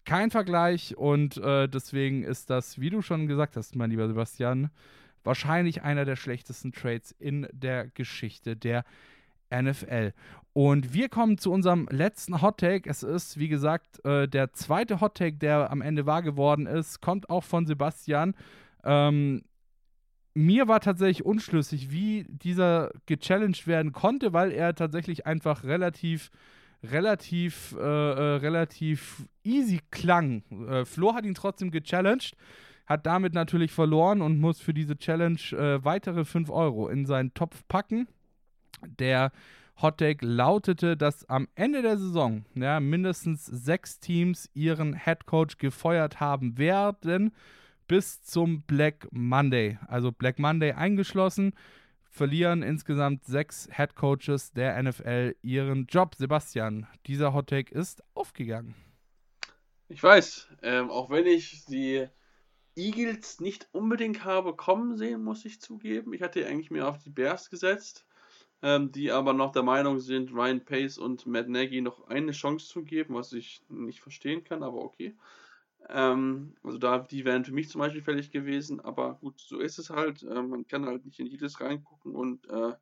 kein 0.05 0.31
Vergleich. 0.31 0.97
Und 0.97 1.37
äh, 1.37 1.67
deswegen 1.67 2.23
ist 2.23 2.49
das, 2.49 2.79
wie 2.79 2.89
du 2.89 3.01
schon 3.01 3.27
gesagt 3.27 3.55
hast, 3.55 3.75
mein 3.75 3.89
lieber 3.89 4.07
Sebastian, 4.07 4.69
wahrscheinlich 5.23 5.83
einer 5.83 6.05
der 6.05 6.15
schlechtesten 6.15 6.73
Trades 6.73 7.11
in 7.11 7.47
der 7.53 7.87
Geschichte 7.87 8.55
der 8.55 8.83
NFL. 9.53 10.13
Und 10.53 10.93
wir 10.93 11.09
kommen 11.09 11.37
zu 11.37 11.51
unserem 11.51 11.87
letzten 11.89 12.41
Hot 12.41 12.59
Take. 12.59 12.89
Es 12.89 13.03
ist, 13.03 13.39
wie 13.39 13.47
gesagt, 13.47 14.03
äh, 14.05 14.27
der 14.27 14.53
zweite 14.53 14.99
Hot 15.01 15.15
Take, 15.15 15.37
der 15.37 15.71
am 15.71 15.81
Ende 15.81 16.05
wahr 16.05 16.21
geworden 16.21 16.65
ist, 16.67 17.01
kommt 17.01 17.29
auch 17.29 17.43
von 17.43 17.65
Sebastian. 17.65 18.35
Ähm, 18.83 19.43
mir 20.33 20.67
war 20.67 20.79
tatsächlich 20.79 21.25
unschlüssig, 21.25 21.91
wie 21.91 22.25
dieser 22.27 22.91
gechallenged 23.05 23.67
werden 23.67 23.91
konnte, 23.91 24.33
weil 24.33 24.51
er 24.51 24.75
tatsächlich 24.75 25.25
einfach 25.25 25.63
relativ 25.63 26.31
relativ, 26.83 27.75
äh, 27.79 27.81
äh, 27.81 28.35
relativ 28.37 29.25
easy 29.43 29.79
klang. 29.89 30.43
Äh, 30.67 30.85
Flo 30.85 31.13
hat 31.13 31.25
ihn 31.25 31.33
trotzdem 31.33 31.71
gechallenged, 31.71 32.35
hat 32.85 33.05
damit 33.05 33.33
natürlich 33.33 33.71
verloren 33.71 34.21
und 34.21 34.39
muss 34.39 34.59
für 34.59 34.73
diese 34.73 34.97
Challenge 34.97 35.39
äh, 35.51 35.83
weitere 35.83 36.25
5 36.25 36.49
Euro 36.49 36.89
in 36.89 37.05
seinen 37.05 37.33
Topf 37.33 37.63
packen. 37.67 38.07
Der 38.99 39.31
Hot 39.81 39.99
Take 39.99 40.25
lautete, 40.25 40.97
dass 40.97 41.27
am 41.29 41.47
Ende 41.55 41.81
der 41.81 41.97
Saison 41.97 42.43
ja, 42.53 42.79
mindestens 42.79 43.45
sechs 43.45 43.99
Teams 43.99 44.49
ihren 44.53 44.93
Head 44.93 45.25
Coach 45.25 45.57
gefeuert 45.57 46.19
haben 46.19 46.57
werden 46.57 47.31
bis 47.93 48.23
zum 48.23 48.63
Black 48.63 49.07
Monday. 49.11 49.77
Also 49.87 50.11
Black 50.11 50.39
Monday 50.39 50.71
eingeschlossen, 50.71 51.53
verlieren 52.09 52.63
insgesamt 52.63 53.23
sechs 53.23 53.69
Head 53.71 53.93
Coaches 53.93 54.51
der 54.51 54.81
NFL 54.81 55.35
ihren 55.43 55.85
Job. 55.85 56.15
Sebastian, 56.15 56.87
dieser 57.05 57.35
Hottake 57.35 57.71
ist 57.71 58.01
aufgegangen. 58.15 58.73
Ich 59.89 60.01
weiß, 60.01 60.47
ähm, 60.63 60.89
auch 60.89 61.11
wenn 61.11 61.27
ich 61.27 61.65
die 61.65 62.07
Eagles 62.75 63.39
nicht 63.39 63.67
unbedingt 63.73 64.25
habe 64.25 64.55
kommen 64.55 64.97
sehen, 64.97 65.23
muss 65.23 65.45
ich 65.45 65.61
zugeben. 65.61 66.13
Ich 66.13 66.23
hatte 66.23 66.47
eigentlich 66.47 66.71
mehr 66.71 66.87
auf 66.87 66.97
die 66.97 67.11
Bears 67.11 67.51
gesetzt, 67.51 68.07
ähm, 68.63 68.91
die 68.91 69.11
aber 69.11 69.33
noch 69.33 69.51
der 69.51 69.61
Meinung 69.61 69.99
sind, 69.99 70.33
Ryan 70.33 70.65
Pace 70.65 70.97
und 70.97 71.27
Matt 71.27 71.47
Nagy 71.47 71.81
noch 71.81 72.07
eine 72.07 72.31
Chance 72.31 72.67
zu 72.69 72.83
geben, 72.83 73.13
was 73.13 73.33
ich 73.33 73.61
nicht 73.69 73.99
verstehen 73.99 74.43
kann, 74.43 74.63
aber 74.63 74.79
okay. 74.79 75.15
Ähm, 75.89 76.55
also 76.63 76.77
da, 76.77 76.99
die 76.99 77.25
wären 77.25 77.45
für 77.45 77.53
mich 77.53 77.69
zum 77.69 77.79
Beispiel 77.79 78.01
fällig 78.01 78.31
gewesen, 78.31 78.79
aber 78.79 79.15
gut, 79.15 79.39
so 79.39 79.59
ist 79.59 79.79
es 79.79 79.89
halt. 79.89 80.23
Äh, 80.23 80.41
man 80.41 80.67
kann 80.67 80.85
halt 80.85 81.05
nicht 81.05 81.19
in 81.19 81.27
jedes 81.27 81.59
reingucken 81.61 82.15
und 82.15 82.49
äh, 82.49 82.73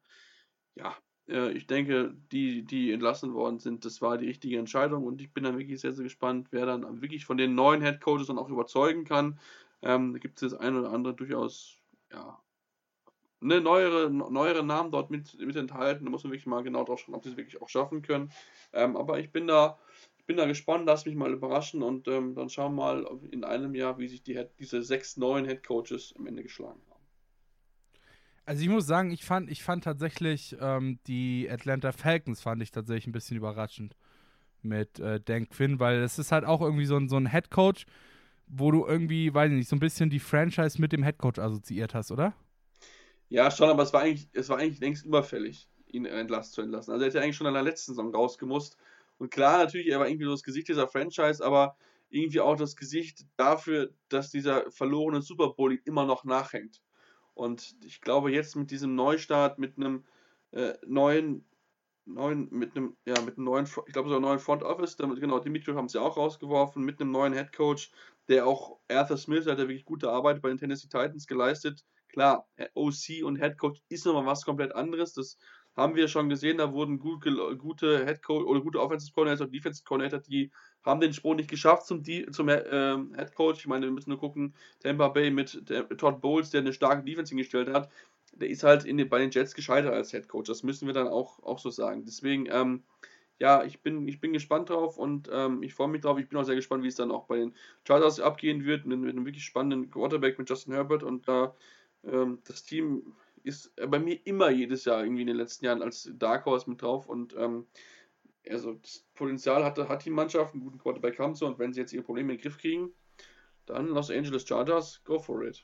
ja, 0.75 0.95
äh, 1.27 1.51
ich 1.51 1.67
denke, 1.67 2.15
die, 2.31 2.63
die 2.63 2.91
entlassen 2.91 3.33
worden 3.33 3.59
sind, 3.59 3.85
das 3.85 4.01
war 4.01 4.17
die 4.17 4.27
richtige 4.27 4.59
Entscheidung 4.59 5.05
und 5.05 5.21
ich 5.21 5.33
bin 5.33 5.43
dann 5.43 5.57
wirklich 5.57 5.81
sehr, 5.81 5.93
sehr 5.93 6.03
gespannt, 6.03 6.49
wer 6.51 6.65
dann 6.65 7.01
wirklich 7.01 7.25
von 7.25 7.37
den 7.37 7.55
neuen 7.55 7.81
Head 7.81 8.01
dann 8.27 8.39
auch 8.39 8.49
überzeugen 8.49 9.05
kann. 9.05 9.39
Ähm, 9.81 10.13
da 10.13 10.19
gibt 10.19 10.41
es 10.41 10.51
das 10.51 10.59
ein 10.59 10.75
oder 10.75 10.91
andere 10.91 11.15
durchaus, 11.15 11.79
ja, 12.11 12.39
eine 13.41 13.59
neuere, 13.59 14.09
neuere 14.11 14.63
Namen 14.63 14.91
dort 14.91 15.09
mit, 15.09 15.37
mit 15.39 15.55
enthalten. 15.55 16.05
Da 16.05 16.11
muss 16.11 16.23
man 16.23 16.31
wirklich 16.31 16.45
mal 16.45 16.63
genau 16.63 16.83
drauf 16.83 16.99
schauen, 16.99 17.15
ob 17.15 17.23
sie 17.23 17.31
es 17.31 17.37
wirklich 17.37 17.59
auch 17.61 17.69
schaffen 17.69 18.03
können. 18.03 18.31
Ähm, 18.71 18.95
aber 18.95 19.19
ich 19.19 19.31
bin 19.31 19.47
da, 19.47 19.79
bin 20.31 20.37
da 20.37 20.45
gespannt, 20.45 20.85
lass 20.85 21.05
mich 21.05 21.15
mal 21.15 21.33
überraschen 21.33 21.83
und 21.83 22.07
ähm, 22.07 22.35
dann 22.35 22.49
schauen 22.49 22.75
wir 22.75 22.83
mal 22.83 23.19
in 23.31 23.43
einem 23.43 23.75
Jahr, 23.75 23.97
wie 23.99 24.07
sich 24.07 24.23
die, 24.23 24.41
diese 24.59 24.81
sechs 24.81 25.17
neuen 25.17 25.45
Head 25.45 25.61
Coaches 25.61 26.13
am 26.17 26.25
Ende 26.25 26.41
geschlagen 26.41 26.79
haben. 26.89 27.01
Also 28.45 28.63
ich 28.63 28.69
muss 28.69 28.87
sagen, 28.87 29.11
ich 29.11 29.25
fand, 29.25 29.51
ich 29.51 29.61
fand 29.61 29.83
tatsächlich 29.83 30.55
ähm, 30.61 30.99
die 31.05 31.49
Atlanta 31.51 31.91
Falcons 31.91 32.39
fand 32.39 32.61
ich 32.61 32.71
tatsächlich 32.71 33.07
ein 33.07 33.11
bisschen 33.11 33.35
überraschend 33.35 33.97
mit 34.61 34.99
äh, 35.01 35.19
Dan 35.19 35.49
Quinn, 35.49 35.81
weil 35.81 36.01
es 36.01 36.17
ist 36.17 36.31
halt 36.31 36.45
auch 36.45 36.61
irgendwie 36.61 36.85
so 36.85 36.95
ein, 36.95 37.09
so 37.09 37.17
ein 37.17 37.29
Head 37.29 37.51
Coach, 37.51 37.85
wo 38.47 38.71
du 38.71 38.85
irgendwie, 38.85 39.33
weiß 39.33 39.51
ich 39.51 39.57
nicht, 39.57 39.69
so 39.69 39.75
ein 39.75 39.81
bisschen 39.81 40.09
die 40.09 40.19
Franchise 40.19 40.79
mit 40.79 40.93
dem 40.93 41.03
Head 41.03 41.17
Coach 41.17 41.39
assoziiert 41.39 41.93
hast, 41.93 42.09
oder? 42.09 42.33
Ja, 43.27 43.51
schon, 43.51 43.69
aber 43.69 43.83
es 43.83 43.91
war 43.91 44.03
eigentlich, 44.03 44.29
es 44.31 44.47
war 44.47 44.59
eigentlich 44.59 44.79
längst 44.79 45.05
überfällig, 45.05 45.67
ihn 45.87 46.05
entlassen 46.05 46.53
zu 46.53 46.61
entlassen. 46.61 46.93
Also 46.93 47.03
er 47.03 47.09
hätte 47.09 47.21
eigentlich 47.21 47.35
schon 47.35 47.47
in 47.47 47.53
der 47.53 47.63
letzten 47.63 47.91
Saison 47.91 48.15
rausgemusst. 48.15 48.77
Und 49.21 49.29
klar, 49.29 49.59
natürlich, 49.59 49.89
er 49.89 49.99
war 49.99 50.07
irgendwie 50.07 50.25
so 50.25 50.31
das 50.31 50.41
Gesicht 50.41 50.67
dieser 50.67 50.87
Franchise, 50.87 51.45
aber 51.45 51.77
irgendwie 52.09 52.39
auch 52.39 52.55
das 52.55 52.75
Gesicht 52.75 53.23
dafür, 53.37 53.93
dass 54.09 54.31
dieser 54.31 54.71
verlorene 54.71 55.21
Super 55.21 55.49
Bowl 55.49 55.79
immer 55.85 56.07
noch 56.07 56.23
nachhängt. 56.23 56.81
Und 57.35 57.75
ich 57.85 58.01
glaube, 58.01 58.31
jetzt 58.31 58.55
mit 58.55 58.71
diesem 58.71 58.95
Neustart, 58.95 59.59
mit 59.59 59.77
einem 59.77 60.05
äh, 60.53 60.73
neuen, 60.87 61.45
neuen, 62.05 62.49
mit 62.49 62.75
einem, 62.75 62.97
ja, 63.05 63.21
mit 63.21 63.37
einem 63.37 63.45
neuen, 63.45 63.65
ich 63.85 63.93
glaube, 63.93 64.09
so 64.09 64.15
einem 64.15 64.23
neuen 64.23 64.39
Front 64.39 64.63
Office, 64.63 64.95
damit, 64.95 65.21
genau, 65.21 65.37
Dimitri 65.37 65.75
haben 65.75 65.87
sie 65.87 66.01
auch 66.01 66.17
rausgeworfen, 66.17 66.83
mit 66.83 66.99
einem 66.99 67.11
neuen 67.11 67.33
Head 67.33 67.53
Coach, 67.53 67.91
der 68.27 68.47
auch 68.47 68.79
Arthur 68.89 69.17
Smith 69.17 69.45
hat 69.45 69.59
ja 69.59 69.67
wirklich 69.67 69.85
gute 69.85 70.09
Arbeit 70.09 70.41
bei 70.41 70.49
den 70.49 70.57
Tennessee 70.57 70.87
Titans 70.87 71.27
geleistet. 71.27 71.85
Klar, 72.07 72.49
OC 72.73 73.23
und 73.23 73.35
Head 73.35 73.59
Coach 73.59 73.83
ist 73.87 74.03
nochmal 74.07 74.25
was 74.25 74.45
komplett 74.45 74.73
anderes. 74.73 75.13
Das 75.13 75.37
haben 75.75 75.95
wir 75.95 76.07
schon 76.07 76.29
gesehen, 76.29 76.57
da 76.57 76.73
wurden 76.73 76.99
gut, 76.99 77.23
gute 77.57 78.05
Head 78.05 78.21
Coach 78.21 78.45
oder 78.45 78.61
gute 78.61 78.79
Offensive 78.81 79.13
Coordinator 79.13 79.47
und 79.47 79.53
Defensive 79.53 79.85
Coordinator, 79.85 80.19
die 80.19 80.51
haben 80.83 80.99
den 80.99 81.13
Sprung 81.13 81.35
nicht 81.37 81.49
geschafft 81.49 81.85
zum, 81.85 82.03
zum 82.03 82.49
äh, 82.49 82.97
Head 83.15 83.35
Coach. 83.35 83.59
Ich 83.59 83.67
meine, 83.67 83.85
wir 83.85 83.91
müssen 83.91 84.09
nur 84.09 84.19
gucken, 84.19 84.53
Tampa 84.81 85.09
Bay 85.09 85.31
mit 85.31 85.69
der, 85.69 85.87
Todd 85.89 86.21
Bowles, 86.21 86.49
der 86.49 86.61
eine 86.61 86.73
starke 86.73 87.03
Defense 87.03 87.29
hingestellt 87.29 87.69
hat, 87.69 87.89
der 88.33 88.49
ist 88.49 88.63
halt 88.63 88.85
den, 88.85 89.09
bei 89.09 89.19
den 89.19 89.31
Jets 89.31 89.53
gescheitert 89.53 89.93
als 89.93 90.11
Head 90.11 90.27
Coach. 90.27 90.47
Das 90.47 90.63
müssen 90.63 90.87
wir 90.87 90.93
dann 90.93 91.07
auch, 91.07 91.41
auch 91.43 91.59
so 91.59 91.69
sagen. 91.69 92.05
Deswegen, 92.05 92.47
ähm, 92.49 92.83
ja, 93.39 93.63
ich 93.63 93.81
bin, 93.81 94.07
ich 94.07 94.19
bin 94.19 94.33
gespannt 94.33 94.69
drauf 94.69 94.97
und 94.97 95.29
ähm, 95.31 95.63
ich 95.63 95.73
freue 95.73 95.87
mich 95.87 96.01
drauf. 96.01 96.19
Ich 96.19 96.29
bin 96.29 96.37
auch 96.37 96.43
sehr 96.43 96.55
gespannt, 96.55 96.83
wie 96.83 96.87
es 96.87 96.95
dann 96.95 97.11
auch 97.11 97.25
bei 97.25 97.37
den 97.37 97.55
Chargers 97.87 98.19
abgehen 98.19 98.65
wird, 98.65 98.85
mit, 98.85 98.99
mit 98.99 99.09
einem 99.09 99.25
wirklich 99.25 99.45
spannenden 99.45 99.89
Quarterback 99.89 100.37
mit 100.37 100.49
Justin 100.49 100.73
Herbert 100.73 101.03
und 101.03 101.27
da 101.27 101.55
äh, 102.03 102.25
das 102.45 102.63
Team 102.63 103.15
ist 103.43 103.73
bei 103.75 103.99
mir 103.99 104.19
immer 104.25 104.49
jedes 104.49 104.85
Jahr 104.85 105.03
irgendwie 105.03 105.21
in 105.21 105.27
den 105.27 105.37
letzten 105.37 105.65
Jahren 105.65 105.81
als 105.81 106.09
Dark 106.13 106.45
Horse 106.45 106.69
mit 106.69 106.81
drauf 106.81 107.07
und 107.07 107.35
ähm, 107.37 107.65
also 108.49 108.73
das 108.73 109.05
Potenzial 109.13 109.63
hat, 109.63 109.77
hat 109.77 110.05
die 110.05 110.09
Mannschaft, 110.09 110.53
einen 110.53 110.63
guten 110.63 110.79
Quarterback 110.79 111.19
haben 111.19 111.35
sie 111.35 111.45
und 111.45 111.59
wenn 111.59 111.73
sie 111.73 111.81
jetzt 111.81 111.93
ihre 111.93 112.03
Probleme 112.03 112.31
in 112.31 112.37
den 112.37 112.43
Griff 112.43 112.57
kriegen, 112.57 112.91
dann 113.65 113.87
Los 113.87 114.09
Angeles 114.09 114.47
Chargers, 114.47 115.01
go 115.03 115.19
for 115.19 115.43
it. 115.43 115.63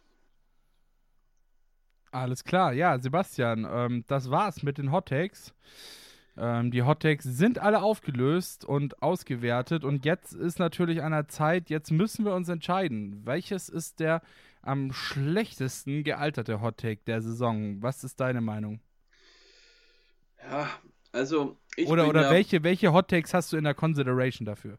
Alles 2.11 2.43
klar, 2.43 2.73
ja, 2.73 2.97
Sebastian, 2.99 3.67
ähm, 3.69 4.03
das 4.07 4.29
war's 4.29 4.63
mit 4.63 4.77
den 4.77 4.91
Hot 4.91 5.07
Takes. 5.07 5.53
Ähm, 6.37 6.71
die 6.71 6.83
Hot 6.83 7.01
Takes 7.01 7.25
sind 7.25 7.59
alle 7.59 7.81
aufgelöst 7.81 8.63
und 8.63 9.01
ausgewertet 9.01 9.83
und 9.83 10.05
jetzt 10.05 10.33
ist 10.33 10.59
natürlich 10.59 11.01
an 11.01 11.11
der 11.11 11.27
Zeit, 11.27 11.69
jetzt 11.69 11.91
müssen 11.91 12.25
wir 12.25 12.33
uns 12.33 12.47
entscheiden. 12.47 13.21
Welches 13.25 13.69
ist 13.69 13.99
der 13.99 14.21
am 14.67 14.91
schlechtesten 14.93 16.03
gealterte 16.03 16.61
Hot 16.61 16.77
Take 16.77 17.01
der 17.05 17.21
Saison? 17.21 17.81
Was 17.81 18.03
ist 18.03 18.19
deine 18.19 18.41
Meinung? 18.41 18.81
Ja, 20.41 20.69
also 21.11 21.57
ich 21.75 21.87
Oder, 21.87 22.07
oder 22.07 22.23
ja, 22.23 22.31
welche, 22.31 22.63
welche 22.63 22.93
Hot 22.93 23.09
Takes 23.09 23.33
hast 23.33 23.51
du 23.53 23.57
in 23.57 23.63
der 23.63 23.73
Consideration 23.73 24.45
dafür? 24.45 24.77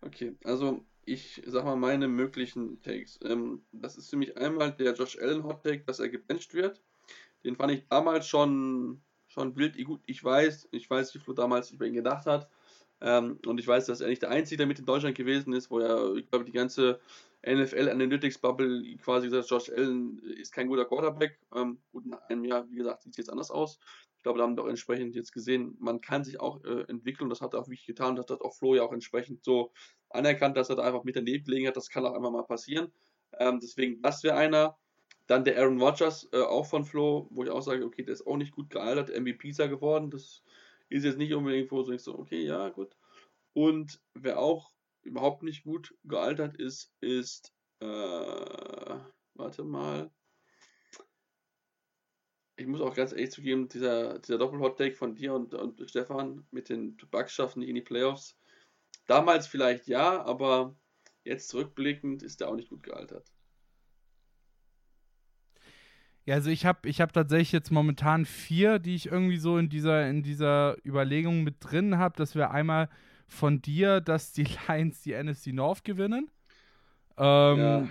Okay, 0.00 0.34
also 0.44 0.84
ich 1.04 1.42
sag 1.46 1.64
mal 1.64 1.76
meine 1.76 2.08
möglichen 2.08 2.80
Takes. 2.82 3.18
Ähm, 3.24 3.62
das 3.72 3.96
ist 3.96 4.10
für 4.10 4.16
mich 4.16 4.36
einmal 4.36 4.72
der 4.72 4.94
Josh 4.94 5.18
Allen 5.18 5.44
Hot 5.44 5.62
Take, 5.62 5.84
dass 5.84 6.00
er 6.00 6.08
gebencht 6.08 6.54
wird. 6.54 6.80
Den 7.44 7.56
fand 7.56 7.72
ich 7.72 7.86
damals 7.88 8.26
schon, 8.26 9.02
schon 9.26 9.56
wild. 9.56 9.82
Gut, 9.84 10.00
ich 10.06 10.22
weiß, 10.22 10.68
ich 10.70 10.88
weiß, 10.88 11.14
wie 11.14 11.18
Flo 11.18 11.34
damals 11.34 11.70
über 11.70 11.86
ihn 11.86 11.94
gedacht 11.94 12.26
hat. 12.26 12.48
Ähm, 13.00 13.38
und 13.46 13.58
ich 13.58 13.66
weiß, 13.66 13.86
dass 13.86 14.00
er 14.00 14.08
nicht 14.08 14.22
der 14.22 14.30
Einzige 14.30 14.62
damit 14.62 14.78
in 14.78 14.86
Deutschland 14.86 15.16
gewesen 15.16 15.52
ist, 15.52 15.70
wo 15.70 15.80
er, 15.80 16.14
ich 16.14 16.28
glaube, 16.30 16.44
die 16.44 16.52
ganze 16.52 17.00
NFL 17.44 17.88
Analytics 17.88 18.38
Bubble 18.38 18.96
quasi 18.98 19.28
gesagt, 19.28 19.50
Josh 19.50 19.70
Allen 19.70 20.18
ist 20.38 20.52
kein 20.52 20.68
guter 20.68 20.84
Quarterback. 20.84 21.38
Ähm, 21.54 21.78
gut, 21.90 22.06
nach 22.06 22.22
einem 22.28 22.44
Jahr, 22.44 22.68
wie 22.70 22.76
gesagt, 22.76 23.02
sieht 23.02 23.12
es 23.12 23.16
jetzt 23.16 23.30
anders 23.30 23.50
aus. 23.50 23.78
Ich 24.16 24.22
glaube, 24.22 24.38
da 24.38 24.44
haben 24.44 24.56
wir 24.56 24.62
auch 24.62 24.68
entsprechend 24.68 25.16
jetzt 25.16 25.32
gesehen, 25.32 25.76
man 25.80 26.00
kann 26.00 26.22
sich 26.22 26.38
auch 26.38 26.62
äh, 26.64 26.82
entwickeln. 26.88 27.28
Das 27.28 27.40
hat 27.40 27.54
er 27.54 27.60
auch 27.60 27.66
wirklich 27.66 27.86
getan. 27.86 28.14
Das 28.14 28.30
hat 28.30 28.40
auch 28.40 28.54
Flo 28.54 28.76
ja 28.76 28.82
auch 28.82 28.92
entsprechend 28.92 29.42
so 29.42 29.72
anerkannt, 30.10 30.56
dass 30.56 30.70
er 30.70 30.76
da 30.76 30.84
einfach 30.84 31.02
mit 31.02 31.16
daneben 31.16 31.44
gelegen 31.44 31.66
hat. 31.66 31.76
Das 31.76 31.90
kann 31.90 32.06
auch 32.06 32.14
einfach 32.14 32.30
mal 32.30 32.44
passieren. 32.44 32.92
Ähm, 33.38 33.58
deswegen, 33.60 34.00
das 34.02 34.22
wäre 34.22 34.36
einer. 34.36 34.76
Dann 35.26 35.44
der 35.44 35.58
Aaron 35.58 35.80
Rodgers, 35.80 36.28
äh, 36.32 36.40
auch 36.40 36.66
von 36.66 36.84
Flo, 36.84 37.28
wo 37.30 37.42
ich 37.42 37.50
auch 37.50 37.62
sage, 37.62 37.84
okay, 37.84 38.02
der 38.02 38.12
ist 38.12 38.26
auch 38.26 38.36
nicht 38.36 38.52
gut 38.52 38.70
gealtert. 38.70 39.08
MVP 39.08 39.48
ist 39.48 39.60
er 39.60 39.68
geworden. 39.68 40.10
Das 40.10 40.42
ist 40.88 41.04
jetzt 41.04 41.18
nicht 41.18 41.32
unbedingt, 41.32 41.70
wo 41.72 41.82
so, 41.82 42.18
okay, 42.18 42.44
ja, 42.44 42.68
gut. 42.68 42.96
Und 43.54 44.00
wer 44.14 44.38
auch 44.38 44.71
überhaupt 45.02 45.42
nicht 45.42 45.64
gut 45.64 45.94
gealtert 46.04 46.56
ist, 46.56 46.92
ist, 47.00 47.52
äh, 47.80 47.86
warte 49.34 49.64
mal, 49.64 50.10
ich 52.56 52.66
muss 52.66 52.80
auch 52.80 52.94
ganz 52.94 53.12
ehrlich 53.12 53.30
zugeben, 53.30 53.68
dieser, 53.68 54.18
dieser 54.18 54.38
Doppel-Hot-Take 54.38 54.94
von 54.94 55.14
dir 55.14 55.34
und, 55.34 55.54
und 55.54 55.88
Stefan 55.88 56.46
mit 56.50 56.68
den 56.68 56.96
Bugs 57.10 57.38
nicht 57.56 57.68
in 57.68 57.74
die 57.74 57.80
Playoffs. 57.80 58.36
Damals 59.06 59.46
vielleicht 59.46 59.88
ja, 59.88 60.22
aber 60.22 60.76
jetzt 61.24 61.48
zurückblickend 61.48 62.22
ist 62.22 62.40
der 62.40 62.48
auch 62.48 62.56
nicht 62.56 62.68
gut 62.68 62.82
gealtert. 62.82 63.32
Ja, 66.24 66.36
also 66.36 66.50
ich 66.50 66.64
habe 66.64 66.88
ich 66.88 67.00
hab 67.00 67.12
tatsächlich 67.12 67.50
jetzt 67.50 67.72
momentan 67.72 68.26
vier, 68.26 68.78
die 68.78 68.94
ich 68.94 69.06
irgendwie 69.06 69.38
so 69.38 69.58
in 69.58 69.68
dieser, 69.68 70.08
in 70.08 70.22
dieser 70.22 70.76
Überlegung 70.84 71.42
mit 71.42 71.56
drin 71.58 71.98
habe. 71.98 72.16
Das 72.16 72.36
wäre 72.36 72.52
einmal 72.52 72.88
von 73.32 73.60
dir, 73.62 74.00
dass 74.00 74.32
die 74.32 74.46
Lions 74.68 75.02
die 75.02 75.14
NFC 75.14 75.48
North 75.48 75.84
gewinnen. 75.84 76.30
Ähm, 77.16 77.58
ja. 77.58 77.88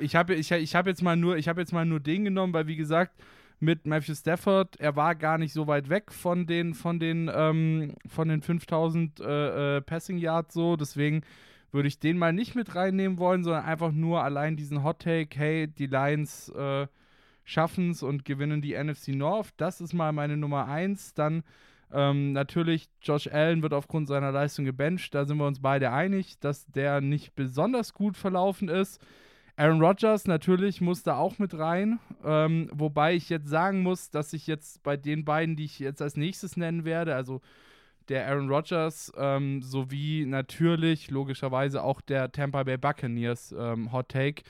Ich 0.00 0.16
habe 0.16 0.34
ich, 0.34 0.50
ich 0.50 0.74
hab 0.74 0.86
jetzt, 0.86 1.02
mal 1.02 1.16
nur, 1.16 1.38
hab 1.38 1.58
jetzt 1.58 1.72
mal 1.72 1.84
nur 1.84 2.00
den 2.00 2.24
genommen, 2.24 2.52
weil 2.52 2.66
wie 2.66 2.76
gesagt, 2.76 3.22
mit 3.60 3.86
Matthew 3.86 4.14
Stafford, 4.14 4.80
er 4.80 4.96
war 4.96 5.14
gar 5.14 5.38
nicht 5.38 5.52
so 5.52 5.68
weit 5.68 5.88
weg 5.88 6.12
von 6.12 6.46
den, 6.46 6.74
von 6.74 6.98
den, 6.98 7.30
ähm, 7.32 7.94
von 8.08 8.28
den 8.28 8.42
5000 8.42 9.20
äh, 9.20 9.76
äh, 9.76 9.80
Passing 9.82 10.18
Yards 10.18 10.54
so. 10.54 10.76
Deswegen 10.76 11.22
würde 11.70 11.86
ich 11.86 12.00
den 12.00 12.18
mal 12.18 12.32
nicht 12.32 12.56
mit 12.56 12.74
reinnehmen 12.74 13.18
wollen, 13.18 13.44
sondern 13.44 13.64
einfach 13.64 13.92
nur 13.92 14.24
allein 14.24 14.56
diesen 14.56 14.82
Hot 14.82 15.00
Take, 15.00 15.38
hey, 15.38 15.68
die 15.68 15.86
Lions 15.86 16.48
äh, 16.48 16.88
schaffen 17.44 17.90
es 17.90 18.02
und 18.02 18.24
gewinnen 18.24 18.62
die 18.62 18.74
NFC 18.74 19.08
North. 19.08 19.54
Das 19.58 19.80
ist 19.80 19.92
mal 19.92 20.12
meine 20.12 20.36
Nummer 20.36 20.66
1. 20.66 21.14
Dann 21.14 21.44
ähm, 21.92 22.32
natürlich, 22.32 22.88
Josh 23.02 23.26
Allen 23.28 23.62
wird 23.62 23.74
aufgrund 23.74 24.08
seiner 24.08 24.32
Leistung 24.32 24.64
gebencht. 24.64 25.14
Da 25.14 25.24
sind 25.24 25.38
wir 25.38 25.46
uns 25.46 25.60
beide 25.60 25.92
einig, 25.92 26.38
dass 26.40 26.66
der 26.66 27.00
nicht 27.00 27.34
besonders 27.34 27.94
gut 27.94 28.16
verlaufen 28.16 28.68
ist. 28.68 29.00
Aaron 29.56 29.82
Rodgers 29.82 30.26
natürlich 30.26 30.80
muss 30.80 31.02
da 31.02 31.16
auch 31.16 31.38
mit 31.38 31.56
rein. 31.58 31.98
Ähm, 32.24 32.70
wobei 32.72 33.14
ich 33.14 33.28
jetzt 33.28 33.48
sagen 33.48 33.82
muss, 33.82 34.10
dass 34.10 34.32
ich 34.32 34.46
jetzt 34.46 34.82
bei 34.82 34.96
den 34.96 35.24
beiden, 35.24 35.56
die 35.56 35.66
ich 35.66 35.78
jetzt 35.78 36.00
als 36.00 36.16
nächstes 36.16 36.56
nennen 36.56 36.84
werde, 36.84 37.14
also 37.14 37.40
der 38.08 38.26
Aaron 38.26 38.48
Rodgers 38.48 39.12
ähm, 39.16 39.62
sowie 39.62 40.24
natürlich 40.26 41.10
logischerweise 41.10 41.82
auch 41.82 42.00
der 42.00 42.32
Tampa 42.32 42.62
Bay 42.62 42.76
Buccaneers 42.76 43.54
ähm, 43.56 43.92
Hot 43.92 44.08
Take, 44.08 44.42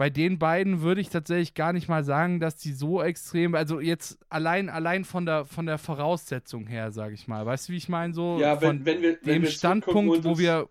bei 0.00 0.08
den 0.08 0.38
beiden 0.38 0.80
würde 0.80 1.02
ich 1.02 1.10
tatsächlich 1.10 1.52
gar 1.52 1.74
nicht 1.74 1.86
mal 1.86 2.04
sagen, 2.04 2.40
dass 2.40 2.56
die 2.56 2.72
so 2.72 3.02
extrem, 3.02 3.54
also 3.54 3.80
jetzt 3.80 4.18
allein, 4.30 4.70
allein 4.70 5.04
von 5.04 5.26
der, 5.26 5.44
von 5.44 5.66
der 5.66 5.76
Voraussetzung 5.76 6.66
her, 6.66 6.90
sage 6.90 7.12
ich 7.12 7.28
mal. 7.28 7.44
Weißt 7.44 7.68
du, 7.68 7.74
wie 7.74 7.76
ich 7.76 7.90
meine? 7.90 8.14
So 8.14 8.38
ja, 8.40 8.62
wenn, 8.62 8.78
von 8.78 8.86
wenn 8.86 9.02
wir, 9.02 9.18
wenn 9.20 9.34
dem 9.34 9.42
wir 9.42 9.50
Standpunkt, 9.50 10.24
wo 10.24 10.38
wir 10.38 10.70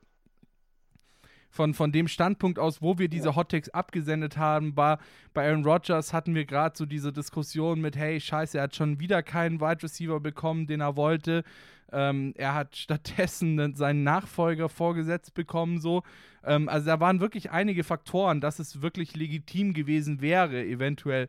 von, 1.50 1.74
von 1.74 1.91
dem 1.91 2.08
Standpunkt 2.08 2.60
aus, 2.60 2.82
wo 2.82 2.97
wir 2.97 3.10
diese 3.10 3.36
Hot 3.36 3.50
Takes 3.50 3.70
abgesendet 3.70 4.38
haben. 4.38 4.76
Bei, 4.76 4.97
bei 5.34 5.47
Aaron 5.47 5.64
Rodgers 5.64 6.14
hatten 6.14 6.36
wir 6.36 6.45
gerade 6.45 6.78
so 6.78 6.86
diese 6.86 7.12
Diskussion 7.12 7.82
mit, 7.82 7.95
hey, 7.95 8.20
scheiße, 8.20 8.58
er 8.58 8.66
hat 8.66 8.76
schon 8.76 9.00
wieder 9.00 9.24
keinen 9.24 9.60
Wide 9.60 9.84
Receiver 9.84 10.20
bekommen, 10.20 10.68
den 10.68 10.82
er 10.82 10.95
wollte. 10.95 11.43
Ähm, 11.91 12.34
er 12.38 12.54
hat 12.54 12.76
stattdessen 12.76 13.76
seinen 13.76 14.04
Nachfolger 14.04 14.70
vorgesetzt 14.70 15.34
bekommen, 15.34 15.80
so. 15.80 16.04
Ähm, 16.43 16.70
also 16.70 16.86
da 16.86 17.00
waren 17.00 17.20
wirklich 17.20 17.52
einige 17.52 17.84
Faktoren, 17.84 18.41
dass 18.41 18.60
es 18.60 18.82
wirklich 18.82 19.16
legitim 19.16 19.74
gewesen 19.74 20.22
wäre, 20.22 20.64
eventuell 20.64 21.28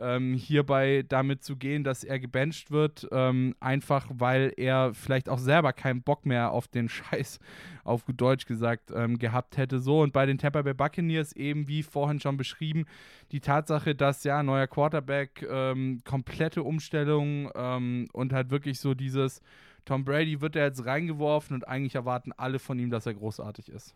ähm, 0.00 0.34
hierbei 0.34 1.04
damit 1.08 1.44
zu 1.44 1.56
gehen, 1.56 1.84
dass 1.84 2.04
er 2.04 2.18
gebencht 2.18 2.70
wird, 2.70 3.08
ähm, 3.12 3.54
einfach 3.60 4.06
weil 4.10 4.52
er 4.56 4.94
vielleicht 4.94 5.28
auch 5.28 5.38
selber 5.38 5.72
keinen 5.72 6.02
Bock 6.02 6.26
mehr 6.26 6.52
auf 6.52 6.68
den 6.68 6.88
Scheiß, 6.88 7.38
auf 7.84 8.04
gut 8.04 8.20
Deutsch 8.20 8.46
gesagt, 8.46 8.90
ähm, 8.94 9.18
gehabt 9.18 9.56
hätte. 9.56 9.78
So, 9.78 10.00
und 10.00 10.12
bei 10.12 10.26
den 10.26 10.38
Tampa 10.38 10.62
Bay 10.62 10.74
Buccaneers 10.74 11.32
eben, 11.32 11.68
wie 11.68 11.82
vorhin 11.82 12.20
schon 12.20 12.36
beschrieben, 12.36 12.86
die 13.32 13.40
Tatsache, 13.40 13.94
dass 13.94 14.24
ja 14.24 14.42
neuer 14.42 14.66
Quarterback, 14.66 15.46
ähm, 15.48 16.00
komplette 16.04 16.62
Umstellung 16.62 17.50
ähm, 17.54 18.08
und 18.12 18.32
halt 18.32 18.50
wirklich 18.50 18.80
so 18.80 18.94
dieses 18.94 19.40
Tom 19.84 20.04
Brady 20.04 20.40
wird 20.40 20.56
er 20.56 20.66
jetzt 20.66 20.84
reingeworfen 20.84 21.54
und 21.54 21.66
eigentlich 21.66 21.94
erwarten 21.94 22.32
alle 22.32 22.58
von 22.58 22.78
ihm, 22.78 22.90
dass 22.90 23.06
er 23.06 23.14
großartig 23.14 23.70
ist. 23.70 23.94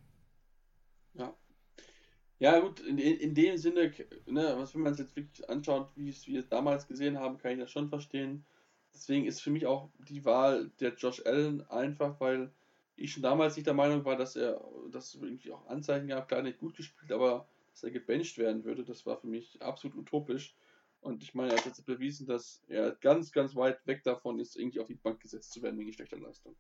Ja. 2.45 2.59
Gut, 2.61 2.81
in, 2.81 2.99
in 2.99 3.35
dem 3.35 3.57
Sinne, 3.57 3.91
ne, 4.27 4.55
was 4.59 4.75
wenn 4.75 4.83
man 4.83 4.93
es 4.93 4.99
jetzt 4.99 5.17
wirklich 5.17 5.49
anschaut, 5.49 5.89
wie 5.97 6.11
es 6.11 6.27
wir 6.27 6.41
es 6.41 6.49
damals 6.51 6.87
gesehen 6.87 7.19
haben, 7.19 7.39
kann 7.39 7.53
ich 7.53 7.59
das 7.59 7.71
schon 7.71 7.89
verstehen. 7.89 8.45
Deswegen 8.93 9.25
ist 9.25 9.41
für 9.41 9.51
mich 9.51 9.65
auch 9.65 9.89
die 10.11 10.27
Wahl 10.27 10.71
der 10.79 10.93
Josh 10.95 11.25
Allen 11.25 11.63
einfach, 11.71 12.21
weil 12.21 12.53
ich 12.97 13.13
schon 13.13 13.23
damals 13.23 13.57
nicht 13.57 13.67
der 13.67 13.73
Meinung 13.73 14.05
war, 14.05 14.17
dass 14.19 14.37
er, 14.37 14.63
dass 14.91 15.15
es 15.15 15.23
irgendwie 15.23 15.53
auch 15.53 15.67
Anzeichen 15.69 16.09
gab, 16.09 16.29
klar 16.29 16.43
nicht 16.43 16.59
gut 16.59 16.77
gespielt, 16.77 17.13
aber 17.13 17.49
dass 17.73 17.83
er 17.83 17.93
gebencht 17.93 18.37
werden 18.37 18.63
würde, 18.65 18.85
das 18.85 19.07
war 19.07 19.17
für 19.17 19.27
mich 19.27 19.63
absolut 19.63 19.97
utopisch. 19.97 20.55
Und 21.01 21.23
ich 21.23 21.35
meine, 21.35 21.53
er 21.53 21.57
hat 21.57 21.65
jetzt 21.65 21.87
bewiesen, 21.87 22.27
dass 22.27 22.63
er 22.69 22.91
ganz, 22.97 23.33
ganz 23.33 23.57
weit 23.57 23.87
weg 23.87 24.03
davon 24.03 24.39
ist, 24.39 24.57
irgendwie 24.57 24.81
auf 24.81 24.87
die 24.89 24.97
Bank 24.97 25.19
gesetzt 25.21 25.51
zu 25.51 25.63
werden 25.63 25.81
wegen 25.81 25.95
schlechter 25.95 26.19
Leistung. 26.19 26.55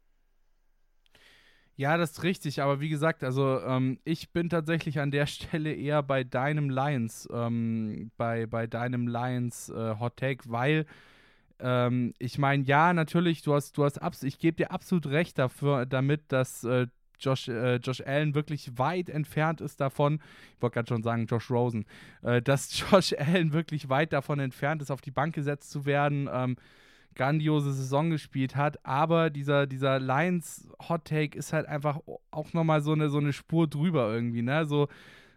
Ja, 1.77 1.97
das 1.97 2.13
ist 2.13 2.23
richtig, 2.23 2.63
aber 2.63 2.81
wie 2.81 2.89
gesagt, 2.89 3.25
also 3.25 3.61
ähm, 3.61 3.99
ich 4.05 4.31
bin 4.31 4.49
tatsächlich 4.49 5.01
an 5.01 5.11
der 5.11 5.27
Stelle 5.27 5.73
eher 5.75 6.03
bei 6.03 6.23
deinem 6.23 6.71
Lions, 6.71 7.29
ähm, 7.33 8.11
bei, 8.17 8.47
bei 8.47 8.67
deinem 8.67 9.09
Lions 9.09 9.71
äh, 9.71 9.97
Hot 9.99 10.17
Take, 10.17 10.45
weil 10.51 10.87
ähm, 11.59 12.15
ich 12.19 12.39
meine, 12.39 12.63
ja, 12.65 12.93
natürlich, 12.93 13.43
du 13.43 13.55
hast, 13.55 13.77
du 13.77 13.85
hast 13.85 14.01
ich 14.23 14.39
gebe 14.39 14.57
dir 14.57 14.71
absolut 14.71 15.07
recht 15.07 15.39
dafür, 15.39 15.87
damit, 15.87 16.31
dass 16.31 16.63
äh, 16.65 16.87
Josh, 17.19 17.49
äh, 17.49 17.77
Josh 17.77 18.01
Allen 18.03 18.35
wirklich 18.35 18.79
weit 18.79 19.09
entfernt 19.09 19.61
ist 19.61 19.81
davon, 19.81 20.21
ich 20.57 20.63
wollte 20.63 20.75
gerade 20.75 20.89
schon 20.89 21.03
sagen, 21.03 21.27
Josh 21.27 21.51
Rosen, 21.51 21.87
äh, 22.23 22.41
dass 22.43 22.79
Josh 22.91 23.15
Allen 23.19 23.53
wirklich 23.53 23.89
weit 23.89 24.13
davon 24.13 24.39
entfernt 24.39 24.83
ist, 24.83 24.91
auf 24.91 25.01
die 25.01 25.11
Bank 25.11 25.35
gesetzt 25.35 25.71
zu 25.71 25.87
werden, 25.87 26.29
ähm, 26.33 26.57
grandiose 27.15 27.73
Saison 27.73 28.11
gespielt 28.11 28.57
hat, 28.57 28.85
aber 28.85 29.31
dieser, 29.31 29.67
dieser 29.67 30.01
Lions 30.01 30.69
Hot 30.89 31.05
Take 31.05 31.39
ist 31.39 31.53
halt 31.53 31.67
einfach 31.67 32.01
auch 32.31 32.53
nochmal 32.53 32.81
so 32.83 32.93
eine, 32.93 33.09
so 33.09 33.19
eine 33.19 33.33
Spur 33.33 33.69
drüber 33.69 34.13
irgendwie, 34.13 34.43
ne, 34.43 34.67
so 34.67 34.89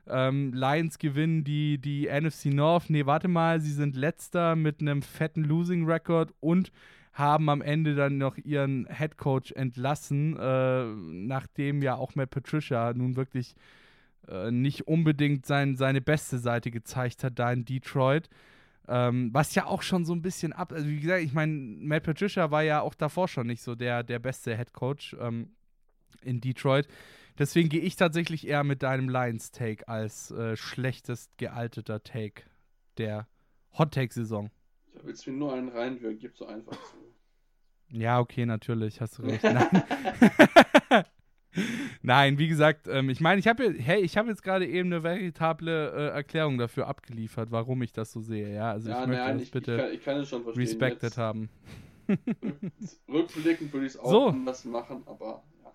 ähm, 0.10 0.54
Lions 0.54 1.00
gewinnen 1.00 1.44
die, 1.44 1.78
die 1.78 2.08
NFC 2.08 2.46
North. 2.46 2.90
Nee, 2.90 3.06
warte 3.06 3.28
mal, 3.28 3.60
sie 3.60 3.74
sind 3.74 3.96
letzter 3.96 4.56
mit 4.56 4.82
einem 4.82 5.02
fetten 5.02 5.44
Losing 5.44 5.86
Record 5.86 6.34
und 6.40 6.72
haben 7.14 7.50
am 7.50 7.62
Ende 7.62 7.96
dann 7.96 8.18
noch 8.18 8.38
ihren 8.38 8.88
Head 8.96 9.18
Coach 9.18 9.52
entlassen, 9.52 10.38
äh, 10.38 10.86
nachdem 10.86 11.82
ja 11.82 11.96
auch 11.96 12.16
Matt 12.16 12.30
Patricia 12.30 12.94
nun 12.94 13.16
wirklich 13.16 13.56
äh, 14.28 14.52
nicht 14.52 14.88
unbedingt 14.88 15.46
sein, 15.46 15.76
seine 15.76 16.02
beste 16.02 16.38
Seite 16.38 16.70
gezeigt 16.70 17.24
hat 17.24 17.40
da 17.40 17.52
in 17.52 17.66
Detroit. 17.66 18.30
Ähm, 18.88 19.34
was 19.34 19.54
ja 19.56 19.66
auch 19.66 19.82
schon 19.82 20.06
so 20.06 20.14
ein 20.14 20.22
bisschen 20.22 20.54
ab. 20.54 20.72
Also, 20.72 20.88
wie 20.88 21.00
gesagt, 21.00 21.24
ich 21.24 21.34
meine, 21.34 21.54
Matt 21.54 22.04
Patricia 22.04 22.52
war 22.52 22.64
ja 22.64 22.82
auch 22.82 22.96
davor 22.96 23.28
schon 23.28 23.48
nicht 23.48 23.62
so 23.62 23.76
der, 23.76 24.04
der 24.04 24.20
beste 24.20 24.56
Head 24.56 24.74
Coach 24.74 25.16
ähm, 25.20 25.56
in 26.22 26.40
Detroit. 26.40 26.88
Deswegen 27.38 27.70
gehe 27.70 27.82
ich 27.82 27.96
tatsächlich 27.96 28.48
eher 28.48 28.64
mit 28.64 28.84
deinem 28.84 29.10
Lions-Take 29.10 29.88
als 29.88 30.32
äh, 30.32 30.56
schlechtest 30.56 31.38
gealteter 31.38 32.02
Take 32.02 32.44
der 32.98 33.28
Hot-Take-Saison. 33.78 34.50
Da 34.94 35.02
willst 35.04 35.28
du 35.28 35.32
mir 35.32 35.38
nur 35.38 35.54
einen 35.54 35.70
reinwirken, 35.70 36.20
gib 36.20 36.36
so 36.36 36.48
einfach 36.48 36.78
zu. 36.84 36.96
Ja, 37.90 38.20
okay, 38.20 38.46
natürlich, 38.46 39.00
hast 39.02 39.20
du 39.20 39.24
recht. 39.24 39.44
Nein, 42.02 42.38
wie 42.38 42.48
gesagt, 42.48 42.88
ähm, 42.88 43.10
ich 43.10 43.20
meine, 43.20 43.40
ich 43.40 43.48
habe 43.48 43.74
hey, 43.74 44.02
ich 44.02 44.18
habe 44.18 44.30
jetzt 44.30 44.44
gerade 44.44 44.68
eben 44.68 44.92
eine 44.92 45.04
veritable 45.04 45.92
äh, 45.92 46.08
Erklärung 46.10 46.58
dafür 46.58 46.88
abgeliefert, 46.88 47.52
warum 47.52 47.82
ich 47.82 47.92
das 47.92 48.12
so 48.12 48.22
sehe. 48.22 48.54
Ja, 48.54 48.72
also 48.72 48.90
ja, 48.90 49.02
ich 49.02 49.08
möchte 49.08 49.24
nein, 49.24 49.38
das 49.38 49.44
ich, 49.44 49.52
bitte 49.52 49.72
ich 49.72 49.82
kann, 49.82 49.92
ich 49.94 50.04
kann 50.04 50.18
es 50.18 50.30
schon 50.30 50.44
verstehen. 50.44 50.64
respected 50.64 51.04
jetzt, 51.04 51.18
haben. 51.18 51.50
Rückblickend 53.10 53.74
würde 53.74 53.86
ich 53.86 53.94
es 53.94 54.00
auch 54.00 54.10
so. 54.10 54.28
anders 54.28 54.66
machen, 54.66 55.04
aber 55.06 55.44
ja. 55.64 55.72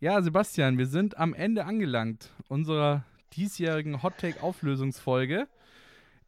Ja, 0.00 0.22
Sebastian, 0.22 0.78
wir 0.78 0.86
sind 0.86 1.18
am 1.18 1.34
Ende 1.34 1.64
angelangt 1.64 2.30
unserer 2.48 3.04
diesjährigen 3.36 4.02
Hot 4.02 4.18
Take 4.18 4.42
Auflösungsfolge. 4.42 5.48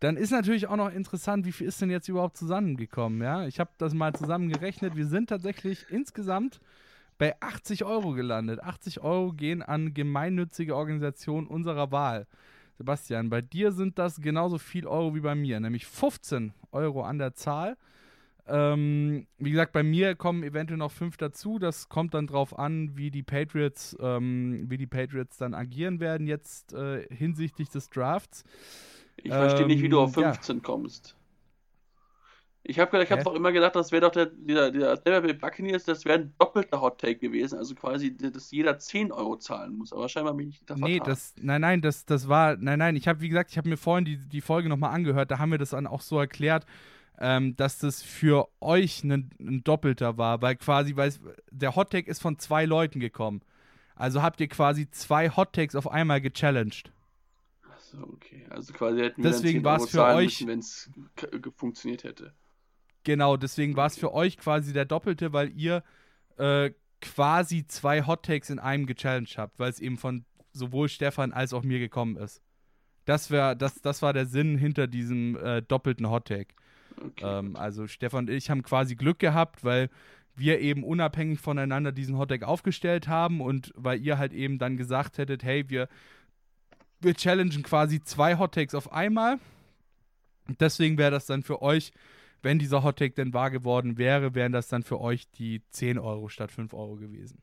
Dann 0.00 0.16
ist 0.16 0.30
natürlich 0.30 0.66
auch 0.66 0.76
noch 0.76 0.92
interessant, 0.92 1.46
wie 1.46 1.52
viel 1.52 1.68
ist 1.68 1.80
denn 1.80 1.90
jetzt 1.90 2.08
überhaupt 2.08 2.36
zusammengekommen, 2.36 3.22
ja? 3.22 3.46
Ich 3.46 3.58
habe 3.58 3.70
das 3.78 3.94
mal 3.94 4.14
zusammengerechnet. 4.14 4.94
Wir 4.94 5.06
sind 5.06 5.30
tatsächlich 5.30 5.86
insgesamt 5.88 6.60
bei 7.18 7.40
80 7.40 7.84
Euro 7.84 8.12
gelandet. 8.12 8.62
80 8.62 9.00
Euro 9.00 9.32
gehen 9.32 9.62
an 9.62 9.94
gemeinnützige 9.94 10.76
Organisationen 10.76 11.46
unserer 11.46 11.90
Wahl. 11.90 12.26
Sebastian, 12.78 13.30
bei 13.30 13.40
dir 13.40 13.72
sind 13.72 13.98
das 13.98 14.20
genauso 14.20 14.58
viel 14.58 14.86
Euro 14.86 15.14
wie 15.14 15.20
bei 15.20 15.34
mir, 15.34 15.60
nämlich 15.60 15.86
15 15.86 16.52
Euro 16.72 17.02
an 17.04 17.18
der 17.18 17.34
Zahl. 17.34 17.76
Ähm, 18.48 19.26
wie 19.38 19.50
gesagt, 19.50 19.72
bei 19.72 19.82
mir 19.82 20.14
kommen 20.14 20.44
eventuell 20.44 20.78
noch 20.78 20.92
fünf 20.92 21.16
dazu. 21.16 21.58
Das 21.58 21.88
kommt 21.88 22.14
dann 22.14 22.26
drauf 22.26 22.56
an, 22.56 22.96
wie 22.96 23.10
die 23.10 23.22
Patriots, 23.22 23.96
ähm, 24.00 24.66
wie 24.68 24.76
die 24.76 24.86
Patriots 24.86 25.38
dann 25.38 25.54
agieren 25.54 26.00
werden 26.00 26.26
jetzt 26.26 26.72
äh, 26.72 27.06
hinsichtlich 27.12 27.70
des 27.70 27.90
Drafts. 27.90 28.44
Ich 29.16 29.32
verstehe 29.32 29.62
ähm, 29.62 29.68
nicht, 29.68 29.82
wie 29.82 29.88
du 29.88 30.00
auf 30.00 30.14
15 30.14 30.56
ähm, 30.56 30.58
ja. 30.58 30.64
kommst. 30.64 31.16
Ich 32.68 32.80
habe 32.80 33.00
ich 33.00 33.12
hab 33.12 33.22
doch 33.22 33.34
immer 33.34 33.52
gedacht, 33.52 33.76
das 33.76 33.92
wäre 33.92 34.02
doch 34.02 34.10
der, 34.10 34.26
dieser, 34.26 34.72
dieser 34.72 35.02
Tampa 35.02 35.32
Buccaneers, 35.32 35.84
das 35.84 36.04
wäre 36.04 36.18
ein 36.18 36.34
doppelter 36.36 36.80
Hot 36.80 37.00
Take 37.00 37.16
gewesen. 37.16 37.58
Also 37.58 37.76
quasi, 37.76 38.16
dass 38.16 38.50
jeder 38.50 38.76
10 38.76 39.12
Euro 39.12 39.36
zahlen 39.36 39.76
muss. 39.76 39.92
Aber 39.92 40.08
scheinbar 40.08 40.34
bin 40.34 40.48
ich 40.48 40.60
da 40.66 40.74
Nee, 40.74 41.00
das, 41.04 41.34
nein, 41.40 41.60
nein, 41.60 41.80
das, 41.80 42.06
das 42.06 42.28
war, 42.28 42.56
nein, 42.56 42.80
nein, 42.80 42.96
ich 42.96 43.06
habe, 43.06 43.20
wie 43.20 43.28
gesagt, 43.28 43.52
ich 43.52 43.58
habe 43.58 43.68
mir 43.68 43.76
vorhin 43.76 44.04
die, 44.04 44.16
die 44.16 44.40
Folge 44.40 44.68
nochmal 44.68 44.92
angehört, 44.92 45.30
da 45.30 45.38
haben 45.38 45.52
wir 45.52 45.58
das 45.58 45.70
dann 45.70 45.86
auch 45.86 46.00
so 46.00 46.18
erklärt, 46.18 46.66
ähm, 47.18 47.54
dass 47.56 47.78
das 47.78 48.02
für 48.02 48.48
euch 48.60 49.04
ein, 49.04 49.30
ein 49.38 49.62
doppelter 49.62 50.18
war, 50.18 50.42
weil 50.42 50.56
quasi, 50.56 50.96
weil 50.96 51.12
der 51.52 51.76
Hot 51.76 51.90
Take 51.90 52.10
ist 52.10 52.20
von 52.20 52.36
zwei 52.38 52.64
Leuten 52.64 52.98
gekommen. 52.98 53.42
Also 53.94 54.22
habt 54.22 54.40
ihr 54.40 54.48
quasi 54.48 54.90
zwei 54.90 55.30
Hot 55.30 55.52
Takes 55.52 55.76
auf 55.76 55.88
einmal 55.88 56.20
gechallenged. 56.20 56.90
Achso, 57.70 57.98
okay. 58.12 58.44
Also 58.50 58.72
quasi 58.72 59.00
hätten 59.00 59.22
wir 59.22 59.30
Deswegen 59.30 59.62
war 59.62 59.76
es 59.78 59.88
für 59.88 60.04
euch, 60.04 60.44
wenn 60.46 60.58
es 60.58 60.90
funktioniert 61.56 62.02
hätte. 62.02 62.34
Genau, 63.06 63.36
deswegen 63.36 63.76
war 63.76 63.86
es 63.86 63.96
für 63.96 64.12
euch 64.12 64.36
quasi 64.36 64.72
der 64.72 64.84
Doppelte, 64.84 65.32
weil 65.32 65.52
ihr 65.56 65.84
äh, 66.38 66.72
quasi 67.00 67.64
zwei 67.64 68.04
Hot 68.04 68.24
Takes 68.24 68.50
in 68.50 68.58
einem 68.58 68.84
gechallenged 68.84 69.38
habt, 69.38 69.60
weil 69.60 69.70
es 69.70 69.78
eben 69.78 69.96
von 69.96 70.24
sowohl 70.52 70.88
Stefan 70.88 71.32
als 71.32 71.52
auch 71.52 71.62
mir 71.62 71.78
gekommen 71.78 72.16
ist. 72.16 72.42
Das, 73.04 73.30
wär, 73.30 73.54
das, 73.54 73.80
das 73.80 74.02
war 74.02 74.12
der 74.12 74.26
Sinn 74.26 74.58
hinter 74.58 74.88
diesem 74.88 75.36
äh, 75.36 75.62
doppelten 75.62 76.10
Hot 76.10 76.26
Take. 76.26 76.48
Okay. 77.00 77.38
Ähm, 77.38 77.54
also 77.54 77.86
Stefan 77.86 78.24
und 78.24 78.30
ich 78.30 78.50
haben 78.50 78.64
quasi 78.64 78.96
Glück 78.96 79.20
gehabt, 79.20 79.62
weil 79.62 79.88
wir 80.34 80.58
eben 80.58 80.82
unabhängig 80.82 81.38
voneinander 81.38 81.92
diesen 81.92 82.18
Hot 82.18 82.30
Take 82.30 82.48
aufgestellt 82.48 83.06
haben 83.06 83.40
und 83.40 83.72
weil 83.76 84.00
ihr 84.00 84.18
halt 84.18 84.32
eben 84.32 84.58
dann 84.58 84.76
gesagt 84.76 85.18
hättet, 85.18 85.44
hey, 85.44 85.70
wir, 85.70 85.88
wir 86.98 87.14
challengen 87.14 87.62
quasi 87.62 88.02
zwei 88.02 88.36
Hot 88.36 88.56
Takes 88.56 88.74
auf 88.74 88.92
einmal. 88.92 89.38
Deswegen 90.58 90.98
wäre 90.98 91.12
das 91.12 91.26
dann 91.26 91.44
für 91.44 91.62
euch 91.62 91.92
wenn 92.42 92.58
dieser 92.58 92.82
Hottake 92.82 93.14
denn 93.14 93.32
wahr 93.32 93.50
geworden 93.50 93.98
wäre, 93.98 94.34
wären 94.34 94.52
das 94.52 94.68
dann 94.68 94.82
für 94.82 95.00
euch 95.00 95.30
die 95.30 95.62
10 95.70 95.98
Euro 95.98 96.28
statt 96.28 96.50
5 96.50 96.74
Euro 96.74 96.96
gewesen. 96.96 97.40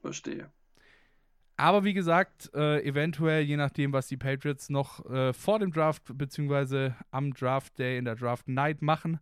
Verstehe. 0.00 0.50
Aber 1.56 1.84
wie 1.84 1.94
gesagt, 1.94 2.50
äh, 2.54 2.82
eventuell, 2.84 3.42
je 3.42 3.56
nachdem, 3.56 3.92
was 3.92 4.08
die 4.08 4.18
Patriots 4.18 4.68
noch 4.68 5.04
äh, 5.06 5.32
vor 5.32 5.58
dem 5.58 5.72
Draft 5.72 6.02
bzw. 6.06 6.90
am 7.10 7.32
Draft 7.32 7.78
Day 7.78 7.96
in 7.96 8.04
der 8.04 8.14
Draft 8.14 8.46
Night 8.46 8.82
machen, 8.82 9.20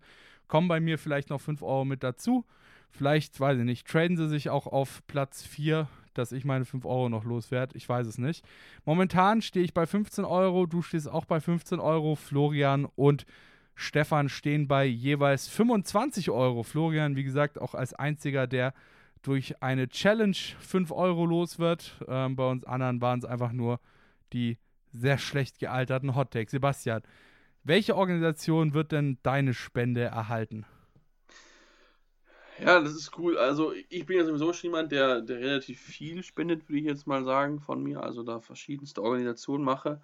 kommen 0.49 0.67
bei 0.67 0.81
mir 0.81 0.99
vielleicht 0.99 1.31
noch 1.31 1.41
5 1.41 1.63
Euro 1.63 1.85
mit 1.85 2.03
dazu. 2.03 2.45
Vielleicht, 2.91 3.39
weiß 3.39 3.59
ich 3.59 3.65
nicht, 3.65 3.87
traden 3.87 4.17
sie 4.17 4.29
sich 4.29 4.51
auch 4.51 4.67
auf 4.67 5.07
Platz 5.07 5.43
4, 5.45 5.89
dass 6.13 6.33
ich 6.33 6.45
meine 6.45 6.65
5 6.65 6.85
Euro 6.85 7.09
noch 7.09 7.25
loswerde. 7.25 7.77
Ich 7.77 7.89
weiß 7.89 8.07
es 8.07 8.19
nicht. 8.19 8.45
Momentan 8.85 9.41
stehe 9.41 9.65
ich 9.65 9.75
bei 9.75 9.87
15 9.87 10.25
Euro, 10.25 10.67
du 10.67 10.83
stehst 10.83 11.09
auch 11.09 11.25
bei 11.25 11.41
15 11.41 11.79
Euro, 11.79 12.17
Florian 12.17 12.85
und 12.85 13.27
Stefan 13.75 14.29
stehen 14.29 14.69
bei 14.69 14.85
jeweils 14.85 15.49
25 15.49 16.31
Euro. 16.31 16.63
Florian, 16.63 17.17
wie 17.17 17.25
gesagt, 17.25 17.61
auch 17.61 17.75
als 17.75 17.93
einziger, 17.95 18.47
der 18.47 18.73
durch 19.23 19.63
eine 19.63 19.89
Challenge 19.89 20.37
5 20.61 20.93
Euro 20.93 21.27
los 21.27 21.59
wird. 21.59 21.97
Ähm, 22.07 22.37
bei 22.37 22.49
uns 22.49 22.65
anderen 22.65 23.01
waren 23.01 23.19
es 23.19 23.25
einfach 23.25 23.53
nur 23.53 23.81
die 24.33 24.59
sehr 24.93 25.19
schlecht 25.19 25.59
gealterten 25.59 26.15
Hot 26.15 26.35
Sebastian, 26.49 27.03
welche 27.65 27.97
Organisation 27.97 28.75
wird 28.75 28.93
denn 28.93 29.19
deine 29.23 29.55
Spende 29.55 30.03
erhalten? 30.03 30.67
Ja, 32.61 32.81
das 32.81 32.95
ist 32.95 33.19
cool. 33.19 33.37
Also 33.37 33.73
ich 33.89 34.07
bin 34.07 34.19
ja 34.19 34.25
sowieso 34.25 34.53
schon 34.53 34.71
jemand, 34.71 34.93
der, 34.93 35.21
der 35.23 35.39
relativ 35.39 35.81
viel 35.81 36.23
spendet, 36.23 36.69
würde 36.69 36.79
ich 36.79 36.85
jetzt 36.85 37.07
mal 37.07 37.25
sagen, 37.25 37.59
von 37.61 37.83
mir. 37.83 38.03
Also 38.03 38.23
da 38.23 38.39
verschiedenste 38.39 39.03
Organisationen 39.03 39.65
mache. 39.65 40.01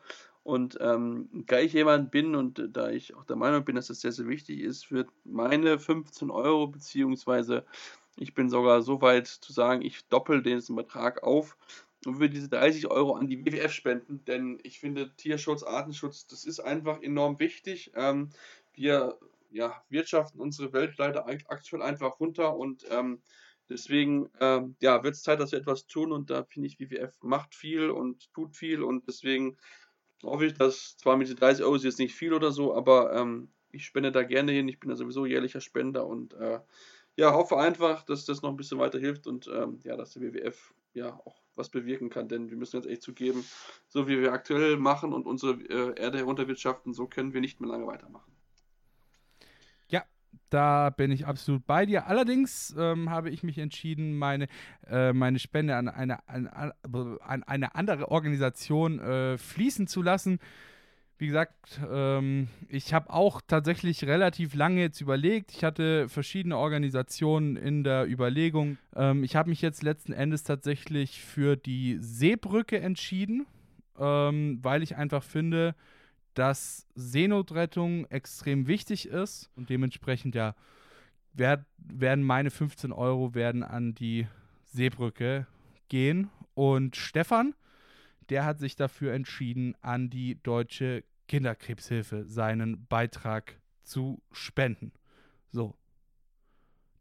Und 0.50 0.76
ähm, 0.80 1.28
da 1.46 1.60
ich 1.60 1.72
jemand 1.72 2.10
bin 2.10 2.34
und 2.34 2.68
da 2.72 2.90
ich 2.90 3.14
auch 3.14 3.24
der 3.24 3.36
Meinung 3.36 3.64
bin, 3.64 3.76
dass 3.76 3.86
das 3.86 4.00
sehr, 4.00 4.10
sehr 4.10 4.26
wichtig 4.26 4.58
ist, 4.60 4.90
wird 4.90 5.08
meine 5.24 5.78
15 5.78 6.28
Euro, 6.28 6.66
beziehungsweise 6.66 7.64
ich 8.16 8.34
bin 8.34 8.50
sogar 8.50 8.82
so 8.82 9.00
weit 9.00 9.28
zu 9.28 9.52
sagen, 9.52 9.82
ich 9.82 10.04
doppel 10.08 10.42
den 10.42 10.60
Betrag 10.74 11.22
auf 11.22 11.56
und 12.04 12.18
würde 12.18 12.34
diese 12.34 12.48
30 12.48 12.88
Euro 12.88 13.14
an 13.14 13.28
die 13.28 13.46
WWF 13.46 13.72
spenden, 13.72 14.24
denn 14.24 14.58
ich 14.64 14.80
finde 14.80 15.14
Tierschutz, 15.16 15.62
Artenschutz, 15.62 16.26
das 16.26 16.44
ist 16.44 16.58
einfach 16.58 17.00
enorm 17.00 17.38
wichtig. 17.38 17.92
Ähm, 17.94 18.30
wir 18.74 19.18
ja, 19.52 19.80
wirtschaften 19.88 20.40
unsere 20.40 20.72
Welt 20.72 20.94
leider 20.98 21.26
aktuell 21.46 21.82
einfach 21.82 22.18
runter 22.18 22.56
und 22.56 22.84
ähm, 22.90 23.20
deswegen 23.68 24.28
ähm, 24.40 24.74
ja, 24.80 25.04
wird 25.04 25.14
es 25.14 25.22
Zeit, 25.22 25.38
dass 25.38 25.52
wir 25.52 25.60
etwas 25.60 25.86
tun 25.86 26.10
und 26.10 26.28
da 26.28 26.42
finde 26.42 26.66
ich, 26.66 26.80
WWF 26.80 27.22
macht 27.22 27.54
viel 27.54 27.90
und 27.90 28.32
tut 28.32 28.56
viel 28.56 28.82
und 28.82 29.06
deswegen 29.06 29.56
hoffe 30.22 30.46
ich, 30.46 30.54
dass 30.54 30.96
zwar 30.96 31.16
mit 31.16 31.28
den 31.28 31.36
30 31.36 31.64
Euro 31.64 31.74
ist 31.74 31.84
jetzt 31.84 31.98
nicht 31.98 32.14
viel 32.14 32.32
oder 32.32 32.52
so, 32.52 32.74
aber 32.74 33.14
ähm, 33.14 33.48
ich 33.72 33.84
spende 33.84 34.12
da 34.12 34.22
gerne 34.22 34.52
hin. 34.52 34.68
Ich 34.68 34.80
bin 34.80 34.90
ja 34.90 34.96
sowieso 34.96 35.26
jährlicher 35.26 35.60
Spender 35.60 36.06
und 36.06 36.34
äh, 36.34 36.60
ja, 37.16 37.32
hoffe 37.32 37.58
einfach, 37.58 38.02
dass 38.04 38.24
das 38.24 38.42
noch 38.42 38.50
ein 38.50 38.56
bisschen 38.56 38.78
weiter 38.78 38.98
hilft 38.98 39.26
und 39.26 39.48
ähm, 39.52 39.80
ja, 39.84 39.96
dass 39.96 40.12
der 40.12 40.22
WWF 40.22 40.74
ja 40.94 41.20
auch 41.24 41.42
was 41.54 41.68
bewirken 41.68 42.10
kann. 42.10 42.28
Denn 42.28 42.50
wir 42.50 42.56
müssen 42.56 42.76
jetzt 42.76 42.88
echt 42.88 43.02
zugeben, 43.02 43.44
so 43.88 44.08
wie 44.08 44.20
wir 44.20 44.32
aktuell 44.32 44.76
machen 44.76 45.12
und 45.12 45.26
unsere 45.26 45.52
äh, 45.52 46.00
Erde 46.00 46.18
herunterwirtschaften, 46.18 46.94
so 46.94 47.06
können 47.06 47.34
wir 47.34 47.40
nicht 47.40 47.60
mehr 47.60 47.70
lange 47.70 47.86
weitermachen. 47.86 48.32
Da 50.50 50.90
bin 50.90 51.12
ich 51.12 51.26
absolut 51.26 51.66
bei 51.66 51.86
dir. 51.86 52.06
Allerdings 52.06 52.74
ähm, 52.76 53.08
habe 53.08 53.30
ich 53.30 53.42
mich 53.42 53.58
entschieden, 53.58 54.18
meine, 54.18 54.48
äh, 54.88 55.12
meine 55.12 55.38
Spende 55.38 55.76
an 55.76 55.88
eine, 55.88 56.28
an, 56.28 56.48
an 56.48 57.42
eine 57.44 57.74
andere 57.74 58.10
Organisation 58.10 58.98
äh, 58.98 59.38
fließen 59.38 59.86
zu 59.86 60.02
lassen. 60.02 60.40
Wie 61.20 61.26
gesagt, 61.26 61.78
ähm, 61.92 62.48
ich 62.68 62.94
habe 62.94 63.10
auch 63.10 63.42
tatsächlich 63.46 64.04
relativ 64.04 64.54
lange 64.54 64.80
jetzt 64.80 65.02
überlegt. 65.02 65.52
Ich 65.52 65.62
hatte 65.64 66.08
verschiedene 66.08 66.56
Organisationen 66.56 67.56
in 67.56 67.84
der 67.84 68.10
Überlegung. 68.10 68.78
Ähm, 68.96 69.22
ich 69.22 69.36
habe 69.36 69.50
mich 69.50 69.60
jetzt 69.60 69.82
letzten 69.82 70.14
Endes 70.14 70.44
tatsächlich 70.44 71.22
für 71.22 71.56
die 71.56 71.98
Seebrücke 72.00 72.80
entschieden, 72.80 73.46
ähm, 73.98 74.60
weil 74.62 74.82
ich 74.82 74.96
einfach 74.96 75.22
finde, 75.22 75.74
dass 76.34 76.86
Seenotrettung 76.94 78.06
extrem 78.06 78.66
wichtig 78.66 79.08
ist 79.08 79.50
und 79.56 79.70
dementsprechend 79.70 80.34
ja 80.34 80.54
werd, 81.32 81.64
werden 81.76 82.24
meine 82.24 82.50
15 82.50 82.92
Euro 82.92 83.34
werden 83.34 83.62
an 83.62 83.94
die 83.94 84.26
Seebrücke 84.64 85.46
gehen 85.88 86.30
und 86.54 86.96
Stefan 86.96 87.54
der 88.30 88.44
hat 88.44 88.58
sich 88.58 88.76
dafür 88.76 89.12
entschieden, 89.12 89.74
an 89.82 90.08
die 90.08 90.40
Deutsche 90.42 91.04
Kinderkrebshilfe 91.28 92.24
seinen 92.26 92.86
Beitrag 92.86 93.60
zu 93.82 94.22
spenden. 94.32 94.92
So. 95.50 95.74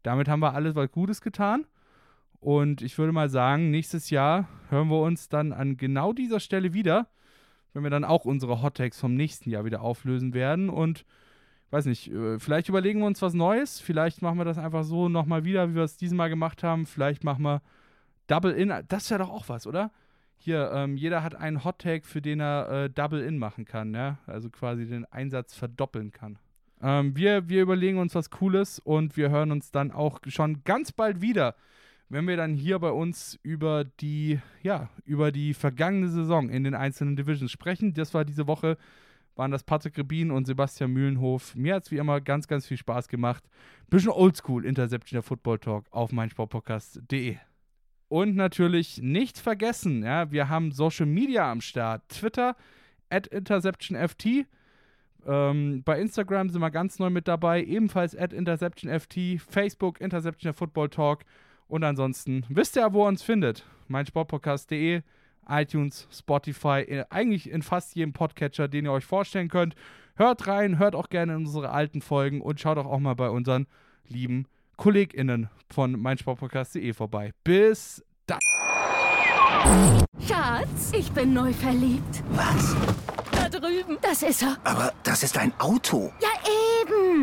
Damit 0.02 0.28
haben 0.28 0.40
wir 0.40 0.54
alles 0.54 0.74
was 0.74 0.90
Gutes 0.90 1.20
getan. 1.20 1.66
Und 2.40 2.82
ich 2.82 2.98
würde 2.98 3.12
mal 3.12 3.28
sagen, 3.28 3.70
nächstes 3.70 4.10
Jahr 4.10 4.48
hören 4.70 4.88
wir 4.88 5.00
uns 5.00 5.28
dann 5.28 5.52
an 5.52 5.76
genau 5.76 6.12
dieser 6.12 6.40
Stelle 6.40 6.72
wieder, 6.72 7.08
wenn 7.72 7.82
wir 7.82 7.90
dann 7.90 8.04
auch 8.04 8.24
unsere 8.24 8.62
Hottakes 8.62 8.98
vom 8.98 9.14
nächsten 9.14 9.50
Jahr 9.50 9.64
wieder 9.64 9.82
auflösen 9.82 10.34
werden. 10.34 10.70
Und 10.70 11.04
weiß 11.70 11.86
nicht, 11.86 12.12
äh, 12.12 12.38
vielleicht 12.38 12.68
überlegen 12.68 13.00
wir 13.00 13.06
uns 13.06 13.22
was 13.22 13.34
Neues. 13.34 13.80
Vielleicht 13.80 14.22
machen 14.22 14.38
wir 14.38 14.44
das 14.44 14.58
einfach 14.58 14.84
so 14.84 15.08
nochmal 15.08 15.44
wieder, 15.44 15.70
wie 15.70 15.74
wir 15.74 15.82
es 15.84 15.96
dieses 15.96 16.16
Mal 16.16 16.28
gemacht 16.28 16.62
haben. 16.62 16.86
Vielleicht 16.86 17.24
machen 17.24 17.42
wir 17.42 17.62
Double 18.26 18.52
In. 18.52 18.72
Das 18.88 19.10
wäre 19.10 19.20
doch 19.20 19.30
auch 19.30 19.48
was, 19.48 19.66
oder? 19.66 19.90
hier, 20.40 20.70
ähm, 20.72 20.96
jeder 20.96 21.22
hat 21.22 21.34
einen 21.34 21.64
Hot-Tag, 21.64 22.06
für 22.06 22.22
den 22.22 22.40
er 22.40 22.84
äh, 22.84 22.90
Double-In 22.90 23.38
machen 23.38 23.66
kann, 23.66 23.94
ja? 23.94 24.18
Also 24.26 24.48
quasi 24.48 24.86
den 24.86 25.04
Einsatz 25.12 25.54
verdoppeln 25.54 26.12
kann. 26.12 26.38
Ähm, 26.82 27.14
wir, 27.14 27.50
wir 27.50 27.60
überlegen 27.60 27.98
uns 27.98 28.14
was 28.14 28.30
Cooles 28.30 28.78
und 28.78 29.18
wir 29.18 29.28
hören 29.28 29.52
uns 29.52 29.70
dann 29.70 29.92
auch 29.92 30.18
schon 30.28 30.64
ganz 30.64 30.92
bald 30.92 31.20
wieder, 31.20 31.54
wenn 32.10 32.26
wir 32.26 32.36
dann 32.36 32.54
hier 32.54 32.78
bei 32.80 32.90
uns 32.90 33.38
über 33.42 33.84
die, 33.84 34.40
ja, 34.62 34.90
über 35.04 35.30
die 35.30 35.54
vergangene 35.54 36.08
Saison 36.08 36.50
in 36.50 36.64
den 36.64 36.74
einzelnen 36.74 37.16
Divisions 37.16 37.52
sprechen. 37.52 37.94
Das 37.94 38.12
war 38.12 38.24
diese 38.24 38.48
Woche, 38.48 38.76
waren 39.36 39.52
das 39.52 39.62
Patrick 39.62 39.96
Rebin 39.96 40.32
und 40.32 40.44
Sebastian 40.46 40.92
Mühlenhof. 40.92 41.54
Mir 41.54 41.76
hat 41.76 41.84
es 41.84 41.92
wie 41.92 41.98
immer 41.98 42.20
ganz, 42.20 42.48
ganz 42.48 42.66
viel 42.66 42.76
Spaß 42.76 43.06
gemacht. 43.06 43.44
Bisschen 43.88 44.10
oldschool, 44.10 44.66
Interception 44.66 45.18
der 45.18 45.22
Football 45.22 45.60
Talk 45.60 45.86
auf 45.92 46.10
meinsportpodcast.de. 46.10 47.36
Und 48.08 48.34
natürlich 48.34 49.00
nicht 49.00 49.38
vergessen, 49.38 50.02
ja, 50.02 50.32
wir 50.32 50.48
haben 50.48 50.72
Social 50.72 51.06
Media 51.06 51.50
am 51.50 51.60
Start. 51.60 52.02
Twitter, 52.08 52.56
at 53.08 53.28
InterceptionFT. 53.28 54.46
Ähm, 55.26 55.82
bei 55.84 56.00
Instagram 56.00 56.48
sind 56.48 56.60
wir 56.60 56.72
ganz 56.72 56.98
neu 56.98 57.10
mit 57.10 57.28
dabei, 57.28 57.62
ebenfalls 57.62 58.16
at 58.16 58.32
InterceptionFT. 58.32 59.40
Facebook, 59.48 60.00
Interception 60.00 60.52
Football 60.52 60.88
Talk. 60.88 61.24
Und 61.70 61.84
ansonsten 61.84 62.44
wisst 62.48 62.76
ihr, 62.76 62.92
wo 62.92 63.04
ihr 63.04 63.08
uns 63.08 63.22
findet. 63.22 63.64
meinsportpodcast.de, 63.86 65.02
iTunes, 65.48 66.08
Spotify, 66.12 67.04
eigentlich 67.10 67.48
in 67.48 67.62
fast 67.62 67.94
jedem 67.94 68.12
Podcatcher, 68.12 68.66
den 68.66 68.84
ihr 68.86 68.92
euch 68.92 69.04
vorstellen 69.04 69.48
könnt. 69.48 69.76
Hört 70.16 70.48
rein, 70.48 70.78
hört 70.78 70.94
auch 70.96 71.08
gerne 71.08 71.34
in 71.34 71.46
unsere 71.46 71.70
alten 71.70 72.02
Folgen 72.02 72.40
und 72.40 72.60
schaut 72.60 72.76
auch, 72.76 72.86
auch 72.86 72.98
mal 72.98 73.14
bei 73.14 73.30
unseren 73.30 73.66
lieben 74.08 74.46
KollegInnen 74.76 75.48
von 75.70 76.00
meinsportpodcast.de 76.00 76.92
vorbei. 76.92 77.32
Bis 77.44 78.04
dann. 78.26 78.38
Schatz, 80.26 80.92
ich 80.92 81.10
bin 81.12 81.32
neu 81.32 81.52
verliebt. 81.52 82.24
Was? 82.30 82.74
Da 83.30 83.48
drüben. 83.48 83.96
Das 84.02 84.22
ist 84.22 84.42
er. 84.42 84.56
Aber 84.64 84.92
das 85.04 85.22
ist 85.22 85.38
ein 85.38 85.52
Auto. 85.58 86.12
Ja, 86.20 86.28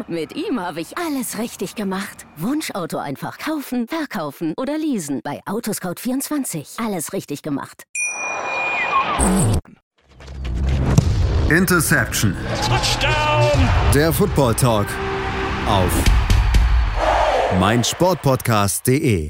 Mit 0.07 0.35
ihm 0.35 0.59
habe 0.59 0.81
ich 0.81 0.97
alles 0.97 1.37
richtig 1.37 1.75
gemacht. 1.75 2.25
Wunschauto 2.37 2.97
einfach 2.97 3.37
kaufen, 3.37 3.87
verkaufen 3.87 4.53
oder 4.57 4.77
leasen. 4.77 5.21
Bei 5.23 5.41
Autoscout24. 5.45 6.83
Alles 6.85 7.13
richtig 7.13 7.41
gemacht. 7.41 7.83
Interception. 11.49 12.35
Touchdown. 12.67 13.69
Der 13.93 14.13
Football 14.13 14.53
Talk. 14.55 14.87
Auf 15.67 16.03
meinsportpodcast.de. 17.59 19.29